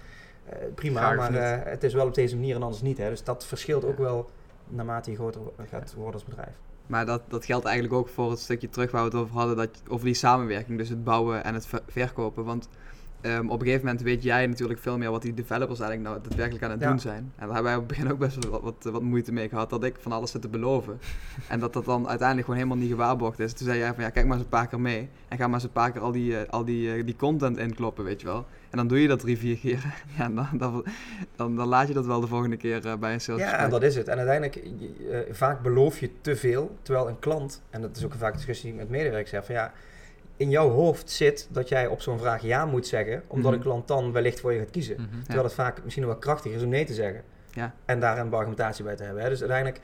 eh, 0.49 0.57
prima, 0.75 1.13
maar 1.13 1.33
eh, 1.35 1.71
het 1.71 1.83
is 1.83 1.93
wel 1.93 2.05
op 2.07 2.13
deze 2.15 2.35
manier 2.35 2.55
en 2.55 2.63
anders 2.63 2.81
niet. 2.81 2.97
Hè. 2.97 3.09
Dus 3.09 3.23
dat 3.23 3.45
verschilt 3.45 3.85
ook 3.85 3.97
Ja. 3.97 4.03
wel 4.03 4.29
naarmate 4.67 5.09
je 5.11 5.17
groter 5.17 5.41
gaat 5.69 5.93
worden 5.93 6.13
als 6.13 6.23
bedrijf. 6.23 6.55
Maar 6.87 7.05
dat, 7.05 7.21
dat 7.27 7.45
geldt 7.45 7.65
eigenlijk 7.65 7.95
ook 7.95 8.07
voor 8.09 8.29
het 8.29 8.39
stukje 8.39 8.69
terug 8.69 8.91
waar 8.91 9.01
we 9.01 9.07
het 9.09 9.17
over 9.17 9.35
hadden, 9.35 9.55
dat, 9.55 9.81
over 9.87 10.05
die 10.05 10.13
samenwerking, 10.13 10.77
dus 10.77 10.89
het 10.89 11.03
bouwen 11.03 11.43
en 11.43 11.53
het 11.53 11.67
ver- 11.67 11.83
verkopen. 11.87 12.43
Want 12.43 12.69
ehm, 13.21 13.49
op 13.49 13.59
een 13.59 13.65
gegeven 13.65 13.85
moment 13.85 14.03
weet 14.03 14.23
jij 14.23 14.47
natuurlijk 14.47 14.79
veel 14.79 14.97
meer 14.97 15.11
wat 15.11 15.21
die 15.21 15.33
developers 15.33 15.79
eigenlijk 15.79 16.09
nou 16.09 16.21
daadwerkelijk 16.23 16.63
aan 16.63 16.71
het 16.71 16.79
Ja. 16.81 16.89
doen 16.89 16.99
zijn. 16.99 17.17
En 17.35 17.45
daar 17.45 17.53
hebben 17.53 17.63
wij 17.63 17.75
op 17.75 17.79
het 17.79 17.87
begin 17.87 18.11
ook 18.11 18.19
best 18.19 18.43
wel 18.43 18.51
wat, 18.51 18.61
wat, 18.61 18.91
wat 18.93 19.01
moeite 19.01 19.31
mee 19.31 19.49
gehad, 19.49 19.69
dat 19.69 19.83
ik 19.83 19.95
van 19.99 20.11
alles 20.11 20.31
zit 20.31 20.41
te 20.41 20.47
beloven. 20.47 20.99
en 21.49 21.59
dat 21.59 21.73
dat 21.73 21.85
dan 21.85 22.07
uiteindelijk 22.07 22.47
gewoon 22.47 22.63
helemaal 22.63 22.83
niet 22.83 22.93
gewaarborgd 22.95 23.39
is. 23.39 23.53
Toen 23.53 23.67
zei 23.67 23.79
jij 23.79 23.93
van 23.93 24.03
ja, 24.03 24.09
kijk 24.09 24.25
maar 24.25 24.35
eens 24.35 24.43
een 24.43 24.49
paar 24.51 24.67
keer 24.67 24.79
mee 24.81 25.09
en 25.27 25.37
ga 25.37 25.45
maar 25.45 25.53
eens 25.55 25.63
een 25.63 25.71
paar 25.71 25.91
keer 25.91 26.01
al 26.01 26.11
die, 26.11 26.37
eh, 26.37 26.49
al 26.49 26.65
die, 26.65 26.93
eh, 26.93 27.05
die 27.05 27.15
content 27.15 27.57
inkloppen, 27.57 28.03
weet 28.03 28.21
je 28.21 28.27
wel. 28.27 28.45
En 28.75 28.81
dan 28.81 28.89
doe 28.89 29.01
je 29.01 29.07
dat 29.07 29.19
drie, 29.19 29.37
vier 29.37 29.57
keer. 29.57 29.83
ja, 30.17 30.29
dan, 30.29 30.47
dan, 30.53 30.85
dan, 31.35 31.55
dan 31.55 31.67
laat 31.67 31.87
je 31.87 31.93
dat 31.93 32.05
wel 32.05 32.19
de 32.19 32.27
volgende 32.27 32.57
keer 32.57 32.85
eh, 32.85 32.95
bij 32.95 33.13
een 33.13 33.21
sales 33.21 33.41
Ja, 33.41 33.57
en 33.57 33.69
dat 33.69 33.83
is 33.83 33.95
het. 33.95 34.07
En 34.07 34.17
uiteindelijk, 34.17 34.55
eh, 34.55 35.19
vaak 35.31 35.61
beloof 35.61 35.99
je 35.99 36.09
te 36.21 36.35
veel, 36.35 36.77
terwijl 36.81 37.07
een 37.07 37.19
klant, 37.19 37.61
en 37.69 37.81
dat 37.81 37.97
is 37.97 38.05
ook 38.05 38.13
een 38.13 38.19
vaak 38.19 38.33
discussie 38.33 38.73
met 38.73 38.89
medewerkers, 38.89 39.29
zegt 39.29 39.45
van 39.45 39.55
ja, 39.55 39.71
in 40.37 40.49
jouw 40.49 40.69
hoofd 40.69 41.09
zit 41.11 41.47
dat 41.51 41.69
jij 41.69 41.87
op 41.87 42.01
zo'n 42.01 42.19
vraag 42.19 42.41
ja 42.41 42.65
moet 42.65 42.87
zeggen, 42.87 43.23
omdat 43.27 43.51
Mhm. 43.51 43.53
een 43.59 43.65
klant 43.67 43.87
dan 43.87 44.11
wellicht 44.11 44.39
voor 44.39 44.53
je 44.53 44.59
gaat 44.59 44.71
kiezen. 44.71 44.95
Mhm. 44.95 45.23
Terwijl 45.23 45.43
het 45.43 45.53
vaak 45.53 45.83
misschien 45.83 46.05
wel 46.05 46.15
krachtiger 46.15 46.57
is 46.57 46.63
om 46.63 46.69
nee 46.69 46.85
te 46.85 46.93
zeggen. 46.93 47.23
Ja. 47.51 47.73
En 47.85 47.99
daar 47.99 48.17
een 48.17 48.33
argumentatie 48.33 48.83
bij 48.83 48.95
te 48.95 49.03
hebben. 49.03 49.23
Hè. 49.23 49.29
Dus 49.29 49.39
uiteindelijk 49.39 49.81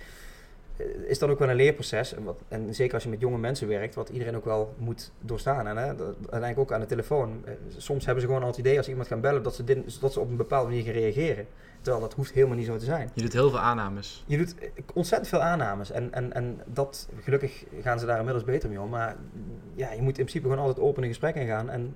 is 1.08 1.20
dat 1.20 1.30
ook 1.30 1.40
wel 1.40 1.50
een 1.50 1.56
leerproces. 1.56 2.14
En, 2.14 2.24
wat, 2.24 2.42
en 2.48 2.76
zeker 2.76 2.94
als 2.94 3.04
je 3.04 3.10
met 3.10 3.20
jonge 3.20 3.38
mensen 3.38 3.68
werkt, 3.68 3.96
wat 3.96 4.10
iedereen 4.10 4.36
ook 4.36 4.46
wel 4.46 4.74
moet 4.78 5.12
doorstaan. 5.20 5.68
En 5.68 5.78
hè, 5.78 5.96
dat, 5.96 6.16
uiteindelijk 6.20 6.60
ook 6.60 6.72
aan 6.72 6.80
de 6.80 6.86
telefoon. 6.86 7.42
Eh, 7.46 7.54
Soms 7.78 8.06
hebben 8.06 8.22
ze 8.22 8.28
gewoon 8.28 8.44
al 8.44 8.50
het 8.50 8.58
idee 8.58 8.78
als 8.78 8.88
iemand 8.90 9.08
gaan 9.08 9.22
bellen 9.22 9.44
dat 9.44 9.56
ze, 9.56 9.64
dit, 9.64 10.02
dat 10.02 10.14
ze 10.14 10.20
op 10.20 10.30
een 10.30 10.36
bepaalde 10.36 10.70
manier 10.70 10.84
gaan 10.84 10.94
reageren. 10.94 11.48
Terwijl 11.82 12.04
dat 12.04 12.14
hoeft 12.14 12.32
helemaal 12.32 12.58
niet 12.58 12.66
zo 12.66 12.78
te 12.78 12.86
zijn. 12.86 13.10
Je 13.14 13.22
doet 13.22 13.34
heel 13.34 13.50
veel 13.50 13.60
aannames. 13.60 14.24
Je 14.28 14.38
doet 14.38 14.56
eh, 14.60 14.70
ontzettend 14.94 15.30
veel 15.30 15.42
aannames. 15.42 15.92
En, 15.92 16.14
en, 16.14 16.34
en 16.34 16.62
dat, 16.66 17.10
gelukkig 17.22 17.64
gaan 17.82 18.00
ze 18.00 18.06
daar 18.06 18.18
inmiddels 18.18 18.46
beter 18.46 18.70
mee 18.70 18.82
om. 18.82 18.90
Maar 18.90 19.16
ja, 19.76 19.92
je 19.92 20.02
moet 20.02 20.18
in 20.18 20.26
principe 20.26 20.48
gewoon 20.48 20.66
altijd 20.66 20.86
open 20.86 21.04
in 21.04 21.10
gesprek 21.10 21.36
ingaan. 21.36 21.70
En 21.70 21.96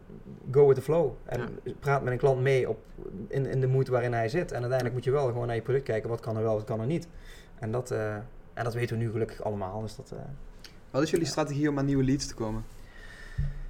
go 0.51 0.67
with 0.67 0.75
the 0.75 0.81
flow. 0.81 1.11
En 1.25 1.59
praat 1.79 2.03
met 2.03 2.13
een 2.13 2.19
klant 2.19 2.41
mee 2.41 2.69
op, 2.69 2.79
in, 3.27 3.45
in 3.45 3.59
de 3.59 3.67
moed 3.67 3.87
waarin 3.87 4.13
hij 4.13 4.29
zit. 4.29 4.51
En 4.51 4.59
uiteindelijk 4.59 4.93
moet 4.93 5.03
je 5.03 5.11
wel 5.11 5.27
gewoon 5.27 5.47
naar 5.47 5.55
je 5.55 5.61
product 5.61 5.85
kijken. 5.85 6.09
Wat 6.09 6.19
kan 6.19 6.37
er 6.37 6.43
wel, 6.43 6.55
wat 6.55 6.63
kan 6.63 6.79
er 6.79 6.85
niet. 6.85 7.07
En 7.59 7.71
dat, 7.71 7.91
eh, 7.91 8.15
en 8.55 8.63
dat 8.63 8.73
weten 8.73 8.97
we 8.97 9.03
nu 9.03 9.11
gelukkig 9.11 9.43
allemaal. 9.43 9.81
Dus 9.81 9.95
dat, 9.95 10.11
eh, 10.11 10.17
Wat 10.91 11.03
is 11.03 11.09
jullie 11.09 11.25
Ja. 11.25 11.31
strategie 11.31 11.69
om 11.69 11.77
aan 11.79 11.85
nieuwe 11.85 12.03
leads 12.03 12.27
te 12.27 12.33
komen? 12.33 12.65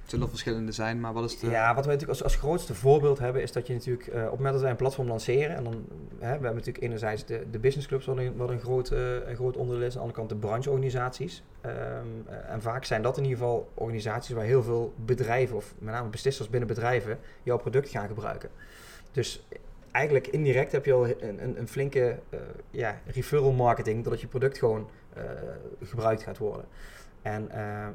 Het 0.02 0.14
zullen 0.14 0.28
verschillende 0.30 0.72
zijn, 0.72 1.00
maar 1.00 1.12
wat 1.12 1.30
is 1.30 1.38
de... 1.38 1.46
Ja, 1.50 1.74
wat 1.74 1.84
wij 1.84 1.94
natuurlijk 1.94 2.20
als, 2.20 2.22
als 2.22 2.36
grootste 2.36 2.74
voorbeeld 2.74 3.18
hebben, 3.18 3.42
is 3.42 3.52
dat 3.52 3.66
je 3.66 3.72
natuurlijk 3.72 4.06
eh, 4.06 4.14
op 4.14 4.22
het 4.22 4.36
moment 4.36 4.52
dat 4.52 4.60
wij 4.60 4.70
een 4.70 4.76
platform 4.76 5.08
lanceren, 5.08 5.56
en 5.56 5.64
dan 5.64 5.74
hè, 5.74 6.18
we 6.18 6.26
hebben 6.26 6.54
natuurlijk 6.54 6.84
enerzijds 6.84 7.24
de, 7.24 7.46
de 7.50 7.58
business 7.58 7.86
clubs, 7.88 8.06
wat 8.06 8.16
een, 8.16 8.36
wat 8.36 8.50
een, 8.50 8.60
groot, 8.60 8.90
eh, 8.90 9.28
een 9.28 9.34
groot 9.36 9.56
onderdeel 9.56 9.86
is, 9.86 9.92
aan 9.92 9.92
de 9.94 9.98
andere 10.00 10.18
kant 10.18 10.28
de 10.28 10.46
brancheorganisaties. 10.46 11.42
Ehm, 11.60 11.74
eh, 12.26 12.52
en 12.52 12.62
vaak 12.62 12.84
zijn 12.84 13.02
dat 13.02 13.16
in 13.16 13.22
ieder 13.24 13.38
geval 13.38 13.70
organisaties 13.74 14.34
waar 14.34 14.44
heel 14.44 14.62
veel 14.62 14.94
bedrijven, 14.96 15.56
of 15.56 15.74
met 15.78 15.94
name 15.94 16.08
beslissers 16.08 16.48
binnen 16.48 16.68
bedrijven, 16.68 17.18
jouw 17.42 17.58
product 17.58 17.88
gaan 17.88 18.06
gebruiken. 18.08 18.48
Dus 19.12 19.46
eigenlijk 19.96 20.26
indirect 20.26 20.72
heb 20.72 20.84
je 20.84 20.92
al 20.92 21.06
een, 21.06 21.42
een, 21.42 21.58
een 21.58 21.68
flinke 21.68 22.18
eh, 22.30 22.38
ja, 22.70 23.00
referral 23.06 23.52
marketing, 23.52 24.02
doordat 24.02 24.20
je 24.20 24.26
product 24.26 24.58
gewoon 24.58 24.88
eh, 25.12 25.22
gebruikt 25.82 26.22
gaat 26.22 26.38
worden. 26.38 26.64
En 27.22 27.50
eh, 27.50 27.86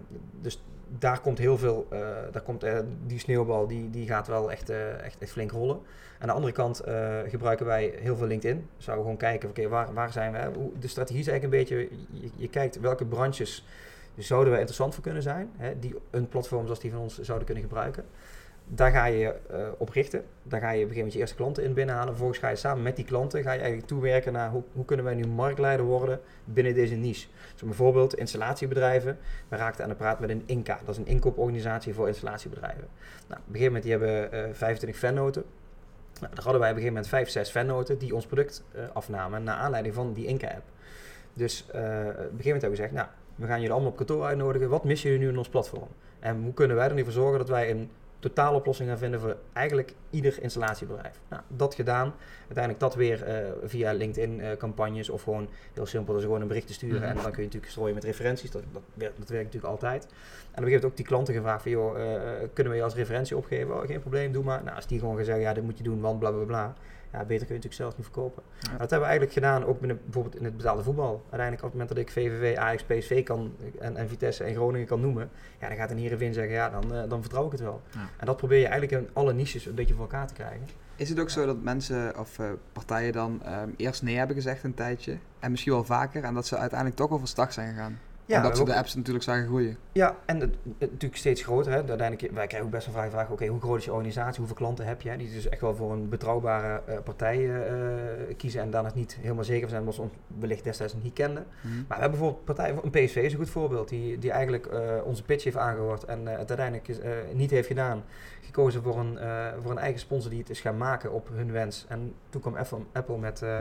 dus 0.42 0.64
daar 0.98 1.22
komt 1.22 1.38
heel 1.38 1.58
veel, 1.58 1.88
daar 2.32 2.42
komt, 2.42 2.66
die 3.06 3.20
sneeuwbal 3.20 3.68
die, 3.68 3.90
die 3.90 4.08
gaat 4.08 4.28
wel 4.28 4.52
echt, 4.52 4.70
echt, 4.70 5.18
echt 5.20 5.32
flink 5.32 5.52
rollen. 5.52 5.80
Aan 6.20 6.28
de 6.28 6.34
andere 6.34 6.54
kant 6.54 6.84
gebruiken 7.28 7.66
wij 7.66 7.94
heel 8.00 8.16
veel 8.16 8.28
LinkedIn. 8.28 8.68
Zouden 8.78 9.06
we 9.06 9.12
gewoon 9.12 9.30
kijken, 9.30 9.50
oké, 9.50 9.68
waar, 9.68 9.94
waar 9.94 10.12
zijn 10.12 10.32
we? 10.32 10.70
De 10.80 10.88
strategie 10.88 11.22
is 11.22 11.28
eigenlijk 11.28 11.54
een 11.54 11.78
beetje, 11.78 11.90
je, 12.36 12.50
kijkt 12.50 12.80
welke 12.80 13.06
branches 13.06 13.66
zouden 14.18 14.50
wij 14.50 14.60
interessant 14.60 14.94
voor 14.94 15.04
kunnen 15.04 15.22
zijn, 15.24 15.52
hè, 15.58 15.80
die 15.80 15.96
een 16.10 16.28
platform 16.28 16.66
zoals 16.66 16.80
die 16.80 16.92
van 16.92 17.02
ons 17.02 17.20
zouden 17.20 17.46
kunnen 17.46 17.64
gebruiken. 17.64 18.06
Daar 18.74 18.92
ga 18.92 19.06
je 19.06 19.34
eh, 19.50 19.68
op 19.78 19.90
richten. 19.90 20.24
Daar 20.44 20.60
ga 20.60 20.70
je 20.70 20.84
op 20.84 20.90
een 20.90 20.96
gegeven 20.96 20.96
moment 20.96 21.14
je 21.14 21.20
eerste 21.20 21.36
klanten 21.36 21.64
in 21.64 21.74
binnenhalen. 21.74 22.08
Vervolgens 22.08 22.40
ga 22.40 22.50
je 22.50 22.56
samen 22.56 22.84
met 22.84 22.96
die 22.96 23.06
klanten 23.06 23.44
ga 23.44 23.52
je 23.52 23.60
eigenlijk 23.60 23.88
toewerken 23.88 24.34
naar 24.34 24.50
hoe, 24.50 24.64
hoe 24.74 24.86
kunnen 24.86 25.06
wij 25.06 25.16
nu 25.16 25.28
marktleider 25.28 25.86
worden 25.86 26.20
binnen 26.46 26.74
deze 26.74 26.96
niche. 26.96 27.28
Dus 27.54 27.64
bijvoorbeeld 27.64 28.16
installatiebedrijven. 28.16 29.18
We 29.48 29.56
raakten 29.56 29.84
aan 29.84 29.90
de 29.90 29.96
praat 29.96 30.20
met 30.20 30.30
een 30.30 30.44
INCA. 30.46 30.80
Dat 30.86 30.90
is 30.90 30.98
een 30.98 31.08
inkooporganisatie 31.08 31.94
voor 31.94 32.08
installatiebedrijven. 32.08 32.88
Nou, 33.28 33.42
op 33.42 33.48
een 33.48 33.60
gegeven 33.60 33.66
moment 33.66 33.84
die 33.84 33.92
hebben 33.92 34.32
eh 34.32 34.54
25 34.54 35.00
fannoten. 35.00 35.44
Nou, 36.20 36.34
daar 36.36 36.44
hadden 36.44 36.62
wij 36.62 36.70
op 36.70 36.76
een 36.76 36.82
gegeven 36.82 36.94
moment 36.94 37.08
5, 37.08 37.30
6 37.30 37.50
fannoten 37.50 37.98
die 37.98 38.16
ons 38.16 38.26
product 38.26 38.64
eh, 38.72 38.84
afnamen 38.94 39.44
naar 39.44 39.56
aanleiding 39.56 39.96
van 39.96 40.14
die 40.14 40.26
INCA-app. 40.26 40.64
Dus 41.34 41.66
op 41.68 41.74
een 41.74 41.82
gegeven 41.82 42.28
moment 42.28 42.44
hebben 42.44 42.70
we 42.70 42.76
gezegd, 42.76 42.92
nou, 42.92 43.08
we 43.36 43.46
gaan 43.46 43.56
jullie 43.56 43.72
allemaal 43.72 43.92
op 43.92 43.98
kantoor 43.98 44.24
uitnodigen. 44.26 44.70
Wat 44.70 44.84
missen 44.84 45.10
jullie 45.10 45.26
nu 45.26 45.32
in 45.32 45.38
ons 45.38 45.50
platform? 45.50 45.88
En 46.20 46.44
hoe 46.44 46.54
kunnen 46.54 46.78
wij 46.78 46.88
er 46.88 46.94
nu 46.94 47.04
voor 47.04 47.12
zorgen 47.12 47.38
dat 47.38 47.50
wij 47.50 47.72
een 47.72 47.90
totaaloplossing 48.22 48.90
gaan 48.90 48.98
vinden 48.98 49.20
voor 49.20 49.38
eigenlijk 49.54 49.94
ieder 50.10 50.42
installatiebedrijf? 50.42 51.20
Nou, 51.30 51.42
dat 51.48 51.76
gedaan. 51.76 52.14
Uiteindelijk 52.40 52.80
dat 52.80 52.96
weer 52.96 53.24
eh, 53.24 53.52
via 53.64 53.92
LinkedIn-campagnes 53.92 55.10
of 55.10 55.24
gewoon 55.24 55.50
heel 55.74 55.86
simpel, 55.86 56.14
dus 56.14 56.24
gewoon 56.24 56.42
een 56.42 56.48
bericht 56.48 56.68
te 56.68 56.74
sturen. 56.74 57.00
Mhm. 57.00 57.10
En 57.10 57.16
dan 57.16 57.24
kun 57.24 57.40
je 57.40 57.46
natuurlijk 57.46 57.72
strooien 57.72 57.96
met 57.96 58.04
referenties. 58.04 58.52
Dat, 58.52 58.64
dat, 58.72 58.82
werkt, 58.94 59.18
dat 59.18 59.30
werkt 59.30 59.46
natuurlijk 59.46 59.74
altijd. 59.74 60.04
En 60.04 60.10
op 60.10 60.14
een 60.14 60.48
gegeven 60.52 60.64
moment 60.64 60.84
ook 60.84 60.96
die 60.96 61.06
klanten 61.06 61.34
gevraagd 61.34 61.62
van, 61.62 61.72
joh, 61.72 62.00
eh, 62.00 62.48
kunnen 62.54 62.72
we 62.74 62.78
je 62.78 62.86
als 62.86 62.96
referentie 62.96 63.38
opgeven? 63.38 63.76
Oh, 63.76 63.86
geen 63.86 64.02
probleem, 64.02 64.32
doe 64.32 64.44
maar. 64.44 64.64
Nou, 64.64 64.76
als 64.76 64.88
die 64.88 65.00
gewoon 65.00 65.16
gaan 65.16 65.26
zeggen, 65.26 65.44
ja, 65.44 65.54
dit 65.54 65.64
moet 65.64 65.78
je 65.78 65.84
doen, 65.84 66.02
want 66.02 66.20
bla 66.20 66.32
bla 66.32 66.44
bla. 66.44 66.76
Ja, 67.12 67.20
beter 67.20 67.28
kun 67.28 67.56
je 67.56 67.62
natuurlijk 67.62 67.74
zelf 67.74 67.98
niet 67.98 68.06
verkopen. 68.06 68.44
Ja. 68.60 68.70
Dat 68.70 68.80
hebben 68.80 69.00
we 69.00 69.06
eigenlijk 69.06 69.34
gedaan, 69.34 69.66
ook 69.66 69.80
binnen, 69.80 70.00
bijvoorbeeld 70.04 70.36
in 70.36 70.44
het 70.44 70.58
betaalde 70.58 70.84
voetbal. 70.84 71.22
Uiteindelijk 71.22 71.64
op 71.64 71.72
het 71.72 71.72
moment 71.72 71.90
dat 71.90 71.98
ik 71.98 72.12
VVV, 72.12 72.58
Ajax, 72.58 72.84
PSV 72.84 73.24
kan 73.24 73.56
en, 73.80 73.98
en 73.98 74.10
Vitesse 74.10 74.44
en 74.44 74.54
Groningen 74.54 74.88
kan 74.88 75.02
noemen, 75.02 75.30
ja, 75.60 75.68
dan 75.68 75.78
gaat 75.78 75.92
een 75.92 75.98
Heerenveen 75.98 76.34
zeggen, 76.34 76.54
ja, 76.54 76.70
dan, 76.70 76.96
eh, 76.96 77.10
dan 77.10 77.22
vertrouw 77.22 77.46
ik 77.46 77.52
het 77.52 77.62
wel. 77.62 77.82
Ja. 77.92 78.10
En 78.18 78.26
dat 78.26 78.38
probeer 78.38 78.60
je 78.60 78.68
eigenlijk 78.68 79.02
in 79.02 79.10
alle 79.14 79.34
niches 79.34 79.66
een 79.66 79.76
beetje 79.76 79.94
voor 79.94 80.04
elkaar 80.04 80.28
te 80.28 80.34
krijgen. 80.34 80.68
Is 80.96 81.10
het 81.10 81.20
ook 81.20 81.30
zo 81.30 81.46
dat 81.46 81.62
mensen 81.62 82.20
of 82.20 82.40
eh, 82.40 82.50
partijen 82.74 83.14
dan 83.14 83.42
ehm, 83.44 83.70
eerst 83.78 84.04
nee 84.04 84.18
hebben 84.18 84.36
gezegd 84.36 84.64
een 84.64 84.74
tijdje 84.74 85.18
en 85.40 85.52
misschien 85.52 85.74
wel 85.74 85.84
vaker 85.84 86.24
en 86.24 86.34
dat 86.34 86.48
ze 86.48 86.58
uiteindelijk 86.58 87.00
toch 87.00 87.12
overstag 87.12 87.54
zijn 87.54 87.74
gegaan? 87.74 88.00
Ja, 88.32 88.38
Omdat 88.38 88.58
ze 88.58 88.64
de 88.64 88.76
apps 88.76 88.96
natuurlijk 88.96 89.24
zagen 89.26 89.46
groeien. 89.46 89.78
Ja, 89.92 90.16
en 90.26 90.40
het, 90.40 90.56
het 90.78 90.92
natuurlijk 90.92 91.16
steeds 91.16 91.44
groter. 91.44 91.72
Hè. 91.72 91.78
Uiteindelijk, 91.78 92.34
wij 92.34 92.48
krijgen 92.48 92.68
ook 92.68 92.74
best 92.74 92.86
wel 92.86 92.96
vaak 92.96 93.06
de 93.06 93.12
vraag, 93.12 93.30
oké, 93.30 93.48
hoe 93.48 93.60
groot 93.62 93.78
is 93.78 93.86
je 93.86 93.92
organisatie? 93.92 94.38
Hoeveel 94.38 94.56
klanten 94.56 94.86
heb 94.86 95.02
je? 95.02 95.10
hè? 95.10 95.18
Die 95.18 95.32
dus 95.34 95.50
echt 95.50 95.62
wel 95.62 95.76
voor 95.76 95.92
een 95.92 96.10
betrouwbare 96.10 96.82
eh, 96.86 96.98
partij 97.04 97.66
eh, 97.66 98.36
kiezen 98.38 98.62
en 98.62 98.72
daar 98.72 98.84
nog 98.84 98.96
niet 98.96 99.18
helemaal 99.22 99.44
zeker 99.44 99.62
van 99.62 99.70
zijn, 99.70 99.82
omdat 99.82 99.96
ze 99.96 100.02
ons 100.02 100.12
wellicht 100.40 100.64
destijds 100.64 100.94
nog 100.94 101.04
niet 101.04 101.14
kenden. 101.14 101.46
Mhm. 101.62 101.76
Maar 101.76 101.84
we 101.88 101.94
hebben 102.02 102.20
bijvoorbeeld 102.20 102.46
partij, 102.46 102.76
een 102.84 102.90
PSV 102.90 103.16
is 103.16 103.32
een 103.32 103.40
goed 103.40 103.50
voorbeeld, 103.50 103.90
die, 103.90 104.18
die 104.18 104.32
eigenlijk 104.32 104.66
eh, 104.66 104.80
onze 105.04 105.24
pitch 105.24 105.44
heeft 105.44 105.58
aangehoord 105.58 106.04
en 106.04 106.28
eh, 106.28 106.38
het 106.38 106.50
uiteindelijk 106.50 106.88
eh, 106.88 107.12
niet 107.34 107.52
heeft 107.52 107.68
gedaan. 107.68 108.04
Gekozen 108.42 108.82
voor 108.84 109.00
een, 109.00 109.18
eh, 109.18 109.48
voor 109.62 109.72
een 109.72 109.78
eigen 109.78 110.00
sponsor 110.00 110.30
die 110.30 110.40
het 110.40 110.50
is 110.50 110.62
gaan 110.62 110.78
maken 110.78 111.12
op 111.12 111.30
hun 111.34 111.52
wens. 111.52 111.86
En 111.90 112.14
toen 112.30 112.42
kwam 112.42 112.56
Apple, 112.56 112.80
Apple 112.92 113.18
met, 113.18 113.42
eh, 113.42 113.60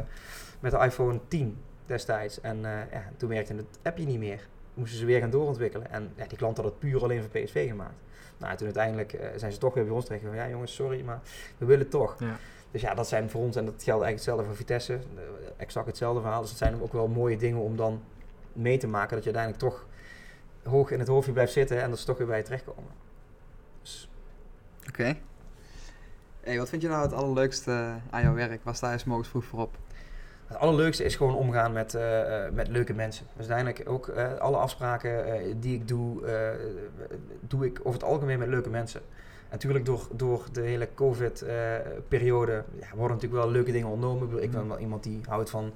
met 0.60 0.70
de 0.70 0.78
iPhone 0.78 1.20
10 1.28 1.56
destijds. 1.86 2.40
En 2.40 2.64
eh, 2.64 2.92
ja, 2.92 3.02
toen 3.16 3.28
werkte 3.28 3.54
het 3.54 3.78
appje 3.82 4.04
niet 4.04 4.18
meer. 4.18 4.48
Moesten 4.74 4.98
ze 4.98 5.04
weer 5.04 5.20
gaan 5.20 5.30
doorontwikkelen. 5.30 5.90
En 5.90 6.12
ja, 6.16 6.26
die 6.26 6.38
klant 6.38 6.56
had 6.56 6.66
het 6.66 6.78
puur 6.78 7.02
alleen 7.02 7.22
voor 7.22 7.40
PSV 7.40 7.68
gemaakt. 7.68 7.94
Nou, 8.36 8.56
toen 8.56 8.66
uiteindelijk 8.66 9.12
eh, 9.12 9.28
zijn 9.36 9.52
ze 9.52 9.58
toch 9.58 9.74
weer 9.74 9.84
bij 9.84 9.94
ons 9.94 10.04
terechtgekomen. 10.04 10.44
Ja 10.44 10.50
jongens, 10.50 10.74
sorry, 10.74 11.02
maar 11.04 11.20
we 11.58 11.64
willen 11.64 11.82
het 11.82 11.90
toch. 11.90 12.16
Ja. 12.18 12.36
Dus 12.70 12.80
ja, 12.80 12.94
dat 12.94 13.08
zijn 13.08 13.30
voor 13.30 13.40
ons, 13.40 13.56
en 13.56 13.64
dat 13.64 13.82
geldt 13.82 13.86
eigenlijk 14.02 14.16
hetzelfde 14.16 14.44
voor 14.44 14.56
Vitesse, 14.56 14.92
eh, 14.94 15.22
exact 15.56 15.86
hetzelfde 15.86 16.20
verhaal. 16.20 16.40
Dus 16.40 16.50
dat 16.50 16.58
zijn 16.58 16.82
ook 16.82 16.92
wel 16.92 17.08
mooie 17.08 17.36
dingen 17.36 17.60
om 17.60 17.76
dan 17.76 18.02
mee 18.52 18.78
te 18.78 18.86
maken, 18.86 19.14
dat 19.14 19.24
je 19.24 19.34
uiteindelijk 19.34 19.74
toch 19.74 19.86
hoog 20.62 20.90
in 20.90 20.98
het 20.98 21.08
hoofdje 21.08 21.32
blijft 21.32 21.52
zitten 21.52 21.82
en 21.82 21.90
dat 21.90 21.98
ze 21.98 22.04
toch 22.04 22.18
weer 22.18 22.26
bij 22.26 22.38
je 22.38 22.44
terechtkomen. 22.44 22.92
Dus, 23.82 24.10
Oké. 24.88 25.16
Hey, 26.40 26.58
wat 26.58 26.68
vind 26.68 26.82
je 26.82 26.88
nou 26.88 27.02
het 27.02 27.12
allerleukste 27.12 27.94
aan 28.10 28.22
jouw 28.22 28.34
werk? 28.34 28.64
Waar 28.64 28.74
sta 28.74 28.92
je 28.92 28.98
's 28.98 29.04
morgens 29.04 29.28
vroeg 29.28 29.44
voor 29.44 29.60
op? 29.60 29.78
Het 30.50 30.58
allerleukste 30.58 31.04
is 31.04 31.16
gewoon 31.16 31.34
omgaan 31.34 31.72
met, 31.72 31.94
eh, 31.94 32.46
eh, 32.46 32.52
met 32.52 32.68
leuke 32.68 32.94
mensen. 32.94 33.26
Dus 33.36 33.48
uiteindelijk 33.48 33.90
ook 33.90 34.08
eh, 34.08 34.34
alle 34.34 34.56
afspraken 34.56 35.24
die 35.60 35.74
ik 35.74 35.88
doe, 35.88 36.22
doe 37.40 37.66
ik 37.66 37.78
over 37.78 38.00
het 38.00 38.08
algemeen 38.08 38.38
met 38.38 38.48
leuke 38.48 38.70
mensen. 38.70 39.00
En 39.00 39.50
natuurlijk 39.50 39.84
door, 39.84 40.08
door 40.12 40.44
de 40.52 40.60
hele 40.60 40.88
COVID-periode 40.94 42.52
ja, 42.52 42.86
worden 42.94 43.16
natuurlijk 43.16 43.42
wel 43.42 43.50
leuke 43.50 43.72
dingen 43.72 43.88
ondernomen. 43.88 44.42
Ik 44.42 44.50
ben 44.50 44.68
wel 44.68 44.78
iemand 44.78 45.02
die 45.02 45.20
houdt 45.28 45.50
van 45.50 45.72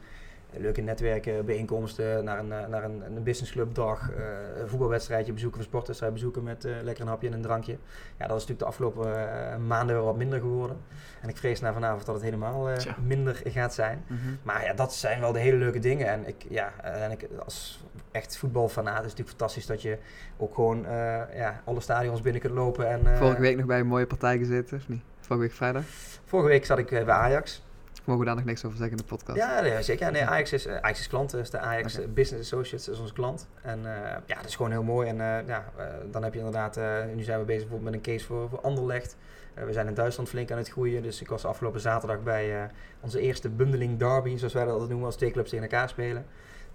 leuke 0.58 0.80
netwerken, 0.80 1.44
bijeenkomsten, 1.44 2.24
naar 2.24 2.38
een, 2.38 2.52
eh, 2.52 2.66
naar 2.66 2.84
een, 2.84 3.02
een 3.06 3.22
businessclubdag, 3.22 4.10
eh, 4.10 4.24
een 4.60 4.68
voetbalwedstrijdje 4.68 5.32
bezoeken, 5.32 5.58
een 5.58 5.66
sportwedstrijd 5.66 6.12
bezoeken 6.12 6.42
met 6.42 6.64
eh, 6.64 6.72
lekker 6.82 7.02
een 7.04 7.10
hapje 7.10 7.26
en 7.26 7.32
een 7.32 7.42
drankje. 7.42 7.76
Ja, 8.18 8.26
dat 8.26 8.36
is 8.40 8.46
natuurlijk 8.46 8.58
de 8.58 8.64
afgelopen 8.64 9.66
maanden 9.66 9.96
wel 9.96 10.04
wat 10.04 10.16
minder 10.16 10.40
geworden. 10.40 10.76
En 11.20 11.28
ik 11.28 11.36
vrees 11.36 11.60
naar 11.60 11.72
vanavond 11.72 12.06
dat 12.06 12.14
het 12.14 12.24
helemaal 12.24 12.68
minder 13.06 13.40
gaat 13.44 13.74
zijn. 13.74 14.04
Maar 14.42 14.64
ja, 14.64 14.72
dat 14.72 14.94
zijn 14.94 15.20
wel 15.20 15.32
de 15.32 15.38
hele 15.38 15.56
leuke 15.56 15.78
dingen. 15.78 16.06
En 16.06 16.26
ik, 16.26 16.46
ja, 16.48 16.72
uiteindelijk 16.82 17.28
als 17.44 17.84
echt 18.10 18.36
voetbalfanaat 18.36 19.04
is 19.04 19.10
het 19.10 19.18
natuurlijk 19.18 19.38
fantastisch 19.38 19.66
dat 19.66 19.82
je 19.82 19.98
ook 20.36 20.54
gewoon 20.54 20.86
ja, 21.34 21.60
alle 21.64 21.80
stadions 21.80 22.20
binnen 22.20 22.40
kunt 22.40 22.54
lopen. 22.54 22.88
En, 22.88 23.16
Vorige 23.16 23.40
week 23.40 23.56
nog 23.56 23.66
bij 23.66 23.80
een 23.80 23.86
mooie 23.86 24.06
partij 24.06 24.38
gezeten, 24.38 24.76
of 24.76 24.88
niet? 24.88 25.02
Vorige 25.20 25.46
week 25.46 25.54
vrijdag. 25.54 25.82
vorige 26.24 26.48
week 26.48 26.64
zat 26.64 26.78
ik 26.78 26.88
bij 26.88 27.08
Ajax. 27.08 27.63
Mogen 28.04 28.22
we 28.22 28.26
daar 28.28 28.36
nog 28.36 28.44
niks 28.44 28.64
over 28.64 28.78
zeggen 28.78 28.96
in 28.96 29.02
de 29.02 29.08
podcast? 29.08 29.38
Ja, 29.38 29.60
nee, 29.60 29.82
zeker. 29.82 30.04
Ja, 30.06 30.10
Nee, 30.12 30.24
Ajax 30.24 30.52
is, 30.52 30.66
eh, 30.66 30.76
Ajax 30.76 31.00
is 31.00 31.06
klant, 31.08 31.30
dus 31.30 31.50
de 31.50 31.58
Ajax 31.58 31.98
eh, 31.98 32.06
Business 32.08 32.52
Associates 32.52 32.88
is 32.88 32.98
onze 32.98 33.12
klant. 33.12 33.48
En 33.62 33.78
eh, 33.78 34.10
ja, 34.26 34.34
dat 34.36 34.44
is 34.44 34.56
gewoon 34.56 34.70
heel 34.70 34.82
mooi. 34.82 35.08
En 35.08 35.20
eh, 35.20 35.46
ja, 35.46 35.64
eh, 35.76 35.84
dan 36.10 36.22
heb 36.22 36.32
je 36.32 36.38
inderdaad, 36.38 36.76
eh, 36.76 36.84
nu 37.14 37.22
zijn 37.22 37.38
we 37.38 37.44
bezig 37.44 37.62
bijvoorbeeld 37.68 37.94
met 37.94 38.06
een 38.06 38.12
case 38.12 38.26
voor, 38.26 38.48
voor 38.48 38.60
Anderlecht. 38.60 39.16
Eh, 39.54 39.64
we 39.64 39.72
zijn 39.72 39.86
in 39.86 39.94
Duitsland 39.94 40.28
flink 40.28 40.50
aan 40.50 40.58
het 40.58 40.68
groeien. 40.70 41.02
Dus 41.02 41.20
ik 41.20 41.28
was 41.28 41.44
afgelopen 41.44 41.80
zaterdag 41.80 42.22
bij 42.22 42.56
eh, 42.62 42.64
onze 43.00 43.20
eerste 43.20 43.48
bundeling 43.48 43.98
derby, 43.98 44.36
zoals 44.36 44.52
wij 44.52 44.64
dat 44.64 44.88
noemen, 44.88 45.06
als 45.06 45.16
twee 45.16 45.30
clubs 45.30 45.50
tegen 45.50 45.64
elkaar 45.70 45.88
spelen. 45.88 46.26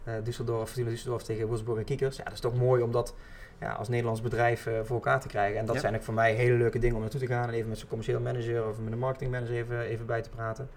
Eh 0.04 0.14
Düsseldorf, 0.24 0.70
Fortuna 0.70 0.90
Düsseldorf 0.90 1.24
tegen 1.26 1.48
Wolfsburg 1.48 1.80
en 1.80 1.86
Kiekers. 1.86 2.18
Ja, 2.18 2.24
dat 2.24 2.34
is 2.34 2.40
toch 2.40 2.56
mooi 2.56 2.82
om 2.82 2.92
dat 2.92 3.16
ja, 3.60 3.72
als 3.72 3.88
Nederlands 3.90 4.22
bedrijf 4.22 4.66
eh, 4.66 4.74
voor 4.84 4.96
elkaar 4.96 5.20
te 5.20 5.28
krijgen. 5.28 5.60
En 5.60 5.66
dat 5.66 5.76
Ja. 5.76 5.82
zijn 5.82 5.96
ook 5.96 6.04
voor 6.04 6.14
mij 6.14 6.34
hele 6.34 6.56
leuke 6.58 6.80
dingen 6.80 6.96
om 6.96 7.02
naartoe 7.02 7.20
te 7.20 7.28
gaan. 7.28 7.48
En 7.48 7.54
even 7.54 7.70
met 7.70 7.78
zo'n 7.78 7.88
commercieel 7.88 8.20
manager 8.20 8.68
of 8.68 8.80
met 8.80 8.92
een 8.94 9.00
marketingmanager 9.00 9.56
even, 9.56 9.80
even 9.82 10.06
bij 10.06 10.22
te 10.22 10.30
praten. 10.30 10.70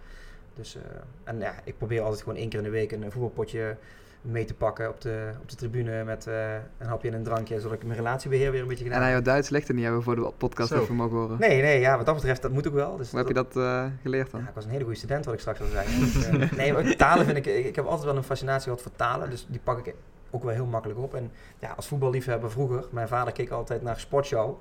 Dus, 0.55 0.77
eh, 0.77 0.83
en 1.25 1.39
ja, 1.39 1.55
ik 1.65 1.79
probeer 1.79 2.01
altijd 2.01 2.23
gewoon 2.23 2.39
één 2.39 2.49
keer 2.49 2.59
in 2.59 2.65
de 2.65 2.71
week 2.71 2.93
een, 2.93 3.11
voetbalpotje 3.11 3.77
mee 4.23 4.45
te 4.45 4.55
pakken 4.55 4.89
op 4.89 5.01
de, 5.01 5.31
op 5.41 5.49
de 5.49 5.57
tribune 5.57 6.05
met 6.05 6.27
eh, 6.27 6.55
een 6.79 6.87
hapje 6.87 7.09
en 7.09 7.15
een 7.15 7.23
drankje, 7.23 7.61
zodat 7.61 7.77
ik 7.77 7.85
mijn 7.85 7.97
relatiebeheer 7.97 8.51
weer 8.51 8.61
een 8.61 8.69
beetje 8.69 8.85
En 8.85 8.91
gedaan 8.91 9.07
aan 9.07 9.13
heb. 9.13 9.25
jouw 9.25 9.33
Duits 9.35 9.49
ligt 9.49 9.69
er 9.69 9.75
niet, 9.75 9.85
hebben 9.85 10.03
voor 10.03 10.15
de 10.15 10.33
podcast 10.37 10.69
Zo. 10.69 10.81
even 10.81 10.95
mogen 10.95 11.17
horen. 11.17 11.37
Nee, 11.41 11.63
nee, 11.63 11.81
ja, 11.81 11.97
wat 11.97 12.07
dat 12.07 12.15
betreft, 12.15 12.43
dat 12.43 12.51
moet 12.51 12.69
ook 12.69 12.75
wel. 12.75 12.97
Dus 12.97 13.11
Hoe 13.11 13.19
heb 13.19 13.29
je 13.29 13.35
dat 13.35 13.57
eh, 13.57 13.85
geleerd 14.03 14.31
dan? 14.31 14.41
ja, 14.41 14.49
ik 14.49 14.55
was 14.55 14.65
een 14.65 14.71
hele 14.71 14.83
goede 14.83 14.99
student, 14.99 15.25
wat 15.25 15.35
ik 15.35 15.41
straks 15.41 15.61
al 15.61 15.67
zei. 15.67 15.87
Dus, 16.01 16.51
nee, 16.51 16.73
maar 16.73 16.97
talen 16.97 17.25
vind 17.25 17.37
ik, 17.37 17.47
ik, 17.47 17.65
ik 17.65 17.77
heb 17.77 17.85
altijd 17.85 18.05
wel 18.05 18.17
een 18.17 18.23
fascinatie 18.23 18.63
gehad 18.65 18.83
voor 18.83 18.93
talen, 18.97 19.31
dus 19.31 19.47
die 19.49 19.61
pak 19.65 19.87
ik 19.87 19.95
ook 20.35 20.43
wel 20.45 20.53
heel 20.53 20.67
makkelijk 20.67 20.99
op. 21.01 21.15
En 21.15 21.31
ja, 21.59 21.73
als 21.77 21.87
voetballiefhebber 21.87 22.51
vroeger, 22.51 22.85
mijn 22.91 23.09
vader 23.09 23.33
keek 23.33 23.51
altijd 23.51 23.83
naar 23.83 24.01
Sportshow. 24.01 24.61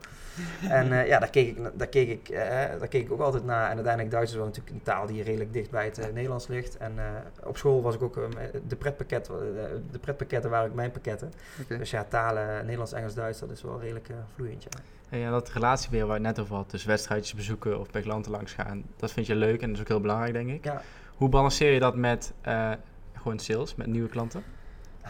En 0.69 0.91
eh, 0.91 1.07
ja, 1.07 1.19
daar 1.19 1.29
keek, 1.29 1.57
ik, 1.57 1.71
daar, 1.73 1.87
keek 1.87 2.09
ik, 2.09 2.29
eh, 2.29 2.39
daar 2.79 2.87
keek 2.87 3.05
ik 3.05 3.11
ook 3.11 3.19
altijd 3.19 3.45
naar. 3.45 3.69
En 3.69 3.75
uiteindelijk 3.75 4.11
Duits 4.11 4.31
is 4.31 4.37
wel 4.37 4.45
natuurlijk 4.45 4.75
een 4.75 4.83
taal 4.83 5.05
die 5.05 5.23
redelijk 5.23 5.53
dicht 5.53 5.69
bij 5.69 5.85
het 5.85 5.97
eh, 5.97 6.13
Nederlands 6.13 6.47
ligt. 6.47 6.77
En 6.77 6.91
eh, 6.97 7.05
op 7.47 7.57
school 7.57 7.81
was 7.81 7.95
ik 7.95 8.01
ook, 8.01 8.17
eh, 8.17 8.23
de, 8.67 8.75
pretpakket, 8.75 9.29
eh, 9.29 9.35
de 9.91 9.99
pretpakketten 9.99 10.49
waren 10.49 10.69
ook 10.69 10.75
mijn 10.75 10.91
pakketten. 10.91 11.31
Dus 11.67 11.91
ja, 11.91 12.03
talen, 12.03 12.59
Nederlands, 12.61 12.93
Engels, 12.93 13.13
Duits, 13.13 13.39
dat 13.39 13.51
is 13.51 13.61
wel 13.61 13.79
redelijk 13.79 14.09
eh, 14.09 14.15
vloeiend. 14.35 14.63
Ja. 14.63 14.69
En 15.09 15.19
ja, 15.19 15.29
dat 15.31 15.49
relatiebeheer 15.49 16.05
waar 16.05 16.15
je 16.15 16.21
net 16.21 16.39
over 16.39 16.55
had, 16.55 16.71
dus 16.71 16.85
wedstrijdjes 16.85 17.33
bezoeken 17.33 17.79
of 17.79 17.91
bij 17.91 18.01
klanten 18.01 18.31
langs 18.31 18.53
gaan, 18.53 18.83
dat 18.95 19.11
vind 19.11 19.27
je 19.27 19.35
leuk 19.35 19.61
en 19.61 19.67
dat 19.67 19.75
is 19.75 19.81
ook 19.81 19.87
heel 19.87 20.01
belangrijk, 20.01 20.33
denk 20.33 20.49
ik. 20.49 20.63
Ja. 20.63 20.81
Hoe 21.15 21.29
balanceer 21.29 21.71
je 21.71 21.79
dat 21.79 21.95
met 21.95 22.33
eh, 22.41 22.71
gewoon 23.13 23.39
sales, 23.39 23.75
met 23.75 23.87
nieuwe 23.87 24.09
klanten? 24.09 24.43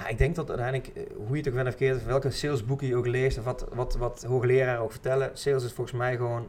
Ik 0.07 0.17
denk 0.17 0.35
dat 0.35 0.49
uiteindelijk, 0.49 0.97
eh, 0.97 1.03
hoe 1.15 1.29
je 1.29 1.37
het 1.37 1.47
ook 1.47 1.63
bent 1.63 1.67
of 1.67 1.97
of 1.97 2.05
welke 2.05 2.31
salesboeken 2.31 2.87
je 2.87 2.95
ook 2.95 3.07
leest, 3.07 3.37
of 3.37 3.43
wat, 3.43 3.67
wat, 3.73 3.95
wat 3.95 4.23
hoogleraren 4.23 4.81
ook 4.81 4.91
vertellen, 4.91 5.29
sales 5.33 5.63
is 5.63 5.73
volgens 5.73 5.97
mij 5.97 6.15
gewoon 6.15 6.47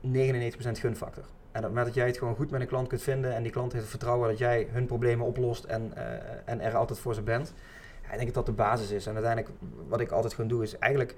99% 0.00 0.78
gunfactor. 0.78 1.24
En 1.52 1.62
het 1.62 1.68
moment 1.68 1.86
dat 1.86 1.94
jij 1.94 2.06
het 2.06 2.18
gewoon 2.18 2.34
goed 2.34 2.50
met 2.50 2.60
een 2.60 2.66
klant 2.66 2.88
kunt 2.88 3.02
vinden 3.02 3.34
en 3.34 3.42
die 3.42 3.52
klant 3.52 3.72
heeft 3.72 3.84
het 3.84 3.90
vertrouwen 3.90 4.28
dat 4.28 4.38
jij 4.38 4.68
hun 4.70 4.86
problemen 4.86 5.26
oplost 5.26 5.64
en, 5.64 5.92
eh, 5.94 6.04
en 6.44 6.60
er 6.60 6.76
altijd 6.76 6.98
voor 6.98 7.14
ze 7.14 7.22
bent, 7.22 7.52
ja, 8.02 8.10
ik 8.10 8.18
denk 8.18 8.34
dat 8.34 8.34
dat 8.34 8.56
de 8.56 8.62
basis 8.62 8.90
is. 8.90 9.06
En 9.06 9.14
uiteindelijk, 9.14 9.54
wat 9.88 10.00
ik 10.00 10.10
altijd 10.10 10.34
gewoon 10.34 10.50
doe, 10.50 10.62
is 10.62 10.78
eigenlijk, 10.78 11.14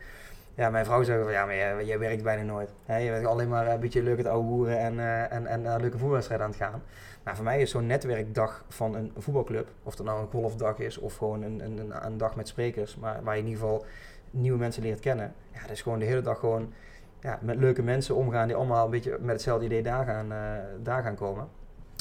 ja, 0.55 0.70
mijn 0.70 0.85
vrouw 0.85 1.03
zegt 1.03 1.22
van, 1.22 1.33
ja, 1.33 1.45
maar 1.45 1.85
jij, 1.85 1.99
werkt 1.99 2.22
bijna 2.22 2.43
nooit. 2.43 2.72
Je 2.87 3.11
bent 3.11 3.27
alleen 3.27 3.49
maar 3.49 3.68
een 3.68 3.81
beetje 3.81 4.03
leuk 4.03 4.18
het 4.18 4.27
ouwe 4.27 4.47
hoeren 4.47 4.79
en, 4.79 4.99
eh, 4.99 5.33
en, 5.33 5.47
en 5.47 5.62
naar 5.62 5.81
leuke 5.81 5.99
voetbalwedstrijden 5.99 6.47
aan 6.47 6.53
het 6.53 6.61
gaan. 6.61 6.83
Nou, 7.27 7.39
voor 7.39 7.47
mij 7.47 7.61
is 7.61 7.70
zo'n 7.70 7.87
netwerkdag 7.87 8.64
van 8.68 8.95
een 8.95 9.12
voetbalclub, 9.16 9.68
of 9.83 9.97
dat 9.97 10.07
nou 10.07 10.20
een 10.20 10.29
golfdag 10.29 10.79
is 10.79 10.99
of 10.99 11.16
gewoon 11.16 11.43
een, 11.43 11.64
een, 11.64 11.79
een, 11.79 12.07
een 12.07 12.18
dag 12.18 12.37
met 12.37 12.49
sprekers, 12.49 12.97
maar 12.97 13.22
waar 13.22 13.35
je 13.35 13.41
in 13.43 13.49
ieder 13.49 13.62
geval 13.62 13.85
nieuwe 14.31 14.59
mensen 14.59 14.83
leert 14.83 15.01
kennen. 15.01 15.35
Ja, 15.53 15.61
dat 15.61 15.70
is 15.70 15.83
gewoon 15.83 15.99
de 15.99 16.05
hele 16.05 16.20
dag 16.20 16.39
gewoon 16.39 16.72
ja, 17.20 17.39
met 17.43 17.57
leuke 17.57 17.83
mensen 17.83 18.14
omgaan 18.14 18.47
die 18.47 18.57
allemaal 18.57 18.85
een 18.85 18.91
beetje 18.91 19.18
met 19.20 19.31
hetzelfde 19.31 19.64
idee 19.64 19.83
daar 19.83 20.05
gaan, 20.05 20.33
eh, 20.33 20.39
daar 20.83 21.03
gaan 21.03 21.14
komen. 21.14 21.49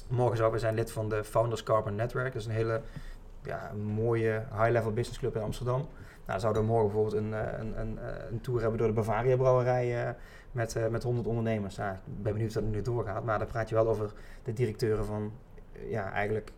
Morgen 0.08 0.38
zou 0.38 0.52
we 0.52 0.60
zijn 0.60 0.76
lid 0.76 0.92
van 0.92 1.10
de 1.10 1.24
Founders 1.24 1.64
Carbon 1.64 1.96
Network. 1.96 2.34
Dat 2.34 2.42
is 2.42 2.48
een 2.48 2.54
hele 2.54 2.82
ja, 3.46 3.70
een 3.72 3.82
mooie 3.84 4.44
high-level 4.52 4.94
business 4.94 5.20
club 5.20 5.36
in 5.36 5.42
Amsterdam. 5.42 5.88
Nou, 6.26 6.40
zouden 6.40 6.62
we 6.62 6.68
morgen 6.68 6.86
bijvoorbeeld 6.92 7.24
een, 7.24 7.34
eh, 7.34 7.60
een, 7.60 7.80
een, 7.80 8.00
eh, 8.00 8.32
een 8.32 8.42
tour 8.42 8.60
hebben 8.62 8.78
door 8.78 8.88
de 8.88 8.94
Bavaria 8.94 9.36
brouwerij 9.36 10.06
eh, 10.08 10.14
met, 10.52 10.76
eh, 10.76 10.88
met 10.88 11.04
100 11.04 11.28
ondernemers. 11.28 11.76
Nou, 11.76 11.94
ik 11.94 12.00
ben 12.24 12.32
benieuwd 12.34 12.48
of 12.58 12.64
dat 12.64 12.72
nu 12.72 12.82
doorgaat, 12.82 13.24
maar 13.24 13.38
daar 13.38 13.48
praat 13.48 13.70
je 13.70 13.76
wel 13.76 13.88
over 13.88 14.12
de 14.44 14.54
directeuren 14.54 15.06
van 15.06 15.32
ja, 15.90 16.12
eigenlijk 16.12 16.52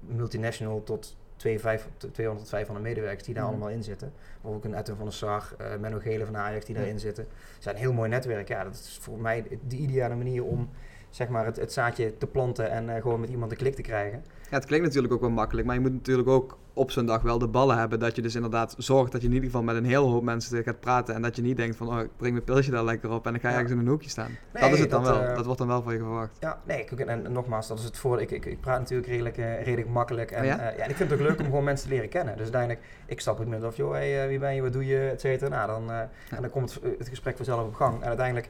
multinational 0.00 0.82
tot 0.82 1.16
200, 1.36 1.84
200 2.12 2.38
tot 2.38 2.48
500 2.48 2.86
medewerkers 2.86 3.24
die 3.24 3.34
daar 3.34 3.42
Mhm. 3.44 3.52
allemaal 3.52 3.70
in 3.70 3.82
zitten. 3.82 4.12
Of 4.42 4.54
ook 4.54 4.64
een 4.64 4.74
Edwin 4.74 4.96
van 4.96 5.04
der 5.04 5.14
Sar, 5.14 5.56
Menno 5.80 5.98
Gele 5.98 6.24
van 6.24 6.36
Ajax 6.36 6.64
die 6.64 6.74
daarin 6.74 6.98
zitten. 7.00 7.24
Het 7.54 7.62
zijn 7.62 7.74
een 7.74 7.80
heel 7.80 7.92
mooi 7.92 8.08
netwerk. 8.08 8.48
Ja, 8.48 8.64
dat 8.64 8.74
is 8.74 8.98
voor 9.00 9.18
mij 9.18 9.58
de 9.68 9.76
ideale 9.76 10.14
manier 10.14 10.44
om 10.44 10.70
zeg 11.10 11.28
maar, 11.28 11.44
het, 11.44 11.56
het 11.56 11.72
zaadje 11.72 12.16
te 12.18 12.26
planten 12.26 12.70
en 12.70 12.94
eh, 12.96 13.02
gewoon 13.02 13.20
met 13.20 13.28
iemand 13.30 13.50
een 13.50 13.56
klik 13.56 13.74
te 13.74 13.82
krijgen. 13.82 14.24
Ja, 14.50 14.56
het 14.56 14.64
klinkt 14.66 14.86
natuurlijk 14.86 15.12
ook 15.12 15.20
wel 15.20 15.30
makkelijk, 15.30 15.66
maar 15.66 15.74
je 15.76 15.80
moet 15.80 15.92
natuurlijk 15.92 16.28
ook 16.28 16.58
op 16.72 16.90
zo'n 16.90 17.06
dag 17.06 17.22
wel 17.22 17.38
de 17.38 17.48
ballen 17.48 17.78
hebben. 17.78 17.98
Dat 17.98 18.16
je 18.16 18.22
dus 18.22 18.34
inderdaad 18.34 18.74
zorgt 18.78 19.12
dat 19.12 19.20
je 19.20 19.26
in 19.26 19.32
ieder 19.32 19.48
geval 19.48 19.64
met 19.64 19.76
een 19.76 19.84
heel 19.84 20.08
hoop 20.08 20.22
mensen 20.22 20.62
gaat 20.62 20.80
praten. 20.80 21.14
En 21.14 21.22
dat 21.22 21.36
je 21.36 21.42
niet 21.42 21.56
denkt 21.56 21.76
van, 21.76 21.88
oh, 21.88 22.00
ik 22.00 22.08
breng 22.16 22.32
mijn 22.32 22.44
pilsje 22.44 22.70
daar 22.70 22.84
lekker 22.84 23.10
op 23.10 23.26
en 23.26 23.32
dan 23.32 23.40
ga 23.40 23.48
je 23.48 23.54
Ja. 23.54 23.60
ergens 23.60 23.78
in 23.80 23.84
een 23.86 23.90
hoekje 23.90 24.08
staan. 24.10 24.30
Nee, 24.52 24.62
dat 24.62 24.72
is 24.72 24.78
het 24.80 24.90
dan 24.90 25.04
dat, 25.04 25.16
wel. 25.16 25.26
eh, 25.26 25.34
dat 25.34 25.44
wordt 25.44 25.58
dan 25.58 25.68
wel 25.68 25.82
van 25.82 25.92
je 25.92 25.98
verwacht. 25.98 26.36
Ja, 26.40 26.60
nee, 26.64 26.80
ik, 26.80 26.90
en, 27.00 27.24
en 27.26 27.32
nogmaals, 27.32 27.68
dat 27.68 27.78
is 27.78 27.84
het 27.84 27.96
voor. 27.98 28.20
Ik, 28.20 28.30
ik, 28.30 28.44
ik 28.46 28.60
praat 28.60 28.78
natuurlijk 28.78 29.08
redelijk, 29.08 29.36
eh, 29.38 29.62
redelijk 29.62 29.88
makkelijk. 29.88 30.30
En, 30.30 30.40
Oh 30.40 30.46
ja? 30.46 30.58
en 30.58 30.90
ik 30.90 30.96
vind 30.96 31.10
het 31.10 31.20
ook 31.20 31.26
leuk 31.26 31.38
om 31.38 31.44
gewoon 31.44 31.64
mensen 31.64 31.88
te 31.88 31.94
leren 31.94 32.08
kennen. 32.10 32.32
Dus 32.34 32.42
uiteindelijk, 32.42 32.84
ik 33.06 33.20
stap 33.20 33.40
ook 33.40 33.46
met 33.46 33.64
of, 33.64 33.76
joh, 33.76 33.92
hey, 33.92 34.28
wie 34.28 34.38
ben 34.38 34.54
je, 34.54 34.62
wat 34.62 34.72
doe 34.72 34.86
je, 34.86 35.08
et 35.12 35.20
cetera. 35.20 35.48
Nou, 35.66 35.66
dan, 35.86 35.90
en 36.30 36.40
dan 36.40 36.50
komt 36.50 36.74
het, 36.74 36.82
het 36.98 37.08
gesprek 37.08 37.36
vanzelf 37.36 37.66
op 37.66 37.74
gang. 37.74 38.00
En 38.02 38.08
uiteindelijk, 38.08 38.48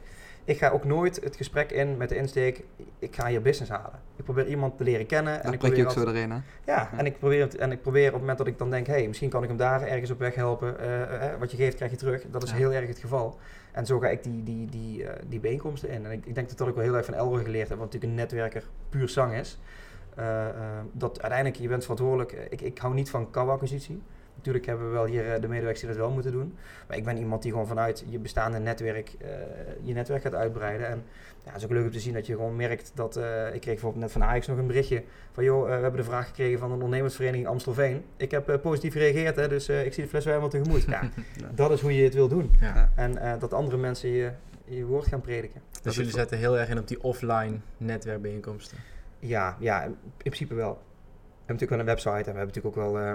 ik 0.49 0.57
ga 0.57 0.69
ook 0.69 0.83
nooit 0.83 1.23
het 1.23 1.35
gesprek 1.35 1.71
in 1.71 1.97
met 1.97 2.09
de 2.09 2.15
insteek, 2.15 2.63
ik 2.99 3.15
ga 3.15 3.27
hier 3.27 3.41
business 3.41 3.71
halen. 3.71 3.99
Ik 4.15 4.23
probeer 4.23 4.47
iemand 4.47 4.77
te 4.77 4.83
leren 4.83 5.05
kennen. 5.05 5.33
En 5.33 5.41
Dan 5.43 5.53
ik 5.69 5.75
je 5.75 5.85
ook 5.85 5.91
zo 5.91 6.07
erin, 6.07 6.31
hè? 6.31 6.37
Ja, 6.65 6.89
en 6.97 7.05
ik, 7.05 7.19
probeer 7.19 7.59
en 7.59 7.71
ik 7.71 7.81
probeer 7.81 8.05
op 8.07 8.11
het 8.11 8.19
moment 8.19 8.37
dat 8.37 8.47
ik 8.47 8.57
dan 8.57 8.69
denk, 8.69 8.87
hey, 8.87 9.07
misschien 9.07 9.29
kan 9.29 9.41
ik 9.43 9.47
hem 9.49 9.57
daar 9.57 9.81
ergens 9.81 10.09
op 10.11 10.19
weg 10.19 10.35
helpen. 10.35 10.79
eh, 10.79 11.31
eh, 11.33 11.39
wat 11.39 11.51
je 11.51 11.57
geeft, 11.57 11.75
krijg 11.75 11.91
je 11.91 11.97
terug. 11.97 12.23
Dat 12.31 12.43
is 12.43 12.49
Ja. 12.51 12.55
heel 12.55 12.71
erg 12.71 12.87
het 12.87 12.99
geval. 12.99 13.37
En 13.71 13.85
zo 13.85 13.99
ga 13.99 14.07
ik 14.07 14.23
die, 14.23 14.43
die, 14.43 14.65
die, 14.69 15.03
eh, 15.03 15.23
die 15.27 15.39
bijeenkomsten 15.39 15.89
in. 15.89 16.05
En 16.05 16.11
ik, 16.11 16.25
ik 16.25 16.35
denk 16.35 16.49
dat 16.49 16.57
dat 16.57 16.67
ik 16.67 16.73
wel 16.75 16.83
heel 16.83 16.95
erg 16.95 17.05
van 17.05 17.13
Elroy 17.13 17.43
geleerd 17.43 17.69
heb, 17.69 17.77
wat 17.77 17.85
natuurlijk 17.85 18.11
een 18.13 18.17
netwerker 18.19 18.63
puur 18.89 19.09
zang 19.09 19.33
is. 19.33 19.59
Eh, 20.15 20.47
eh, 20.47 20.53
dat 20.91 21.21
uiteindelijk, 21.21 21.61
je 21.61 21.67
bent 21.67 21.81
verantwoordelijk. 21.81 22.31
eh, 22.31 22.45
Ik, 22.49 22.61
ik 22.61 22.77
hou 22.77 22.93
niet 22.93 23.09
van 23.09 23.31
kou-acquisitie. 23.31 24.01
Natuurlijk 24.39 24.65
hebben 24.65 24.85
we 24.87 24.91
wel 24.93 25.05
hier 25.05 25.33
eh, 25.33 25.41
de 25.41 25.47
medewerkers 25.47 25.79
die 25.79 25.89
dat 25.89 25.97
wel 25.97 26.11
moeten 26.11 26.31
doen. 26.31 26.55
Maar 26.87 26.97
ik 26.97 27.03
ben 27.03 27.17
iemand 27.17 27.41
die 27.41 27.51
gewoon 27.51 27.67
vanuit 27.67 28.03
je 28.09 28.19
bestaande 28.19 28.59
netwerk 28.59 29.15
eh, 29.21 29.29
je 29.83 29.93
netwerk 29.93 30.21
gaat 30.21 30.33
uitbreiden. 30.35 30.87
En 30.87 31.03
ja, 31.43 31.51
het 31.51 31.57
is 31.57 31.63
ook 31.63 31.71
leuk 31.71 31.83
om 31.85 31.91
te 31.91 31.99
zien 31.99 32.13
dat 32.13 32.25
je 32.25 32.33
gewoon 32.33 32.55
merkt 32.55 32.91
dat... 32.95 33.15
eh, 33.15 33.45
ik 33.45 33.61
kreeg 33.61 33.73
bijvoorbeeld 33.73 34.03
net 34.03 34.11
van 34.11 34.23
Ajax 34.23 34.47
nog 34.47 34.57
een 34.57 34.67
berichtje 34.67 35.03
van... 35.31 35.43
joh, 35.43 35.61
eh, 35.69 35.75
we 35.75 35.81
hebben 35.81 35.99
de 36.01 36.07
vraag 36.07 36.27
gekregen 36.27 36.59
van 36.59 36.67
een 36.71 36.81
ondernemersvereniging 36.81 37.47
Amstelveen. 37.47 38.03
Ik 38.17 38.31
heb 38.31 38.49
eh, 38.49 38.59
positief 38.59 38.93
gereageerd, 38.93 39.35
hè, 39.35 39.47
dus 39.47 39.67
eh, 39.67 39.85
ik 39.85 39.93
zie 39.93 40.03
de 40.03 40.09
fles 40.09 40.25
wel 40.25 40.49
tegemoet. 40.49 40.83
Ja, 40.83 41.01
Ja. 41.35 41.49
dat 41.55 41.71
is 41.71 41.81
hoe 41.81 41.95
je 41.95 42.03
het 42.03 42.13
wil 42.13 42.27
doen. 42.27 42.51
Ja. 42.61 42.91
En 42.95 43.17
eh, 43.17 43.39
dat 43.39 43.53
andere 43.53 43.77
mensen 43.77 44.09
je, 44.09 44.31
je 44.65 44.85
woord 44.85 45.07
gaan 45.07 45.21
prediken. 45.21 45.61
Dus 45.83 45.95
jullie 45.95 46.11
zetten 46.11 46.37
heel 46.37 46.57
erg 46.57 46.69
in 46.69 46.79
op 46.79 46.87
die 46.87 47.03
offline 47.03 47.57
netwerkbijeenkomsten. 47.77 48.77
Ja, 49.19 49.55
ja, 49.59 49.83
in 49.83 49.95
principe 50.17 50.53
wel. 50.53 50.71
We 50.71 50.75
hebben 51.55 51.65
natuurlijk 51.65 51.69
wel 51.71 51.79
een 51.79 51.85
website 51.85 52.29
en 52.29 52.33
we 52.33 52.39
hebben 52.39 52.55
natuurlijk 52.55 52.77
ook 52.77 52.83
wel 52.83 52.99
eh, 52.99 53.13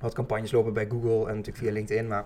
wat 0.00 0.14
campagnes 0.14 0.52
lopen 0.52 0.72
bij 0.72 0.86
Google 0.88 1.28
en 1.28 1.36
natuurlijk 1.36 1.56
via 1.56 1.72
LinkedIn. 1.72 2.06
Maar 2.06 2.24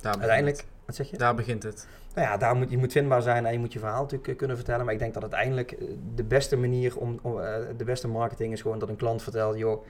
Daar 0.00 0.12
uiteindelijk, 0.14 0.56
het. 0.56 0.66
wat 0.86 0.94
zeg 0.94 1.10
je? 1.10 1.16
Daar 1.16 1.34
begint 1.34 1.62
het. 1.62 1.88
Nou 2.14 2.26
ja, 2.28 2.36
daar 2.36 2.56
moet, 2.56 2.70
je 2.70 2.78
moet 2.78 2.92
vindbaar 2.92 3.22
zijn 3.22 3.46
en 3.46 3.52
je 3.52 3.58
moet 3.58 3.72
je 3.72 3.78
verhaal 3.78 4.02
natuurlijk 4.02 4.28
eh, 4.30 4.36
kunnen 4.36 4.56
vertellen. 4.56 4.84
Maar 4.84 4.94
ik 4.94 5.00
denk 5.00 5.14
dat 5.14 5.22
uiteindelijk 5.22 5.72
eh, 5.72 5.88
de 6.14 6.24
beste 6.24 6.56
manier 6.56 6.98
om, 6.98 7.18
om, 7.22 7.40
eh, 7.40 7.54
de 7.76 7.84
beste 7.84 8.08
marketing 8.08 8.52
is 8.52 8.60
gewoon 8.60 8.78
dat 8.78 8.88
een 8.88 8.96
klant 8.96 9.22
vertelt, 9.22 9.58
joh, 9.58 9.84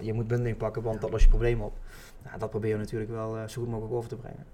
je 0.00 0.12
moet 0.12 0.26
bundeling 0.26 0.56
pakken, 0.56 0.82
want 0.82 1.00
dat 1.00 1.10
lost 1.10 1.22
je 1.22 1.28
probleem 1.28 1.60
op. 1.60 1.72
Nou, 2.24 2.38
dat 2.38 2.50
proberen 2.50 2.76
we 2.76 2.82
natuurlijk 2.82 3.10
wel 3.10 3.48
zo 3.48 3.60
goed 3.60 3.70
mogelijk 3.70 3.94
over 3.94 4.08
te 4.08 4.16
brengen. 4.16 4.46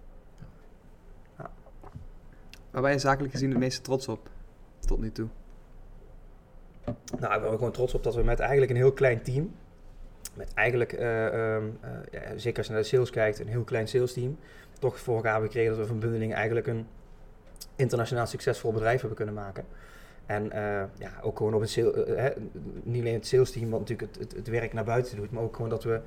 Waar 2.73 2.83
ben 2.83 2.91
je 2.91 2.99
zakelijk 2.99 3.33
gezien 3.33 3.51
het 3.51 3.59
meeste 3.59 3.81
trots 3.81 4.09
op? 4.09 4.31
Tot 4.79 5.01
nu 5.01 5.13
toe. 5.13 5.29
Nou, 7.19 7.35
ik 7.35 7.41
ben 7.41 7.51
er 7.51 7.57
gewoon 7.57 7.73
trots 7.73 7.95
op 7.95 8.03
dat 8.03 8.15
we 8.15 8.23
met 8.23 8.41
eigenlijk 8.41 8.71
een 8.71 8.77
heel 8.77 8.93
klein 8.93 9.23
team, 9.23 9.55
met 10.35 10.55
eigenlijk, 10.55 10.93
eh, 10.93 11.27
ehm, 11.27 11.65
eh, 11.81 11.91
ja, 12.11 12.39
zeker 12.39 12.59
als 12.59 12.67
je 12.67 12.73
naar 12.73 12.83
de 12.83 12.89
sales 12.89 13.11
kijkt, 13.11 13.39
een 13.39 13.49
heel 13.49 13.65
klein 13.65 13.89
sales 13.89 14.13
team, 14.13 14.39
toch 14.79 14.99
voor 14.99 15.17
elkaar 15.17 15.33
hebben 15.33 15.51
gekregen 15.51 15.73
dat 15.77 15.81
we 15.81 15.87
van 15.87 15.99
bundeling 15.99 16.35
eigenlijk 16.35 16.67
een 16.67 16.87
internationaal 17.77 18.27
succesvol 18.27 18.73
bedrijf 18.73 18.99
hebben 18.99 19.17
kunnen 19.17 19.35
maken. 19.35 19.65
En 20.27 20.53
eh, 20.53 20.85
ja, 20.99 21.11
ook 21.23 21.37
gewoon 21.37 21.55
op 21.55 21.61
een 21.61 21.69
sale, 21.69 22.05
hè, 22.17 22.31
niet 22.83 23.01
alleen 23.01 23.15
het 23.15 23.27
sales 23.27 23.51
team 23.51 23.71
wat 23.71 23.81
natuurlijk 23.81 24.09
het, 24.13 24.23
het, 24.23 24.33
het 24.37 24.49
werk 24.49 24.73
naar 24.73 24.85
buiten 24.85 25.17
doet, 25.17 25.31
maar 25.31 25.43
ook 25.43 25.55
gewoon 25.55 25.71
dat 25.71 25.85
we 25.85 26.01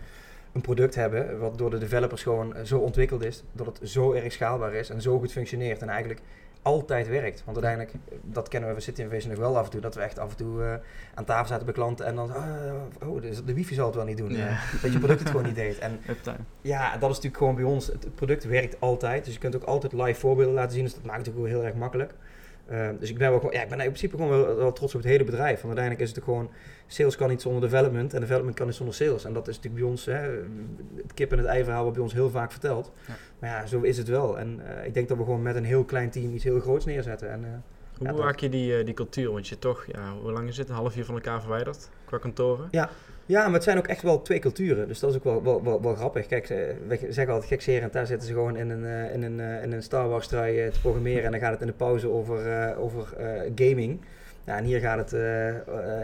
een 0.51 0.61
product 0.61 0.95
hebben 0.95 1.39
wat 1.39 1.57
door 1.57 1.69
de 1.69 1.77
developers 1.77 2.23
gewoon 2.23 2.55
zo 2.63 2.79
ontwikkeld 2.79 3.23
is, 3.23 3.43
dat 3.51 3.65
het 3.65 3.89
zo 3.89 4.13
erg 4.13 4.31
schaalbaar 4.31 4.73
is 4.73 4.89
en 4.89 5.01
zo 5.01 5.19
goed 5.19 5.31
functioneert 5.31 5.81
en 5.81 5.89
eigenlijk 5.89 6.19
altijd 6.65 7.07
werkt. 7.07 7.43
Want 7.45 7.57
uiteindelijk, 7.57 7.93
dat 8.21 8.47
kennen 8.47 8.69
we, 8.69 8.75
we 8.75 8.81
zitten 8.81 9.03
in 9.03 9.09
Wezen 9.09 9.29
nog 9.29 9.39
wel 9.39 9.57
af 9.57 9.65
en 9.65 9.71
toe, 9.71 9.81
dat 9.81 9.95
we 9.95 10.01
echt 10.01 10.19
af 10.19 10.29
en 10.29 10.37
toe 10.37 10.63
eh, 10.63 10.73
aan 11.13 11.25
tafel 11.25 11.47
zaten 11.47 11.65
bij 11.65 11.73
klanten 11.73 12.05
en 12.05 12.15
dan, 12.15 12.31
ah, 12.31 13.09
oh, 13.09 13.21
de, 13.21 13.43
de 13.43 13.53
wifi 13.53 13.73
zal 13.73 13.85
het 13.85 13.95
wel 13.95 14.05
niet 14.05 14.17
doen. 14.17 14.35
Eh, 14.35 14.81
dat 14.81 14.91
je 14.93 14.97
product 14.97 15.19
het 15.19 15.29
gewoon 15.29 15.45
niet 15.45 15.55
deed. 15.55 15.79
En 15.79 15.99
Uptime. 16.09 16.37
ja, 16.61 16.91
dat 16.91 17.09
is 17.09 17.15
natuurlijk 17.15 17.37
gewoon 17.37 17.55
bij 17.55 17.63
ons. 17.63 17.87
Het, 17.87 18.15
product 18.15 18.43
werkt 18.43 18.79
altijd. 18.79 19.25
Dus 19.25 19.33
je 19.33 19.39
kunt 19.39 19.55
ook 19.55 19.63
altijd 19.63 19.93
live 19.93 20.19
voorbeelden 20.19 20.53
laten 20.53 20.71
zien. 20.71 20.83
Dus 20.83 20.93
dat 20.93 21.05
maakt 21.05 21.25
het 21.25 21.35
ook 21.37 21.47
heel 21.47 21.63
erg 21.63 21.75
makkelijk. 21.75 22.13
Uh, 22.71 22.89
dus 22.99 23.09
ik 23.09 23.17
ben, 23.17 23.29
wel 23.29 23.39
gewoon, 23.39 23.53
ja, 23.53 23.61
ik 23.61 23.69
ben 23.69 23.79
in 23.79 23.85
principe 23.85 24.15
gewoon 24.15 24.29
wel, 24.29 24.55
wel, 24.55 24.73
trots 24.73 24.95
op 24.95 25.01
het 25.01 25.09
hele 25.09 25.23
bedrijf. 25.23 25.61
Want 25.61 25.65
uiteindelijk 25.65 26.09
is 26.09 26.15
het 26.15 26.23
gewoon... 26.23 26.49
Sales 26.87 27.15
kan 27.15 27.29
niet 27.29 27.41
zonder 27.41 27.61
development. 27.61 28.13
En 28.13 28.19
development 28.19 28.55
kan 28.55 28.65
niet 28.65 28.75
zonder 28.75 28.95
sales. 28.95 29.25
En 29.25 29.33
dat 29.33 29.47
is 29.47 29.55
natuurlijk 29.55 29.83
bij 29.83 29.91
ons... 29.91 30.05
Hè, 30.05 30.21
het 31.01 31.13
kip 31.13 31.31
en 31.31 31.37
het 31.37 31.47
ei 31.47 31.63
verhaal 31.63 31.81
wordt 31.81 31.95
bij 31.95 32.05
ons 32.05 32.13
heel 32.13 32.29
vaak 32.29 32.51
verteld. 32.51 32.91
Ja. 33.07 33.13
Maar 33.39 33.49
ja, 33.49 33.65
zo 33.65 33.81
is 33.81 33.97
het 33.97 34.07
wel. 34.07 34.39
En 34.39 34.61
uh, 34.79 34.85
ik 34.85 34.93
denk 34.93 35.07
dat 35.07 35.17
we 35.17 35.23
gewoon 35.23 35.41
met 35.41 35.55
een 35.55 35.63
heel 35.63 35.83
klein 35.83 36.09
team 36.09 36.33
iets 36.33 36.43
heel 36.43 36.59
groots 36.59 36.85
neerzetten. 36.85 37.31
En, 37.31 37.41
uh, 37.41 37.47
hoe 37.97 38.07
ja, 38.07 38.13
bewaak 38.13 38.39
je 38.39 38.49
die, 38.49 38.79
uh, 38.79 38.85
die 38.85 38.93
cultuur? 38.93 39.31
Want 39.31 39.47
je 39.47 39.59
toch... 39.59 39.85
Ja, 39.91 40.13
hoe 40.21 40.31
lang 40.31 40.47
is 40.47 40.57
het? 40.57 40.69
Een 40.69 40.75
half 40.75 40.97
uur 40.97 41.05
van 41.05 41.15
elkaar 41.15 41.41
verwijderd? 41.41 41.89
Qua 42.05 42.17
kantoren? 42.17 42.67
Ja, 42.71 42.89
ja, 43.25 43.45
maar 43.45 43.53
het 43.53 43.63
zijn 43.63 43.77
ook 43.77 43.87
echt 43.87 44.01
wel 44.01 44.21
twee 44.21 44.39
culturen. 44.39 44.87
Dus 44.87 44.99
dat 44.99 45.09
is 45.09 45.15
ook 45.15 45.23
wel, 45.23 45.63
wel, 45.63 45.81
wel, 45.81 45.95
grappig. 45.95 46.25
Kijk, 46.25 46.47
we 46.87 46.97
zeggen 47.09 47.33
altijd 47.33 47.51
gekscherend, 47.51 47.93
daar 47.93 48.07
zitten 48.07 48.27
ze 48.27 48.33
gewoon 48.33 48.57
in 48.57 48.69
een, 48.69 48.83
uh, 48.83 49.13
in 49.13 49.23
een, 49.23 49.39
uh, 49.39 49.63
in 49.63 49.71
een 49.71 49.83
Star 49.83 50.09
Wars 50.09 50.27
trui 50.27 50.71
te 50.71 50.79
programmeren. 50.79 51.23
en 51.23 51.31
dan 51.31 51.39
gaat 51.39 51.51
het 51.51 51.61
in 51.61 51.67
de 51.67 51.73
pauze 51.73 52.09
over, 52.09 52.75
over 52.77 53.07
gaming. 53.55 53.99
Ja, 54.45 54.57
en 54.57 54.63
hier 54.63 54.79
gaat 54.79 55.11
het, 55.11 55.11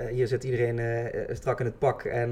hier 0.10 0.28
zit 0.28 0.44
iedereen 0.44 1.10
strak 1.32 1.60
in 1.60 1.66
het 1.66 1.80
pak. 1.80 2.04
En, 2.04 2.30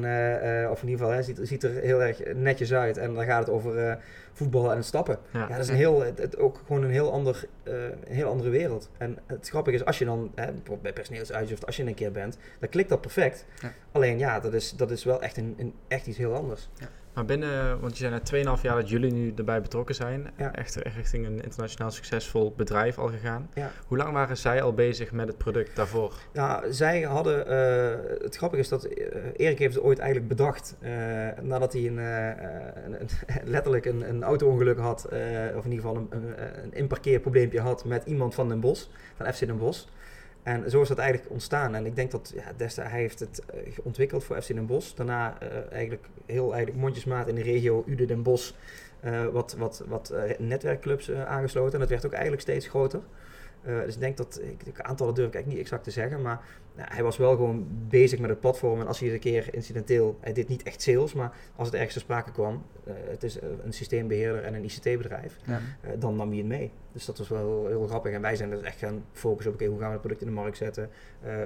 of 0.70 0.82
in 0.82 0.90
ieder 0.90 1.06
geval, 1.06 1.10
hè, 1.10 1.24
ziet, 1.24 1.40
ziet 1.42 1.64
er 1.64 1.72
heel 1.72 2.04
erg 2.04 2.22
netjes 2.34 2.74
uit. 2.74 2.98
En 2.98 3.14
dan 3.14 3.26
gaat 3.26 3.40
het 3.40 3.50
over 3.50 4.00
voetbal 4.34 4.74
en 4.74 4.84
stappen. 4.84 5.18
Ja. 5.32 5.40
ja, 5.40 5.48
dat 5.48 5.60
is 5.60 5.70
een 5.70 5.76
heel, 5.76 6.02
het, 6.02 6.18
het, 6.18 6.38
ook 6.38 6.62
gewoon 6.66 6.84
een 6.84 6.92
heel, 6.92 7.12
ander, 7.12 7.46
een 7.64 7.94
heel 8.08 8.30
andere 8.30 8.50
wereld. 8.50 8.90
En 8.98 9.18
het 9.26 9.50
grappige 9.50 9.76
is, 9.76 9.86
als 9.86 9.98
je 10.00 10.06
dan, 10.06 10.32
hè, 10.36 10.52
bij 10.82 10.94
personeelsuitzicht, 10.94 11.66
als 11.66 11.78
je 11.78 11.84
een 11.84 11.94
keer 11.94 12.12
bent, 12.12 12.38
dan 12.60 12.70
klikt 12.70 12.90
dat 12.90 13.02
perfect. 13.02 13.46
Ja. 13.62 13.74
Alleen 13.92 14.18
ja, 14.18 14.40
dat 14.40 14.54
is, 14.54 14.76
dat 14.76 14.92
is 14.92 15.04
wel 15.04 15.22
echt, 15.22 15.38
een, 15.38 15.56
een 15.58 15.74
echt 15.88 16.08
iets 16.08 16.18
heel 16.18 16.36
anders. 16.36 16.70
Ja. 16.76 16.88
Maar 17.14 17.26
binnen, 17.26 17.80
want 17.80 17.98
je 17.98 18.08
zei 18.08 18.12
net 18.12 18.58
2,5 18.58 18.62
jaar 18.62 18.76
dat 18.76 18.90
jullie 18.90 19.12
nu 19.12 19.34
erbij 19.36 19.62
betrokken 19.62 19.96
zijn, 19.96 20.32
ja. 20.38 20.56
echt 20.56 20.76
richting 20.76 21.26
een 21.26 21.44
internationaal 21.44 21.92
succesvol 21.92 22.54
bedrijf 22.58 22.98
al 22.98 23.08
gegaan. 23.08 23.50
Ja. 23.54 23.72
Hoe 23.88 23.98
lang 23.98 24.14
waren 24.14 24.38
zij 24.38 24.62
al 24.62 24.74
bezig 24.74 25.12
met 25.12 25.28
het 25.28 25.38
product 25.38 25.76
daarvoor? 25.76 26.14
Ja, 26.34 26.64
zij 26.70 27.02
hadden, 27.02 27.52
uh, 27.52 28.22
het 28.22 28.36
grappige 28.36 28.62
is 28.62 28.70
dat 28.70 28.86
uh, 28.86 28.92
Erik 29.36 29.60
heeft 29.60 29.76
het 29.76 29.84
ooit 29.84 30.00
eigenlijk 30.00 30.30
bedacht 30.30 30.76
uh, 30.82 30.90
nadat 31.42 31.74
hij 31.74 31.88
een, 31.88 31.98
een, 31.98 33.02
een, 33.02 33.10
letterlijk 33.52 33.86
een, 33.86 34.10
een 34.10 34.24
auto-ongeluk 34.24 34.78
had, 34.78 35.06
of 35.56 35.66
in 35.66 35.72
ieder 35.72 35.86
geval 35.86 35.96
een, 35.96 36.08
een, 36.10 36.64
een 36.64 36.74
inparkeerprobleempje 36.74 37.60
had 37.60 37.86
met 37.86 38.06
iemand 38.06 38.36
van 38.36 38.48
Den 38.48 38.60
Bosch, 38.60 38.88
van 39.16 39.34
FC 39.34 39.40
Den 39.40 39.58
Bosch. 39.58 39.86
En 40.44 40.70
zo 40.70 40.82
is 40.82 40.88
dat 40.88 40.98
eigenlijk 40.98 41.32
ontstaan. 41.32 41.76
En 41.76 41.86
ik 41.86 41.96
denk 41.96 42.12
dat 42.12 42.34
ja, 42.36 42.68
hij 42.82 43.00
heeft 43.00 43.20
het 43.20 43.42
uh, 43.56 43.78
ontwikkeld 43.84 44.24
voor 44.24 44.42
FC 44.42 44.48
Den 44.48 44.66
Bosch. 44.66 44.94
Daarna 44.94 45.38
uh, 45.44 45.72
eigenlijk 45.72 46.06
heel 46.26 46.54
eigenlijk 46.54 46.82
mondjesmaat 46.82 47.28
in 47.28 47.36
de 47.36 47.42
regio 47.42 47.84
Ude 47.88 48.06
Den 48.06 48.24
Bosch 48.24 48.52
uh, 49.06 49.26
wat, 49.26 49.56
wat, 49.58 49.84
wat 49.88 50.14
netwerkclubs 50.38 51.12
aangesloten. 51.12 51.74
En 51.74 51.80
dat 51.80 51.90
werd 51.90 52.06
ook 52.06 52.12
eigenlijk 52.12 52.42
steeds 52.42 52.68
groter. 52.68 53.02
Dus 53.64 53.94
ik 53.94 54.00
denk 54.00 54.18
dat, 54.18 54.42
ik, 54.42 54.76
de 54.76 54.84
aantallen 54.84 55.14
durf 55.14 55.28
ik 55.28 55.34
eigenlijk 55.34 55.48
niet 55.48 55.58
exact 55.58 55.84
te 55.84 55.92
zeggen, 55.92 56.22
maar 56.22 56.42
nou, 56.76 56.94
hij 56.94 57.04
was 57.04 57.18
wel 57.18 57.36
gewoon 57.36 57.68
bezig 57.88 58.20
met 58.20 58.30
het 58.30 58.40
platform. 58.40 58.80
En 58.80 58.88
als 58.88 59.00
hij 59.00 59.08
eens 59.08 59.16
een 59.16 59.32
keer 59.32 59.54
incidenteel, 59.54 60.18
hij 60.22 60.34
deed 60.34 60.48
niet 60.48 60.64
echt 60.64 60.82
sales, 60.82 61.14
maar 61.14 61.34
als 61.56 61.68
het 61.68 61.76
ergens 61.76 61.94
ter 61.94 62.02
sprake 62.02 62.32
kwam, 62.32 62.66
het 62.90 63.24
is 63.24 63.42
een 63.64 63.74
systeembeheerder 63.74 64.44
en 64.44 64.54
een 64.54 64.64
ICT-bedrijf, 64.64 65.38
ja. 65.44 65.60
dan 65.98 66.16
nam 66.16 66.28
hij 66.30 66.38
het 66.38 66.48
mee. 66.48 66.72
Dus 66.92 67.06
dat 67.06 67.18
was 67.18 67.28
wel 67.28 67.40
heel, 67.40 67.68
heel, 67.68 67.88
grappig. 67.88 68.14
En 68.14 68.22
wij 68.22 68.36
zijn 68.36 68.50
dus 68.50 68.62
echt 68.62 68.78
gaan 68.78 69.06
focussen 69.12 69.52
op 69.52 69.58
okay, 69.58 69.68
hoe 69.68 69.80
gaan 69.80 69.88
we 69.88 69.94
het 69.94 70.02
product 70.02 70.22
in 70.22 70.28
de 70.28 70.34
markt 70.34 70.58
zetten, 70.58 70.90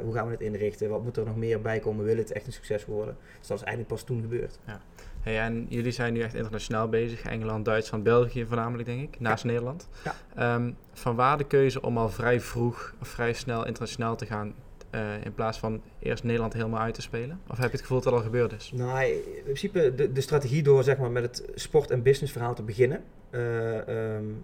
hoe 0.03 0.13
gaan 0.13 0.25
we 0.25 0.31
het 0.31 0.41
inrichten, 0.41 0.89
wat 0.89 1.03
moet 1.03 1.17
er 1.17 1.25
nog 1.25 1.37
meer 1.37 1.61
bij 1.61 1.79
komen, 1.79 2.05
wil 2.05 2.17
het 2.17 2.31
echt 2.31 2.47
een 2.47 2.53
succes 2.53 2.85
worden. 2.85 3.17
Dus 3.39 3.47
dat 3.47 3.57
is 3.57 3.63
eigenlijk 3.63 3.93
pas 3.93 4.03
toen 4.03 4.21
gebeurd. 4.21 4.59
Ja. 4.65 4.81
Hey, 5.23 5.39
en 5.39 5.65
jullie 5.69 5.91
zijn 5.91 6.13
nu 6.13 6.19
echt 6.19 6.33
internationaal 6.33 6.89
bezig, 6.89 7.21
Engeland, 7.21 7.65
Duitsland, 7.65 8.03
België 8.03 8.45
voornamelijk 8.45 8.87
denk 8.87 9.01
ik, 9.01 9.19
naast 9.19 9.43
ja. 9.43 9.49
Nederland. 9.49 9.89
Ja. 10.35 10.55
Um, 10.55 10.75
van 10.93 11.15
waar 11.15 11.37
de 11.37 11.43
keuze 11.43 11.81
om 11.81 11.97
al 11.97 12.09
vrij 12.09 12.41
vroeg, 12.41 12.93
of 13.01 13.07
vrij 13.07 13.33
snel 13.33 13.65
internationaal 13.65 14.15
te 14.15 14.25
gaan, 14.25 14.53
uh, 14.95 15.25
in 15.25 15.33
plaats 15.33 15.59
van 15.59 15.81
eerst 15.99 16.23
Nederland 16.23 16.53
helemaal 16.53 16.79
uit 16.79 16.93
te 16.93 17.01
spelen? 17.01 17.39
Of 17.47 17.57
heb 17.57 17.65
je 17.65 17.71
het 17.71 17.81
gevoel 17.81 18.01
dat 18.01 18.11
dat 18.11 18.13
al 18.13 18.25
gebeurd 18.25 18.53
is? 18.53 18.71
Nou, 18.75 19.05
in 19.05 19.43
principe 19.43 19.95
de, 19.95 20.11
de 20.11 20.21
strategie 20.21 20.63
door 20.63 20.83
zeg 20.83 20.97
maar, 20.97 21.11
met 21.11 21.23
het 21.23 21.51
sport- 21.55 21.91
en 21.91 22.01
business 22.01 22.31
verhaal 22.31 22.55
te 22.55 22.63
beginnen. 22.63 23.03
Uh, 23.31 24.15
um, 24.15 24.43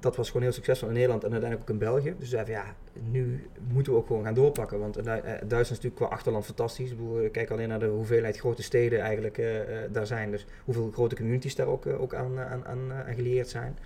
dat 0.00 0.16
was 0.16 0.26
gewoon 0.26 0.42
heel 0.42 0.52
succesvol 0.52 0.88
in 0.88 0.94
Nederland 0.94 1.24
en 1.24 1.32
uiteindelijk 1.32 1.70
ook 1.70 1.76
in 1.80 1.86
België. 1.86 2.14
Dus 2.18 2.28
zeiden 2.28 2.54
ja, 2.54 2.64
nu 3.10 3.48
moeten 3.72 3.92
we 3.92 3.98
ook 3.98 4.06
gewoon 4.06 4.24
gaan 4.24 4.34
doorpakken. 4.34 4.78
Want 4.78 4.98
uh, 4.98 5.04
Duitsland 5.04 5.60
is 5.60 5.68
natuurlijk 5.68 5.94
qua 5.94 6.06
achterland 6.06 6.44
fantastisch. 6.44 6.90
Ik 7.22 7.32
kijk 7.32 7.50
alleen 7.50 7.68
naar 7.68 7.78
de 7.78 7.86
hoeveelheid 7.86 8.38
grote 8.38 8.62
steden 8.62 9.00
eigenlijk 9.00 9.38
uh, 9.38 9.46
daar 9.90 10.06
zijn. 10.06 10.30
Dus 10.30 10.46
hoeveel 10.64 10.90
grote 10.92 11.16
communities 11.16 11.54
daar 11.54 11.66
ook, 11.66 11.86
ook 11.86 12.14
aan, 12.14 12.38
aan, 12.38 12.66
aan, 12.66 13.14
gelieerd 13.14 13.48
zijn. 13.48 13.78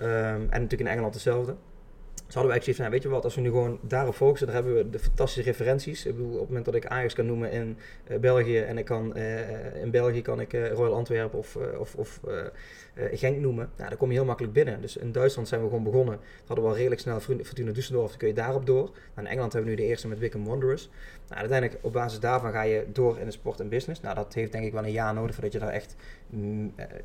Um, 0.00 0.06
en 0.06 0.46
natuurlijk 0.48 0.80
in 0.80 0.86
Engeland 0.86 1.14
hetzelfde. 1.14 1.54
Dus 2.28 2.36
hadden 2.36 2.52
we 2.54 2.58
eigenlijk 2.58 2.64
zoiets 2.64 2.80
van, 2.80 2.90
weet 2.90 3.02
je 3.02 3.08
wat, 3.08 3.24
als 3.24 3.34
we 3.34 3.40
nu 3.40 3.48
gewoon 3.48 3.78
daarop 3.82 4.14
focussen, 4.14 4.46
dan 4.46 4.56
hebben 4.56 4.74
we 4.74 4.90
de 4.90 4.98
fantastische 4.98 5.50
referenties. 5.50 6.06
Ik 6.06 6.16
bedoel, 6.16 6.32
op 6.32 6.38
het 6.38 6.48
moment 6.48 6.64
dat 6.64 6.74
ik 6.74 6.86
Ajax 6.86 7.14
kan 7.14 7.26
noemen 7.26 7.50
in 7.50 7.78
uh, 8.08 8.18
België 8.18 8.58
en 8.58 8.78
ik 8.78 8.84
kan, 8.84 9.12
uh, 9.16 9.82
in 9.82 9.90
België 9.90 10.22
kan 10.22 10.40
ik 10.40 10.52
uh, 10.52 10.72
Royal 10.72 10.94
Antwerpen 10.94 11.38
of, 11.38 11.56
of, 11.56 11.94
of 11.94 12.20
Genk 13.12 13.40
noemen, 13.40 13.70
nou, 13.76 13.88
dan 13.88 13.98
kom 13.98 14.08
je 14.08 14.14
heel 14.14 14.24
makkelijk 14.24 14.52
binnen. 14.52 14.80
Dus 14.80 14.96
in 14.96 15.12
Duitsland 15.12 15.48
zijn 15.48 15.60
we 15.62 15.68
gewoon 15.68 15.84
begonnen. 15.84 16.14
Dat 16.16 16.46
hadden 16.46 16.64
we 16.64 16.70
al 16.70 16.76
redelijk 16.76 17.00
snel 17.00 17.20
Fortuna 17.20 17.72
Düsseldorf, 17.72 18.08
dan 18.08 18.16
kun 18.16 18.28
je 18.28 18.34
daarop 18.34 18.66
door. 18.66 18.84
Nou, 18.84 19.26
in 19.26 19.26
Engeland 19.26 19.52
hebben 19.52 19.70
we 19.70 19.76
nu 19.76 19.82
de 19.82 19.88
eerste 19.88 20.08
met 20.08 20.18
Wickham 20.18 20.44
Wanderers. 20.44 20.88
Nou, 21.28 21.40
uiteindelijk 21.40 21.84
op 21.84 21.92
basis 21.92 22.20
daarvan 22.20 22.52
ga 22.52 22.62
je 22.62 22.84
door 22.92 23.18
in 23.18 23.24
de 23.26 23.32
sport 23.32 23.60
en 23.60 23.68
business. 23.68 24.00
Nou, 24.00 24.14
dat 24.14 24.34
heeft 24.34 24.52
denk 24.52 24.64
ik 24.64 24.72
wel 24.72 24.84
een 24.84 24.90
jaar 24.90 25.14
nodig 25.14 25.34
voordat 25.34 25.52
je 25.52 25.58
daar 25.58 25.68
echt 25.68 25.96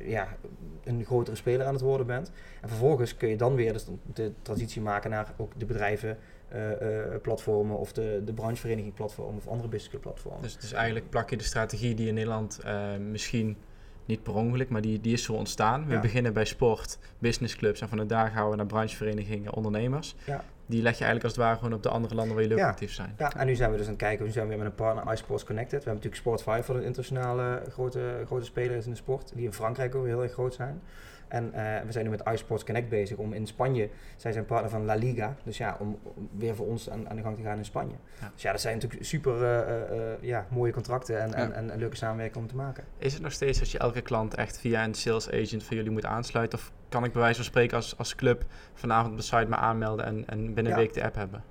ja, 0.00 0.36
een 0.84 1.04
grotere 1.04 1.36
speler 1.36 1.66
aan 1.66 1.72
het 1.72 1.82
worden 1.82 2.06
bent. 2.06 2.30
En 2.60 2.68
vervolgens 2.68 3.16
kun 3.16 3.28
je 3.28 3.36
dan 3.36 3.54
weer 3.54 3.72
dus 3.72 3.86
de 4.14 4.32
transitie 4.42 4.82
maken 4.82 5.10
naar 5.10 5.32
ook 5.36 5.52
de 5.56 5.64
bedrijven, 5.64 6.18
uh, 6.54 6.70
uh, 6.70 6.76
platformen 7.22 7.78
of 7.78 7.92
de, 7.92 8.22
de 8.24 8.32
branchevereniging 8.32 8.94
platformen 8.94 9.36
of 9.36 9.46
andere 9.46 9.68
business 9.68 10.00
platformen. 10.00 10.42
Dus, 10.42 10.56
dus 10.56 10.72
eigenlijk 10.72 11.10
plak 11.10 11.30
je 11.30 11.36
de 11.36 11.44
strategie 11.44 11.94
die 11.94 12.08
in 12.08 12.14
Nederland 12.14 12.60
uh, 12.64 12.96
misschien 12.96 13.56
niet 14.04 14.22
per 14.22 14.34
ongeluk, 14.34 14.68
maar 14.68 14.80
die, 14.80 15.00
die 15.00 15.12
is 15.12 15.22
zo 15.22 15.32
ontstaan. 15.32 15.86
We 15.86 15.92
Ja. 15.92 16.00
beginnen 16.00 16.32
bij 16.32 16.44
sport, 16.44 16.98
businessclubs 17.18 17.80
en 17.80 17.88
van 17.88 18.06
daar 18.06 18.30
gaan 18.30 18.50
we 18.50 18.56
naar 18.56 18.66
brancheverenigingen, 18.66 19.54
ondernemers. 19.54 20.14
Ja. 20.26 20.44
Die 20.66 20.82
leg 20.82 20.98
je 20.98 21.04
eigenlijk 21.04 21.24
als 21.24 21.32
het 21.32 21.42
ware 21.42 21.56
gewoon 21.56 21.72
op 21.72 21.82
de 21.82 21.88
andere 21.88 22.14
landen 22.14 22.34
waar 22.34 22.42
jullie 22.42 22.58
ook 22.58 22.64
Ja. 22.64 22.70
actief 22.70 22.92
zijn. 22.92 23.14
Ja, 23.18 23.32
en 23.36 23.46
nu 23.46 23.54
zijn 23.54 23.70
we 23.70 23.76
dus 23.76 23.86
aan 23.86 23.92
het 23.92 24.00
kijken. 24.02 24.24
Nu 24.24 24.30
zijn 24.30 24.44
we 24.44 24.50
weer 24.54 24.62
met 24.62 24.70
een 24.72 24.74
partner 24.84 25.12
iSports 25.12 25.44
Connected. 25.44 25.84
We 25.84 25.90
hebben 25.90 25.94
natuurlijk 26.02 26.22
Sport 26.22 26.42
5 26.42 26.64
voor 26.66 26.74
de 26.74 26.84
internationale 26.84 27.62
grote, 27.70 28.22
grote 28.26 28.44
spelers 28.44 28.84
in 28.84 28.90
de 28.90 28.96
sport. 28.96 29.32
Die 29.34 29.44
in 29.44 29.52
Frankrijk 29.52 29.94
ook 29.94 30.06
heel 30.06 30.22
erg 30.22 30.32
groot 30.32 30.54
zijn. 30.54 30.80
En 31.28 31.52
eh, 31.52 31.86
we 31.86 31.92
zijn 31.92 32.04
nu 32.04 32.10
met 32.10 32.22
iSports 32.32 32.64
Connect 32.64 32.88
bezig 32.88 33.16
om 33.16 33.32
in 33.32 33.46
Spanje, 33.46 33.88
zij 34.16 34.32
zijn 34.32 34.44
partner 34.44 34.70
van 34.70 34.84
La 34.84 34.94
Liga. 34.94 35.34
Dus 35.44 35.56
ja, 35.56 35.76
om, 35.80 35.98
weer 36.36 36.54
voor 36.54 36.66
ons 36.66 36.90
aan, 36.90 37.08
aan 37.08 37.16
de 37.16 37.22
gang 37.22 37.36
te 37.36 37.42
gaan 37.42 37.58
in 37.58 37.64
Spanje. 37.64 37.94
Ja. 38.20 38.30
Dus 38.32 38.42
ja, 38.42 38.50
dat 38.52 38.60
zijn 38.60 38.74
natuurlijk 38.74 39.04
super 39.04 39.42
eh, 39.42 39.80
eh, 40.12 40.16
ja, 40.20 40.46
mooie 40.50 40.72
contracten 40.72 41.20
en, 41.20 41.34
en, 41.34 41.70
en 41.70 41.78
leuke 41.78 41.96
samenwerking 41.96 42.36
om 42.44 42.48
te 42.50 42.56
maken. 42.56 42.84
Is 42.98 43.12
het 43.12 43.22
nog 43.22 43.32
steeds 43.32 43.58
dat 43.58 43.70
je 43.70 43.78
elke 43.78 44.00
klant 44.00 44.34
echt 44.34 44.58
via 44.58 44.84
een 44.84 44.94
sales 44.94 45.30
agent 45.30 45.64
van 45.64 45.76
jullie 45.76 45.90
moet 45.90 46.04
aansluiten? 46.04 46.58
Of 46.58 46.72
kan 46.94 47.04
ik 47.04 47.12
bij 47.12 47.20
wijze 47.20 47.36
van 47.36 47.44
spreken 47.44 47.76
als, 47.76 47.98
als 47.98 48.14
club 48.14 48.44
vanavond 48.74 49.10
op 49.10 49.16
de 49.16 49.22
site 49.22 49.46
me 49.48 49.56
aanmelden 49.56 50.04
en, 50.04 50.24
en 50.26 50.54
binnen 50.54 50.64
een 50.72 50.78
Ja. 50.78 50.84
week 50.84 50.94
de 50.94 51.04
app 51.04 51.14
hebben? 51.14 51.42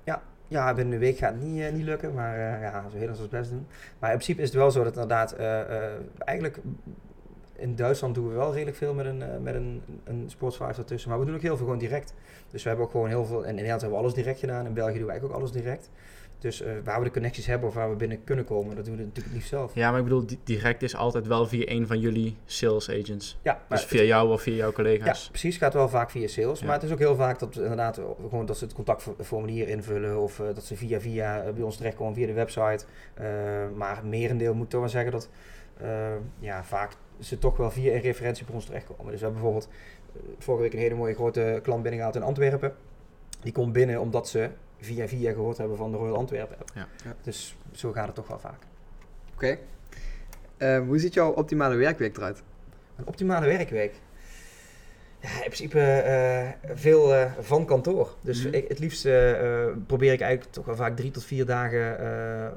Ja, 0.48 0.74
binnen 0.74 0.94
een 0.94 1.00
week 1.00 1.18
gaat 1.18 1.32
het 1.32 1.42
niet, 1.42 1.60
eh, 1.62 1.72
niet 1.72 1.84
lukken, 1.84 2.14
maar 2.14 2.34
eh, 2.38 2.60
ja, 2.62 2.84
zo 2.90 2.96
heel 2.96 3.08
ons 3.08 3.28
best 3.28 3.50
doen. 3.50 3.66
Maar 3.98 4.10
in 4.10 4.16
principe 4.16 4.42
is 4.42 4.48
het 4.48 4.56
wel 4.56 4.70
zo 4.70 4.84
dat 4.84 4.92
inderdaad, 4.92 5.32
eh, 5.32 5.60
eigenlijk 6.18 6.58
in 7.52 7.74
Duitsland 7.76 8.14
doen 8.14 8.28
we 8.28 8.34
wel 8.34 8.52
redelijk 8.52 8.76
veel 8.76 8.94
met 8.94 9.06
een, 9.06 9.42
met 9.42 9.54
een, 9.54 9.82
een 10.04 10.24
sportsvijf 10.26 10.78
ertussen. 10.78 11.10
Maar 11.10 11.18
we 11.18 11.24
doen 11.24 11.34
ook 11.34 11.40
heel 11.42 11.56
veel 11.56 11.64
gewoon 11.64 11.80
direct. 11.80 12.14
Dus 12.50 12.62
we 12.62 12.68
hebben 12.68 12.86
ook 12.86 12.92
gewoon 12.92 13.08
heel 13.08 13.24
veel, 13.24 13.42
en 13.42 13.48
in 13.48 13.54
Nederland 13.54 13.80
hebben 13.80 13.98
we 13.98 14.04
alles 14.04 14.16
direct 14.16 14.38
gedaan. 14.38 14.66
In 14.66 14.72
België 14.74 14.94
doen 14.98 15.04
we 15.04 15.10
eigenlijk 15.10 15.34
ook 15.40 15.46
alles 15.46 15.62
direct. 15.62 15.90
Dus 16.44 16.62
eh, 16.62 16.72
waar 16.84 16.98
we 16.98 17.04
de 17.04 17.10
connecties 17.10 17.46
hebben 17.46 17.68
of 17.68 17.74
waar 17.74 17.90
we 17.90 17.96
binnen 17.96 18.24
kunnen 18.24 18.44
komen, 18.44 18.76
dat 18.76 18.84
doen 18.84 18.96
we 18.96 19.02
natuurlijk 19.02 19.34
niet 19.34 19.44
zelf. 19.44 19.74
Ja, 19.74 19.90
maar 19.90 19.98
ik 19.98 20.04
bedoel, 20.04 20.26
di- 20.26 20.38
direct 20.44 20.82
is 20.82 20.96
altijd 20.96 21.26
wel 21.26 21.46
via 21.46 21.68
een 21.70 21.86
van 21.86 21.98
jullie 22.00 22.36
sales 22.44 22.90
agents. 22.90 23.38
Ja, 23.42 23.62
Dus 23.68 23.84
via 23.84 24.02
jou 24.02 24.32
of 24.32 24.42
via 24.42 24.54
jouw 24.54 24.68
Ja, 24.68 24.74
collega's. 24.74 25.28
precies. 25.28 25.54
Het 25.54 25.62
gaat 25.62 25.74
wel 25.74 25.88
vaak 25.88 26.10
via 26.10 26.26
sales. 26.28 26.60
Ja. 26.60 26.66
Maar 26.66 26.74
het 26.74 26.82
is 26.84 26.92
ook 26.92 26.98
heel 26.98 27.14
vaak 27.16 27.38
dat, 27.38 27.56
inderdaad, 27.56 27.98
eh, 27.98 28.04
gewoon 28.28 28.46
dat 28.46 28.58
ze 28.58 28.64
het 28.64 28.74
contactformulier 28.74 29.68
invullen. 29.68 30.18
Of 30.20 30.40
eh, 30.40 30.46
dat 30.54 30.64
ze 30.64 30.76
via 30.76 31.00
via 31.00 31.42
eh, 31.42 31.52
bij 31.52 31.62
ons 31.62 31.76
terechtkomen 31.76 32.14
via 32.14 32.26
de 32.26 32.32
website. 32.32 32.84
Eh, 33.14 33.24
maar 33.74 34.06
merendeel 34.06 34.54
moet 34.54 34.70
toch 34.70 34.80
wel 34.80 34.88
zeggen 34.88 35.12
dat 35.12 35.28
eh, 35.80 35.88
ja, 36.38 36.64
vaak 36.64 36.92
ze 37.20 37.38
toch 37.38 37.56
wel 37.56 37.70
via 37.70 37.94
een 37.94 38.00
referentie 38.00 38.44
bij 38.44 38.54
ons 38.54 38.64
terechtkomen. 38.64 39.10
Dus 39.12 39.20
we 39.20 39.26
hebben 39.26 39.42
bijvoorbeeld 39.42 39.72
eh, 40.14 40.20
vorige 40.38 40.62
week 40.62 40.72
een 40.72 40.78
hele 40.78 40.94
mooie 40.94 41.14
grote 41.14 41.60
klant 41.62 41.82
binnengehaald 41.82 42.16
in 42.16 42.22
Antwerpen. 42.22 42.74
Die 43.44 43.52
komt 43.52 43.72
binnen 43.72 44.00
omdat 44.00 44.28
ze 44.28 44.48
via 44.80 45.08
via 45.08 45.32
gehoord 45.32 45.58
hebben 45.58 45.76
van 45.76 45.90
de 45.90 45.96
Royal 45.96 46.16
Antwerpen 46.16 46.58
app. 46.58 46.70
Ja. 46.74 46.86
Ja. 47.04 47.14
Dus 47.22 47.56
zo 47.72 47.92
gaat 47.92 48.06
het 48.06 48.14
toch 48.14 48.28
wel 48.28 48.38
vaak. 48.38 48.62
Oké. 49.34 49.58
Eh, 50.56 50.78
hoe 50.78 50.98
ziet 50.98 51.14
jouw 51.14 51.30
optimale 51.32 51.74
werkweek 51.74 52.16
eruit? 52.16 52.42
Een 52.96 53.06
optimale 53.06 53.46
werkweek. 53.46 53.94
Ja, 55.20 55.28
in 55.30 55.36
principe 55.50 55.80
eh, 55.80 56.48
veel 56.76 57.14
eh, 57.14 57.32
van 57.40 57.64
kantoor. 57.66 58.14
Dus 58.20 58.44
Mhm. 58.44 58.54
ik, 58.54 58.68
het 58.68 58.78
liefst 58.78 59.02
probeer 59.86 60.12
ik 60.12 60.20
eigenlijk 60.20 60.52
toch 60.52 60.64
wel 60.64 60.76
vaak 60.76 60.96
drie 60.96 61.10
tot 61.10 61.24
vier 61.24 61.46
dagen 61.46 61.98
eh, 61.98 62.48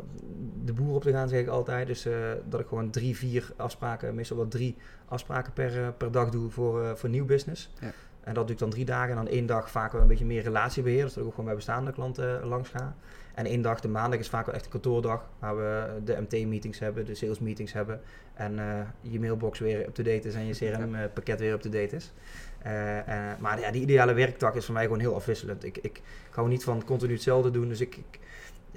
de 0.64 0.74
boer 0.74 0.96
op 0.96 1.02
te 1.02 1.12
gaan, 1.12 1.30
zeg 1.30 1.40
ik 1.40 1.48
altijd. 1.48 1.88
Dus 1.88 2.06
eh, 2.06 2.14
dat 2.50 2.60
ik 2.60 2.68
gewoon 2.68 2.90
drie, 2.90 3.16
vier 3.18 3.52
afspraken, 3.56 4.16
meestal 4.16 4.38
wel 4.38 4.48
drie 4.48 4.76
afspraken 5.06 5.54
per, 5.54 5.94
per 5.94 6.12
dag 6.12 6.30
doe 6.30 6.50
voor, 6.50 6.84
eh, 6.84 6.96
voor 6.96 7.10
nieuw 7.10 7.26
business. 7.26 7.70
Ja. 7.80 7.92
En 8.28 8.34
dat 8.34 8.46
doe 8.46 8.56
ik 8.56 8.62
dan 8.62 8.70
drie 8.70 8.86
dagen. 8.86 9.10
En 9.10 9.16
dan 9.16 9.28
één 9.28 9.46
dag 9.46 9.72
vaak 9.72 9.92
wel 9.92 10.02
een 10.02 10.08
beetje 10.08 10.26
meer 10.26 10.44
relatiebeheer. 10.44 11.04
Dus 11.04 11.14
dat 11.14 11.22
ik 11.22 11.26
ook 11.26 11.32
gewoon 11.32 11.46
bij 11.46 11.56
bestaande 11.56 11.92
klanten 11.92 12.42
eh, 12.42 12.48
langs 12.48 12.70
ga. 12.70 12.96
En 13.34 13.46
één 13.46 13.62
dag, 13.62 13.80
de 13.80 13.88
maandag, 13.88 14.20
is 14.20 14.30
vaak 14.30 14.46
wel 14.46 14.56
echt 14.56 14.66
een 14.66 14.72
kantoordag. 14.72 15.30
Waar 15.40 15.58
we 15.58 16.02
de 16.04 16.18
MT-meetings 16.22 16.80
hebben, 16.80 17.06
de 17.06 17.16
sales-meetings 17.16 17.74
hebben. 17.74 18.02
En 18.34 18.60
eh, 18.60 18.80
je 19.02 19.20
mailbox 19.20 19.60
weer 19.60 19.80
up-to-date 19.80 20.28
is 20.28 20.36
en 20.36 20.46
je 20.46 20.54
CRM-pakket 20.72 21.40
weer 21.40 21.54
up-to-date 21.54 21.96
is. 21.96 22.14
Eh, 22.58 22.98
eh, 23.00 23.40
maar 23.40 23.60
ja, 23.60 23.72
die 23.72 23.82
ideale 23.82 24.14
werktak 24.14 24.56
is 24.56 24.66
voor 24.66 24.74
mij 24.74 24.84
gewoon 24.84 25.00
heel 25.00 25.16
afwisselend. 25.16 25.64
Ik, 25.64 25.78
ik, 25.78 25.86
ik 25.86 26.02
hou 26.30 26.48
niet 26.48 26.64
van 26.64 26.84
continu 26.84 27.14
hetzelfde 27.14 27.52
doen. 27.52 27.68
Dus 27.68 27.82
ik, 27.82 27.96
ik, 27.96 28.20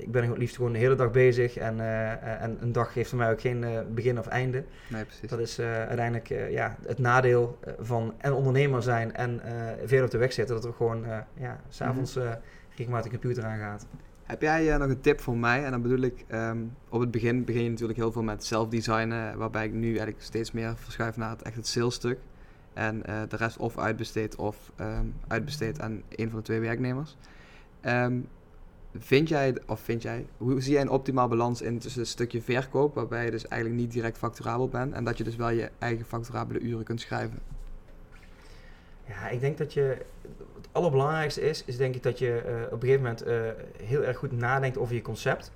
ik 0.01 0.13
ben 0.13 0.29
het 0.29 0.39
liefst 0.39 0.57
gewoon 0.57 0.73
de 0.73 0.79
hele 0.79 0.95
dag 0.95 1.11
bezig. 1.11 1.57
En, 1.57 1.81
eh, 1.81 2.13
eh, 2.13 2.43
en 2.43 2.57
een 2.61 2.73
dag 2.73 2.93
geeft 2.93 3.09
voor 3.09 3.19
mij 3.19 3.31
ook 3.31 3.41
geen 3.41 3.65
eh, 3.65 3.81
begin 3.95 4.19
of 4.19 4.27
einde. 4.27 4.65
Nee, 4.89 5.05
precies. 5.05 5.29
Dat 5.29 5.39
is 5.39 5.61
uiteindelijk 5.61 6.29
ja, 6.51 6.77
het 6.87 6.99
nadeel 6.99 7.59
van 7.79 8.15
en 8.19 8.33
ondernemer 8.33 8.83
zijn 8.83 9.15
en 9.15 9.41
veel 9.85 10.05
op 10.05 10.11
de 10.11 10.19
weg 10.19 10.33
zitten. 10.33 10.55
Dat 10.55 10.65
er 10.65 10.73
gewoon 10.73 11.05
ja, 11.35 11.61
s'avonds 11.69 12.15
Mhm. 12.15 12.35
regelmatig 12.77 13.11
de 13.11 13.19
computer 13.19 13.45
aangaat. 13.45 13.87
Heb 14.23 14.43
jij 14.43 14.77
nog 14.77 14.89
een 14.89 15.01
tip 15.01 15.21
voor 15.21 15.37
mij? 15.37 15.65
En 15.65 15.71
dan 15.71 15.83
bedoel 15.83 16.01
ik, 16.01 16.25
ehm, 16.27 16.59
op 16.89 17.01
het 17.01 17.11
begin 17.11 17.45
begin 17.45 17.63
je 17.63 17.71
natuurlijk 17.71 17.99
heel 17.99 18.13
veel 18.13 18.23
met 18.23 18.45
zelfdesignen, 18.45 19.39
waarbij 19.39 19.65
ik 19.65 19.73
nu 19.73 19.89
eigenlijk 19.89 20.23
steeds 20.23 20.53
meer 20.53 20.77
verschuif 20.77 21.17
naar 21.17 21.31
het 21.31 21.43
echt 21.43 21.57
het 21.57 21.67
salesstuk. 21.67 22.19
En 22.73 23.03
de 23.29 23.37
rest 23.37 23.57
of 23.57 23.79
uitbesteed 23.79 24.37
of 24.37 24.73
ehm, 24.77 25.07
uitbesteed 25.29 25.81
aan 25.81 26.03
een 26.09 26.31
van 26.31 26.39
de 26.39 26.45
twee 26.45 26.61
werknemers. 26.61 27.17
Ehm, 27.81 28.19
vind 28.99 29.29
jij, 29.29 29.57
of 29.67 29.81
vind 29.81 30.03
jij, 30.03 30.27
hoe 30.37 30.61
zie 30.61 30.73
jij 30.73 30.81
een 30.81 30.91
optimaal 30.91 31.29
balans 31.29 31.63
in 31.63 31.79
tussen 31.79 32.01
het 32.01 32.11
stukje 32.11 32.43
verkoop, 32.43 32.95
waarbij 32.95 33.25
je 33.25 33.31
dus 33.31 33.49
eigenlijk 33.49 33.81
niet 33.81 33.93
direct 33.93 34.19
facturabel 34.19 34.69
bent, 34.69 34.93
en 34.93 35.05
dat 35.05 35.19
je 35.19 35.25
dus 35.25 35.37
wel 35.37 35.51
je 35.51 35.71
eigen 35.79 36.05
facturabele 36.05 36.61
uren 36.61 36.85
kunt 36.85 37.01
schrijven? 37.01 37.39
Ja, 39.05 39.29
ik 39.29 39.41
denk 39.41 39.59
dat 39.59 39.73
je. 39.73 39.97
Het 40.57 40.69
allerbelangrijkste 40.73 41.41
is, 41.41 41.65
is 41.65 41.77
denk 41.77 41.95
ik 41.95 42.03
dat 42.03 42.19
je 42.19 42.37
eh, 42.39 42.55
op 42.65 42.83
een 42.83 42.89
gegeven 42.89 43.03
moment 43.03 43.23
eh, 43.23 43.41
heel 43.83 44.05
erg 44.05 44.17
goed 44.17 44.33
nadenkt 44.33 44.79
over 44.79 44.95
je 44.95 45.03
concept. 45.03 45.53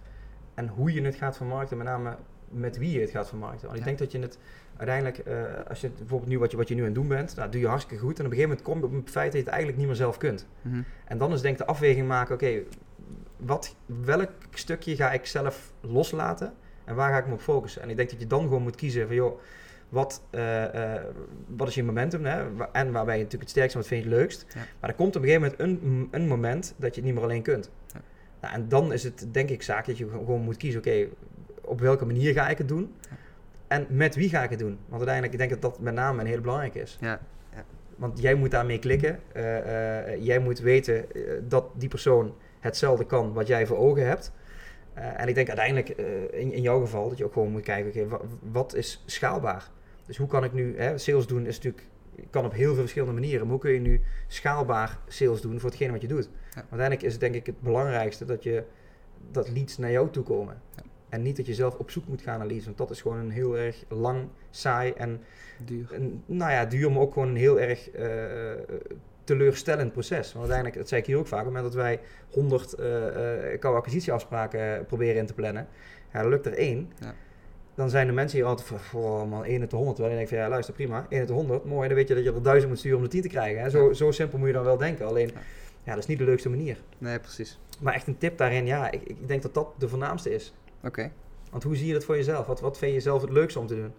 En 0.54 0.68
hoe 0.68 0.92
je 0.92 1.02
het 1.02 1.14
gaat 1.14 1.36
vermarkten, 1.36 1.76
met 1.76 1.86
name 1.86 2.16
met 2.48 2.78
wie 2.78 2.90
je 2.90 3.00
het 3.00 3.10
gaat 3.10 3.28
vermarkten. 3.28 3.66
Want 3.66 3.78
ik 3.78 3.84
denk 3.84 3.98
dat 3.98 4.12
je 4.12 4.18
het 4.18 4.38
uiteindelijk, 4.76 5.18
eh, 5.18 5.34
als 5.68 5.80
je 5.80 5.86
het, 5.86 5.98
bijvoorbeeld 5.98 6.30
nu 6.30 6.38
wat 6.38 6.50
je, 6.50 6.56
wat 6.56 6.68
je 6.68 6.74
nu 6.74 6.80
aan 6.80 6.86
het 6.86 6.94
doen 6.94 7.08
bent, 7.08 7.36
nou, 7.36 7.50
doe 7.50 7.60
je 7.60 7.66
hartstikke 7.66 8.02
goed. 8.02 8.18
En 8.18 8.24
op 8.24 8.30
een 8.30 8.36
gegeven 8.36 8.58
moment 8.64 8.82
kom 8.82 8.90
je 8.90 8.98
op 8.98 9.04
het 9.04 9.12
feit 9.12 9.24
dat 9.24 9.34
je 9.34 9.38
het 9.38 9.48
eigenlijk 9.48 9.78
niet 9.78 9.86
meer 9.86 9.96
zelf 9.96 10.16
kunt. 10.16 10.46
Mhm. 10.62 10.82
En 11.04 11.18
dan 11.18 11.32
is 11.32 11.40
denk 11.40 11.58
ik 11.58 11.66
de 11.66 11.72
afweging 11.72 12.08
maken, 12.08 12.34
oké, 12.34 12.62
wat 13.36 13.76
welk 13.86 14.30
stukje 14.50 14.96
ga 14.96 15.12
ik 15.12 15.26
zelf 15.26 15.72
loslaten 15.80 16.52
en 16.84 16.94
waar 16.94 17.12
ga 17.12 17.18
ik 17.18 17.26
me 17.26 17.32
op 17.32 17.40
focussen? 17.40 17.82
En 17.82 17.90
ik 17.90 17.96
denk 17.96 18.10
dat 18.10 18.20
je 18.20 18.26
dan 18.26 18.42
gewoon 18.42 18.62
moet 18.62 18.76
kiezen 18.76 19.06
van, 19.06 19.14
joh, 19.14 19.40
wat, 19.88 20.22
eh, 20.30 20.94
eh, 20.94 21.02
wat 21.46 21.68
is 21.68 21.74
je 21.74 21.84
momentum 21.84 22.24
hè? 22.24 22.44
En 22.72 22.92
waar 22.92 23.04
ben 23.04 23.16
je 23.16 23.22
natuurlijk 23.22 23.40
het 23.40 23.50
sterkst 23.50 23.74
en 23.74 23.80
wat 23.80 23.88
vind 23.88 24.04
je 24.04 24.08
het 24.10 24.18
leukst? 24.18 24.46
Ja. 24.54 24.60
Maar 24.80 24.90
er 24.90 24.96
komt 24.96 25.16
op 25.16 25.22
een 25.22 25.28
gegeven 25.28 25.56
moment 25.58 25.82
een, 25.82 26.08
een 26.10 26.28
moment 26.28 26.74
dat 26.76 26.94
je 26.94 27.00
het 27.00 27.04
niet 27.04 27.14
meer 27.14 27.24
alleen 27.24 27.42
kunt. 27.42 27.70
Ja. 27.92 28.00
Nou, 28.40 28.54
en 28.54 28.68
dan 28.68 28.92
is 28.92 29.04
het 29.04 29.26
denk 29.30 29.50
ik 29.50 29.62
zaak 29.62 29.86
dat 29.86 29.98
je 29.98 30.08
gewoon 30.08 30.40
moet 30.40 30.56
kiezen, 30.56 30.80
oké, 30.80 31.06
op 31.60 31.80
welke 31.80 32.04
manier 32.04 32.32
ga 32.32 32.48
ik 32.48 32.58
het 32.58 32.68
doen? 32.68 32.94
Ja. 33.00 33.16
En 33.66 33.86
met 33.88 34.14
wie 34.14 34.28
ga 34.28 34.42
ik 34.42 34.50
het 34.50 34.58
doen? 34.58 34.78
Want 34.86 35.02
uiteindelijk, 35.08 35.32
ik 35.32 35.38
denk 35.38 35.50
dat 35.50 35.72
dat 35.72 35.80
met 35.80 35.94
name 35.94 36.20
een 36.20 36.26
hele 36.26 36.40
belangrijke 36.40 36.80
is. 36.80 36.98
Ja, 37.00 37.20
Want 37.96 38.20
jij 38.20 38.34
moet 38.34 38.50
daarmee 38.50 38.78
klikken. 38.78 39.20
Eh, 39.32 40.24
jij 40.24 40.38
moet 40.38 40.58
weten 40.58 41.04
dat 41.48 41.64
die 41.74 41.88
persoon 41.88 42.34
hetzelfde 42.64 43.06
kan 43.06 43.32
wat 43.32 43.46
jij 43.46 43.66
voor 43.66 43.76
ogen 43.76 44.06
hebt. 44.06 44.32
Eh, 44.94 45.20
en 45.20 45.28
ik 45.28 45.34
denk 45.34 45.48
uiteindelijk 45.48 45.88
eh, 45.88 46.40
in, 46.40 46.52
in 46.52 46.62
jouw 46.62 46.80
geval 46.80 47.08
dat 47.08 47.18
je 47.18 47.24
ook 47.24 47.32
gewoon 47.32 47.50
moet 47.50 47.62
kijken, 47.62 48.02
oké, 48.02 48.18
wat 48.52 48.74
is 48.74 49.02
schaalbaar? 49.06 49.70
Dus 50.06 50.16
hoe 50.16 50.26
kan 50.26 50.44
ik 50.44 50.52
nu, 50.52 50.78
hè, 50.78 50.98
sales 50.98 51.26
doen 51.26 51.46
is 51.46 51.56
natuurlijk, 51.56 51.88
kan 52.30 52.44
op 52.44 52.52
heel 52.52 52.72
veel 52.72 52.80
verschillende 52.80 53.14
manieren. 53.14 53.40
Maar 53.40 53.50
hoe 53.50 53.60
kun 53.60 53.70
je 53.70 53.80
nu 53.80 54.00
schaalbaar 54.26 54.98
sales 55.08 55.40
doen 55.40 55.60
voor 55.60 55.68
hetgene 55.68 55.92
wat 55.92 56.00
je 56.00 56.08
doet? 56.08 56.28
Uiteindelijk 56.54 57.02
is 57.02 57.12
het 57.12 57.20
denk 57.20 57.34
ik 57.34 57.46
het 57.46 57.60
belangrijkste 57.60 58.24
dat 58.24 58.42
je 58.42 58.64
dat 59.30 59.50
leads 59.50 59.78
naar 59.78 59.90
jou 59.90 60.10
toe 60.10 60.24
komen. 60.24 60.62
Ja. 60.76 60.82
En 61.08 61.22
niet 61.22 61.36
dat 61.36 61.46
je 61.46 61.54
zelf 61.54 61.78
op 61.78 61.90
zoek 61.90 62.06
moet 62.06 62.22
gaan 62.22 62.38
naar 62.38 62.46
leads. 62.46 62.64
Want 62.64 62.76
dat 62.78 62.90
is 62.90 63.00
gewoon 63.00 63.18
een 63.18 63.30
heel 63.30 63.58
erg 63.58 63.84
lang, 63.88 64.28
saai 64.50 64.92
en 64.92 65.20
duur. 65.64 65.88
een, 65.92 66.22
nou 66.26 66.52
ja, 66.52 66.64
duur, 66.64 66.92
maar 66.92 67.00
ook 67.00 67.12
gewoon 67.12 67.28
een 67.28 67.36
heel 67.36 67.60
erg 67.60 67.90
eh, 67.90 68.52
teleurstellend 69.24 69.92
proces. 69.92 70.26
Want 70.26 70.38
uiteindelijk, 70.38 70.76
dat 70.76 70.88
zei 70.88 71.00
ik 71.00 71.06
hier 71.06 71.18
ook 71.18 71.26
vaak, 71.26 71.38
op 71.40 71.44
het 71.46 71.54
moment 71.54 71.72
dat 71.74 71.82
wij 71.82 72.00
100 72.30 72.72
eh 72.74 73.52
eh 73.52 73.60
koude 73.60 73.78
acquisitieafspraken 73.78 74.86
proberen 74.86 75.16
in 75.16 75.26
te 75.26 75.34
plannen, 75.34 75.66
ja, 76.12 76.20
dan 76.20 76.30
lukt 76.30 76.46
er 76.46 76.54
één. 76.54 76.92
Ja. 77.00 77.14
Dan 77.74 77.90
zijn 77.90 78.06
de 78.06 78.12
mensen 78.12 78.38
hier 78.38 78.46
altijd 78.46 78.68
van, 78.68 78.78
voor 78.78 79.28
man, 79.28 79.44
1 79.44 79.60
tot 79.60 79.70
100. 79.70 79.96
Terwijl 79.96 80.08
je 80.10 80.14
denkt 80.16 80.30
van, 80.30 80.38
ja 80.38 80.48
luister, 80.48 80.74
prima, 80.74 81.06
1 81.08 81.26
tot 81.26 81.36
100, 81.36 81.64
mooi. 81.64 81.88
Dan 81.88 81.96
weet 81.96 82.08
je 82.08 82.14
dat 82.14 82.24
je 82.24 82.32
er 82.32 82.42
1000 82.42 82.68
moet 82.70 82.78
sturen 82.78 82.98
om 82.98 83.04
de 83.04 83.10
10 83.10 83.22
te 83.22 83.28
krijgen. 83.28 83.62
Hè? 83.62 83.70
Zo, 83.70 83.92
zo 83.92 84.10
simpel 84.10 84.38
moet 84.38 84.46
je 84.46 84.52
dan 84.54 84.64
wel 84.64 84.76
denken. 84.76 85.06
Alleen, 85.06 85.26
Ja. 85.28 85.40
ja, 85.82 85.90
dat 85.90 85.98
is 85.98 86.06
niet 86.06 86.18
de 86.18 86.24
leukste 86.24 86.48
manier. 86.48 86.76
Nee, 86.98 87.18
precies. 87.18 87.58
Maar 87.80 87.94
echt 87.94 88.06
een 88.06 88.18
tip 88.18 88.38
daarin, 88.38 88.66
ja, 88.66 88.90
ik, 88.90 89.02
ik 89.02 89.28
denk 89.28 89.42
dat 89.42 89.54
dat 89.54 89.68
de 89.78 89.88
voornaamste 89.88 90.34
is. 90.34 90.54
Oké. 90.84 91.10
Want 91.50 91.62
hoe 91.62 91.76
zie 91.76 91.86
je 91.86 91.92
dat 91.92 92.04
voor 92.04 92.16
jezelf? 92.16 92.46
Wat, 92.46 92.60
wat 92.60 92.78
vind 92.78 92.92
je 92.94 93.00
zelf 93.00 93.20
het 93.20 93.30
leukste 93.30 93.58
om 93.58 93.66
te 93.66 93.74
doen? 93.74 93.92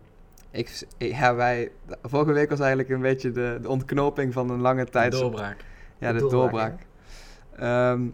Ik, 0.55 0.85
ja, 0.97 1.35
wij, 1.35 1.71
vorige 2.03 2.31
week 2.31 2.49
was 2.49 2.59
eigenlijk 2.59 2.89
een 2.89 3.01
beetje 3.01 3.31
de, 3.31 3.57
de 3.61 3.69
ontknoping 3.69 4.33
van 4.33 4.49
een 4.49 4.61
lange 4.61 4.85
tijd. 4.85 5.11
Doorbraak. 5.11 5.65
Ja, 5.97 6.11
de, 6.11 6.19
De 6.19 6.27
doorbraak, 6.27 6.77
doorbraak. 7.51 7.93
Ehm, 7.95 8.07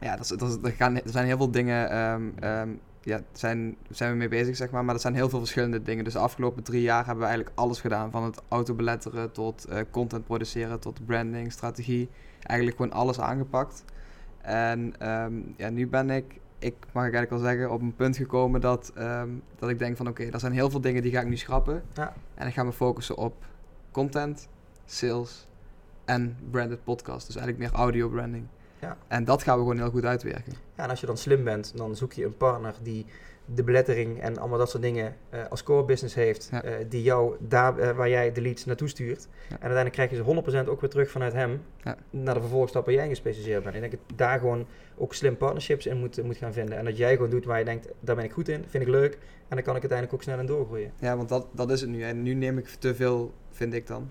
ja, 0.00 0.16
dat 0.16 0.24
is, 0.24 0.28
dat 0.28 0.58
er, 0.64 0.72
gaan, 0.72 0.94
er 0.94 1.02
zijn 1.04 1.26
heel 1.26 1.36
veel 1.36 1.50
dingen, 1.50 1.90
ehm, 1.90 2.22
ehm, 2.40 2.68
ja, 3.00 3.20
zijn, 3.32 3.76
zijn 3.90 4.10
we 4.10 4.16
mee 4.16 4.28
bezig, 4.28 4.56
zeg 4.56 4.70
maar. 4.70 4.84
Maar 4.84 4.94
er 4.94 5.00
zijn 5.00 5.14
heel 5.14 5.28
veel 5.28 5.38
verschillende 5.38 5.82
dingen. 5.82 6.04
Dus 6.04 6.12
de 6.12 6.18
afgelopen 6.18 6.62
drie 6.62 6.82
jaar 6.82 7.04
hebben 7.04 7.24
we 7.24 7.28
eigenlijk 7.28 7.58
alles 7.58 7.80
gedaan. 7.80 8.10
Van 8.10 8.24
het 8.24 8.42
autobeletteren 8.48 9.32
tot 9.32 9.64
eh, 9.64 9.80
content 9.90 10.24
produceren, 10.24 10.80
tot 10.80 11.06
branding, 11.06 11.52
strategie. 11.52 12.08
Eigenlijk 12.42 12.80
gewoon 12.80 12.92
alles 12.92 13.20
aangepakt. 13.20 13.84
En 14.40 14.94
ehm, 14.98 15.32
ja, 15.56 15.68
nu 15.68 15.88
ben 15.88 16.10
ik, 16.10 16.24
ik 16.58 16.74
mag 16.92 17.06
ik 17.06 17.14
eigenlijk 17.14 17.30
wel 17.30 17.38
zeggen, 17.38 17.70
op 17.70 17.80
een 17.80 17.94
punt 17.94 18.16
gekomen 18.16 18.60
dat, 18.60 18.92
ehm, 18.94 19.28
dat 19.58 19.68
ik 19.68 19.78
denk 19.78 19.96
van 19.96 20.08
oké, 20.08 20.24
er 20.24 20.40
zijn 20.40 20.52
heel 20.52 20.70
veel 20.70 20.80
dingen 20.80 21.02
die 21.02 21.12
ga 21.12 21.20
ik 21.20 21.28
nu 21.28 21.36
schrappen. 21.36 21.82
Ja. 21.94 22.12
En 22.34 22.46
ik 22.46 22.54
ga 22.54 22.62
me 22.62 22.72
focussen 22.72 23.16
op 23.16 23.44
content, 23.90 24.48
sales 24.84 25.48
en 26.04 26.36
branded 26.50 26.84
podcast. 26.84 27.26
Dus 27.26 27.36
eigenlijk 27.36 27.70
meer 27.70 27.80
audio 27.80 28.08
branding. 28.08 28.46
Ja. 28.86 28.96
En 29.08 29.24
dat 29.24 29.42
gaan 29.42 29.54
we 29.56 29.60
gewoon 29.62 29.78
heel 29.78 29.90
goed 29.90 30.04
uitwerken. 30.04 30.52
Ja, 30.76 30.82
en 30.84 30.90
als 30.90 31.00
je 31.00 31.06
dan 31.06 31.16
slim 31.16 31.44
bent, 31.44 31.72
dan 31.76 31.96
zoek 31.96 32.12
je 32.12 32.24
een 32.24 32.36
partner 32.36 32.74
die 32.82 33.06
de 33.54 33.62
belettering 33.62 34.20
en 34.20 34.38
allemaal 34.38 34.58
dat 34.58 34.70
soort 34.70 34.82
dingen 34.82 35.16
eh, 35.30 35.40
als 35.50 35.62
core 35.62 35.84
business 35.84 36.14
heeft, 36.14 36.48
Ja. 36.50 36.62
eh, 36.62 36.72
die 36.88 37.02
jou 37.02 37.36
daar 37.40 37.78
eh, 37.78 37.96
waar 37.96 38.08
jij 38.08 38.32
de 38.32 38.40
leads 38.40 38.64
naartoe 38.64 38.88
stuurt. 38.88 39.28
En 39.48 39.50
uiteindelijk 39.50 39.92
krijg 39.92 40.10
je 40.10 40.16
ze 40.16 40.22
100% 40.22 40.68
ook 40.68 40.80
weer 40.80 40.90
terug 40.90 41.10
vanuit 41.10 41.32
hem 41.32 41.62
Ja. 41.82 41.96
naar 42.10 42.34
de 42.34 42.40
vervolgstap 42.40 42.84
waar 42.84 42.94
jij 42.94 43.08
gespecialiseerd 43.08 43.62
bent. 43.62 43.74
Ik 43.74 43.80
denk 43.80 43.92
dat 43.92 44.18
daar 44.18 44.38
gewoon 44.38 44.66
ook 44.96 45.14
slim 45.14 45.36
partnerships 45.36 45.86
in 45.86 45.96
moet, 45.98 46.22
moet 46.22 46.36
gaan 46.36 46.52
vinden. 46.52 46.78
En 46.78 46.84
dat 46.84 46.96
jij 46.96 47.14
gewoon 47.14 47.30
doet 47.30 47.44
waar 47.44 47.58
je 47.58 47.64
denkt, 47.64 47.88
daar 48.00 48.16
ben 48.16 48.24
ik 48.24 48.32
goed 48.32 48.48
in, 48.48 48.64
vind 48.68 48.82
ik 48.84 48.88
leuk. 48.90 49.12
En 49.48 49.56
dan 49.56 49.62
kan 49.62 49.74
ik 49.76 49.80
uiteindelijk 49.80 50.12
ook 50.12 50.22
snel 50.22 50.38
in 50.38 50.46
doorgroeien. 50.46 50.92
Ja, 51.00 51.16
want 51.16 51.28
dat, 51.28 51.46
dat 51.52 51.70
is 51.70 51.80
het 51.80 51.90
nu. 51.90 52.02
En 52.02 52.22
nu 52.22 52.34
neem 52.34 52.58
ik 52.58 52.66
te 52.68 52.94
veel, 52.94 53.32
vind 53.50 53.74
ik 53.74 53.86
dan, 53.86 54.10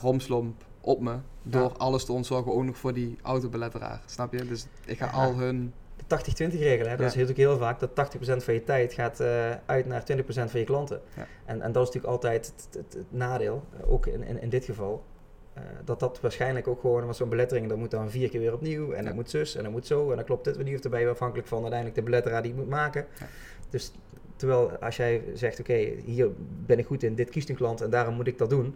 romslomp 0.00 0.64
op 0.86 1.00
me. 1.00 1.14
Door 1.42 1.62
Ja. 1.62 1.70
alles 1.76 2.04
te 2.04 2.12
ontzorgen, 2.12 2.52
ook 2.52 2.64
nog 2.64 2.76
voor 2.76 2.92
die 2.92 3.18
autobeletteraar. 3.22 4.02
Snap 4.06 4.32
je? 4.32 4.44
Dus 4.44 4.66
ik 4.84 4.98
ga 4.98 5.04
Ja. 5.06 5.12
al 5.12 5.34
hun... 5.34 5.72
De 5.96 6.04
80-20 6.04 6.58
regel, 6.58 6.86
hè? 6.86 6.96
dat 6.96 7.00
is 7.06 7.12
natuurlijk 7.12 7.38
heel 7.38 7.58
vaak 7.58 7.80
dat 7.80 7.90
80% 7.94 8.44
van 8.44 8.54
je 8.54 8.64
tijd 8.64 8.92
gaat 8.92 9.20
eh, 9.20 9.50
uit 9.66 9.86
naar 9.86 10.02
20% 10.12 10.50
van 10.50 10.60
je 10.60 10.64
klanten. 10.66 11.00
En, 11.44 11.60
en 11.62 11.72
dat 11.72 11.88
is 11.88 11.94
natuurlijk 11.94 12.12
altijd 12.12 12.46
het, 12.46 12.68
het- 12.84 12.92
het 12.94 13.04
nadeel, 13.12 13.62
eh, 13.80 13.92
ook 13.92 14.06
in, 14.06 14.22
in, 14.22 14.40
in 14.42 14.48
dit 14.48 14.64
geval. 14.64 15.02
eh, 15.54 15.62
dat 15.84 16.00
dat 16.00 16.20
waarschijnlijk 16.20 16.68
ook 16.68 16.80
gewoon, 16.80 17.02
want 17.04 17.16
zo'n 17.16 17.28
belettering, 17.28 17.68
dat 17.68 17.78
moet 17.78 17.90
dan 17.90 18.10
vier 18.10 18.28
keer 18.28 18.40
weer 18.40 18.52
opnieuw. 18.52 18.90
En 18.92 19.00
Ja. 19.00 19.06
dat 19.06 19.14
moet 19.14 19.30
zus, 19.30 19.54
en 19.56 19.62
dat 19.62 19.72
moet 19.72 19.86
zo, 19.86 20.10
en 20.10 20.16
dan 20.16 20.24
klopt 20.24 20.44
dit 20.44 20.56
weer 20.56 20.64
niet. 20.64 20.78
Of 20.78 20.84
erbij 20.84 21.10
afhankelijk 21.10 21.48
van 21.48 21.58
uiteindelijk 21.60 21.98
de 21.98 22.04
beletteraar 22.04 22.42
die 22.42 22.50
het 22.50 22.60
moet 22.60 22.70
maken. 22.70 23.06
Ja. 23.18 23.26
Dus 23.70 23.92
terwijl 24.36 24.70
als 24.70 24.96
jij 24.96 25.22
zegt, 25.34 25.60
oké, 25.60 25.74
hier 26.04 26.28
ben 26.66 26.78
ik 26.78 26.86
goed 26.86 27.02
in, 27.02 27.14
dit 27.14 27.30
kiest 27.30 27.48
een 27.48 27.54
klant 27.56 27.80
en 27.80 27.90
daarom 27.90 28.14
moet 28.14 28.26
ik 28.26 28.38
dat 28.38 28.50
doen. 28.50 28.74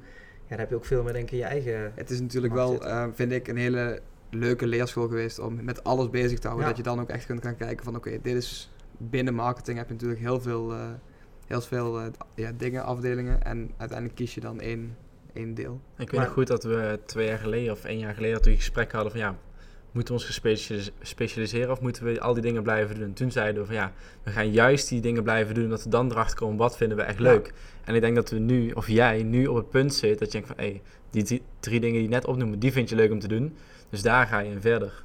Ja, 0.50 0.56
dan 0.56 0.58
heb 0.58 0.68
je 0.68 0.74
ook 0.74 0.84
veel 0.84 1.02
meer 1.02 1.12
denk 1.12 1.24
ik 1.24 1.30
in 1.30 1.38
je 1.38 1.44
eigen... 1.44 1.92
Het 1.94 2.10
is 2.10 2.20
natuurlijk 2.20 2.52
wel, 2.52 2.84
eh, 2.84 3.06
vind 3.12 3.32
ik, 3.32 3.48
een 3.48 3.56
hele 3.56 4.00
leuke 4.30 4.66
leerschool 4.66 5.08
geweest 5.08 5.38
om 5.38 5.64
met 5.64 5.84
alles 5.84 6.10
bezig 6.10 6.38
te 6.38 6.46
houden. 6.46 6.68
Ja. 6.68 6.74
Dat 6.74 6.84
je 6.84 6.90
dan 6.90 7.00
ook 7.00 7.08
echt 7.08 7.26
kunt 7.26 7.42
gaan 7.42 7.56
kijken 7.56 7.84
van 7.84 7.96
oké, 7.96 8.18
dit 8.22 8.34
is 8.34 8.70
binnen 8.96 9.34
marketing 9.34 9.78
heb 9.78 9.86
je 9.86 9.92
natuurlijk 9.92 10.20
heel 10.20 10.40
veel, 10.40 10.72
eh, 10.72 10.88
heel 11.46 11.60
veel 11.60 12.00
eh, 12.00 12.06
ja, 12.34 12.52
dingen, 12.56 12.84
afdelingen. 12.84 13.42
En 13.42 13.70
uiteindelijk 13.76 14.18
kies 14.18 14.34
je 14.34 14.40
dan 14.40 14.60
één, 14.60 14.96
één 15.32 15.54
deel. 15.54 15.80
Ik 15.90 15.98
weet 15.98 16.12
Maar- 16.12 16.24
nog 16.24 16.32
goed 16.32 16.46
dat 16.46 16.64
we 16.64 17.00
twee 17.04 17.26
jaar 17.26 17.38
geleden 17.38 17.72
of 17.72 17.84
één 17.84 17.98
jaar 17.98 18.14
geleden 18.14 18.34
dat 18.36 18.44
we 18.44 18.50
een 18.50 18.56
gesprek 18.56 18.92
hadden 18.92 19.10
van 19.10 19.20
ja, 19.20 19.36
moeten 19.92 20.14
we 20.14 20.20
ons 20.20 20.28
gespecialis- 20.28 20.90
specialiseren 21.02 21.70
of 21.70 21.80
moeten 21.80 22.04
we 22.04 22.20
al 22.20 22.32
die 22.34 22.42
dingen 22.42 22.62
blijven 22.62 22.98
doen? 22.98 23.12
Toen 23.12 23.30
zeiden 23.32 23.60
we 23.60 23.66
van 23.66 23.76
ja, 23.76 23.92
we 24.22 24.30
gaan 24.30 24.50
juist 24.50 24.88
die 24.88 25.00
dingen 25.00 25.22
blijven 25.22 25.54
doen, 25.54 25.64
omdat 25.64 25.82
we 25.84 25.90
dan 25.90 26.10
erachter 26.10 26.36
komen 26.38 26.56
wat 26.56 26.76
vinden 26.76 26.96
we 26.96 27.02
echt 27.02 27.18
Ja. 27.18 27.22
leuk. 27.24 27.52
En 27.84 27.94
ik 27.94 28.00
denk 28.00 28.14
dat 28.14 28.30
we 28.30 28.38
nu, 28.38 28.70
of 28.70 28.88
jij, 28.88 29.22
nu 29.22 29.46
op 29.46 29.56
het 29.56 29.70
punt 29.70 29.94
zit 29.94 30.18
dat 30.18 30.32
je 30.32 30.40
denkt 30.40 30.46
van 30.56 30.64
hé, 30.66 30.80
die 31.10 31.22
drie- 31.22 31.42
drie 31.60 31.80
dingen 31.80 31.94
die 31.94 32.02
je 32.08 32.08
net 32.14 32.26
opnoemen, 32.26 32.58
die 32.58 32.72
vind 32.72 32.88
je 32.88 32.94
leuk 32.96 33.10
om 33.10 33.18
te 33.18 33.28
doen. 33.28 33.56
Dus 33.90 34.02
daar 34.02 34.26
ga 34.26 34.38
je 34.38 34.50
in 34.50 34.60
verder. 34.60 35.02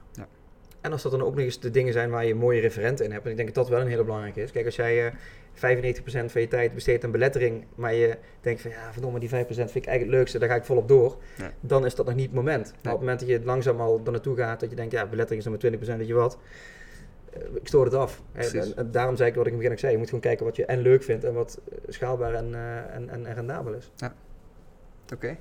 En 0.81 0.91
als 0.91 1.01
dat 1.01 1.11
dan 1.11 1.21
ook 1.21 1.35
nog 1.35 1.43
eens 1.43 1.59
de 1.59 1.71
dingen 1.71 1.93
zijn 1.93 2.09
waar 2.09 2.25
je 2.25 2.35
mooie 2.35 2.59
referenten 2.61 3.05
in 3.05 3.11
hebt. 3.11 3.25
En 3.25 3.31
ik 3.31 3.35
denk 3.37 3.47
dat 3.53 3.63
dat 3.63 3.69
wel 3.73 3.81
een 3.81 3.87
hele 3.87 4.03
belangrijke 4.03 4.41
is. 4.41 4.51
Kijk, 4.51 4.65
als 4.65 4.75
jij 4.75 5.05
eh 5.07 5.13
95% 5.55 5.59
van 6.25 6.41
je 6.41 6.47
tijd 6.47 6.73
besteedt 6.73 7.03
aan 7.03 7.11
belettering. 7.11 7.65
Maar 7.75 7.93
je 7.93 8.17
denkt 8.41 8.61
van 8.61 8.71
ja, 8.71 8.91
verdomme, 8.91 9.19
die 9.19 9.29
5% 9.29 9.33
vind 9.33 9.47
ik 9.59 9.63
eigenlijk 9.73 10.01
het 10.01 10.09
leukste. 10.09 10.39
Daar 10.39 10.49
ga 10.49 10.55
ik 10.55 10.63
volop 10.65 10.87
door. 10.87 11.17
Ja. 11.37 11.51
Dan 11.59 11.85
is 11.85 11.95
dat 11.95 12.05
nog 12.05 12.15
niet 12.15 12.25
het 12.25 12.35
moment. 12.35 12.63
Maar 12.83 12.93
op 12.93 12.99
het 12.99 13.07
moment 13.07 13.19
dat 13.19 13.29
je 13.29 13.41
langzaam 13.43 13.79
al 13.81 14.01
naartoe 14.03 14.35
gaat. 14.37 14.59
Dat 14.59 14.69
je 14.69 14.75
denkt, 14.75 14.91
ja, 14.91 15.05
belettering 15.05 15.45
is 15.45 15.51
nog 15.51 15.61
maar 15.87 15.95
20%, 15.95 15.97
weet 15.97 16.07
je 16.07 16.13
wat. 16.13 16.37
eh, 17.33 17.39
Ik 17.53 17.67
stoor 17.67 17.85
het 17.85 17.93
af. 17.93 18.21
Precies. 18.31 18.53
En, 18.71 18.77
en 18.77 18.91
daarom 18.91 19.15
zei 19.15 19.29
ik 19.29 19.35
wat 19.35 19.45
ik 19.47 19.51
in 19.53 19.57
het 19.59 19.67
begin 19.67 19.71
ook 19.71 19.79
zei. 19.79 19.91
Je 19.91 19.97
moet 19.97 20.07
gewoon 20.07 20.21
kijken 20.23 20.45
wat 20.45 20.55
je 20.55 20.65
en 20.65 20.79
leuk 20.79 21.03
vindt. 21.03 21.23
En 21.23 21.33
wat 21.33 21.59
eh, 21.71 21.77
schaalbaar 21.87 22.33
en, 22.33 22.53
eh, 22.55 22.77
en, 22.95 23.09
en, 23.09 23.25
en 23.25 23.33
rendabel 23.33 23.73
is. 23.73 23.91
Oké. 25.13 25.37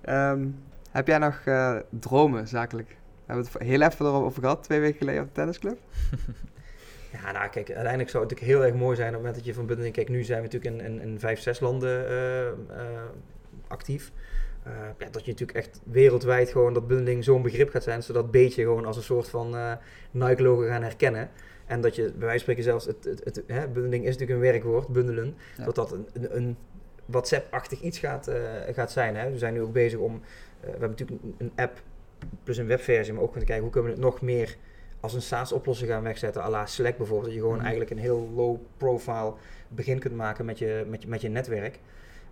Ehm, 0.00 0.46
heb 0.90 1.06
jij 1.06 1.18
nog 1.18 1.40
eh, 1.44 1.76
dromen 1.90 2.48
zakelijk? 2.48 2.88
We 2.88 3.32
hebben 3.32 3.44
het 3.52 3.62
heel 3.62 3.80
even 3.82 4.06
erover 4.06 4.42
gehad, 4.42 4.62
twee 4.62 4.80
weken 4.80 4.98
geleden 4.98 5.20
op 5.22 5.26
de 5.28 5.32
tennisclub. 5.34 5.78
Ja, 7.22 7.32
nou 7.32 7.48
kijk, 7.48 7.70
uiteindelijk 7.70 8.10
zou 8.10 8.24
het 8.24 8.32
natuurlijk 8.32 8.58
heel 8.58 8.70
erg 8.70 8.80
mooi 8.82 8.96
zijn 8.96 9.08
op 9.08 9.14
het 9.14 9.22
moment 9.22 9.34
dat 9.36 9.44
je 9.44 9.54
van 9.54 9.66
bundeling... 9.66 9.94
Kijk, 9.94 10.08
nu 10.08 10.22
zijn 10.22 10.42
we 10.42 10.48
natuurlijk 10.48 10.74
in, 10.74 10.92
in, 10.92 11.00
in 11.00 11.18
vijf, 11.18 11.40
zes 11.40 11.60
landen 11.60 12.08
eh, 12.08 12.46
eh, 12.46 12.54
actief. 13.66 14.12
Eh, 14.62 14.72
ja, 14.98 15.08
dat 15.10 15.24
je 15.24 15.30
natuurlijk 15.30 15.58
echt 15.58 15.80
wereldwijd 15.84 16.50
gewoon 16.50 16.74
dat 16.74 16.86
bundeling 16.86 17.24
zo'n 17.24 17.42
begrip 17.42 17.70
gaat 17.70 17.82
zijn... 17.82 18.02
zodat 18.02 18.30
beetje 18.30 18.62
gewoon 18.62 18.84
als 18.84 18.96
een 18.96 19.02
soort 19.02 19.28
van 19.28 19.78
Nike-logo 20.10 20.66
gaan 20.66 20.82
herkennen. 20.82 21.30
En 21.66 21.80
dat 21.80 21.94
je, 21.94 22.02
bij 22.02 22.26
wijze 22.26 22.28
van 22.28 22.38
spreken 22.38 22.62
zelfs, 22.62 22.86
het, 22.86 23.04
het, 23.04 23.24
het, 23.24 23.42
hè, 23.46 23.68
bundeling 23.68 24.04
is 24.04 24.16
natuurlijk 24.16 24.40
een 24.40 24.52
werkwoord, 24.52 24.88
bundelen. 24.88 25.36
Ja. 25.56 25.64
Dat 25.64 25.74
dat 25.74 25.92
een, 25.92 26.06
een, 26.12 26.36
een 26.36 26.56
WhatsApp-achtig 27.06 27.80
iets 27.80 27.98
gaat, 27.98 28.30
gaat 28.72 28.92
zijn. 28.92 29.16
Hè. 29.16 29.30
We 29.30 29.38
zijn 29.38 29.54
nu 29.54 29.62
ook 29.62 29.72
bezig 29.72 29.98
om... 29.98 30.20
we 30.60 30.70
hebben 30.70 30.90
natuurlijk 30.90 31.20
een, 31.38 31.52
app 31.56 31.82
plus 32.42 32.56
een 32.56 32.66
webversie, 32.66 33.14
maar 33.14 33.22
ook 33.22 33.32
gaan 33.32 33.44
kijken 33.44 33.62
hoe 33.62 33.72
kunnen 33.72 33.90
we 33.90 33.96
het 33.96 34.06
nog 34.06 34.20
meer 34.20 34.56
als 35.04 35.14
een 35.14 35.22
SaaS-oplossing 35.22 35.90
gaan 35.90 36.02
wegzetten, 36.02 36.42
à 36.42 36.48
la 36.50 36.66
Slack 36.66 36.96
bijvoorbeeld. 36.96 37.24
Dat 37.24 37.34
je 37.34 37.40
gewoon 37.40 37.54
Mhm. 37.56 37.64
eigenlijk 37.64 37.90
een 37.90 37.98
heel 37.98 38.30
low 38.34 38.56
profile 38.76 39.32
begin 39.68 39.98
kunt 39.98 40.14
maken 40.14 40.44
met 40.44 40.58
je, 40.58 40.84
met 40.88 41.02
je, 41.02 41.08
met 41.08 41.20
je 41.20 41.28
netwerk. 41.28 41.78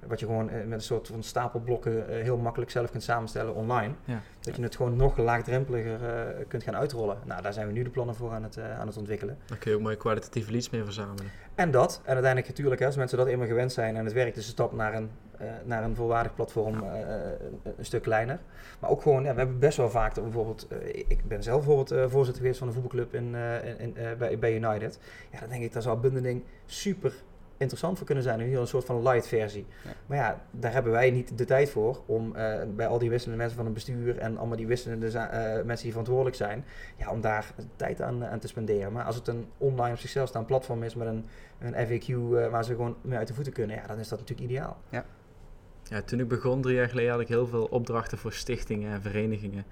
Wat 0.07 0.21
je 0.21 0.27
gewoon 0.27 0.51
eh, 0.51 0.65
met 0.65 0.73
een 0.73 0.81
soort 0.81 1.07
van 1.07 1.23
stapelblokken 1.23 2.09
eh, 2.09 2.23
heel 2.23 2.37
makkelijk 2.37 2.71
zelf 2.71 2.91
kunt 2.91 3.03
samenstellen 3.03 3.55
online. 3.55 3.95
Ja. 4.05 4.21
Dat 4.41 4.57
je 4.57 4.63
het 4.63 4.77
gewoon 4.77 4.97
nog 4.97 5.17
laagdrempeliger 5.17 6.05
eh, 6.05 6.45
kunt 6.49 6.63
gaan 6.63 6.77
uitrollen. 6.77 7.19
Nou, 7.25 7.43
daar 7.43 7.53
zijn 7.53 7.67
we 7.67 7.73
nu 7.73 7.83
de 7.83 7.91
plannen 7.91 8.15
voor 8.15 8.31
aan 8.31 8.43
het, 8.43 8.59
aan 8.59 8.87
het 8.87 8.97
ontwikkelen. 8.97 9.39
Dan 9.47 9.59
kun 9.59 9.71
je 9.71 9.77
ook 9.77 9.83
mooie 9.83 9.97
kwalitatieve 9.97 10.51
leads 10.51 10.71
mee 10.71 10.85
verzamelen. 10.85 11.31
En 11.55 11.71
dat, 11.71 12.01
en 12.05 12.13
uiteindelijk 12.13 12.49
natuurlijk, 12.49 12.81
hè, 12.81 12.87
als 12.87 12.97
mensen 12.97 13.19
dat 13.19 13.27
eenmaal 13.27 13.47
gewend 13.47 13.73
zijn 13.73 13.97
en 13.97 14.05
het 14.05 14.15
werkt, 14.15 14.37
is 14.37 14.45
de 14.45 14.51
stap 14.51 14.73
naar 14.73 14.95
een, 14.95 15.11
naar 15.65 15.85
een 15.85 15.97
volwaardig 15.97 16.35
platform 16.35 16.83
een, 16.83 17.85
stuk 17.85 18.03
kleiner. 18.03 18.39
Maar 18.79 18.91
ook 18.91 19.03
gewoon, 19.03 19.23
ja, 19.23 19.33
we 19.33 19.39
hebben 19.39 19.59
best 19.59 19.77
wel 19.77 19.91
vaak, 19.91 20.15
dat 20.15 20.25
bijvoorbeeld, 20.25 20.69
ik 21.09 21.25
ben 21.29 21.43
zelf 21.43 21.65
bijvoorbeeld 21.65 22.11
voorzitter 22.11 22.43
geweest 22.43 22.59
van 22.59 22.69
een 22.69 22.73
voetbalclub 22.73 23.15
in, 23.15 23.35
in, 23.35 23.79
in, 23.79 23.95
bij, 24.19 24.39
bij 24.39 24.55
United. 24.55 24.99
Ja, 25.33 25.41
dan 25.41 25.49
denk 25.49 25.63
ik, 25.63 25.73
daar 25.73 25.83
zou 25.83 25.99
bundeling 25.99 26.45
super 26.67 27.13
interessant 27.63 27.97
voor 27.97 28.07
kunnen 28.07 28.25
zijn. 28.25 28.41
Geval 28.41 28.61
een 28.61 28.67
soort 28.67 28.85
van 28.85 29.03
light 29.03 29.27
versie. 29.27 29.67
Ja. 29.85 29.91
Maar 30.07 30.19
ja, 30.19 30.41
daar 30.51 30.73
hebben 30.73 30.93
wij 30.93 31.11
niet 31.11 31.39
de 31.39 31.45
tijd 31.45 31.71
voor 31.71 32.03
om 32.07 32.37
eh, 32.37 32.61
bij 32.77 32.87
al 32.87 32.99
die 32.99 33.11
wisselende 33.11 33.39
mensen 33.39 33.57
van 33.57 33.67
een 33.67 33.73
bestuur 33.73 34.19
en 34.19 34.39
allemaal 34.39 34.57
die 34.57 34.67
wisselende 34.67 35.07
eh, 35.07 35.53
mensen 35.53 35.83
die 35.83 35.91
verantwoordelijk 35.91 36.37
zijn, 36.37 36.65
ja, 36.97 37.11
om 37.11 37.21
daar 37.21 37.55
tijd 37.77 38.03
aan, 38.03 38.25
aan 38.25 38.39
te 38.39 38.49
spenderen. 38.49 38.93
Maar 38.93 39.05
als 39.05 39.17
het 39.17 39.29
een 39.29 39.47
online 39.59 39.93
op 39.93 40.01
zichzelf 40.01 40.29
staand 40.29 40.47
platform 40.47 40.83
is 40.83 40.95
met 40.95 41.07
een, 41.07 41.25
een 41.59 41.75
FAQ 41.87 42.07
eh, 42.07 42.51
waar 42.51 42.65
ze 42.65 42.75
gewoon 42.75 42.97
mee 43.01 43.19
uit 43.19 43.29
de 43.29 43.35
voeten 43.35 43.53
kunnen, 43.53 43.77
ja, 43.77 43.87
dan 43.87 43.99
is 43.99 44.09
dat 44.09 44.19
natuurlijk 44.19 44.51
ideaal. 44.51 44.81
Ja, 45.83 46.03
toen 46.03 46.21
ik 46.21 46.29
begon 46.29 46.63
drie 46.63 46.77
jaar 46.77 46.89
geleden 46.89 47.11
had 47.11 47.21
ik 47.21 47.29
heel 47.29 47.47
veel 47.47 47.65
opdrachten 47.65 48.19
voor 48.19 48.33
stichtingen 48.33 48.93
en 48.93 49.03
verenigingen. 49.03 49.65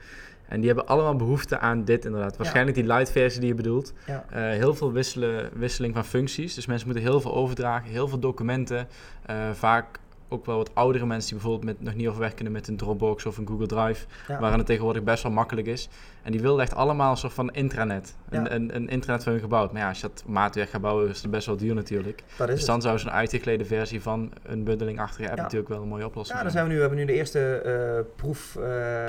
En 0.50 0.58
die 0.58 0.66
hebben 0.66 0.86
allemaal 0.86 1.16
behoefte 1.16 1.58
aan 1.58 1.84
dit 1.84 2.04
inderdaad. 2.04 2.36
Waarschijnlijk 2.36 2.76
die 2.76 2.86
light 2.86 3.10
versie 3.10 3.40
die 3.40 3.48
je 3.48 3.54
bedoelt. 3.54 3.92
Ja. 4.06 4.24
Eh, 4.30 4.42
heel 4.42 4.74
veel 4.74 4.92
wisselen, 4.92 5.50
wisseling 5.52 5.94
van 5.94 6.04
functies. 6.04 6.54
Dus 6.54 6.66
mensen 6.66 6.86
moeten 6.86 7.04
heel 7.04 7.20
veel 7.20 7.34
overdragen, 7.34 7.90
heel 7.90 8.08
veel 8.08 8.18
documenten. 8.18 8.88
Eh, 9.26 9.50
vaak 9.52 9.98
ook 10.32 10.46
wel 10.46 10.56
wat 10.56 10.74
oudere 10.74 11.06
mensen 11.06 11.30
die 11.30 11.38
bijvoorbeeld 11.40 11.72
met, 11.78 11.86
nog 11.86 11.94
niet 11.94 12.08
overweg 12.08 12.34
kunnen 12.34 12.52
met 12.52 12.68
een 12.68 12.76
Dropbox 12.76 13.26
of 13.26 13.36
een 13.38 13.46
Google 13.46 13.66
Drive. 13.66 14.06
Ja. 14.28 14.38
Waarin 14.40 14.58
het 14.58 14.66
tegenwoordig 14.66 15.02
best 15.02 15.22
wel 15.22 15.32
makkelijk 15.32 15.66
is. 15.66 15.88
En 16.22 16.32
die 16.32 16.40
wilden 16.40 16.62
echt 16.62 16.74
allemaal 16.74 17.10
een 17.10 17.16
soort 17.16 17.32
van 17.32 17.50
intranet. 17.50 18.16
Een, 18.28 18.42
Ja. 18.44 18.50
een, 18.50 18.74
een 18.76 18.88
intranet 18.88 19.22
voor 19.22 19.32
hun 19.32 19.40
gebouwd. 19.40 19.72
Maar 19.72 19.82
ja, 19.82 19.88
als 19.88 20.00
je 20.00 20.06
dat 20.08 20.22
maatwerk 20.26 20.70
gaat 20.70 20.80
bouwen, 20.80 21.08
is 21.08 21.22
het 21.22 21.30
best 21.30 21.46
wel 21.46 21.56
duur 21.56 21.74
natuurlijk. 21.74 22.22
Dat 22.36 22.48
is 22.48 22.54
Dus 22.54 22.62
het. 22.62 22.66
dan 22.70 22.82
zou 22.82 22.98
zo'n 22.98 23.10
uitgeklede 23.10 23.64
versie 23.64 24.02
van 24.02 24.32
een 24.42 24.64
bundelingachtige 24.64 25.28
app 25.28 25.36
Ja. 25.36 25.42
natuurlijk 25.42 25.70
wel 25.70 25.82
een 25.82 25.88
mooie 25.88 26.06
oplossing 26.06 26.36
Ja, 26.38 26.42
dan 26.44 26.52
zijn. 26.52 26.64
we 26.64 26.70
nu, 26.70 26.74
we 26.76 26.80
hebben 26.80 26.98
nu 26.98 27.04
de 27.04 27.12
eerste 27.12 27.54
eh, 27.56 28.12
proef, 28.16 28.56
eh, 28.56 29.04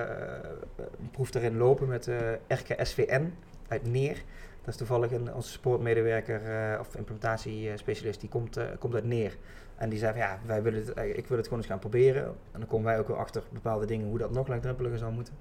proef 1.11 1.33
erin 1.33 1.57
lopen 1.57 1.87
met 1.87 2.07
eh 2.07 2.17
RKSVN 2.47 3.33
uit 3.67 3.87
Neer. 3.91 4.15
Dat 4.63 4.69
is 4.73 4.75
toevallig 4.77 5.11
een, 5.11 5.33
onze 5.33 5.49
supportmedewerker 5.49 6.41
eh, 6.45 6.79
of 6.79 6.95
implementatiespecialist, 6.95 8.19
die 8.19 8.29
komt, 8.29 8.57
komt 8.79 8.93
uit 8.93 9.05
Neer. 9.05 9.35
En 9.81 9.89
die 9.89 9.99
zei 9.99 10.11
van 10.11 10.21
ja, 10.21 10.39
wij 10.45 10.61
willen 10.61 10.79
het, 10.79 10.93
eh, 10.93 11.17
ik 11.17 11.27
wil 11.27 11.37
het 11.37 11.45
gewoon 11.45 11.59
eens 11.59 11.71
gaan 11.71 11.79
proberen. 11.79 12.23
En 12.25 12.59
dan 12.59 12.67
komen 12.67 12.85
wij 12.85 12.99
ook 12.99 13.07
wel 13.07 13.17
achter 13.17 13.43
bepaalde 13.49 13.85
dingen 13.85 14.07
hoe 14.07 14.17
dat 14.17 14.31
nog 14.31 14.47
laagdrempeliger 14.47 14.97
zou 14.97 15.13
moeten. 15.13 15.33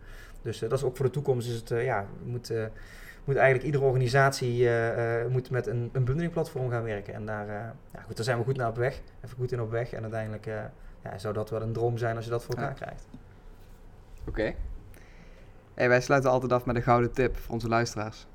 Dus 0.43 0.63
eh, 0.63 0.69
dat 0.69 0.79
is 0.79 0.85
ook 0.85 0.97
voor 0.97 1.07
de 1.07 1.13
toekomst 1.13 1.49
is 1.49 1.55
het, 1.55 1.71
eh, 1.71 1.85
ja, 1.85 2.07
moet, 2.25 2.53
moet 3.25 3.37
eigenlijk 3.37 3.65
iedere 3.65 3.85
organisatie 3.85 4.69
moet 5.29 5.51
met 5.51 5.67
een, 5.67 5.91
een 5.93 6.05
bundelingplatform 6.05 6.71
gaan 6.71 6.83
werken. 6.83 7.15
En 7.15 7.27
daar, 7.27 7.47
ja, 7.93 8.01
goed, 8.07 8.17
daar 8.17 8.25
zijn 8.25 8.39
we 8.39 8.45
goed 8.45 8.57
naar 8.57 8.69
op 8.69 8.77
weg. 8.77 9.01
Even 9.25 9.37
goed 9.37 9.53
in 9.53 9.61
op 9.61 9.71
weg. 9.71 9.93
En 9.93 10.03
uiteindelijk 10.03 10.47
ja, 11.03 11.19
zou 11.19 11.35
dat 11.35 11.51
wel 11.51 11.63
een 11.63 11.73
droom 11.73 11.99
zijn 11.99 12.17
als 12.17 12.25
je 12.25 12.31
dat 12.31 12.45
voor 12.45 12.55
elkaar 12.55 12.71
Ja. 12.71 12.77
krijgt. 12.85 13.07
Oké. 14.29 14.55
Hey, 15.75 15.89
wij 15.89 16.01
sluiten 16.01 16.31
altijd 16.31 16.53
af 16.53 16.65
met 16.65 16.77
een 16.77 16.83
gouden 16.83 17.13
tip 17.13 17.37
voor 17.37 17.55
onze 17.55 17.69
luisteraars. 17.69 18.27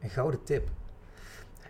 Een 0.00 0.10
gouden 0.10 0.42
tip. 0.42 0.68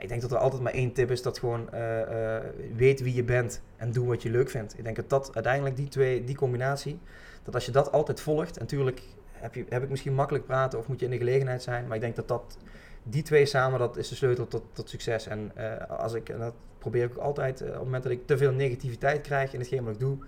Ik 0.05 0.11
denk 0.11 0.23
dat 0.23 0.33
er 0.33 0.39
altijd 0.39 0.63
maar 0.63 0.73
één 0.73 0.93
tip 0.93 1.11
is, 1.11 1.23
dat 1.23 1.39
gewoon 1.39 1.71
eh, 1.71 2.37
eh, 2.37 2.45
weet 2.77 3.01
wie 3.01 3.15
je 3.15 3.25
bent 3.25 3.63
en 3.77 3.93
doe 3.93 4.07
wat 4.07 4.23
je 4.23 4.31
leuk 4.31 4.51
vindt. 4.51 4.79
Ik 4.79 4.85
denk 4.85 4.97
dat 4.97 5.11
dat 5.11 5.35
uiteindelijk 5.35 5.77
die 5.77 5.89
twee, 5.89 6.25
die 6.25 6.37
combinatie, 6.37 6.99
dat 7.43 7.55
als 7.55 7.67
je 7.67 7.73
dat 7.73 7.93
altijd 7.93 8.21
volgt, 8.21 8.57
en 8.57 8.63
natuurlijk 8.63 9.03
heb, 9.33 9.55
je, 9.55 9.65
heb 9.69 9.83
ik 9.83 9.89
misschien 9.89 10.15
makkelijk 10.15 10.47
praten 10.47 10.79
of 10.79 10.89
moet 10.89 10.99
je 11.01 11.05
in 11.05 11.11
de 11.11 11.17
gelegenheid 11.17 11.63
zijn, 11.63 11.87
maar 11.87 11.95
ik 11.95 12.03
denk 12.03 12.17
dat 12.17 12.29
dat, 12.29 12.59
die 13.03 13.23
twee 13.23 13.47
samen, 13.47 13.79
dat 13.79 13.97
is 13.97 14.09
de 14.09 14.15
sleutel 14.15 14.49
tot, 14.49 14.63
tot 14.73 14.89
succes. 14.89 15.27
En 15.27 15.51
eh, 15.55 15.99
als 15.99 16.15
ik, 16.15 16.29
en 16.29 16.39
dat 16.39 16.55
probeer 16.79 17.05
ik 17.05 17.17
altijd, 17.17 17.63
op 17.63 17.69
het 17.69 17.79
moment 17.79 18.03
dat 18.03 18.13
ik 18.13 18.27
te 18.27 18.37
veel 18.37 18.53
negativiteit 18.53 19.21
krijg 19.21 19.53
in 19.53 19.59
hetgeen 19.59 19.85
wat 19.85 19.95
ik 19.95 20.01
doe, 20.01 20.19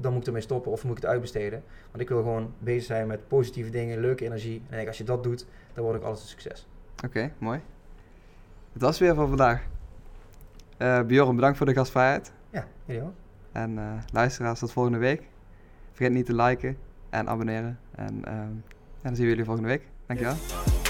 dan 0.00 0.12
moet 0.12 0.20
ik 0.20 0.26
ermee 0.26 0.42
stoppen 0.42 0.72
of 0.72 0.84
moet 0.84 0.96
ik 0.96 1.02
het 1.02 1.12
uitbesteden. 1.12 1.62
Want 1.90 2.02
ik 2.02 2.08
wil 2.08 2.18
gewoon 2.18 2.54
bezig 2.58 2.84
zijn 2.84 3.06
met 3.06 3.28
positieve 3.28 3.70
dingen, 3.70 4.00
leuke 4.00 4.24
energie. 4.24 4.62
En 4.68 4.80
ik 4.80 4.86
als 4.86 4.98
je 4.98 5.04
dat 5.04 5.22
doet, 5.22 5.46
dan 5.74 5.84
wordt 5.84 5.98
ook 5.98 6.04
alles 6.04 6.20
een 6.20 6.28
succes. 6.28 6.66
Oké, 7.04 7.32
mooi. 7.38 7.60
Het 8.74 8.82
was 8.82 8.98
weer 8.98 9.14
voor 9.14 9.28
vandaag. 9.28 9.62
Eh 10.76 11.00
Bjorn, 11.00 11.34
bedankt 11.34 11.56
voor 11.56 11.66
de 11.66 11.74
gastvrijheid. 11.74 12.32
Ja, 12.50 12.66
jullie 12.84 13.02
ook. 13.02 13.14
En 13.52 13.78
eh, 13.78 13.84
luisteraars, 14.12 14.58
tot 14.58 14.72
volgende 14.72 14.98
week. 14.98 15.22
Vergeet 15.92 16.14
niet 16.14 16.26
te 16.26 16.34
liken 16.34 16.76
en 17.10 17.28
abonneren. 17.28 17.78
En 17.94 18.24
ehm, 18.24 18.36
ja, 18.36 19.02
dan 19.02 19.14
zien 19.14 19.24
we 19.24 19.30
jullie 19.30 19.44
volgende 19.44 19.68
week. 19.68 19.82
Dankjewel. 20.06 20.83